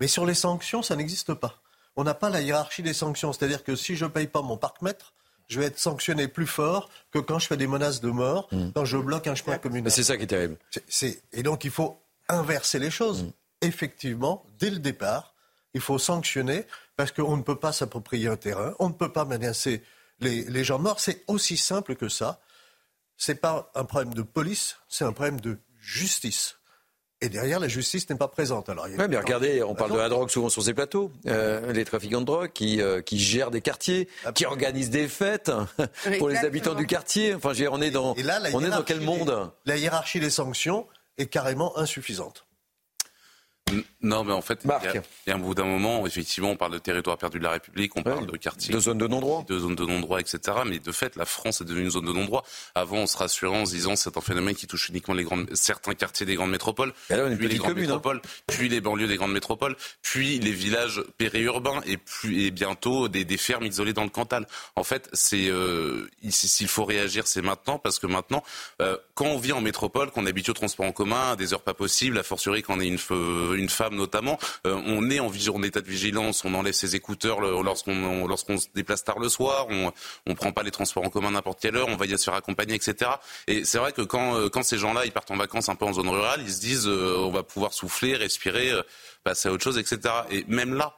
Mais 0.00 0.08
sur 0.08 0.26
les 0.26 0.34
sanctions, 0.34 0.82
ça 0.82 0.96
n'existe 0.96 1.34
pas. 1.34 1.60
On 1.96 2.04
n'a 2.04 2.14
pas 2.14 2.30
la 2.30 2.40
hiérarchie 2.40 2.82
des 2.82 2.94
sanctions. 2.94 3.32
C'est-à-dire 3.32 3.62
que 3.62 3.76
si 3.76 3.96
je 3.96 4.04
ne 4.04 4.10
paye 4.10 4.26
pas 4.26 4.42
mon 4.42 4.56
parc-mètre, 4.56 5.12
je 5.48 5.60
vais 5.60 5.66
être 5.66 5.78
sanctionné 5.78 6.28
plus 6.28 6.46
fort 6.46 6.88
que 7.12 7.18
quand 7.18 7.38
je 7.38 7.46
fais 7.46 7.56
des 7.56 7.66
menaces 7.66 8.00
de 8.00 8.10
mort, 8.10 8.48
mmh. 8.52 8.70
quand 8.74 8.84
je 8.84 8.96
bloque 8.96 9.26
un 9.26 9.34
chemin 9.34 9.58
communal. 9.58 9.92
C'est 9.92 10.02
ça 10.02 10.16
qui 10.16 10.24
est 10.24 10.28
terrible. 10.28 10.56
Et 11.32 11.42
donc, 11.42 11.64
il 11.64 11.70
faut 11.70 12.00
inverser 12.28 12.78
les 12.78 12.90
choses. 12.90 13.24
Mmh. 13.24 13.30
Effectivement, 13.60 14.44
dès 14.58 14.70
le 14.70 14.78
départ, 14.78 15.31
il 15.74 15.80
faut 15.80 15.98
sanctionner 15.98 16.66
parce 16.96 17.12
qu'on 17.12 17.36
ne 17.36 17.42
peut 17.42 17.58
pas 17.58 17.72
s'approprier 17.72 18.28
un 18.28 18.36
terrain, 18.36 18.74
on 18.78 18.88
ne 18.88 18.94
peut 18.94 19.12
pas 19.12 19.24
menacer 19.24 19.82
les, 20.20 20.44
les 20.44 20.64
gens 20.64 20.78
morts. 20.78 21.00
C'est 21.00 21.24
aussi 21.26 21.56
simple 21.56 21.96
que 21.96 22.08
ça. 22.08 22.40
Ce 23.16 23.32
n'est 23.32 23.38
pas 23.38 23.70
un 23.74 23.84
problème 23.84 24.14
de 24.14 24.22
police, 24.22 24.76
c'est 24.88 25.04
un 25.04 25.12
problème 25.12 25.40
de 25.40 25.58
justice. 25.80 26.56
Et 27.22 27.28
derrière, 27.28 27.60
la 27.60 27.68
justice 27.68 28.10
n'est 28.10 28.16
pas 28.16 28.26
présente. 28.26 28.68
Alors, 28.68 28.86
oui, 28.86 28.96
mais 29.08 29.16
regardez, 29.16 29.62
on 29.62 29.76
parle 29.76 29.92
de 29.92 29.96
la 29.98 30.08
drogue 30.08 30.28
souvent 30.28 30.48
sur 30.48 30.60
ces 30.60 30.74
plateaux. 30.74 31.12
Euh, 31.26 31.72
les 31.72 31.84
trafiquants 31.84 32.20
de 32.20 32.26
drogue 32.26 32.50
qui, 32.52 32.82
euh, 32.82 33.00
qui 33.00 33.20
gèrent 33.20 33.52
des 33.52 33.60
quartiers, 33.60 34.08
qui 34.34 34.44
organisent 34.44 34.90
des 34.90 35.06
fêtes 35.06 35.52
pour 36.18 36.28
les 36.28 36.38
habitants 36.38 36.74
du 36.74 36.84
quartier. 36.84 37.32
Enfin, 37.34 37.52
on 37.70 37.80
est 37.80 37.92
dans, 37.92 38.16
on 38.52 38.64
est 38.64 38.70
dans 38.70 38.82
quel 38.82 39.00
monde? 39.00 39.52
La 39.66 39.76
hiérarchie 39.76 40.18
des 40.18 40.30
sanctions 40.30 40.88
est 41.16 41.26
carrément 41.26 41.78
insuffisante. 41.78 42.44
Non, 44.02 44.24
mais 44.24 44.32
en 44.32 44.42
fait, 44.42 44.60
il 44.64 45.02
y, 45.28 45.30
a 45.30 45.34
un 45.34 45.38
bout 45.38 45.54
d'un 45.54 45.64
moment, 45.64 46.06
effectivement, 46.06 46.50
on 46.50 46.56
parle 46.56 46.72
de 46.72 46.78
territoire 46.78 47.16
perdu 47.16 47.38
de 47.38 47.44
la 47.44 47.52
République, 47.52 47.96
on 47.96 48.02
parle 48.02 48.26
de 48.26 48.36
quartier. 48.36 48.74
De 48.74 48.80
zones 48.80 48.98
de 48.98 49.06
non-droit. 49.06 49.44
De 49.48 49.58
zones 49.58 49.76
de 49.76 49.84
non-droit, 49.84 50.20
etc. 50.20 50.58
Mais 50.66 50.78
de 50.78 50.92
fait, 50.92 51.16
la 51.16 51.24
France 51.24 51.60
est 51.60 51.64
devenue 51.64 51.84
une 51.84 51.90
zone 51.90 52.06
de 52.06 52.12
non-droit. 52.12 52.44
Avant, 52.74 52.98
on 52.98 53.06
se 53.06 53.16
rassurait 53.16 53.56
en 53.56 53.64
se 53.64 53.72
disant 53.72 53.96
c'est 53.96 54.16
un 54.16 54.20
phénomène 54.20 54.54
qui 54.54 54.66
touche 54.66 54.88
uniquement 54.88 55.14
les 55.14 55.24
grandes, 55.24 55.48
certains 55.54 55.94
quartiers 55.94 56.26
des 56.26 56.34
grandes 56.34 56.50
métropoles, 56.50 56.92
puis 57.08 57.48
les 57.48 57.56
grandes 57.56 57.70
hein. 57.70 57.80
métropoles, 57.80 58.20
puis 58.46 58.68
les 58.68 58.80
banlieues 58.80 59.06
des 59.06 59.16
grandes 59.16 59.32
métropoles, 59.32 59.76
puis 60.02 60.38
les 60.38 60.52
villages 60.52 61.02
périurbains 61.16 61.80
et, 61.86 62.50
bientôt 62.50 63.08
des, 63.08 63.24
des 63.24 63.38
fermes 63.38 63.64
isolées 63.64 63.92
dans 63.92 64.04
le 64.04 64.10
Cantal. 64.10 64.46
En 64.76 64.84
fait, 64.84 65.08
c'est 65.12 65.48
euh, 65.48 66.10
s'il 66.28 66.68
faut 66.68 66.84
réagir, 66.84 67.26
c'est 67.26 67.42
maintenant, 67.42 67.78
parce 67.78 67.98
que 67.98 68.06
maintenant, 68.06 68.42
euh, 68.80 68.96
quand 69.14 69.26
on 69.26 69.38
vit 69.38 69.52
en 69.52 69.60
métropole, 69.60 70.10
qu'on 70.10 70.26
habite 70.26 70.48
au 70.48 70.52
transport 70.52 70.86
en 70.86 70.92
commun 70.92 71.32
à 71.32 71.36
des 71.36 71.54
heures 71.54 71.62
pas 71.62 71.74
possibles, 71.74 72.18
a 72.18 72.22
fortiori 72.22 72.62
quand 72.62 72.76
on 72.76 72.80
est 72.80 72.86
une, 72.86 72.98
une 73.54 73.68
femme 73.68 73.96
notamment, 73.96 74.38
euh, 74.66 74.80
on 74.86 75.10
est 75.10 75.20
en, 75.20 75.26
en, 75.28 75.62
état 75.62 75.80
de 75.80 75.88
vigilance, 75.88 76.44
on 76.44 76.54
enlève 76.54 76.74
ses 76.74 76.96
écouteurs 76.96 77.40
lorsqu'on 77.40 78.26
lorsqu'on 78.26 78.58
se 78.58 78.66
déplace 78.74 79.04
tard 79.04 79.18
le 79.18 79.28
soir, 79.28 79.66
on 79.68 79.92
ne 80.26 80.34
prend 80.34 80.52
pas 80.52 80.62
les 80.62 80.70
transports 80.70 81.04
en 81.04 81.10
commun 81.10 81.30
n'importe 81.30 81.60
quelle 81.60 81.76
heure, 81.76 81.88
on 81.88 81.96
va 81.96 82.06
y 82.06 82.18
se 82.18 82.24
faire 82.24 82.34
accompagner, 82.34 82.74
etc. 82.74 83.10
Et 83.46 83.64
c'est 83.64 83.78
vrai 83.78 83.92
que 83.92 84.02
quand, 84.02 84.36
euh, 84.36 84.48
quand 84.48 84.62
ces 84.62 84.78
gens-là 84.78 85.04
ils 85.04 85.12
partent 85.12 85.30
en 85.30 85.36
vacances 85.36 85.68
un 85.68 85.74
peu 85.74 85.84
en 85.84 85.92
zone 85.92 86.08
rurale, 86.08 86.40
ils 86.44 86.52
se 86.52 86.60
disent 86.60 86.88
euh, 86.88 87.16
on 87.18 87.30
va 87.30 87.42
pouvoir 87.42 87.72
souffler, 87.72 88.16
respirer, 88.16 88.72
passer 89.24 89.48
à 89.48 89.52
autre 89.52 89.64
chose, 89.64 89.78
etc. 89.78 90.00
Et 90.30 90.44
même 90.48 90.74
là, 90.74 90.94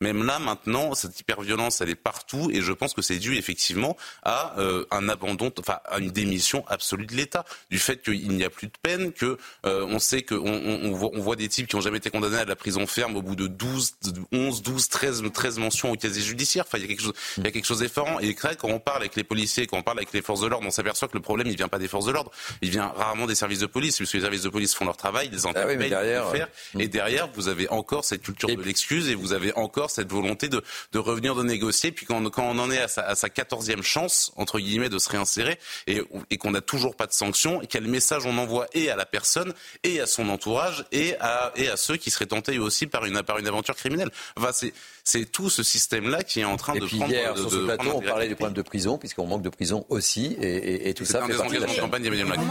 même 0.00 0.24
là, 0.24 0.38
maintenant, 0.38 0.94
cette 0.94 1.18
hyperviolence, 1.18 1.80
elle 1.80 1.88
est 1.88 1.94
partout, 1.94 2.50
et 2.52 2.60
je 2.60 2.72
pense 2.72 2.92
que 2.92 3.02
c'est 3.02 3.18
dû 3.18 3.36
effectivement 3.36 3.96
à 4.22 4.58
euh, 4.58 4.84
un 4.90 5.08
abandon, 5.08 5.50
enfin 5.58 5.78
à 5.86 5.98
une 5.98 6.10
démission 6.10 6.64
absolue 6.68 7.06
de 7.06 7.14
l'État, 7.14 7.44
du 7.70 7.78
fait 7.78 8.02
qu'il 8.02 8.28
n'y 8.28 8.44
a 8.44 8.50
plus 8.50 8.66
de 8.66 8.72
peine, 8.82 9.12
que 9.12 9.38
euh, 9.64 9.86
on 9.88 9.98
sait 9.98 10.22
qu'on 10.22 10.36
on, 10.36 10.92
voit, 10.92 11.10
on, 11.14 11.20
voit, 11.20 11.36
des 11.36 11.48
types 11.48 11.66
qui 11.66 11.76
ont 11.76 11.80
jamais 11.80 11.98
été 11.98 12.10
condamnés 12.10 12.36
à 12.36 12.44
la 12.44 12.56
prison 12.56 12.86
ferme 12.86 13.16
au 13.16 13.22
bout 13.22 13.36
de 13.36 13.46
12, 13.46 13.94
11, 14.32 14.62
12, 14.62 14.88
13, 14.88 15.22
13 15.32 15.58
mentions 15.58 15.92
au 15.92 15.96
casier 15.96 16.22
judiciaire. 16.22 16.64
Enfin, 16.66 16.78
il 16.78 16.82
y 16.82 16.84
a 16.84 16.88
quelque 16.88 17.02
chose, 17.02 17.14
il 17.38 17.44
y 17.44 17.46
a 17.46 17.50
quelque 17.50 17.66
chose 17.66 17.78
d'effarant. 17.78 18.20
Et 18.20 18.34
quand 18.34 18.54
on 18.64 18.78
parle 18.78 19.00
avec 19.00 19.16
les 19.16 19.24
policiers, 19.24 19.66
quand 19.66 19.78
on 19.78 19.82
parle 19.82 19.98
avec 19.98 20.12
les 20.12 20.22
forces 20.22 20.40
de 20.40 20.46
l'ordre, 20.46 20.66
on 20.66 20.70
s'aperçoit 20.70 21.08
que 21.08 21.14
le 21.16 21.22
problème, 21.22 21.46
il 21.46 21.56
vient 21.56 21.68
pas 21.68 21.78
des 21.78 21.88
forces 21.88 22.06
de 22.06 22.12
l'ordre, 22.12 22.30
il 22.60 22.70
vient 22.70 22.88
rarement 22.88 23.26
des 23.26 23.34
services 23.34 23.60
de 23.60 23.66
police, 23.66 23.96
puisque 23.96 24.14
les 24.14 24.20
services 24.20 24.42
de 24.42 24.50
police 24.50 24.74
font 24.74 24.84
leur 24.84 24.96
travail, 24.96 25.30
les 25.32 25.46
enquêtes, 25.46 25.66
ah 25.66 25.74
derrière, 25.74 26.30
faire, 26.30 26.48
et 26.78 26.88
derrière, 26.88 27.28
vous 27.32 27.48
avez 27.48 27.68
encore 27.70 28.04
cette 28.04 28.22
culture 28.22 28.48
de 28.48 28.62
l'excuse 28.62 29.08
et 29.08 29.14
vous 29.14 29.32
avez 29.32 29.54
encore 29.54 29.85
cette 29.90 30.10
volonté 30.10 30.48
de 30.48 30.62
de 30.92 30.98
revenir 30.98 31.34
de 31.34 31.42
négocier. 31.42 31.92
Puis 31.92 32.06
quand, 32.06 32.22
quand 32.30 32.44
on 32.44 32.58
en 32.58 32.70
est 32.70 32.80
à 32.80 32.88
sa, 32.88 33.02
à 33.02 33.28
quatorzième 33.28 33.82
chance, 33.82 34.32
entre 34.36 34.58
guillemets, 34.58 34.88
de 34.88 34.98
se 34.98 35.08
réinsérer 35.08 35.58
et, 35.86 36.02
et 36.30 36.38
qu'on 36.38 36.50
n'a 36.50 36.60
toujours 36.60 36.96
pas 36.96 37.06
de 37.06 37.12
sanctions, 37.12 37.60
quel 37.68 37.86
message 37.86 38.26
on 38.26 38.38
envoie 38.38 38.66
et 38.72 38.90
à 38.90 38.96
la 38.96 39.06
personne 39.06 39.52
et 39.82 40.00
à 40.00 40.06
son 40.06 40.28
entourage 40.28 40.84
et 40.92 41.16
à, 41.20 41.52
et 41.56 41.68
à 41.68 41.76
ceux 41.76 41.96
qui 41.96 42.10
seraient 42.10 42.26
tentés 42.26 42.58
aussi 42.58 42.86
par 42.86 43.04
une, 43.04 43.22
par 43.22 43.38
une 43.38 43.46
aventure 43.46 43.76
criminelle. 43.76 44.10
Enfin, 44.36 44.50
c'est 44.52 44.72
c'est 45.04 45.24
tout 45.24 45.50
ce 45.50 45.62
système-là 45.62 46.24
qui 46.24 46.40
est 46.40 46.44
en 46.44 46.56
train 46.56 46.74
et 46.74 46.80
de 46.80 46.86
puis 46.86 46.98
prendre. 46.98 47.12
Hier, 47.12 47.36
sur 47.36 47.48
ce 47.48 47.58
plateau, 47.58 47.92
on 47.94 48.00
parlait 48.00 48.26
des 48.26 48.34
problèmes 48.34 48.56
de 48.56 48.62
prison, 48.62 48.98
puisqu'on 48.98 49.26
manque 49.26 49.42
de 49.42 49.48
prison 49.48 49.86
aussi, 49.88 50.36
et, 50.40 50.56
et, 50.56 50.88
et 50.88 50.94
tout 50.94 51.04
ça 51.04 51.24
fait 51.24 51.34
partie 51.36 51.54
de 51.54 51.60
la 51.60 51.74
campagne 51.74 52.04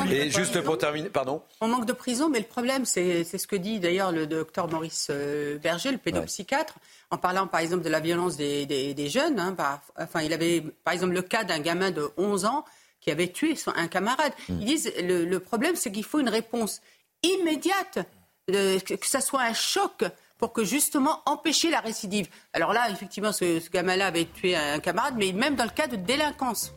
Et 0.09 0.29
juste 0.31 0.61
pour 0.61 0.77
terminer, 0.77 1.09
pardon. 1.09 1.41
On 1.59 1.67
manque 1.67 1.85
de 1.85 1.91
prison, 1.91 2.29
mais 2.29 2.39
le 2.39 2.45
problème, 2.45 2.85
c'est 2.85 3.25
ce 3.25 3.47
que 3.47 3.57
dit 3.57 3.79
d'ailleurs 3.81 4.13
le 4.13 4.25
docteur 4.25 4.69
Maurice 4.69 5.07
euh, 5.09 5.57
Berger, 5.57 5.91
le 5.91 5.97
pédopsychiatre, 5.97 6.75
en 7.15 7.17
parlant 7.17 7.47
par 7.47 7.61
exemple 7.61 7.83
de 7.83 7.89
la 7.89 7.99
violence 8.01 8.35
des, 8.35 8.65
des, 8.65 8.93
des 8.93 9.09
jeunes. 9.09 9.39
Hein, 9.39 9.53
par, 9.53 9.81
enfin, 9.97 10.21
il 10.21 10.33
avait 10.33 10.61
par 10.83 10.93
exemple 10.93 11.13
le 11.13 11.21
cas 11.21 11.43
d'un 11.43 11.59
gamin 11.59 11.91
de 11.91 12.09
11 12.17 12.45
ans 12.45 12.65
qui 12.99 13.09
avait 13.09 13.29
tué 13.29 13.55
son, 13.55 13.71
un 13.75 13.87
camarade. 13.87 14.33
Hmm. 14.49 14.59
Ils 14.59 14.65
disent 14.65 14.93
le, 15.01 15.25
le 15.25 15.39
problème, 15.39 15.75
c'est 15.75 15.91
qu'il 15.91 16.03
faut 16.03 16.19
une 16.19 16.29
réponse 16.29 16.81
immédiate, 17.23 17.99
euh, 18.51 18.79
que, 18.79 18.95
que 18.95 19.07
ça 19.07 19.21
soit 19.21 19.41
un 19.41 19.53
choc 19.53 20.03
pour 20.37 20.53
que 20.53 20.63
justement 20.63 21.21
empêcher 21.25 21.69
la 21.69 21.79
récidive. 21.79 22.27
Alors 22.53 22.73
là, 22.73 22.89
effectivement, 22.89 23.31
ce, 23.31 23.59
ce 23.59 23.69
gamin-là 23.69 24.07
avait 24.07 24.25
tué 24.25 24.55
un 24.55 24.79
camarade, 24.79 25.15
mais 25.17 25.31
même 25.31 25.55
dans 25.55 25.63
le 25.63 25.69
cas 25.69 25.87
de 25.87 25.95
délinquance. 25.95 26.73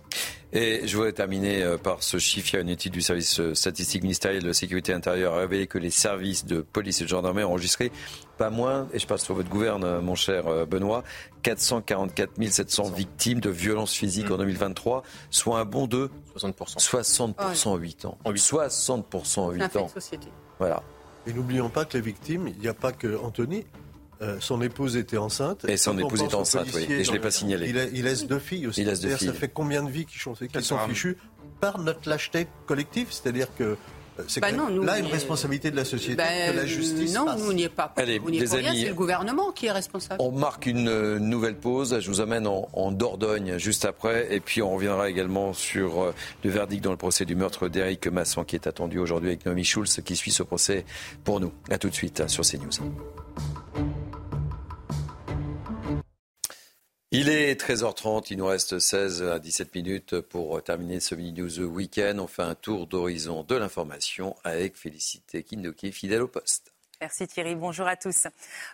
Et 0.52 0.86
je 0.86 0.96
voudrais 0.96 1.12
terminer 1.12 1.62
euh, 1.62 1.76
par 1.76 2.02
ce 2.02 2.18
chiffre. 2.18 2.48
Il 2.52 2.56
y 2.56 2.58
a 2.58 2.62
une 2.62 2.70
étude 2.70 2.92
du 2.92 3.02
service 3.02 3.38
euh, 3.38 3.54
statistique 3.54 4.02
ministériel 4.02 4.42
de 4.42 4.48
la 4.48 4.54
sécurité 4.54 4.94
intérieure 4.94 5.34
a 5.34 5.40
révélé 5.40 5.66
que 5.66 5.76
les 5.76 5.90
services 5.90 6.46
de 6.46 6.62
police 6.62 7.02
et 7.02 7.04
de 7.04 7.08
gendarmerie 7.08 7.44
ont 7.44 7.50
enregistré 7.50 7.92
pas 8.38 8.48
moins, 8.50 8.88
et 8.92 8.98
je 8.98 9.06
passe 9.06 9.24
sur 9.24 9.34
votre 9.34 9.50
gouverne, 9.50 9.84
euh, 9.84 10.00
mon 10.00 10.14
cher 10.14 10.66
Benoît, 10.66 11.02
444 11.42 12.30
700 12.50 12.90
victimes 12.90 13.40
de 13.40 13.50
violences 13.50 13.92
physiques 13.92 14.30
en 14.30 14.38
2023, 14.38 15.02
soit 15.28 15.58
un 15.58 15.64
bond 15.64 15.86
de 15.86 16.08
60%. 16.36 16.78
60% 16.78 17.68
en 17.68 17.76
8 17.76 18.04
ans. 18.06 18.18
60% 18.24 19.40
en 19.40 19.50
8 19.50 19.76
ans. 19.76 19.88
Société. 19.88 20.28
Voilà. 20.58 20.82
Et 21.28 21.32
n'oublions 21.34 21.68
pas 21.68 21.84
que 21.84 21.96
les 21.96 22.02
victimes, 22.02 22.48
il 22.48 22.58
n'y 22.58 22.68
a 22.68 22.74
pas 22.74 22.92
que 22.92 23.18
Anthony. 23.18 23.66
Euh, 24.20 24.38
son 24.40 24.60
épouse 24.62 24.96
était 24.96 25.18
enceinte. 25.18 25.64
Et 25.68 25.76
son 25.76 25.96
épouse 25.96 26.22
était 26.22 26.34
enceinte, 26.34 26.66
oui. 26.74 26.86
Et 26.88 27.04
je 27.04 27.10
ne 27.10 27.16
l'ai 27.16 27.22
pas 27.22 27.30
signalé. 27.30 27.68
Il, 27.92 28.02
laisse 28.02 28.26
deux 28.26 28.40
filles 28.40 28.66
aussi. 28.66 28.80
Il 28.80 28.86
laisse 28.88 29.00
deux 29.00 29.14
filles. 29.14 29.28
Ça 29.28 29.34
fait 29.34 29.48
combien 29.48 29.84
de 29.84 29.90
vies 29.90 30.06
qui 30.06 30.18
sont, 30.18 30.32
qui 30.32 30.62
sont 30.62 30.78
fichues 30.88 31.16
par 31.60 31.78
notre 31.78 32.08
lâcheté 32.08 32.48
collective? 32.66 33.08
C'est-à-dire 33.10 33.46
que 33.54 33.76
C'est 34.26 34.40
Bah 34.40 34.52
non, 34.52 34.68
nous, 34.70 34.82
là 34.82 34.98
une 34.98 35.06
responsabilité 35.06 35.70
de 35.70 35.76
la 35.76 35.84
société, 35.84 36.16
Ben, 36.16 36.52
que 36.52 36.56
la 36.56 36.66
justice 36.66 37.14
Non, 37.14 37.26
passe. 37.26 37.40
nous, 37.40 37.50
on 37.50 37.52
n'y 37.52 37.62
est 37.64 37.68
pas. 37.68 37.92
Allez, 37.96 38.20
on 38.24 38.28
les 38.28 38.54
amis, 38.54 38.80
c'est 38.80 38.88
le 38.88 38.94
gouvernement 38.94 39.52
qui 39.52 39.66
est 39.66 39.72
responsable. 39.72 40.20
On 40.20 40.32
marque 40.32 40.66
une 40.66 40.88
euh, 40.88 41.18
nouvelle 41.18 41.56
pause. 41.56 41.98
Je 42.00 42.08
vous 42.08 42.20
amène 42.20 42.46
en, 42.46 42.68
en 42.72 42.90
Dordogne 42.92 43.58
juste 43.58 43.84
après. 43.84 44.34
Et 44.34 44.40
puis 44.40 44.62
on 44.62 44.74
reviendra 44.74 45.08
également 45.08 45.52
sur 45.52 46.02
euh, 46.02 46.14
le 46.44 46.50
verdict 46.50 46.82
dans 46.82 46.90
le 46.90 46.96
procès 46.96 47.24
du 47.24 47.34
meurtre 47.36 47.68
d'Éric 47.68 48.06
Masson 48.08 48.44
qui 48.44 48.56
est 48.56 48.66
attendu 48.66 48.98
aujourd'hui 48.98 49.28
avec 49.30 49.46
Noémie 49.46 49.64
Schulz 49.64 50.00
qui 50.04 50.16
suit 50.16 50.32
ce 50.32 50.42
procès 50.42 50.84
pour 51.24 51.40
nous. 51.40 51.52
A 51.70 51.78
tout 51.78 51.88
de 51.88 51.94
suite 51.94 52.20
hein, 52.20 52.28
sur 52.28 52.44
CNews. 52.44 52.70
Il 57.10 57.30
est 57.30 57.58
13h30, 57.58 58.26
il 58.32 58.36
nous 58.36 58.44
reste 58.44 58.78
16 58.78 59.22
à 59.22 59.38
17 59.38 59.74
minutes 59.74 60.20
pour 60.20 60.62
terminer 60.62 61.00
ce 61.00 61.14
Mini 61.14 61.40
News 61.40 61.60
Weekend. 61.60 62.20
On 62.20 62.26
fait 62.26 62.42
un 62.42 62.54
tour 62.54 62.86
d'horizon 62.86 63.44
de 63.44 63.56
l'information 63.56 64.36
avec 64.44 64.76
Félicité 64.76 65.42
Kindoki, 65.42 65.90
fidèle 65.90 66.20
au 66.20 66.28
poste. 66.28 66.74
Merci 67.00 67.26
Thierry, 67.26 67.54
bonjour 67.54 67.86
à 67.86 67.96
tous. 67.96 68.26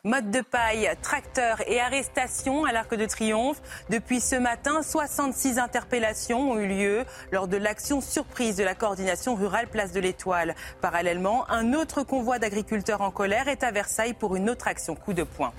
Mode 0.02 0.32
de 0.32 0.40
paille, 0.40 0.90
tracteur 1.00 1.60
et 1.68 1.78
arrestation 1.78 2.64
à 2.64 2.72
l'Arc 2.72 2.92
de 2.92 3.06
Triomphe. 3.06 3.62
Depuis 3.88 4.18
ce 4.18 4.34
matin, 4.34 4.82
66 4.82 5.60
interpellations 5.60 6.50
ont 6.50 6.58
eu 6.58 6.66
lieu 6.66 7.04
lors 7.30 7.46
de 7.46 7.56
l'action 7.56 8.00
surprise 8.00 8.56
de 8.56 8.64
la 8.64 8.74
coordination 8.74 9.36
rurale 9.36 9.68
Place 9.68 9.92
de 9.92 10.00
l'Étoile. 10.00 10.56
Parallèlement, 10.80 11.48
un 11.52 11.72
autre 11.72 12.02
convoi 12.02 12.40
d'agriculteurs 12.40 13.02
en 13.02 13.12
colère 13.12 13.46
est 13.46 13.62
à 13.62 13.70
Versailles 13.70 14.14
pour 14.14 14.34
une 14.34 14.50
autre 14.50 14.66
action 14.66 14.96
coup 14.96 15.12
de 15.12 15.22
poing. 15.22 15.52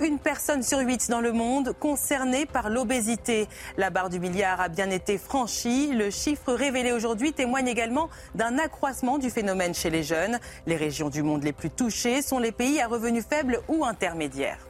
Une 0.00 0.20
personne 0.20 0.62
sur 0.62 0.78
huit 0.78 1.10
dans 1.10 1.20
le 1.20 1.32
monde 1.32 1.72
concernée 1.72 2.46
par 2.46 2.70
l'obésité. 2.70 3.48
La 3.76 3.90
barre 3.90 4.10
du 4.10 4.20
milliard 4.20 4.60
a 4.60 4.68
bien 4.68 4.90
été 4.90 5.18
franchie. 5.18 5.92
Le 5.92 6.10
chiffre 6.10 6.52
révélé 6.52 6.92
aujourd'hui 6.92 7.32
témoigne 7.32 7.66
également 7.66 8.08
d'un 8.36 8.58
accroissement 8.58 9.18
du 9.18 9.28
phénomène 9.28 9.74
chez 9.74 9.90
les 9.90 10.04
jeunes. 10.04 10.38
Les 10.66 10.76
régions 10.76 11.08
du 11.08 11.24
monde 11.24 11.42
les 11.42 11.52
plus 11.52 11.70
touchées 11.70 12.22
sont 12.22 12.38
les 12.38 12.52
pays 12.52 12.80
à 12.80 12.86
revenus 12.86 13.24
faibles 13.28 13.60
ou 13.66 13.84
intermédiaires. 13.84 14.67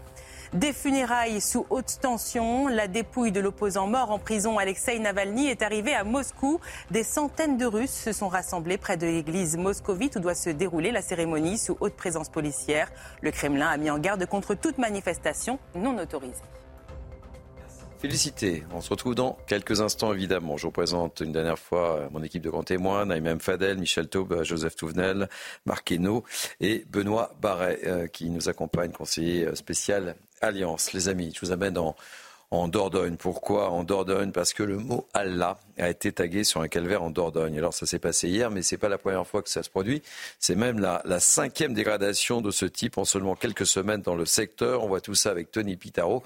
Des 0.54 0.72
funérailles 0.72 1.42
sous 1.42 1.66
haute 1.68 1.98
tension. 2.00 2.68
La 2.68 2.88
dépouille 2.88 3.32
de 3.32 3.40
l'opposant 3.40 3.86
mort 3.86 4.10
en 4.10 4.18
prison 4.18 4.58
Alexei 4.58 4.98
Navalny 4.98 5.48
est 5.48 5.60
arrivée 5.60 5.94
à 5.94 6.04
Moscou. 6.04 6.58
Des 6.90 7.02
centaines 7.02 7.58
de 7.58 7.66
Russes 7.66 7.90
se 7.90 8.12
sont 8.12 8.28
rassemblés 8.28 8.78
près 8.78 8.96
de 8.96 9.06
l'église 9.06 9.58
moscovite 9.58 10.16
où 10.16 10.20
doit 10.20 10.34
se 10.34 10.48
dérouler 10.48 10.90
la 10.90 11.02
cérémonie 11.02 11.58
sous 11.58 11.76
haute 11.80 11.94
présence 11.94 12.30
policière. 12.30 12.90
Le 13.20 13.30
Kremlin 13.30 13.68
a 13.68 13.76
mis 13.76 13.90
en 13.90 13.98
garde 13.98 14.24
contre 14.24 14.54
toute 14.54 14.78
manifestation 14.78 15.58
non 15.74 15.98
autorisée. 15.98 16.42
Félicité. 17.98 18.62
On 18.72 18.80
se 18.80 18.90
retrouve 18.90 19.16
dans 19.16 19.36
quelques 19.48 19.80
instants, 19.80 20.12
évidemment. 20.12 20.56
Je 20.56 20.66
vous 20.66 20.70
présente 20.70 21.20
une 21.20 21.32
dernière 21.32 21.58
fois 21.58 21.96
euh, 21.96 22.08
mon 22.12 22.22
équipe 22.22 22.42
de 22.42 22.48
grands 22.48 22.62
témoins, 22.62 23.04
Naïm 23.06 23.40
Fadel, 23.40 23.76
Michel 23.76 24.08
Taube, 24.08 24.32
euh, 24.34 24.44
Joseph 24.44 24.76
Touvenel, 24.76 25.28
Marc 25.66 25.90
Hainaut 25.90 26.22
et 26.60 26.84
Benoît 26.88 27.34
Barret, 27.42 27.80
euh, 27.84 28.06
qui 28.06 28.30
nous 28.30 28.48
accompagne, 28.48 28.92
conseiller 28.92 29.52
spécial 29.56 30.14
Alliance. 30.40 30.92
Les 30.92 31.08
amis, 31.08 31.32
je 31.34 31.40
vous 31.40 31.52
amène 31.52 31.78
en, 31.78 31.96
en 32.50 32.68
Dordogne. 32.68 33.16
Pourquoi 33.16 33.70
en 33.70 33.84
Dordogne? 33.84 34.32
Parce 34.32 34.52
que 34.52 34.62
le 34.62 34.78
mot 34.78 35.06
Allah 35.12 35.58
a 35.76 35.90
été 35.90 36.12
tagué 36.12 36.44
sur 36.44 36.60
un 36.60 36.68
calvaire 36.68 37.02
en 37.02 37.10
Dordogne. 37.10 37.58
Alors 37.58 37.74
ça 37.74 37.86
s'est 37.86 37.98
passé 37.98 38.28
hier, 38.28 38.50
mais 38.50 38.62
c'est 38.62 38.78
pas 38.78 38.88
la 38.88 38.98
première 38.98 39.26
fois 39.26 39.42
que 39.42 39.50
ça 39.50 39.62
se 39.62 39.70
produit. 39.70 40.02
C'est 40.38 40.54
même 40.54 40.78
la, 40.78 41.02
cinquième 41.20 41.74
dégradation 41.74 42.40
de 42.40 42.50
ce 42.50 42.64
type 42.64 42.98
en 42.98 43.04
seulement 43.04 43.34
quelques 43.34 43.66
semaines 43.66 44.02
dans 44.02 44.14
le 44.14 44.24
secteur. 44.24 44.84
On 44.84 44.88
voit 44.88 45.00
tout 45.00 45.14
ça 45.14 45.30
avec 45.30 45.50
Tony 45.50 45.76
Pitaro 45.76 46.24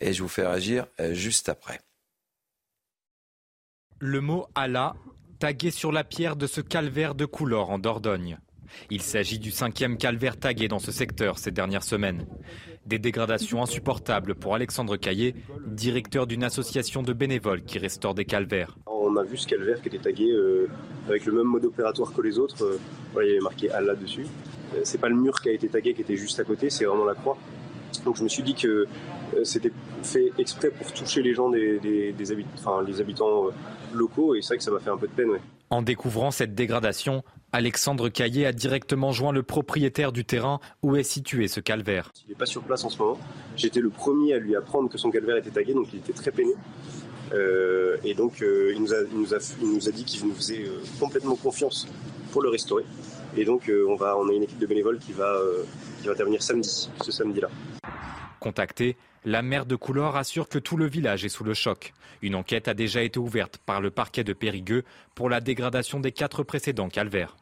et 0.00 0.12
je 0.12 0.22
vous 0.22 0.28
fais 0.28 0.46
réagir 0.46 0.86
euh, 1.00 1.14
juste 1.14 1.48
après. 1.48 1.80
Le 3.98 4.20
mot 4.20 4.46
Allah 4.54 4.94
tagué 5.38 5.70
sur 5.70 5.90
la 5.90 6.04
pierre 6.04 6.36
de 6.36 6.46
ce 6.46 6.60
calvaire 6.60 7.14
de 7.14 7.24
Coulor 7.24 7.70
en 7.70 7.78
Dordogne. 7.78 8.38
Il 8.90 9.02
s'agit 9.02 9.38
du 9.38 9.50
cinquième 9.50 9.96
calvaire 9.96 10.38
tagué 10.38 10.68
dans 10.68 10.78
ce 10.78 10.92
secteur 10.92 11.38
ces 11.38 11.50
dernières 11.50 11.82
semaines. 11.82 12.26
Des 12.86 12.98
dégradations 12.98 13.62
insupportables 13.62 14.34
pour 14.34 14.54
Alexandre 14.56 14.96
Caillé, 14.96 15.36
directeur 15.66 16.26
d'une 16.26 16.42
association 16.42 17.02
de 17.02 17.12
bénévoles 17.12 17.62
qui 17.62 17.78
restaure 17.78 18.12
des 18.14 18.24
calvaires. 18.24 18.76
On 18.86 19.16
a 19.16 19.22
vu 19.22 19.36
ce 19.36 19.46
calvaire 19.46 19.80
qui 19.80 19.88
était 19.88 19.98
tagué 19.98 20.30
euh, 20.32 20.66
avec 21.08 21.24
le 21.26 21.32
même 21.32 21.46
mode 21.46 21.64
opératoire 21.64 22.12
que 22.12 22.20
les 22.22 22.38
autres. 22.40 22.64
Euh, 22.64 22.78
voilà, 23.12 23.28
il 23.28 23.30
y 23.30 23.34
avait 23.34 23.42
marqué 23.42 23.70
Allah 23.70 23.94
dessus. 23.94 24.26
Euh, 24.74 24.80
c'est 24.82 24.98
pas 25.00 25.08
le 25.08 25.14
mur 25.14 25.40
qui 25.40 25.48
a 25.48 25.52
été 25.52 25.68
tagué 25.68 25.94
qui 25.94 26.00
était 26.02 26.16
juste 26.16 26.40
à 26.40 26.44
côté, 26.44 26.70
c'est 26.70 26.84
vraiment 26.84 27.04
la 27.04 27.14
croix. 27.14 27.38
Donc 28.04 28.16
je 28.16 28.24
me 28.24 28.28
suis 28.28 28.42
dit 28.42 28.54
que 28.54 28.86
euh, 29.36 29.44
c'était 29.44 29.70
fait 30.02 30.32
exprès 30.38 30.70
pour 30.70 30.92
toucher 30.92 31.22
les 31.22 31.34
gens 31.34 31.50
des, 31.50 31.78
des- 31.78 32.12
des 32.12 32.32
habit- 32.32 32.46
enfin, 32.58 32.82
les 32.84 33.00
habitants 33.00 33.44
locaux 33.94 34.34
et 34.34 34.42
c'est 34.42 34.48
vrai 34.48 34.58
que 34.58 34.64
ça 34.64 34.72
m'a 34.72 34.80
fait 34.80 34.90
un 34.90 34.96
peu 34.96 35.06
de 35.06 35.12
peine. 35.12 35.30
ouais. 35.30 35.40
En 35.70 35.82
découvrant 35.82 36.30
cette 36.32 36.54
dégradation, 36.54 37.22
Alexandre 37.54 38.08
Caillé 38.08 38.46
a 38.46 38.52
directement 38.52 39.12
joint 39.12 39.30
le 39.30 39.42
propriétaire 39.42 40.10
du 40.10 40.24
terrain 40.24 40.58
où 40.82 40.96
est 40.96 41.02
situé 41.02 41.48
ce 41.48 41.60
calvaire. 41.60 42.10
Il 42.26 42.30
n'est 42.30 42.34
pas 42.34 42.46
sur 42.46 42.62
place 42.62 42.82
en 42.84 42.88
ce 42.88 42.96
moment. 42.96 43.18
J'étais 43.56 43.80
le 43.80 43.90
premier 43.90 44.32
à 44.32 44.38
lui 44.38 44.56
apprendre 44.56 44.88
que 44.88 44.96
son 44.96 45.10
calvaire 45.10 45.36
était 45.36 45.50
tagué, 45.50 45.74
donc 45.74 45.88
il 45.92 45.98
était 45.98 46.14
très 46.14 46.30
peiné. 46.30 46.54
Euh, 47.34 47.98
et 48.04 48.14
donc 48.14 48.40
euh, 48.40 48.72
il, 48.74 48.80
nous 48.80 48.94
a, 48.94 49.02
il, 49.02 49.18
nous 49.18 49.34
a, 49.34 49.38
il 49.60 49.68
nous 49.70 49.86
a 49.86 49.92
dit 49.92 50.04
qu'il 50.04 50.26
nous 50.26 50.34
faisait 50.34 50.64
euh, 50.64 50.80
complètement 50.98 51.36
confiance 51.36 51.86
pour 52.30 52.42
le 52.42 52.48
restaurer. 52.48 52.84
Et 53.36 53.44
donc 53.44 53.70
on, 53.88 53.96
va, 53.96 54.16
on 54.16 54.28
a 54.30 54.32
une 54.32 54.42
équipe 54.42 54.58
de 54.58 54.66
bénévoles 54.66 54.98
qui 54.98 55.12
va, 55.12 55.38
qui 56.00 56.06
va 56.06 56.12
intervenir 56.12 56.42
samedi, 56.42 56.90
ce 57.02 57.12
samedi-là. 57.12 57.48
Contacté, 58.40 58.96
la 59.24 59.42
maire 59.42 59.66
de 59.66 59.76
Coulor 59.76 60.16
assure 60.16 60.48
que 60.48 60.58
tout 60.58 60.76
le 60.76 60.86
village 60.86 61.24
est 61.24 61.28
sous 61.28 61.44
le 61.44 61.54
choc. 61.54 61.92
Une 62.22 62.34
enquête 62.34 62.68
a 62.68 62.74
déjà 62.74 63.02
été 63.02 63.18
ouverte 63.18 63.58
par 63.58 63.80
le 63.80 63.90
parquet 63.90 64.24
de 64.24 64.32
Périgueux 64.32 64.84
pour 65.14 65.28
la 65.28 65.40
dégradation 65.40 66.00
des 66.00 66.12
quatre 66.12 66.42
précédents 66.42 66.88
calvaires. 66.88 67.36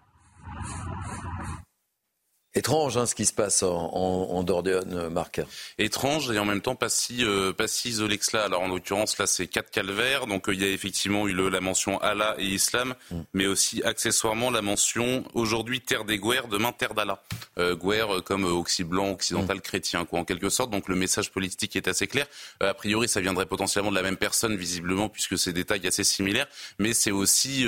Étrange 2.56 2.96
hein, 2.96 3.06
ce 3.06 3.14
qui 3.14 3.26
se 3.26 3.32
passe 3.32 3.62
en, 3.62 3.68
en, 3.68 4.36
en 4.36 4.42
Dordogne, 4.42 4.92
euh, 4.92 5.08
Marc. 5.08 5.40
étrange 5.78 6.32
et 6.32 6.38
en 6.40 6.44
même 6.44 6.60
temps 6.60 6.74
pas 6.74 6.88
si 6.88 7.24
euh, 7.24 7.52
pas 7.52 7.68
si 7.68 7.90
isolé 7.90 8.18
que 8.18 8.24
cela. 8.24 8.42
Alors 8.42 8.62
en 8.62 8.66
l'occurrence 8.68 9.18
là 9.18 9.28
c'est 9.28 9.46
quatre 9.46 9.70
calvaires, 9.70 10.26
donc 10.26 10.48
euh, 10.48 10.54
il 10.54 10.60
y 10.60 10.64
a 10.64 10.68
effectivement 10.68 11.28
eu 11.28 11.32
le, 11.32 11.48
la 11.48 11.60
mention 11.60 12.00
Allah 12.00 12.34
et 12.38 12.46
Islam, 12.46 12.96
mais 13.34 13.46
aussi 13.46 13.84
accessoirement 13.84 14.50
la 14.50 14.62
mention 14.62 15.22
aujourd'hui 15.34 15.80
terre 15.80 16.04
des 16.04 16.18
Guerres, 16.18 16.48
demain 16.48 16.72
terre 16.72 16.94
d'Allah. 16.94 17.22
Euh, 17.58 17.76
Guerre 17.76 18.22
comme 18.24 18.44
Occident 18.44 18.88
blanc, 18.88 19.10
occidental 19.12 19.60
chrétien 19.60 20.04
quoi 20.04 20.18
en 20.18 20.24
quelque 20.24 20.50
sorte. 20.50 20.70
Donc 20.70 20.88
le 20.88 20.96
message 20.96 21.30
politique 21.30 21.76
est 21.76 21.86
assez 21.86 22.08
clair. 22.08 22.26
A 22.58 22.74
priori 22.74 23.06
ça 23.08 23.20
viendrait 23.20 23.46
potentiellement 23.46 23.90
de 23.90 23.96
la 23.96 24.02
même 24.02 24.16
personne 24.16 24.56
visiblement 24.56 25.08
puisque 25.08 25.38
c'est 25.38 25.52
des 25.52 25.64
tags 25.64 25.76
assez 25.84 26.02
similaires, 26.02 26.48
mais 26.80 26.94
c'est 26.94 27.12
aussi 27.12 27.64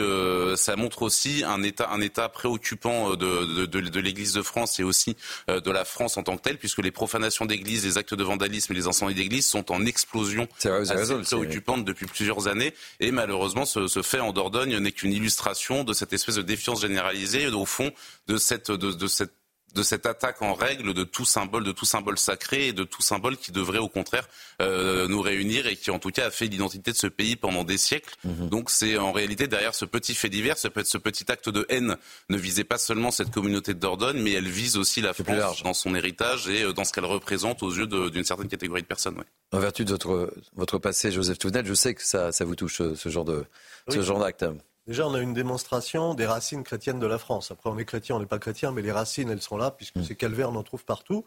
ça 0.56 0.74
montre 0.74 1.02
aussi 1.02 1.44
un 1.46 1.62
état 1.62 1.88
un 1.92 2.00
état 2.00 2.28
préoccupant 2.28 3.10
de, 3.10 3.16
de, 3.16 3.66
de, 3.66 3.80
de 3.80 4.00
l'Église 4.00 4.32
de 4.32 4.42
France 4.42 4.72
et 4.82 4.84
aussi 4.84 5.16
euh, 5.48 5.60
de 5.60 5.70
la 5.70 5.84
France 5.84 6.16
en 6.16 6.22
tant 6.22 6.36
que 6.36 6.42
telle, 6.42 6.58
puisque 6.58 6.82
les 6.82 6.90
profanations 6.90 7.46
d'églises, 7.46 7.84
les 7.84 7.98
actes 7.98 8.14
de 8.14 8.22
vandalisme 8.22 8.72
et 8.72 8.76
les 8.76 8.86
incendies 8.86 9.14
d'églises 9.14 9.46
sont 9.46 9.72
en 9.72 9.86
explosion 9.86 10.46
assez 10.64 11.14
préoccupante 11.22 11.84
depuis 11.84 12.06
plusieurs 12.06 12.48
années. 12.48 12.74
Et 13.00 13.10
malheureusement, 13.10 13.64
ce, 13.64 13.86
ce 13.86 14.02
fait 14.02 14.20
en 14.20 14.32
Dordogne 14.32 14.78
n'est 14.78 14.92
qu'une 14.92 15.12
illustration 15.12 15.84
de 15.84 15.92
cette 15.92 16.12
espèce 16.12 16.36
de 16.36 16.42
défiance 16.42 16.82
généralisée, 16.82 17.48
au 17.48 17.64
fond, 17.64 17.90
de 18.26 18.36
cette, 18.36 18.70
de, 18.70 18.92
de 18.92 19.06
cette 19.06 19.32
de 19.74 19.82
cette 19.82 20.06
attaque 20.06 20.42
en 20.42 20.54
règle 20.54 20.94
de 20.94 21.04
tout 21.04 21.24
symbole, 21.24 21.64
de 21.64 21.72
tout 21.72 21.84
symbole 21.84 22.18
sacré 22.18 22.68
et 22.68 22.72
de 22.72 22.84
tout 22.84 23.02
symbole 23.02 23.36
qui 23.36 23.52
devrait 23.52 23.78
au 23.78 23.88
contraire 23.88 24.28
euh, 24.60 25.08
nous 25.08 25.20
réunir 25.20 25.66
et 25.66 25.76
qui 25.76 25.90
en 25.90 25.98
tout 25.98 26.10
cas 26.10 26.26
a 26.26 26.30
fait 26.30 26.46
l'identité 26.46 26.92
de 26.92 26.96
ce 26.96 27.06
pays 27.06 27.36
pendant 27.36 27.64
des 27.64 27.78
siècles. 27.78 28.14
Donc 28.24 28.70
c'est 28.70 28.96
en 28.98 29.12
réalité 29.12 29.48
derrière 29.48 29.74
ce 29.74 29.84
petit 29.84 30.14
fait 30.14 30.28
divers, 30.28 30.58
ce, 30.58 30.68
ce 30.84 30.98
petit 30.98 31.30
acte 31.30 31.48
de 31.48 31.66
haine 31.68 31.96
ne 32.28 32.36
visait 32.36 32.64
pas 32.64 32.78
seulement 32.78 33.10
cette 33.10 33.30
communauté 33.30 33.74
de 33.74 33.78
Dordogne, 33.78 34.20
mais 34.20 34.32
elle 34.32 34.48
vise 34.48 34.76
aussi 34.76 35.00
la 35.00 35.12
France 35.14 35.62
dans 35.62 35.74
son 35.74 35.94
héritage 35.94 36.48
et 36.48 36.62
euh, 36.62 36.72
dans 36.72 36.84
ce 36.84 36.92
qu'elle 36.92 37.04
représente 37.04 37.62
aux 37.62 37.72
yeux 37.72 37.86
d'une 37.86 38.24
certaine 38.24 38.48
catégorie 38.48 38.82
de 38.82 38.86
personnes. 38.86 39.16
ouais. 39.18 39.24
En 39.52 39.58
vertu 39.58 39.84
de 39.84 39.90
votre, 39.90 40.32
votre 40.54 40.78
passé, 40.78 41.10
Joseph 41.10 41.38
Touvenel, 41.38 41.66
je 41.66 41.74
sais 41.74 41.94
que 41.94 42.02
ça, 42.02 42.32
ça 42.32 42.44
vous 42.44 42.54
touche 42.56 42.78
ce, 42.78 42.94
ce 42.94 43.08
genre 43.08 43.24
de 43.24 43.44
ce 43.88 44.00
genre 44.02 44.18
d'acte. 44.20 44.44
Déjà, 44.86 45.06
on 45.06 45.14
a 45.14 45.20
une 45.20 45.32
démonstration 45.32 46.14
des 46.14 46.26
racines 46.26 46.64
chrétiennes 46.64 46.98
de 46.98 47.06
la 47.06 47.18
France. 47.18 47.50
Après, 47.52 47.70
on 47.70 47.78
est 47.78 47.84
chrétien, 47.84 48.16
on 48.16 48.20
n'est 48.20 48.26
pas 48.26 48.40
chrétien, 48.40 48.72
mais 48.72 48.82
les 48.82 48.90
racines, 48.92 49.30
elles 49.30 49.42
sont 49.42 49.56
là, 49.56 49.70
puisque 49.70 50.02
ces 50.04 50.16
calvaires, 50.16 50.50
on 50.50 50.56
en 50.56 50.64
trouve 50.64 50.84
partout. 50.84 51.24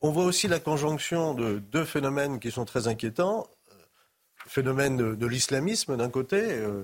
On 0.00 0.10
voit 0.12 0.24
aussi 0.24 0.48
la 0.48 0.60
conjonction 0.60 1.34
de 1.34 1.58
deux 1.58 1.84
phénomènes 1.84 2.40
qui 2.40 2.50
sont 2.50 2.64
très 2.64 2.88
inquiétants. 2.88 3.46
Euh, 3.70 3.74
Le 4.46 4.50
phénomène 4.50 4.96
de, 4.96 5.14
de 5.14 5.26
l'islamisme, 5.26 5.98
d'un 5.98 6.08
côté, 6.08 6.40
euh, 6.40 6.82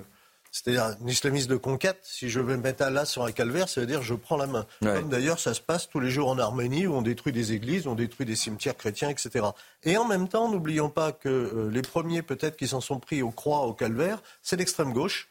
c'est-à-dire 0.51 0.83
un 0.83 1.07
islamisme 1.07 1.49
de 1.49 1.55
conquête. 1.57 1.97
Si 2.03 2.29
je 2.29 2.39
vais 2.39 2.57
mettre 2.57 2.83
Allah 2.83 3.05
sur 3.05 3.23
un 3.23 3.31
calvaire, 3.31 3.67
ça 3.67 3.81
veut 3.81 3.87
dire 3.87 4.03
je 4.03 4.13
prends 4.13 4.37
la 4.37 4.45
main. 4.45 4.67
Ouais. 4.83 4.93
Comme 4.93 5.09
d'ailleurs, 5.09 5.39
ça 5.39 5.55
se 5.55 5.61
passe 5.61 5.89
tous 5.89 5.99
les 5.99 6.11
jours 6.11 6.29
en 6.29 6.37
Arménie, 6.37 6.85
où 6.85 6.93
on 6.93 7.01
détruit 7.01 7.33
des 7.33 7.53
églises, 7.53 7.87
on 7.87 7.95
détruit 7.95 8.27
des 8.27 8.35
cimetières 8.35 8.77
chrétiens, 8.77 9.09
etc. 9.09 9.47
Et 9.81 9.97
en 9.97 10.05
même 10.05 10.27
temps, 10.27 10.47
n'oublions 10.47 10.91
pas 10.91 11.11
que 11.11 11.27
euh, 11.27 11.71
les 11.71 11.81
premiers, 11.81 12.21
peut-être, 12.21 12.55
qui 12.55 12.67
s'en 12.67 12.81
sont 12.81 12.99
pris 12.99 13.23
aux 13.23 13.31
croix, 13.31 13.61
au 13.61 13.73
calvaire, 13.73 14.21
c'est 14.43 14.57
l'extrême 14.57 14.93
gauche. 14.93 15.27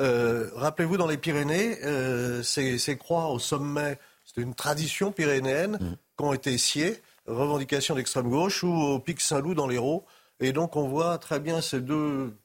Euh, 0.00 0.50
Rappelez-vous, 0.54 0.96
dans 0.96 1.06
les 1.06 1.18
Pyrénées, 1.18 1.78
euh, 1.84 2.42
ces, 2.42 2.78
ces 2.78 2.96
croix 2.96 3.28
au 3.30 3.38
sommet, 3.38 3.98
c'était 4.24 4.42
une 4.42 4.54
tradition 4.54 5.10
pyrénéenne 5.12 5.78
qui 6.16 6.24
ont 6.24 6.32
été 6.32 6.56
sciées, 6.58 7.02
revendication 7.26 7.94
d'extrême 7.94 8.28
gauche, 8.28 8.62
ou 8.62 8.72
au 8.72 8.98
Pic 8.98 9.20
Saint-Loup 9.20 9.54
dans 9.54 9.66
l'Hérault. 9.66 10.04
Et 10.40 10.52
donc 10.52 10.76
on 10.76 10.86
voit 10.86 11.18
très 11.18 11.40
bien 11.40 11.60
ces 11.60 11.80
deux, 11.80 12.36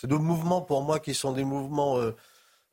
ces 0.00 0.06
deux 0.06 0.18
mouvements, 0.18 0.60
pour 0.60 0.82
moi, 0.82 0.98
qui 1.00 1.14
sont 1.14 1.32
des 1.32 1.44
mouvements 1.44 1.98
euh, 1.98 2.14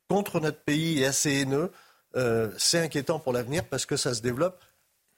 contre 0.08 0.38
notre 0.40 0.60
pays 0.60 1.00
et 1.00 1.06
assez 1.06 1.32
haineux. 1.40 1.70
euh, 2.16 2.50
c'est 2.58 2.80
inquiétant 2.80 3.18
pour 3.18 3.32
l'avenir 3.32 3.64
parce 3.64 3.86
que 3.86 3.96
ça 3.96 4.14
se 4.14 4.22
développe. 4.22 4.60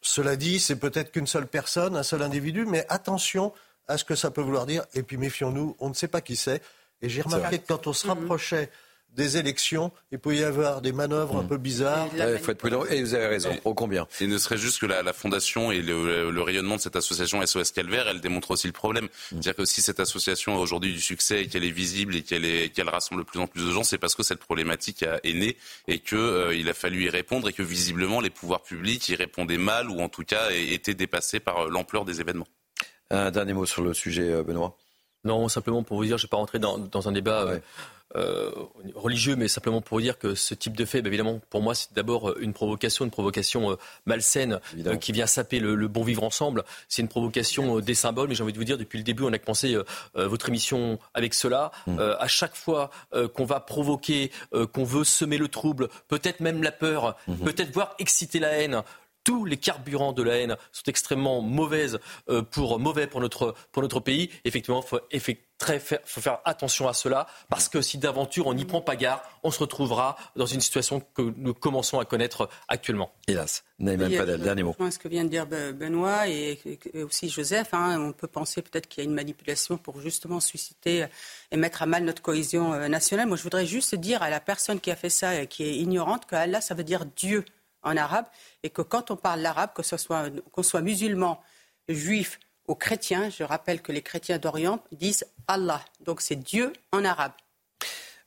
Cela 0.01 0.37
dit, 0.37 0.61
c'est 0.61 0.77
peut-être 0.77 1.11
qu'une 1.11 1.27
seule 1.27 1.47
personne, 1.47 1.97
un 1.97 2.03
seul 2.03 2.23
individu, 2.23 2.67
mais 2.67 2.87
attention 2.89 3.53
à 3.89 3.99
ce 3.99 4.05
que 4.05 4.15
ça 4.15 4.31
peut 4.31 4.43
vouloir 4.43 4.67
dire. 4.67 4.85
Et 4.95 5.03
puis 5.03 5.17
méfions-nous, 5.17 5.77
on 5.81 5.89
ne 5.89 5.95
sait 5.95 6.09
pas 6.09 6.21
qui 6.21 6.37
c'est. 6.37 6.63
Et 7.03 7.09
j'ai 7.09 7.23
remarqué 7.23 7.59
que 7.59 7.67
quand 7.67 7.87
on 7.87 7.93
se 7.93 8.07
rapprochait 8.07 8.71
des 9.15 9.37
élections, 9.37 9.91
il 10.13 10.19
peut 10.19 10.35
y 10.37 10.45
avoir 10.45 10.81
des 10.81 10.93
manœuvres 10.93 11.39
un 11.39 11.45
peu 11.45 11.57
bizarres. 11.57 12.09
Il 12.15 12.39
faut 12.39 12.53
être 12.53 12.59
prudent. 12.59 12.85
Et 12.87 13.03
vous 13.03 13.15
avez 13.15 13.27
raison. 13.27 13.51
Au 13.65 13.75
combien? 13.75 14.07
Il 14.21 14.29
ne 14.29 14.39
serait 14.39 14.59
juste 14.59 14.81
que 14.81 14.87
la, 14.87 15.13
fondation 15.13 15.73
et 15.73 15.83
le, 15.83 16.41
rayonnement 16.41 16.77
de 16.77 16.81
cette 16.81 16.97
association 16.97 17.45
SOS 17.45 17.73
Calvaire, 17.73 18.07
elle 18.09 18.21
démontre 18.21 18.53
aussi 18.53 18.67
le 18.67 18.73
problème. 18.73 19.07
Hmm. 19.07 19.09
C'est-à-dire 19.31 19.57
que 19.57 19.65
si 19.65 19.83
cette 19.83 20.01
association 20.01 20.57
a 20.57 20.59
aujourd'hui 20.59 20.93
du 20.93 21.01
succès 21.01 21.43
et 21.43 21.47
qu'elle 21.49 21.65
est 21.65 21.71
visible 21.71 22.17
et 22.17 22.23
qu'elle 22.23 22.89
rassemble 22.89 23.23
de 23.23 23.27
plus 23.27 23.41
en 23.41 23.47
plus 23.47 23.65
de 23.65 23.71
gens, 23.71 23.83
c'est 23.83 23.99
parce 23.99 24.15
que 24.15 24.23
cette 24.23 24.41
problématique 24.41 25.03
est 25.03 25.33
née 25.33 25.57
et 25.89 25.99
qu'il 25.99 26.19
euh, 26.19 26.71
a 26.71 26.75
fallu 26.75 27.05
y 27.05 27.09
répondre 27.09 27.49
et 27.49 27.53
que 27.53 27.63
visiblement 27.63 28.21
les 28.21 28.31
pouvoirs 28.31 28.63
publics 28.63 29.09
y 29.09 29.17
répondaient 29.17 29.59
mal 29.59 29.91
ou 29.91 30.01
en 30.01 30.09
tout 30.09 30.25
cas 30.25 30.51
étaient 30.51 30.95
dépassés 30.95 31.41
par 31.41 31.67
euh, 31.67 31.71
l'ampleur 31.71 32.05
des 32.05 32.21
événements. 32.21 32.47
Un 33.11 33.31
dernier 33.31 33.55
mot 33.55 33.67
sur 33.67 33.83
le 33.83 33.95
sujet, 33.95 34.31
euh, 34.31 34.43
Benoît? 34.43 34.77
Non, 35.25 35.49
simplement 35.49 35.83
pour 35.83 35.97
vous 35.97 36.05
dire, 36.05 36.19
je 36.19 36.25
ne 36.25 36.27
vais 36.27 36.31
pas 36.31 36.37
rentrer 36.37 36.59
dans, 36.59 37.09
un 37.09 37.13
débat. 37.13 37.43
Euh, 37.43 37.59
religieux, 38.15 39.37
mais 39.37 39.49
simplement 39.49 39.81
pour 39.81 40.01
dire 40.01 40.19
que 40.19 40.35
ce 40.35 40.55
type 40.55 40.77
de 40.77 40.85
fait, 40.85 41.03
bah, 41.03 41.09
évidemment, 41.09 41.41
pour 41.51 41.63
moi, 41.63 41.75
c'est 41.75 41.93
d'abord 41.95 42.39
une 42.39 42.53
provocation, 42.53 43.05
une 43.05 43.11
provocation 43.11 43.73
euh, 43.73 43.77
malsaine 44.07 44.61
euh, 44.87 44.97
qui 44.97 45.13
vient 45.13 45.27
saper 45.27 45.61
le, 45.61 45.89
bon 45.89 46.03
vivre 46.03 46.23
ensemble. 46.23 46.65
C'est 46.89 47.03
une 47.03 47.09
provocation 47.09 47.81
des 47.81 47.95
symboles, 47.95 48.29
mais 48.29 48.35
j'ai 48.35 48.43
envie 48.43 48.53
de 48.53 48.59
vous 48.59 48.65
dire, 48.65 48.79
depuis 48.79 48.99
le 48.99 49.05
début, 49.05 49.25
on 49.25 49.33
a 49.33 49.39
commencé 49.39 49.77
votre 50.15 50.49
émission 50.49 50.99
avec 51.15 51.35
cela. 51.35 51.71
Mm. 51.87 51.99
à 51.99 52.29
chaque 52.29 52.55
fois 52.55 52.91
qu'on 53.35 53.45
va 53.45 53.61
provoquer, 53.61 54.31
qu'on 54.73 54.85
veut 54.85 55.05
semer 55.05 55.39
le 55.39 55.49
trouble, 55.49 55.89
peut-être 56.09 56.41
même 56.41 56.63
la 56.63 56.73
peur, 56.73 57.17
mm-hmm. 57.29 57.45
peut-être 57.45 57.73
voir 57.73 57.95
exciter 57.99 58.39
la 58.39 58.51
haine, 58.53 58.83
tous 59.29 59.45
les 59.45 59.59
carburants 59.59 60.15
de 60.15 60.23
la 60.23 60.37
haine 60.37 60.57
sont 60.73 60.85
extrêmement 60.87 61.43
mauvaises 61.43 61.99
pour, 62.51 62.79
mauvais 62.79 63.07
pour 63.07 63.21
notre, 63.21 63.55
pour 63.73 63.83
notre 63.83 64.01
pays. 64.01 64.31
Effectivement, 64.47 64.83
il 65.13 65.21
faut 65.21 66.21
faire 66.23 66.39
attention 66.47 66.89
à 66.89 66.95
cela, 66.95 67.27
parce 67.51 67.69
que 67.69 67.83
si 67.83 67.99
d'aventure 67.99 68.47
on 68.47 68.55
n'y 68.55 68.65
prend 68.65 68.81
pas 68.81 68.97
garde, 68.97 69.21
on 69.43 69.51
se 69.51 69.59
retrouvera 69.59 70.17
dans 70.35 70.47
une 70.47 70.63
situation 70.63 71.01
que 71.01 71.35
nous 71.37 71.53
commençons 71.53 71.99
à 71.99 72.07
connaître 72.07 72.49
actuellement. 72.69 73.13
Hélas, 73.27 73.65
Naïman 73.79 74.11
pas 74.11 74.21
Padel, 74.21 74.41
dernier 74.41 74.63
mot. 74.63 74.75
Je 74.81 74.89
ce 74.89 74.99
que 74.99 75.09
vient 75.09 75.25
de 75.25 75.29
dire 75.29 75.47
Benoît 75.47 76.27
et 76.27 76.59
aussi 77.05 77.29
Joseph. 77.29 77.75
Hein, 77.75 78.01
on 78.01 78.13
peut 78.13 78.29
penser 78.29 78.63
peut-être 78.63 78.89
qu'il 78.89 79.05
y 79.05 79.07
a 79.07 79.11
une 79.11 79.15
manipulation 79.15 79.77
pour 79.77 80.01
justement 80.01 80.41
susciter 80.41 81.05
et 81.51 81.57
mettre 81.59 81.83
à 81.83 81.87
mal 81.87 82.03
notre 82.05 82.23
cohésion 82.23 82.73
euh, 82.73 82.89
nationale. 82.89 83.29
Moi, 83.29 83.37
je 83.37 83.43
voudrais 83.43 83.67
juste 83.67 83.95
dire 83.95 84.23
à 84.23 84.31
la 84.31 84.41
personne 84.41 84.81
qui 84.81 84.91
a 84.91 84.97
fait 84.97 85.11
ça 85.11 85.39
et 85.39 85.47
qui 85.47 85.65
est 85.65 85.77
ignorante 85.77 86.25
que 86.25 86.35
Allah, 86.35 86.63
ça 86.63 86.75
veut 86.75 86.85
dire 86.85 87.05
Dieu 87.05 87.45
en 87.83 87.97
arabe, 87.97 88.27
et 88.63 88.71
que 88.71 88.83
quand 88.83 89.11
on 89.11 89.17
parle 89.17 89.41
l'arabe, 89.41 89.71
que 89.75 89.83
ce 89.83 89.97
soit 89.97 90.31
qu'on 90.53 90.63
soit 90.63 90.83
musulman, 90.83 91.41
juif, 91.89 92.39
aux 92.69 92.77
chrétiens. 92.77 93.31
Je 93.31 93.43
rappelle 93.43 93.83
que 93.83 93.91
les 93.91 94.03
chrétiens 94.03 94.39
d'Orient 94.39 94.85
disent 94.93 95.27
Allah. 95.49 95.81
Donc 96.01 96.21
c'est 96.21 96.37
Dieu 96.37 96.73
en 96.93 97.05
arabe. 97.05 97.33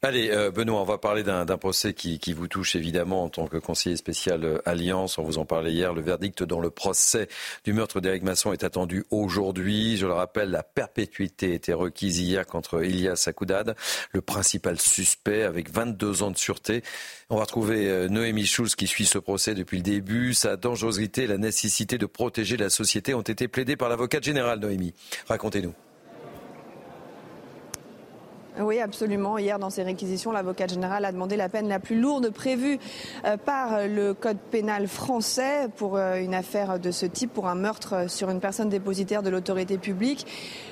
Allez, 0.03 0.31
euh, 0.31 0.49
Benoît, 0.49 0.81
on 0.81 0.83
va 0.83 0.97
parler 0.97 1.21
d'un 1.21 1.45
procès 1.57 1.93
qui, 1.93 2.33
vous 2.33 2.47
touche 2.47 2.75
évidemment 2.75 3.23
en 3.23 3.29
tant 3.29 3.45
que 3.45 3.57
conseiller 3.57 3.95
spécial 3.95 4.43
euh, 4.43 4.57
Alliance. 4.65 5.19
On 5.19 5.23
vous 5.23 5.37
en 5.37 5.45
parlait 5.45 5.71
hier. 5.71 5.93
Le 5.93 6.01
verdict 6.01 6.41
dans 6.41 6.59
le 6.59 6.71
procès 6.71 7.27
du 7.65 7.73
meurtre 7.73 8.01
d'Éric 8.01 8.23
Masson 8.23 8.51
est 8.51 8.63
attendu 8.63 9.05
aujourd'hui. 9.11 9.97
Je 9.97 10.07
le 10.07 10.13
rappelle, 10.13 10.49
la 10.49 10.63
perpétuité 10.63 11.53
était 11.53 11.73
requise 11.73 12.19
hier 12.19 12.47
contre 12.47 12.83
Elias 12.83 13.25
Akoudad, 13.27 13.75
le 14.11 14.21
principal 14.21 14.79
suspect 14.79 15.43
avec 15.43 15.69
22 15.69 16.23
ans 16.23 16.31
de 16.31 16.37
sûreté. 16.37 16.81
On 17.29 17.35
va 17.35 17.43
retrouver 17.43 17.87
euh, 17.87 18.09
Noémie 18.09 18.47
Schulz 18.47 18.73
qui 18.73 18.87
suit 18.87 19.05
ce 19.05 19.19
procès 19.19 19.53
depuis 19.53 19.77
le 19.77 19.83
début. 19.83 20.33
Sa 20.33 20.57
dangerosité 20.57 21.25
et 21.25 21.27
la 21.27 21.37
nécessité 21.37 21.99
de 21.99 22.07
protéger 22.07 22.57
la 22.57 22.71
société 22.71 23.13
ont 23.13 23.21
été 23.21 23.47
plaidées 23.47 23.75
par 23.75 23.87
l'avocate 23.87 24.23
générale 24.23 24.57
Noémie. 24.61 24.95
Racontez-nous. 25.27 25.75
Oui, 28.59 28.79
absolument. 28.79 29.37
Hier, 29.37 29.59
dans 29.59 29.69
ses 29.69 29.83
réquisitions, 29.83 30.33
l'avocat 30.33 30.67
général 30.67 31.05
a 31.05 31.13
demandé 31.13 31.37
la 31.37 31.47
peine 31.47 31.69
la 31.69 31.79
plus 31.79 31.97
lourde 31.97 32.31
prévue 32.31 32.79
euh, 33.23 33.37
par 33.37 33.87
le 33.87 34.13
code 34.13 34.39
pénal 34.39 34.89
français 34.89 35.69
pour 35.77 35.95
euh, 35.95 36.17
une 36.17 36.33
affaire 36.33 36.77
de 36.77 36.91
ce 36.91 37.05
type, 37.05 37.31
pour 37.31 37.47
un 37.47 37.55
meurtre 37.55 38.09
sur 38.09 38.29
une 38.29 38.41
personne 38.41 38.67
dépositaire 38.67 39.23
de 39.23 39.29
l'autorité 39.29 39.77
publique. 39.77 40.27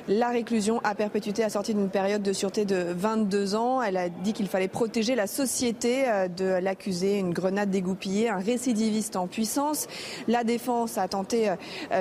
La 0.09 0.27
réclusion 0.27 0.81
à 0.83 0.93
perpétuité 0.93 1.41
assortie 1.41 1.73
d'une 1.73 1.89
période 1.89 2.21
de 2.21 2.33
sûreté 2.33 2.65
de 2.65 2.87
22 2.91 3.55
ans. 3.55 3.81
Elle 3.81 3.95
a 3.95 4.09
dit 4.09 4.33
qu'il 4.33 4.49
fallait 4.49 4.67
protéger 4.67 5.15
la 5.15 5.27
société 5.27 6.03
euh, 6.09 6.27
de 6.27 6.45
l'accusé, 6.61 7.17
une 7.17 7.33
grenade 7.33 7.69
dégoupillée, 7.69 8.27
un 8.27 8.39
récidiviste 8.39 9.15
en 9.15 9.27
puissance. 9.27 9.87
La 10.27 10.43
défense 10.43 10.97
a 10.97 11.07
tenté 11.07 11.49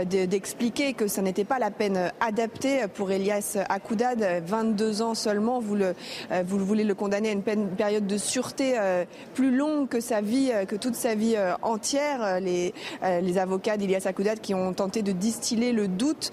d'expliquer 0.07 0.93
que 0.95 1.07
ce 1.07 1.21
n'était 1.21 1.45
pas 1.45 1.59
la 1.59 1.71
peine 1.71 2.13
adaptée 2.21 2.87
pour 2.93 3.11
Elias 3.11 3.59
Akoudad, 3.69 4.43
22 4.45 5.03
ans 5.03 5.15
seulement 5.15 5.61
vous, 5.69 5.77
le, 5.77 5.95
euh, 6.33 6.43
vous 6.47 6.59
voulez 6.59 6.85
le 6.85 6.95
condamner 6.95 7.29
à 7.29 7.33
une, 7.33 7.43
période 7.43 8.07
de 8.07 8.19
sûreté 8.19 8.75
euh, 8.77 9.05
plus 9.35 9.55
longue 9.55 9.89
que 9.89 10.01
sa 10.01 10.21
vie, 10.21 10.51
euh, 10.53 10.65
que 10.65 10.77
toute 10.77 10.95
sa 10.95 11.15
vie 11.15 11.37
entière. 11.63 12.41
Les, 12.41 12.73
les 13.03 13.39
avocats 13.39 13.77
d'Ilias 13.77 14.05
Akoudat 14.07 14.37
qui 14.37 14.55
ont 14.55 14.73
tenté 14.73 15.03
de 15.03 15.13
distiller 15.13 15.73
le 15.73 15.89
doute, 15.89 16.31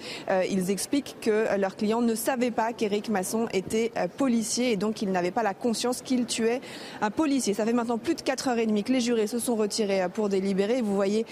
ils 0.50 0.70
expliquent 0.70 1.16
que 1.20 1.56
leur 1.58 1.76
client 1.76 2.00
ne 2.00 2.14
savait 2.14 2.50
pas 2.50 2.72
qu'Éric 2.72 3.08
Masson 3.08 3.48
était 3.52 3.92
policier 4.16 4.72
et 4.72 4.76
donc 4.76 5.02
il 5.02 5.10
n'avait 5.10 5.30
pas 5.30 5.42
la 5.42 5.54
conscience 5.54 6.00
qu'il 6.02 6.26
tuait 6.26 6.60
un 7.02 7.10
policier. 7.10 7.54
Ça 7.54 7.64
fait 7.64 7.72
maintenant 7.72 7.98
plus 7.98 8.14
de 8.14 8.22
4h30 8.22 8.82
que 8.82 8.92
les 8.92 9.00
jurés 9.00 9.26
se 9.26 9.38
sont 9.38 9.56
retirés 9.56 10.06
pour 10.12 10.28
délibérer. 10.28 10.80
Vous 10.80 10.94
voyez 10.94 11.26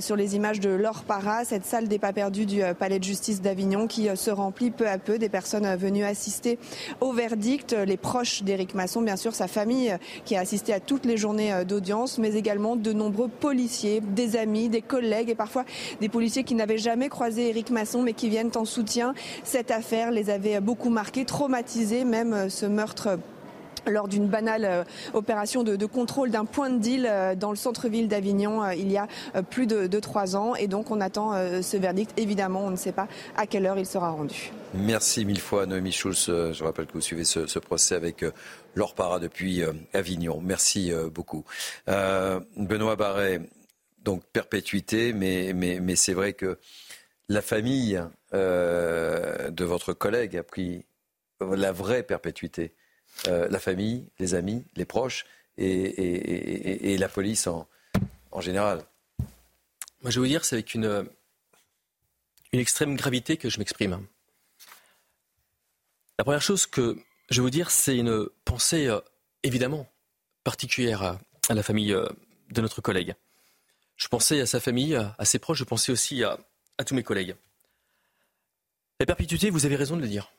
sur 0.00 0.16
les 0.16 0.36
images 0.36 0.60
de 0.60 0.70
Laure 0.70 1.04
Para, 1.04 1.44
cette 1.44 1.66
salle 1.66 1.88
des 1.88 1.98
pas 1.98 2.12
perdus 2.12 2.46
du 2.46 2.62
palais 2.78 2.98
de 2.98 3.04
justice 3.04 3.42
d'Avignon 3.42 3.86
qui 3.86 4.08
se 4.14 4.30
remplit 4.30 4.70
peu 4.70 4.88
à 4.88 4.98
peu 4.98 5.18
des 5.18 5.28
personnes 5.28 5.74
venues 5.76 6.04
assister 6.04 6.58
au 7.00 7.12
verdict 7.12 7.49
les 7.86 7.96
proches 7.96 8.42
d'Éric 8.42 8.74
Masson, 8.74 9.02
bien 9.02 9.16
sûr, 9.16 9.34
sa 9.34 9.48
famille 9.48 9.96
qui 10.24 10.36
a 10.36 10.40
assisté 10.40 10.72
à 10.72 10.80
toutes 10.80 11.04
les 11.04 11.16
journées 11.16 11.52
euh, 11.52 11.64
d'audience, 11.64 12.18
mais 12.18 12.34
également 12.34 12.76
de 12.76 12.92
nombreux 12.92 13.28
policiers, 13.28 14.00
des 14.00 14.36
amis, 14.36 14.68
des 14.68 14.82
collègues 14.82 15.30
et 15.30 15.34
parfois 15.34 15.64
des 16.00 16.08
policiers 16.08 16.44
qui 16.44 16.54
n'avaient 16.54 16.78
jamais 16.78 17.08
croisé 17.08 17.48
Éric 17.48 17.70
Masson 17.70 18.02
mais 18.02 18.12
qui 18.12 18.28
viennent 18.28 18.52
en 18.54 18.64
soutien. 18.64 19.14
Cette 19.44 19.70
affaire 19.70 20.10
les 20.10 20.30
avait 20.30 20.60
beaucoup 20.60 20.90
marqués, 20.90 21.24
traumatisés, 21.24 22.04
même 22.04 22.32
euh, 22.32 22.48
ce 22.48 22.66
meurtre 22.66 23.18
lors 23.86 24.08
d'une 24.08 24.26
banale 24.26 24.64
euh, 24.64 24.84
opération 25.12 25.62
de, 25.62 25.86
contrôle 25.86 26.30
d'un 26.30 26.44
point 26.44 26.70
de 26.70 26.78
deal 26.78 27.06
euh, 27.06 27.34
dans 27.34 27.50
le 27.50 27.56
centre-ville 27.56 28.08
d'Avignon 28.08 28.62
euh, 28.62 28.74
il 28.74 28.90
y 28.90 28.96
a 28.96 29.08
plus 29.50 29.66
de, 29.66 30.00
trois 30.00 30.36
ans. 30.36 30.54
Et 30.54 30.66
donc 30.66 30.90
on 30.90 31.00
attend 31.00 31.32
ce 31.62 31.76
verdict. 31.76 32.18
Évidemment, 32.18 32.64
on 32.64 32.70
ne 32.70 32.76
sait 32.76 32.92
pas 32.92 33.08
à 33.36 33.46
quelle 33.46 33.66
heure 33.66 33.78
il 33.78 33.86
sera 33.86 34.10
rendu. 34.10 34.52
Merci 34.74 35.24
mille 35.24 35.40
fois, 35.40 35.66
Noémie 35.66 35.92
Schulz. 35.92 36.26
Je 36.26 36.64
rappelle 36.64 36.86
que 36.86 36.94
vous 36.94 37.00
suivez 37.00 37.24
ce, 37.24 37.58
procès 37.58 37.94
avec 37.94 38.24
Laure 38.74 38.94
Para 38.94 39.18
depuis 39.18 39.62
Avignon. 39.92 40.40
Merci 40.42 40.92
beaucoup. 41.12 41.44
Benoît 41.86 42.96
Barret, 42.96 43.42
donc 44.04 44.24
perpétuité, 44.32 45.12
mais 45.12 45.96
c'est 45.96 46.14
vrai 46.14 46.32
que 46.32 46.58
la 47.28 47.42
famille 47.42 48.02
de 48.32 49.64
votre 49.64 49.92
collègue 49.92 50.36
a 50.36 50.42
pris 50.42 50.84
la 51.40 51.72
vraie 51.72 52.02
perpétuité. 52.02 52.72
Euh, 53.26 53.48
la 53.48 53.58
famille, 53.58 54.08
les 54.18 54.34
amis, 54.34 54.64
les 54.76 54.84
proches 54.84 55.26
et, 55.58 56.96
la 56.98 57.08
police 57.08 57.46
en, 57.46 57.68
général 58.40 58.82
Moi, 60.00 60.10
je 60.10 60.20
vais 60.20 60.26
vous 60.26 60.30
dire, 60.30 60.44
c'est 60.44 60.56
avec 60.56 60.74
une, 60.74 61.06
une 62.52 62.60
extrême 62.60 62.96
gravité 62.96 63.36
que 63.36 63.50
je 63.50 63.58
m'exprime. 63.58 64.06
La 66.18 66.24
première 66.24 66.40
chose 66.40 66.66
que 66.66 66.96
je 67.28 67.40
vais 67.40 67.42
vous 67.42 67.50
dire, 67.50 67.70
c'est 67.70 67.96
une 67.96 68.26
pensée 68.44 68.86
euh, 68.86 69.00
évidemment 69.42 69.86
particulière 70.44 71.02
à, 71.02 71.20
la 71.54 71.62
famille 71.62 71.92
euh, 71.92 72.08
de 72.50 72.60
notre 72.60 72.80
collègue. 72.80 73.14
Je 73.96 74.08
pensais 74.08 74.40
à 74.40 74.46
sa 74.46 74.60
famille, 74.60 74.94
à 74.94 75.24
ses 75.24 75.38
proches, 75.38 75.58
je 75.58 75.64
pensais 75.64 75.92
aussi 75.92 76.24
à, 76.24 76.38
à 76.78 76.84
tous 76.84 76.94
mes 76.94 77.02
collègues. 77.02 77.36
La 78.98 79.06
perpétuité, 79.06 79.50
vous 79.50 79.66
avez 79.66 79.76
raison 79.76 79.96
de 79.96 80.02
le 80.02 80.08
dire. 80.08 80.32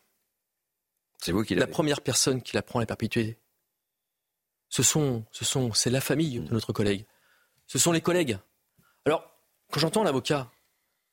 C'est 1.23 1.31
vous 1.31 1.43
qui 1.43 1.56
La 1.56 1.68
première 1.68 2.02
personne 2.02 2.41
qui 2.41 2.56
la 2.56 2.64
prend 2.64 2.80
la 2.80 2.85
perpétuité, 2.85 3.38
ce 4.69 4.84
sont, 4.84 5.26
ce 5.31 5.45
sont, 5.45 5.73
c'est 5.73 5.89
la 5.89 6.02
famille 6.02 6.39
de 6.39 6.53
notre 6.53 6.73
collègue. 6.73 7.06
Ce 7.68 7.77
sont 7.77 7.91
les 7.91 8.02
collègues. 8.02 8.39
Alors, 9.06 9.30
quand 9.69 9.80
j'entends 9.80 10.03
l'avocat, 10.03 10.52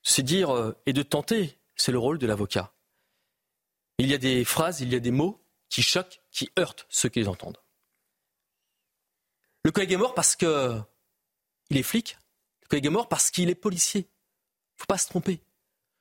c'est 0.03 0.23
dire 0.23 0.55
euh, 0.55 0.77
et 0.87 0.93
de 0.93 1.03
tenter, 1.03 1.59
c'est 1.77 1.93
le 1.93 1.99
rôle 1.99 2.19
de 2.19 2.27
l'avocat. 2.27 2.73
Il 3.99 4.07
y 4.07 4.15
a 4.15 4.19
des 4.19 4.45
phrases, 4.45 4.81
il 4.81 4.93
y 4.93 4.97
a 4.97 5.01
des 5.01 5.11
mots 5.11 5.45
qui 5.69 5.83
choquent, 5.83 6.23
qui 6.31 6.51
heurtent 6.59 6.87
ceux 6.89 7.09
qui 7.09 7.19
les 7.19 7.29
entendent. 7.29 7.61
Le 9.65 9.73
collègue 9.73 9.93
est 9.93 9.99
mort 9.99 10.15
parce 10.15 10.37
que 10.37 10.81
il 11.69 11.77
est 11.77 11.83
flic. 11.83 12.17
Le 12.63 12.69
collègue 12.69 12.87
est 12.87 12.91
mort 12.91 13.09
parce 13.09 13.31
qu'il 13.31 13.51
est 13.51 13.55
policier. 13.55 14.03
Il 14.03 14.05
ne 14.05 14.81
faut 14.81 14.87
pas 14.87 14.99
se 14.99 15.09
tromper. 15.09 15.43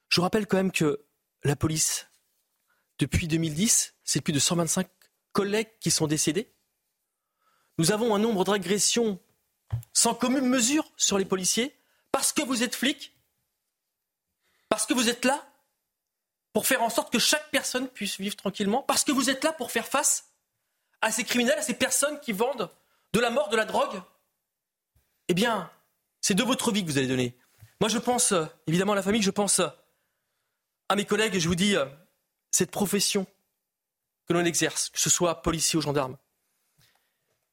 Je 0.10 0.18
vous 0.18 0.22
rappelle 0.22 0.48
quand 0.48 0.58
même 0.58 0.72
que 0.72 1.04
la 1.44 1.56
police, 1.56 2.08
depuis 3.00 3.28
2010, 3.28 3.96
c'est 4.08 4.22
plus 4.22 4.34
de 4.34 4.40
125 4.40 4.90
collègues 5.34 5.70
qui 5.80 5.92
sont 5.92 6.08
décédés. 6.08 6.52
Nous 7.78 7.92
avons 7.92 8.16
un 8.16 8.20
nombre 8.20 8.44
d'agressions 8.44 9.20
sans 9.94 10.16
commune 10.16 10.48
mesure 10.48 10.90
sur 10.96 11.20
les 11.20 11.26
policiers 11.26 11.78
parce 12.12 12.34
que 12.34 12.42
vous 12.42 12.64
êtes 12.64 12.74
flic, 12.74 13.16
parce 14.70 14.88
que 14.88 14.96
vous 14.96 15.10
êtes 15.10 15.26
là 15.26 15.46
pour 16.54 16.66
faire 16.66 16.82
en 16.82 16.90
sorte 16.90 17.14
que 17.14 17.20
chaque 17.20 17.52
personne 17.52 17.88
puisse 17.88 18.20
vivre 18.20 18.36
tranquillement, 18.36 18.82
parce 18.82 19.04
que 19.04 19.12
vous 19.12 19.30
êtes 19.30 19.44
là 19.44 19.54
pour 19.54 19.72
faire 19.72 19.88
face 19.88 20.32
à 21.02 21.12
ces 21.12 21.24
criminels, 21.24 21.60
à 21.60 21.62
ces 21.62 21.76
personnes 21.76 22.20
qui 22.22 22.32
vendent 22.32 22.72
de 23.14 23.20
la 23.20 23.30
mort, 23.30 23.50
de 23.50 23.58
la 23.58 23.66
drogue, 23.66 24.02
eh 25.28 25.34
bien, 25.34 25.70
c'est 26.22 26.34
de 26.34 26.44
votre 26.44 26.72
vie 26.72 26.84
que 26.84 26.90
vous 26.90 26.98
allez 26.98 27.08
donner. 27.08 27.38
Moi, 27.82 27.90
je 27.90 28.00
pense 28.00 28.32
euh, 28.32 28.46
évidemment 28.66 28.94
à 28.94 28.96
la 28.96 29.04
famille, 29.04 29.22
je 29.22 29.30
pense 29.30 29.60
euh, 29.60 29.68
à 30.90 30.96
mes 30.96 31.06
collègues 31.06 31.36
et 31.36 31.40
je 31.40 31.48
vous 31.48 31.56
dis, 31.56 31.76
euh, 31.76 31.86
cette 32.50 32.72
profession 32.72 33.28
que 34.28 34.34
l'on 34.34 34.45
exerce, 34.45 34.90
que 34.90 34.99
ce 34.99 35.10
soit 35.10 35.41
policier 35.41 35.78
ou 35.78 35.82
gendarme, 35.82 36.18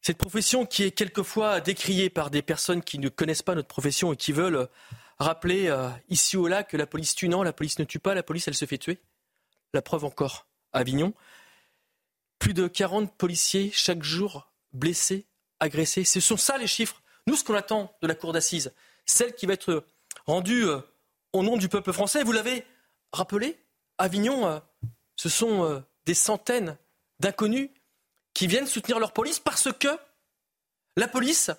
cette 0.01 0.19
profession 0.19 0.67
qui 0.67 0.83
est 0.83 0.91
quelquefois 0.91 1.61
décriée 1.61 2.11
par 2.11 2.31
des 2.31 2.43
personnes 2.43 2.83
qui 2.83 2.99
ne 2.99 3.09
connaissent 3.09 3.43
pas 3.43 3.55
notre 3.55 3.69
profession 3.69 4.13
et 4.13 4.17
qui 4.17 4.33
veulent 4.33 4.69
rappeler 5.19 5.75
ici 6.11 6.37
ou 6.37 6.47
là 6.47 6.63
que 6.63 6.77
la 6.77 6.87
police 6.87 7.15
tue, 7.15 7.29
non, 7.29 7.43
la 7.43 7.55
police 7.55 7.79
ne 7.79 7.85
tue 7.85 8.01
pas, 8.01 8.15
la 8.15 8.23
police 8.23 8.47
elle 8.47 8.55
se 8.55 8.67
fait 8.67 8.77
tuer. 8.77 9.01
La 9.73 9.81
preuve 9.81 10.05
encore, 10.05 10.47
à 10.75 10.81
Avignon, 10.81 11.15
plus 12.39 12.53
de 12.53 12.69
40 12.69 13.17
policiers 13.17 13.71
chaque 13.73 14.03
jour 14.03 14.53
blessés, 14.75 15.27
agressés. 15.61 16.05
Ce 16.05 16.21
sont 16.21 16.37
ça 16.37 16.59
les 16.59 16.67
chiffres. 16.67 17.03
Nous, 17.27 17.37
ce 17.37 17.45
qu'on 17.45 17.55
attend 17.55 17.97
de 18.03 18.07
la 18.07 18.15
cour 18.15 18.33
d'assises, 18.33 18.75
celle 19.07 19.35
qui 19.35 19.47
va 19.47 19.55
être 19.55 19.85
rendue 20.27 20.65
euh, 20.65 20.81
au 21.33 21.43
nom 21.43 21.57
du 21.57 21.69
peuple 21.69 21.93
français, 21.93 22.23
vous 22.23 22.33
l'avez 22.33 22.67
rappelé, 23.13 23.59
Avignon, 23.99 24.47
euh, 24.47 24.59
ce 25.17 25.29
sont 25.29 25.65
euh, 25.65 25.81
des 26.07 26.15
centaines 26.15 26.77
d'inconnus 27.21 27.71
qui 28.35 28.47
viennent 28.47 28.67
soutenir 28.67 28.99
leur 28.99 29.13
police 29.13 29.39
parce 29.39 29.73
que 29.73 29.89
la 30.97 31.09
police, 31.09 31.51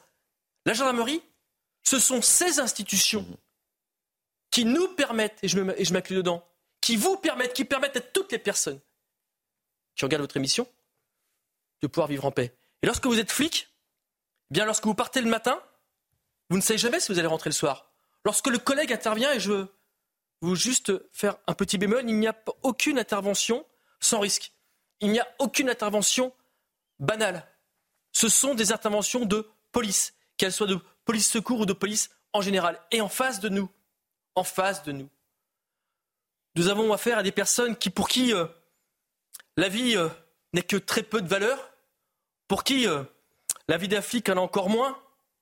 la 0.66 0.74
gendarmerie, 0.74 1.22
ce 1.84 2.00
sont 2.00 2.22
ces 2.22 2.60
institutions 2.60 3.26
qui 4.52 4.66
nous 4.66 4.88
permettent, 4.90 5.38
et 5.44 5.48
je 5.48 5.60
m'inclus 5.60 6.16
dedans, 6.16 6.48
qui 6.82 6.96
vous 6.96 7.18
permettent, 7.18 7.54
qui 7.54 7.66
permettent 7.66 7.98
à 7.98 8.02
toutes 8.02 8.32
les 8.32 8.40
personnes 8.40 8.80
qui 9.96 10.06
regardent 10.06 10.24
votre 10.24 10.38
émission 10.38 10.68
de 11.82 11.88
pouvoir 11.88 12.08
vivre 12.08 12.26
en 12.26 12.32
paix. 12.32 12.56
Et 12.82 12.86
lorsque 12.86 13.06
vous 13.06 13.20
êtes 13.20 13.32
flic, 13.32 13.70
bien 14.50 14.66
lorsque 14.66 14.86
vous 14.86 14.96
partez 14.96 15.22
le 15.22 15.30
matin, 15.30 15.62
vous 16.50 16.58
ne 16.58 16.62
savez 16.62 16.78
jamais 16.78 17.00
si 17.00 17.12
vous 17.12 17.20
allez 17.20 17.28
rentrer 17.28 17.50
le 17.50 17.56
soir. 17.56 17.92
Lorsque 18.24 18.48
le 18.48 18.58
collègue 18.58 18.94
intervient, 18.94 19.32
et 19.34 19.40
je 19.40 19.52
veux 19.52 19.76
vous 20.42 20.56
juste 20.56 20.94
faire 21.14 21.38
un 21.48 21.54
petit 21.54 21.78
bémol, 21.78 22.04
il 22.08 22.20
n'y 22.20 22.28
a 22.28 22.36
aucune 22.62 23.00
intervention 23.00 23.66
sans 24.06 24.19
risque. 24.19 24.52
Il 25.02 25.11
n'y 25.11 25.19
a 25.19 25.27
aucune 25.40 25.69
intervention 25.69 26.34
banale. 26.99 27.45
Ce 28.11 28.30
sont 28.30 28.56
des 28.56 28.72
interventions 28.72 29.26
de 29.26 29.49
police, 29.72 30.14
qu'elles 30.38 30.53
soient 30.53 30.68
de 30.68 30.80
police 31.03 31.30
secours 31.30 31.61
ou 31.61 31.65
de 31.65 31.73
police 31.73 32.10
en 32.34 32.41
général. 32.41 32.80
Et 32.91 33.02
en 33.02 33.10
face 33.10 33.40
de 33.40 33.49
nous, 33.49 33.69
en 34.36 34.44
face 34.44 34.84
de 34.84 34.91
nous, 34.91 35.10
nous 36.56 36.69
avons 36.69 36.94
affaire 36.94 37.18
à 37.18 37.23
des 37.23 37.34
personnes 37.34 37.76
pour 37.94 38.07
qui 38.07 38.34
euh, 38.34 38.45
la 39.57 39.68
vie 39.68 39.98
euh, 39.98 40.07
n'est 40.53 40.61
que 40.61 40.77
très 40.77 41.03
peu 41.03 41.22
de 41.22 41.27
valeur, 41.27 41.72
pour 42.48 42.64
qui 42.64 42.88
euh, 42.88 43.03
la 43.68 43.77
vie 43.77 43.90
d'un 43.90 44.02
flic 44.02 44.30
en 44.30 44.38
a 44.38 44.40
encore 44.40 44.69
moins, 44.69 44.98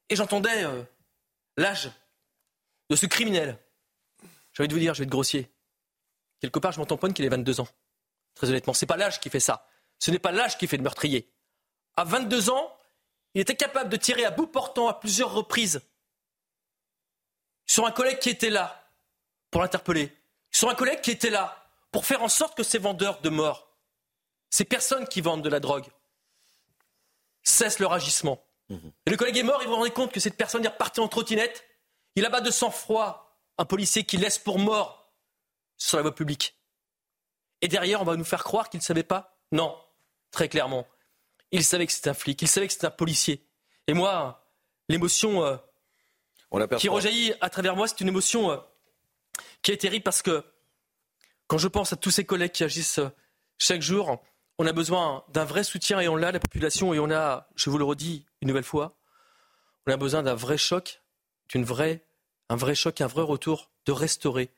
et 0.10 0.16
j'entendais 0.16 0.66
l'âge 1.58 1.92
de 2.90 2.96
ce 2.96 3.06
criminel. 3.06 3.60
J'ai 4.54 4.64
envie 4.64 4.68
de 4.68 4.74
vous 4.74 4.80
dire, 4.80 4.94
je 4.94 5.00
vais 5.00 5.06
être 5.06 5.12
grossier. 5.12 5.50
Quelque 6.40 6.60
part, 6.60 6.72
je 6.72 6.80
m'en 6.80 6.86
tamponne 6.86 7.14
qu'il 7.14 7.26
ait 7.26 7.30
22 7.30 7.62
ans. 7.62 7.68
Très 8.36 8.50
honnêtement, 8.50 8.74
ce 8.74 8.84
n'est 8.84 8.88
pas 8.88 8.98
l'âge 8.98 9.20
qui 9.20 9.30
fait 9.30 9.40
ça. 9.40 9.68
Ce 10.00 10.12
n'est 10.12 10.20
pas 10.20 10.32
l'âge 10.32 10.58
qui 10.58 10.68
fait 10.68 10.78
le 10.78 10.84
meurtrier. 10.84 11.32
À 11.96 12.04
22 12.04 12.50
ans, 12.50 12.76
il 13.34 13.42
était 13.42 13.56
capable 13.56 13.90
de 13.90 13.98
tirer 13.98 14.26
à 14.26 14.32
bout 14.32 14.48
portant 14.48 14.88
à 14.88 14.94
plusieurs 14.94 15.34
reprises 15.34 15.82
sur 17.66 17.86
un 17.86 17.92
collègue 17.92 18.20
qui 18.20 18.30
était 18.30 18.50
là 18.50 18.90
pour 19.50 19.62
l'interpeller, 19.62 20.12
sur 20.52 20.70
un 20.70 20.76
collègue 20.76 21.02
qui 21.02 21.12
était 21.12 21.30
là 21.30 21.68
pour 21.92 22.06
faire 22.06 22.24
en 22.24 22.30
sorte 22.30 22.56
que 22.58 22.64
ces 22.64 22.80
vendeurs 22.80 23.22
de 23.22 23.30
mort 23.30 23.74
ces 24.54 24.66
personnes 24.66 25.08
qui 25.08 25.20
vendent 25.20 25.42
de 25.42 25.50
la 25.50 25.60
drogue 25.60 25.88
cessent 27.42 27.80
leur 27.80 27.92
agissement. 27.92 28.46
Et 28.70 29.10
le 29.10 29.18
collègue 29.18 29.38
est 29.38 29.44
mort, 29.44 29.60
et 29.64 29.66
vous 29.66 29.72
vous 29.72 29.78
rendez 29.78 29.90
compte 29.90 30.12
que 30.12 30.20
cette 30.20 30.38
personne 30.38 30.64
est 30.64 30.68
repartie 30.68 31.00
en 31.00 31.08
trottinette. 31.08 31.66
Il 32.16 32.24
abat 32.24 32.40
de 32.40 32.52
sang-froid 32.52 33.36
un 33.58 33.66
policier 33.66 34.04
qui 34.04 34.16
laisse 34.16 34.38
pour 34.38 34.60
mort 34.60 35.12
sur 35.78 35.98
la 35.98 36.04
voie 36.04 36.14
publique. 36.14 36.56
Et 37.64 37.70
derrière, 37.70 38.02
on 38.02 38.04
va 38.04 38.18
nous 38.18 38.26
faire 38.26 38.44
croire 38.44 38.70
qu'il 38.70 38.80
ne 38.80 38.84
savait 38.84 39.04
pas 39.04 39.40
Non, 39.54 39.74
très 40.32 40.50
clairement. 40.50 40.86
Il 41.52 41.64
savait 41.64 41.88
que 41.88 41.94
c'était 41.94 42.10
un 42.10 42.14
flic, 42.14 42.42
il 42.42 42.48
savait 42.50 42.68
que 42.68 42.74
c'était 42.74 42.88
un 42.88 42.92
policier. 42.92 43.48
Et 43.88 43.94
moi, 43.94 44.46
l'émotion 44.90 45.46
euh, 45.46 45.56
qui 46.78 46.90
rejaillit 46.90 47.34
à 47.40 47.50
travers 47.50 47.78
moi, 47.78 47.88
c'est 47.88 48.02
une 48.02 48.10
émotion 48.10 48.52
euh, 48.52 48.58
qui 49.62 49.72
est 49.72 49.78
terrible 49.78 50.04
parce 50.04 50.22
que 50.22 50.44
quand 51.48 51.58
je 51.58 51.70
pense 51.70 51.94
à 51.94 51.96
tous 51.96 52.12
ces 52.12 52.26
collègues 52.26 52.52
qui 52.52 52.66
agissent 52.66 53.00
euh, 53.00 53.10
chaque 53.58 53.82
jour, 53.82 54.22
on 54.58 54.68
a 54.68 54.74
besoin 54.74 55.24
d'un 55.30 55.46
vrai 55.46 55.64
soutien 55.64 56.02
et 56.02 56.10
on 56.10 56.18
l'a, 56.18 56.34
la 56.34 56.42
population, 56.42 56.94
et 56.94 57.00
on 57.00 57.12
a, 57.12 57.48
je 57.56 57.70
vous 57.70 57.78
le 57.78 57.86
redis 57.86 58.26
une 58.42 58.50
nouvelle 58.50 58.66
fois, 58.66 58.98
on 59.88 59.94
a 59.94 59.98
besoin 59.98 60.22
d'un 60.22 60.36
vrai 60.36 60.58
choc, 60.58 61.02
d'une 61.48 61.64
vraie, 61.64 62.06
un 62.50 62.58
vrai 62.58 62.76
choc, 62.76 63.00
un 63.00 63.08
vrai 63.08 63.24
retour 63.24 63.72
de 63.86 63.94
restaurer 63.94 64.52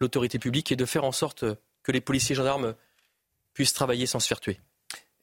l'autorité 0.00 0.38
publique 0.38 0.70
et 0.70 0.76
de 0.76 0.84
faire 0.84 1.02
en 1.02 1.12
sorte 1.12 1.44
que 1.82 1.92
les 1.92 2.00
policiers 2.00 2.34
et 2.34 2.36
gendarmes 2.36 2.74
puissent 3.54 3.72
travailler 3.72 4.06
sans 4.06 4.20
se 4.20 4.28
faire 4.28 4.40
tuer. 4.40 4.60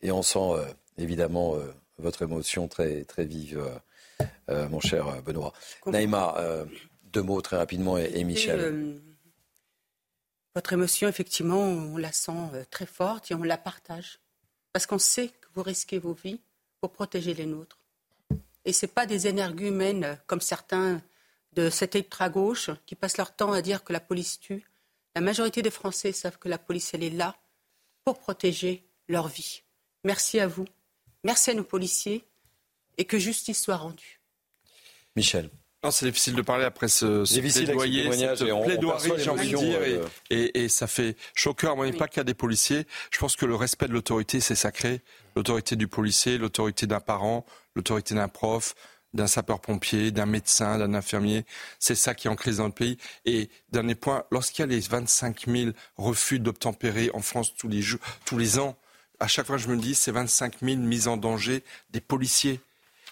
Et 0.01 0.11
on 0.11 0.21
sent 0.21 0.39
euh, 0.39 0.65
évidemment 0.97 1.55
euh, 1.55 1.71
votre 1.97 2.21
émotion 2.21 2.67
très, 2.67 3.03
très 3.03 3.25
vive, 3.25 3.63
euh, 4.49 4.69
mon 4.69 4.79
cher 4.79 5.21
Benoît. 5.23 5.53
Naïma, 5.85 6.35
deux 7.03 7.23
mots 7.23 7.41
très 7.41 7.57
rapidement 7.57 7.97
et, 7.97 8.23
Michel. 8.23 9.01
Votre 10.57 10.73
émotion, 10.73 11.07
effectivement, 11.07 11.61
on 11.61 11.97
la 11.97 12.11
sent 12.11 12.31
euh, 12.55 12.63
très 12.71 12.87
forte 12.87 13.29
et 13.29 13.35
on 13.35 13.43
la 13.43 13.59
partage. 13.59 14.19
Parce 14.73 14.87
qu'on 14.87 14.97
sait 14.97 15.27
que 15.27 15.47
vous 15.53 15.61
risquez 15.61 15.99
vos 15.99 16.13
vies 16.13 16.41
pour 16.81 16.91
protéger 16.91 17.35
les 17.35 17.45
nôtres. 17.45 17.77
Et 18.65 18.73
ce 18.73 18.87
n'est 18.87 18.91
pas 18.91 19.05
des 19.05 19.27
énergumènes 19.27 20.17
comme 20.25 20.41
certains 20.41 20.99
de 21.53 21.69
cette 21.69 21.93
ultra-gauche 21.93 22.71
qui 22.87 22.95
passent 22.95 23.17
leur 23.17 23.35
temps 23.35 23.51
à 23.51 23.61
dire 23.61 23.83
que 23.83 23.93
la 23.93 23.99
police 23.99 24.39
tue. 24.39 24.65
La 25.17 25.21
majorité 25.21 25.63
des 25.63 25.71
Français 25.71 26.11
savent 26.11 26.37
que 26.37 26.47
la 26.47 26.59
police, 26.59 26.93
elle 26.93 27.03
est 27.03 27.09
là 27.09 27.35
pour 28.05 28.19
protéger 28.19 28.83
leur 29.07 29.27
vie. 29.27 29.63
Merci 30.03 30.39
à 30.39 30.45
vous. 30.45 30.67
Merci 31.23 31.49
à 31.49 31.53
nos 31.55 31.63
policiers 31.63 32.23
et 32.99 33.05
que 33.05 33.17
justice 33.17 33.59
soit 33.59 33.77
rendue. 33.77 34.21
Michel 35.15 35.49
c'est 35.91 36.05
difficile 36.05 36.35
de 36.35 36.41
parler 36.41 36.65
après 36.65 36.87
ce, 36.87 37.23
ce 37.25 37.39
plaidoyer, 37.39 38.11
cette 38.11 38.37
plaidoirie, 38.63 39.11
j'ai 39.17 39.29
envie 39.29 39.51
de 39.51 39.57
dire, 39.57 39.79
euh, 39.79 40.05
et, 40.29 40.63
et, 40.63 40.69
ça 40.69 40.87
fait 40.87 41.15
chaud 41.33 41.53
cœur. 41.53 41.75
Moi, 41.75 41.91
pas 41.93 42.07
qu'à 42.07 42.23
des 42.23 42.33
policiers. 42.33 42.85
Je 43.09 43.19
pense 43.19 43.35
que 43.35 43.45
le 43.45 43.55
respect 43.55 43.87
de 43.87 43.93
l'autorité, 43.93 44.39
c'est 44.39 44.55
sacré. 44.55 45.01
L'autorité 45.35 45.75
du 45.75 45.87
policier, 45.87 46.37
l'autorité 46.37 46.87
d'un 46.87 46.99
parent, 46.99 47.45
l'autorité 47.75 48.15
d'un 48.15 48.27
prof, 48.27 48.75
d'un 49.17 49.27
sapeur-pompier, 49.27 50.11
d'un 50.11 50.25
médecin, 50.25 50.77
d'un 50.77 50.93
infirmier. 50.93 51.45
C'est 51.79 51.95
ça 51.95 52.15
qui 52.15 52.27
est 52.27 52.29
en 52.29 52.37
crise 52.37 52.57
dans 52.57 52.67
le 52.67 52.71
pays. 52.71 52.97
Et 53.25 53.49
dernier 53.71 53.95
point, 53.95 54.23
lorsqu'il 54.31 54.61
y 54.61 54.63
a 54.63 54.67
les 54.67 54.79
25 54.79 55.47
000 55.47 55.71
refus 55.97 56.39
d'obtempérer 56.39 57.11
en 57.13 57.21
France 57.21 57.53
tous 57.55 57.67
les, 57.67 57.81
jours, 57.81 57.99
tous 58.23 58.37
les 58.37 58.59
ans, 58.59 58.77
à 59.19 59.27
chaque 59.27 59.47
fois 59.47 59.57
je 59.57 59.67
me 59.67 59.75
dis, 59.75 59.95
c'est 59.95 60.11
25 60.11 60.59
000 60.61 60.77
mises 60.77 61.07
en 61.07 61.17
danger 61.17 61.63
des 61.89 61.99
policiers 61.99 62.61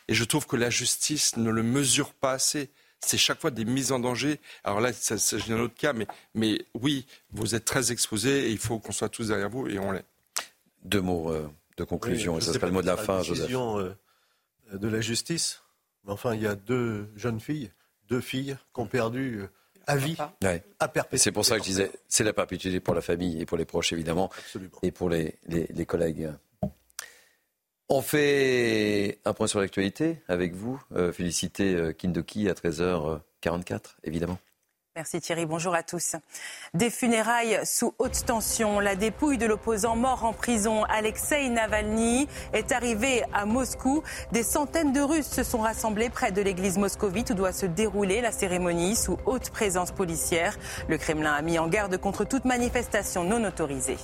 et 0.08 0.14
je 0.14 0.24
trouve 0.24 0.46
que 0.46 0.56
la 0.56 0.70
justice 0.70 1.38
ne 1.38 1.50
le 1.50 1.64
mesure 1.64 2.14
pas 2.14 2.34
assez. 2.34 2.70
C'est 3.00 3.18
chaque 3.18 3.42
fois 3.42 3.52
des 3.52 3.66
mises 3.66 3.92
en 3.92 4.00
danger. 4.00 4.40
Alors 4.64 4.80
là, 4.80 4.94
ça 4.94 5.18
s'agit 5.18 5.50
d'un 5.50 5.60
autre 5.60 5.76
cas, 5.76 5.94
mais, 5.94 6.08
mais 6.34 6.66
oui, 6.74 7.06
vous 7.32 7.56
êtes 7.56 7.66
très 7.66 7.92
exposés 7.92 8.48
et 8.48 8.52
il 8.52 8.58
faut 8.58 8.80
qu'on 8.80 8.92
soit 8.92 9.10
tous 9.10 9.28
derrière 9.28 9.50
vous 9.50 9.68
et 9.68 9.78
on 9.80 9.92
l'est. 9.92 10.06
Deux 10.84 11.02
mots 11.02 11.32
euh, 11.32 11.48
de 11.78 11.84
conclusion, 11.84 12.38
et 12.38 12.42
ce 12.42 12.54
sera 12.54 12.68
le 12.68 12.72
mot 12.72 12.82
de 12.82 12.88
la, 12.88 12.98
fin, 12.98 13.22
Joseph. 13.24 13.50
Euh, 13.52 13.94
de 14.72 14.88
la 14.88 15.02
justice. 15.02 15.62
Enfin, 16.08 16.36
il 16.36 16.42
y 16.42 16.48
a 16.48 16.56
deux 16.56 17.10
jeunes 17.16 17.40
filles, 17.40 17.72
deux 18.08 18.22
filles 18.22 18.58
qui 18.74 18.82
ont 18.82 18.88
perdu 18.88 19.40
euh, 19.40 19.48
à 19.88 19.98
vie, 19.98 20.18
à 20.80 20.88
perpétuité. 20.88 21.18
C'est 21.18 21.32
pour 21.32 21.46
ça 21.46 21.58
que 21.58 21.64
je 21.64 21.70
disais, 21.70 21.92
c'est 22.08 22.24
la 22.24 22.34
perpétuité 22.34 22.80
pour 22.80 22.94
la 22.94 23.02
famille 23.02 23.42
et 23.42 23.46
pour 23.46 23.58
les 23.58 23.66
proches, 23.66 23.94
évidemment, 23.94 24.30
et 24.82 24.92
pour 24.92 25.10
les, 25.10 25.36
les, 25.48 25.68
les 25.68 25.86
collègues. 25.86 26.30
On 27.88 28.02
fait 28.02 29.20
un 29.26 29.34
point 29.34 29.46
sur 29.48 29.60
l'actualité 29.60 30.22
avec 30.28 30.56
vous. 30.56 30.82
Euh, 30.96 31.12
féliciter 31.12 31.76
euh, 31.76 31.94
Kindoki 31.94 32.50
à 32.50 32.54
13h44, 32.54 33.98
évidemment. 34.04 34.40
Merci 34.98 35.20
Thierry, 35.20 35.46
bonjour 35.46 35.76
à 35.76 35.84
tous. 35.84 36.16
Des 36.74 36.90
funérailles 36.90 37.60
sous 37.66 37.94
haute 38.00 38.26
tension. 38.26 38.80
La 38.80 38.96
dépouille 38.96 39.38
de 39.38 39.46
l'opposant 39.46 39.98
mort 39.98 40.24
en 40.24 40.32
prison, 40.32 40.86
Alexei 40.86 41.50
Navalny, 41.50 42.30
est 42.54 42.72
arrivée 42.72 43.22
à 43.34 43.46
Moscou. 43.46 44.04
Des 44.32 44.42
centaines 44.42 44.94
de 44.94 45.02
Russes 45.02 45.28
se 45.28 45.44
sont 45.44 45.60
rassemblés 45.60 46.10
près 46.10 46.32
de 46.32 46.42
l'église 46.42 46.78
moscovite 46.78 47.32
où 47.32 47.34
doit 47.34 47.52
se 47.52 47.66
dérouler 47.66 48.22
la 48.22 48.32
cérémonie 48.32 48.96
sous 48.96 49.18
haute 49.26 49.50
présence 49.50 49.92
policière. 49.92 50.58
Le 50.88 50.98
Kremlin 50.98 51.34
a 51.34 51.42
mis 51.42 51.60
en 51.60 51.68
garde 51.68 51.98
contre 51.98 52.24
toute 52.24 52.46
manifestation 52.46 53.26
non 53.26 53.44
autorisée. 53.44 53.98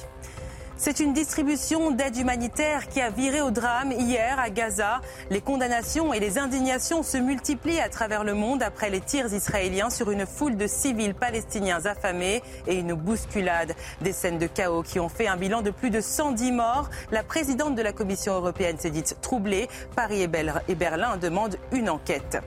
C'est 0.84 1.00
une 1.00 1.14
distribution 1.14 1.92
d'aide 1.92 2.18
humanitaire 2.18 2.88
qui 2.88 3.02
a 3.02 3.12
viré 3.12 3.40
au 3.40 3.52
drame 3.52 3.92
hier 3.92 4.40
à 4.40 4.50
Gaza. 4.50 5.00
Les 5.30 5.40
condamnations 5.40 6.12
et 6.12 6.20
les 6.20 6.40
indignations 6.40 7.04
se 7.04 7.18
multiplient 7.18 7.80
à 7.80 7.88
travers 7.88 8.24
le 8.24 8.34
monde 8.34 8.64
après 8.64 8.90
les 8.90 9.00
tirs 9.00 9.32
israéliens 9.32 9.92
sur 9.92 10.10
une 10.10 10.26
foule 10.26 10.58
de 10.58 10.66
civils 10.66 11.14
palestiniens 11.14 11.86
affamés 11.86 12.42
et 12.66 12.74
une 12.74 12.96
bousculade. 12.96 13.76
Des 14.02 14.12
scènes 14.12 14.40
de 14.40 14.48
chaos 14.48 14.82
qui 14.82 15.00
ont 15.00 15.08
fait 15.08 15.28
un 15.28 15.38
bilan 15.38 15.62
de 15.62 15.70
plus 15.70 15.92
de 15.92 16.02
110 16.02 16.52
morts. 16.52 16.90
La 17.12 17.22
présidente 17.22 17.76
de 17.76 17.84
la 17.84 17.94
Commission 17.94 18.34
européenne 18.34 18.80
s'est 18.80 18.90
dite 18.90 19.18
troublée. 19.22 19.70
Paris 19.96 20.24
et 20.24 20.76
Berlin 20.76 21.18
demandent 21.18 21.60
une 21.72 21.92
enquête. 21.92 22.40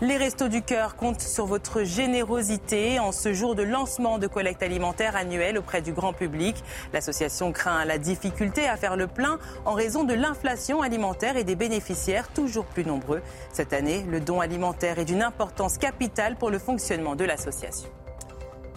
Les 0.00 0.16
Restos 0.16 0.48
du 0.48 0.62
Cœur 0.62 0.96
comptent 0.96 1.20
sur 1.20 1.46
votre 1.46 1.82
générosité 1.82 2.98
en 2.98 3.12
ce 3.12 3.32
jour 3.32 3.54
de 3.54 3.62
lancement 3.62 4.18
de 4.18 4.26
collecte 4.26 4.62
alimentaire 4.62 5.16
annuelle 5.16 5.58
auprès 5.58 5.82
du 5.82 5.92
grand 5.92 6.12
public. 6.12 6.62
L'association 6.92 7.52
craint 7.52 7.84
la 7.84 7.98
difficulté 7.98 8.68
à 8.68 8.76
faire 8.76 8.96
le 8.96 9.06
plein 9.06 9.38
en 9.64 9.74
raison 9.74 10.04
de 10.04 10.14
l'inflation 10.14 10.82
alimentaire 10.82 11.36
et 11.36 11.44
des 11.44 11.56
bénéficiaires 11.56 12.28
toujours 12.28 12.66
plus 12.66 12.84
nombreux. 12.84 13.22
Cette 13.52 13.72
année, 13.72 14.04
le 14.08 14.20
don 14.20 14.40
alimentaire 14.40 14.98
est 14.98 15.04
d'une 15.04 15.22
importance 15.22 15.78
capitale 15.78 16.36
pour 16.36 16.50
le 16.50 16.58
fonctionnement 16.58 17.16
de 17.16 17.24
l'association. 17.24 17.88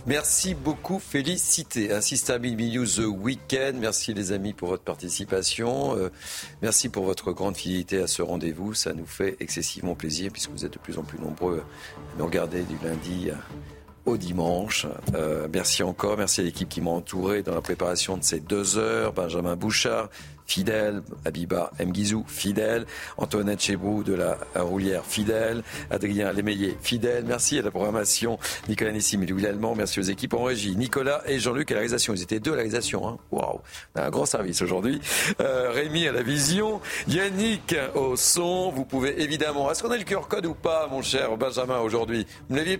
Merci 0.07 0.53
beaucoup, 0.53 0.99
félicité. 0.99 1.91
Ainsi 1.91 2.17
se 2.17 2.27
termine 2.27 2.57
News 2.57 2.85
The 2.85 3.07
Weekend. 3.07 3.79
Merci 3.79 4.13
les 4.13 4.31
amis 4.33 4.53
pour 4.53 4.69
votre 4.69 4.83
participation. 4.83 5.97
Euh, 5.97 6.11
merci 6.61 6.89
pour 6.89 7.05
votre 7.05 7.31
grande 7.31 7.57
fidélité 7.57 7.97
à 7.97 8.07
ce 8.07 8.21
rendez-vous. 8.21 8.75
Ça 8.75 8.93
nous 8.93 9.07
fait 9.07 9.35
excessivement 9.39 9.95
plaisir 9.95 10.31
puisque 10.31 10.51
vous 10.51 10.63
êtes 10.63 10.73
de 10.73 10.79
plus 10.79 10.99
en 10.99 11.03
plus 11.03 11.17
nombreux 11.17 11.63
à 12.13 12.19
nous 12.19 12.25
regarder 12.25 12.61
du 12.61 12.77
lundi 12.83 13.31
au 14.05 14.17
dimanche. 14.17 14.85
Euh, 15.15 15.47
merci 15.51 15.83
encore. 15.83 16.17
Merci 16.17 16.41
à 16.41 16.43
l'équipe 16.43 16.69
qui 16.69 16.81
m'a 16.81 16.91
entouré 16.91 17.41
dans 17.41 17.55
la 17.55 17.61
préparation 17.61 18.17
de 18.17 18.23
ces 18.23 18.39
deux 18.39 18.77
heures. 18.77 19.13
Benjamin 19.13 19.55
Bouchard, 19.55 20.09
fidèle. 20.45 21.01
Abiba 21.25 21.71
Mguizou, 21.79 22.23
fidèle. 22.27 22.85
Antoinette 23.17 23.61
Chebrou 23.61 24.03
de 24.03 24.13
la 24.13 24.37
Roulière, 24.55 25.03
fidèle. 25.05 25.63
Adrien 25.89 26.31
Lémeyer, 26.31 26.77
fidèle. 26.81 27.25
Merci 27.25 27.59
à 27.59 27.61
la 27.61 27.71
programmation. 27.71 28.39
Nicolas 28.67 28.91
Nissim 28.91 29.21
et 29.23 29.25
Louis 29.25 29.45
Allemand. 29.45 29.75
Merci 29.75 29.99
aux 29.99 30.03
équipes 30.03 30.33
en 30.33 30.43
régie. 30.43 30.75
Nicolas 30.75 31.21
et 31.25 31.39
Jean-Luc 31.39 31.71
à 31.71 31.75
la 31.75 31.79
réalisation. 31.79 32.13
Ils 32.13 32.21
étaient 32.23 32.39
deux 32.39 32.51
à 32.51 32.55
la 32.55 32.61
réalisation. 32.61 33.07
Hein. 33.07 33.17
Waouh, 33.31 33.59
un 33.95 34.09
grand 34.09 34.25
service 34.25 34.61
aujourd'hui. 34.61 35.01
Euh, 35.41 35.71
Rémi 35.71 36.07
à 36.07 36.11
la 36.11 36.23
vision. 36.23 36.81
Yannick 37.07 37.75
au 37.95 38.15
son. 38.15 38.71
Vous 38.71 38.85
pouvez 38.85 39.21
évidemment. 39.21 39.71
Est-ce 39.71 39.83
qu'on 39.83 39.91
a 39.91 39.97
le 39.97 40.03
QR 40.03 40.27
code 40.27 40.45
ou 40.45 40.53
pas, 40.53 40.87
mon 40.87 41.01
cher 41.01 41.35
Benjamin, 41.37 41.79
aujourd'hui? 41.79 42.25
Vous 42.49 42.55
l'aviez 42.55 42.79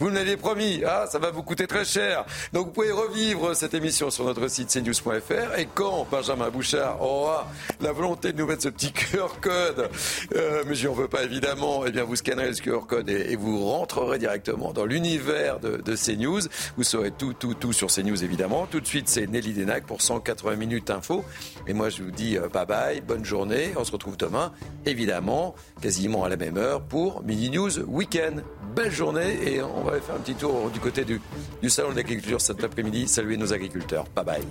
vous 0.00 0.08
me 0.08 0.14
l'aviez 0.14 0.38
promis, 0.38 0.82
ah, 0.86 1.06
ça 1.06 1.18
va 1.18 1.30
vous 1.30 1.42
coûter 1.42 1.66
très 1.66 1.84
cher. 1.84 2.24
Donc 2.54 2.68
vous 2.68 2.72
pouvez 2.72 2.90
revivre 2.90 3.54
cette 3.54 3.74
émission 3.74 4.08
sur 4.08 4.24
notre 4.24 4.48
site 4.48 4.70
cnews.fr. 4.70 5.58
Et 5.58 5.68
quand 5.74 6.06
Benjamin 6.10 6.48
Bouchard 6.48 7.02
aura 7.02 7.46
la 7.82 7.92
volonté 7.92 8.32
de 8.32 8.38
nous 8.38 8.46
mettre 8.46 8.62
ce 8.62 8.70
petit 8.70 8.92
QR 8.94 9.28
code, 9.42 9.90
euh, 10.34 10.64
mais 10.66 10.74
je 10.74 10.88
n'en 10.88 10.94
veux 10.94 11.06
pas 11.06 11.22
évidemment, 11.22 11.84
eh 11.86 11.90
bien 11.90 12.04
vous 12.04 12.16
scannerez 12.16 12.54
ce 12.54 12.62
QR 12.62 12.86
code 12.88 13.10
et, 13.10 13.36
vous 13.36 13.64
rentrerez 13.66 14.18
directement 14.18 14.72
dans 14.72 14.86
l'univers 14.86 15.60
de, 15.60 15.76
de, 15.76 15.94
CNews. 15.94 16.40
Vous 16.78 16.82
saurez 16.82 17.10
tout, 17.10 17.34
tout, 17.34 17.52
tout 17.52 17.74
sur 17.74 17.88
CNews 17.88 18.24
évidemment. 18.24 18.66
Tout 18.66 18.80
de 18.80 18.86
suite, 18.86 19.08
c'est 19.08 19.26
Nelly 19.26 19.52
Denac 19.52 19.84
pour 19.84 20.00
180 20.00 20.56
minutes 20.56 20.90
info. 20.90 21.24
Et 21.66 21.72
moi, 21.72 21.88
je 21.88 22.02
vous 22.02 22.10
dis 22.10 22.36
euh, 22.36 22.48
bye 22.48 22.66
bye, 22.66 23.00
bonne 23.00 23.24
journée. 23.24 23.72
On 23.76 23.84
se 23.84 23.92
retrouve 23.92 24.16
demain, 24.16 24.52
évidemment, 24.86 25.54
quasiment 25.80 26.24
à 26.24 26.28
la 26.28 26.36
même 26.36 26.56
heure 26.56 26.82
pour 26.82 27.22
Mini 27.22 27.50
News 27.50 27.78
Weekend. 27.86 28.42
Belle 28.74 28.92
journée 28.92 29.38
et 29.46 29.62
on 29.62 29.82
va 29.82 30.00
faire 30.00 30.14
un 30.14 30.20
petit 30.20 30.34
tour 30.34 30.70
du 30.70 30.80
côté 30.80 31.04
du, 31.04 31.20
du 31.60 31.68
salon 31.70 31.90
de 31.90 31.96
l'agriculture 31.96 32.40
cet 32.40 32.62
après-midi. 32.62 33.08
Saluer 33.08 33.36
nos 33.36 33.52
agriculteurs. 33.52 34.04
Bye 34.14 34.24
bye. 34.24 34.42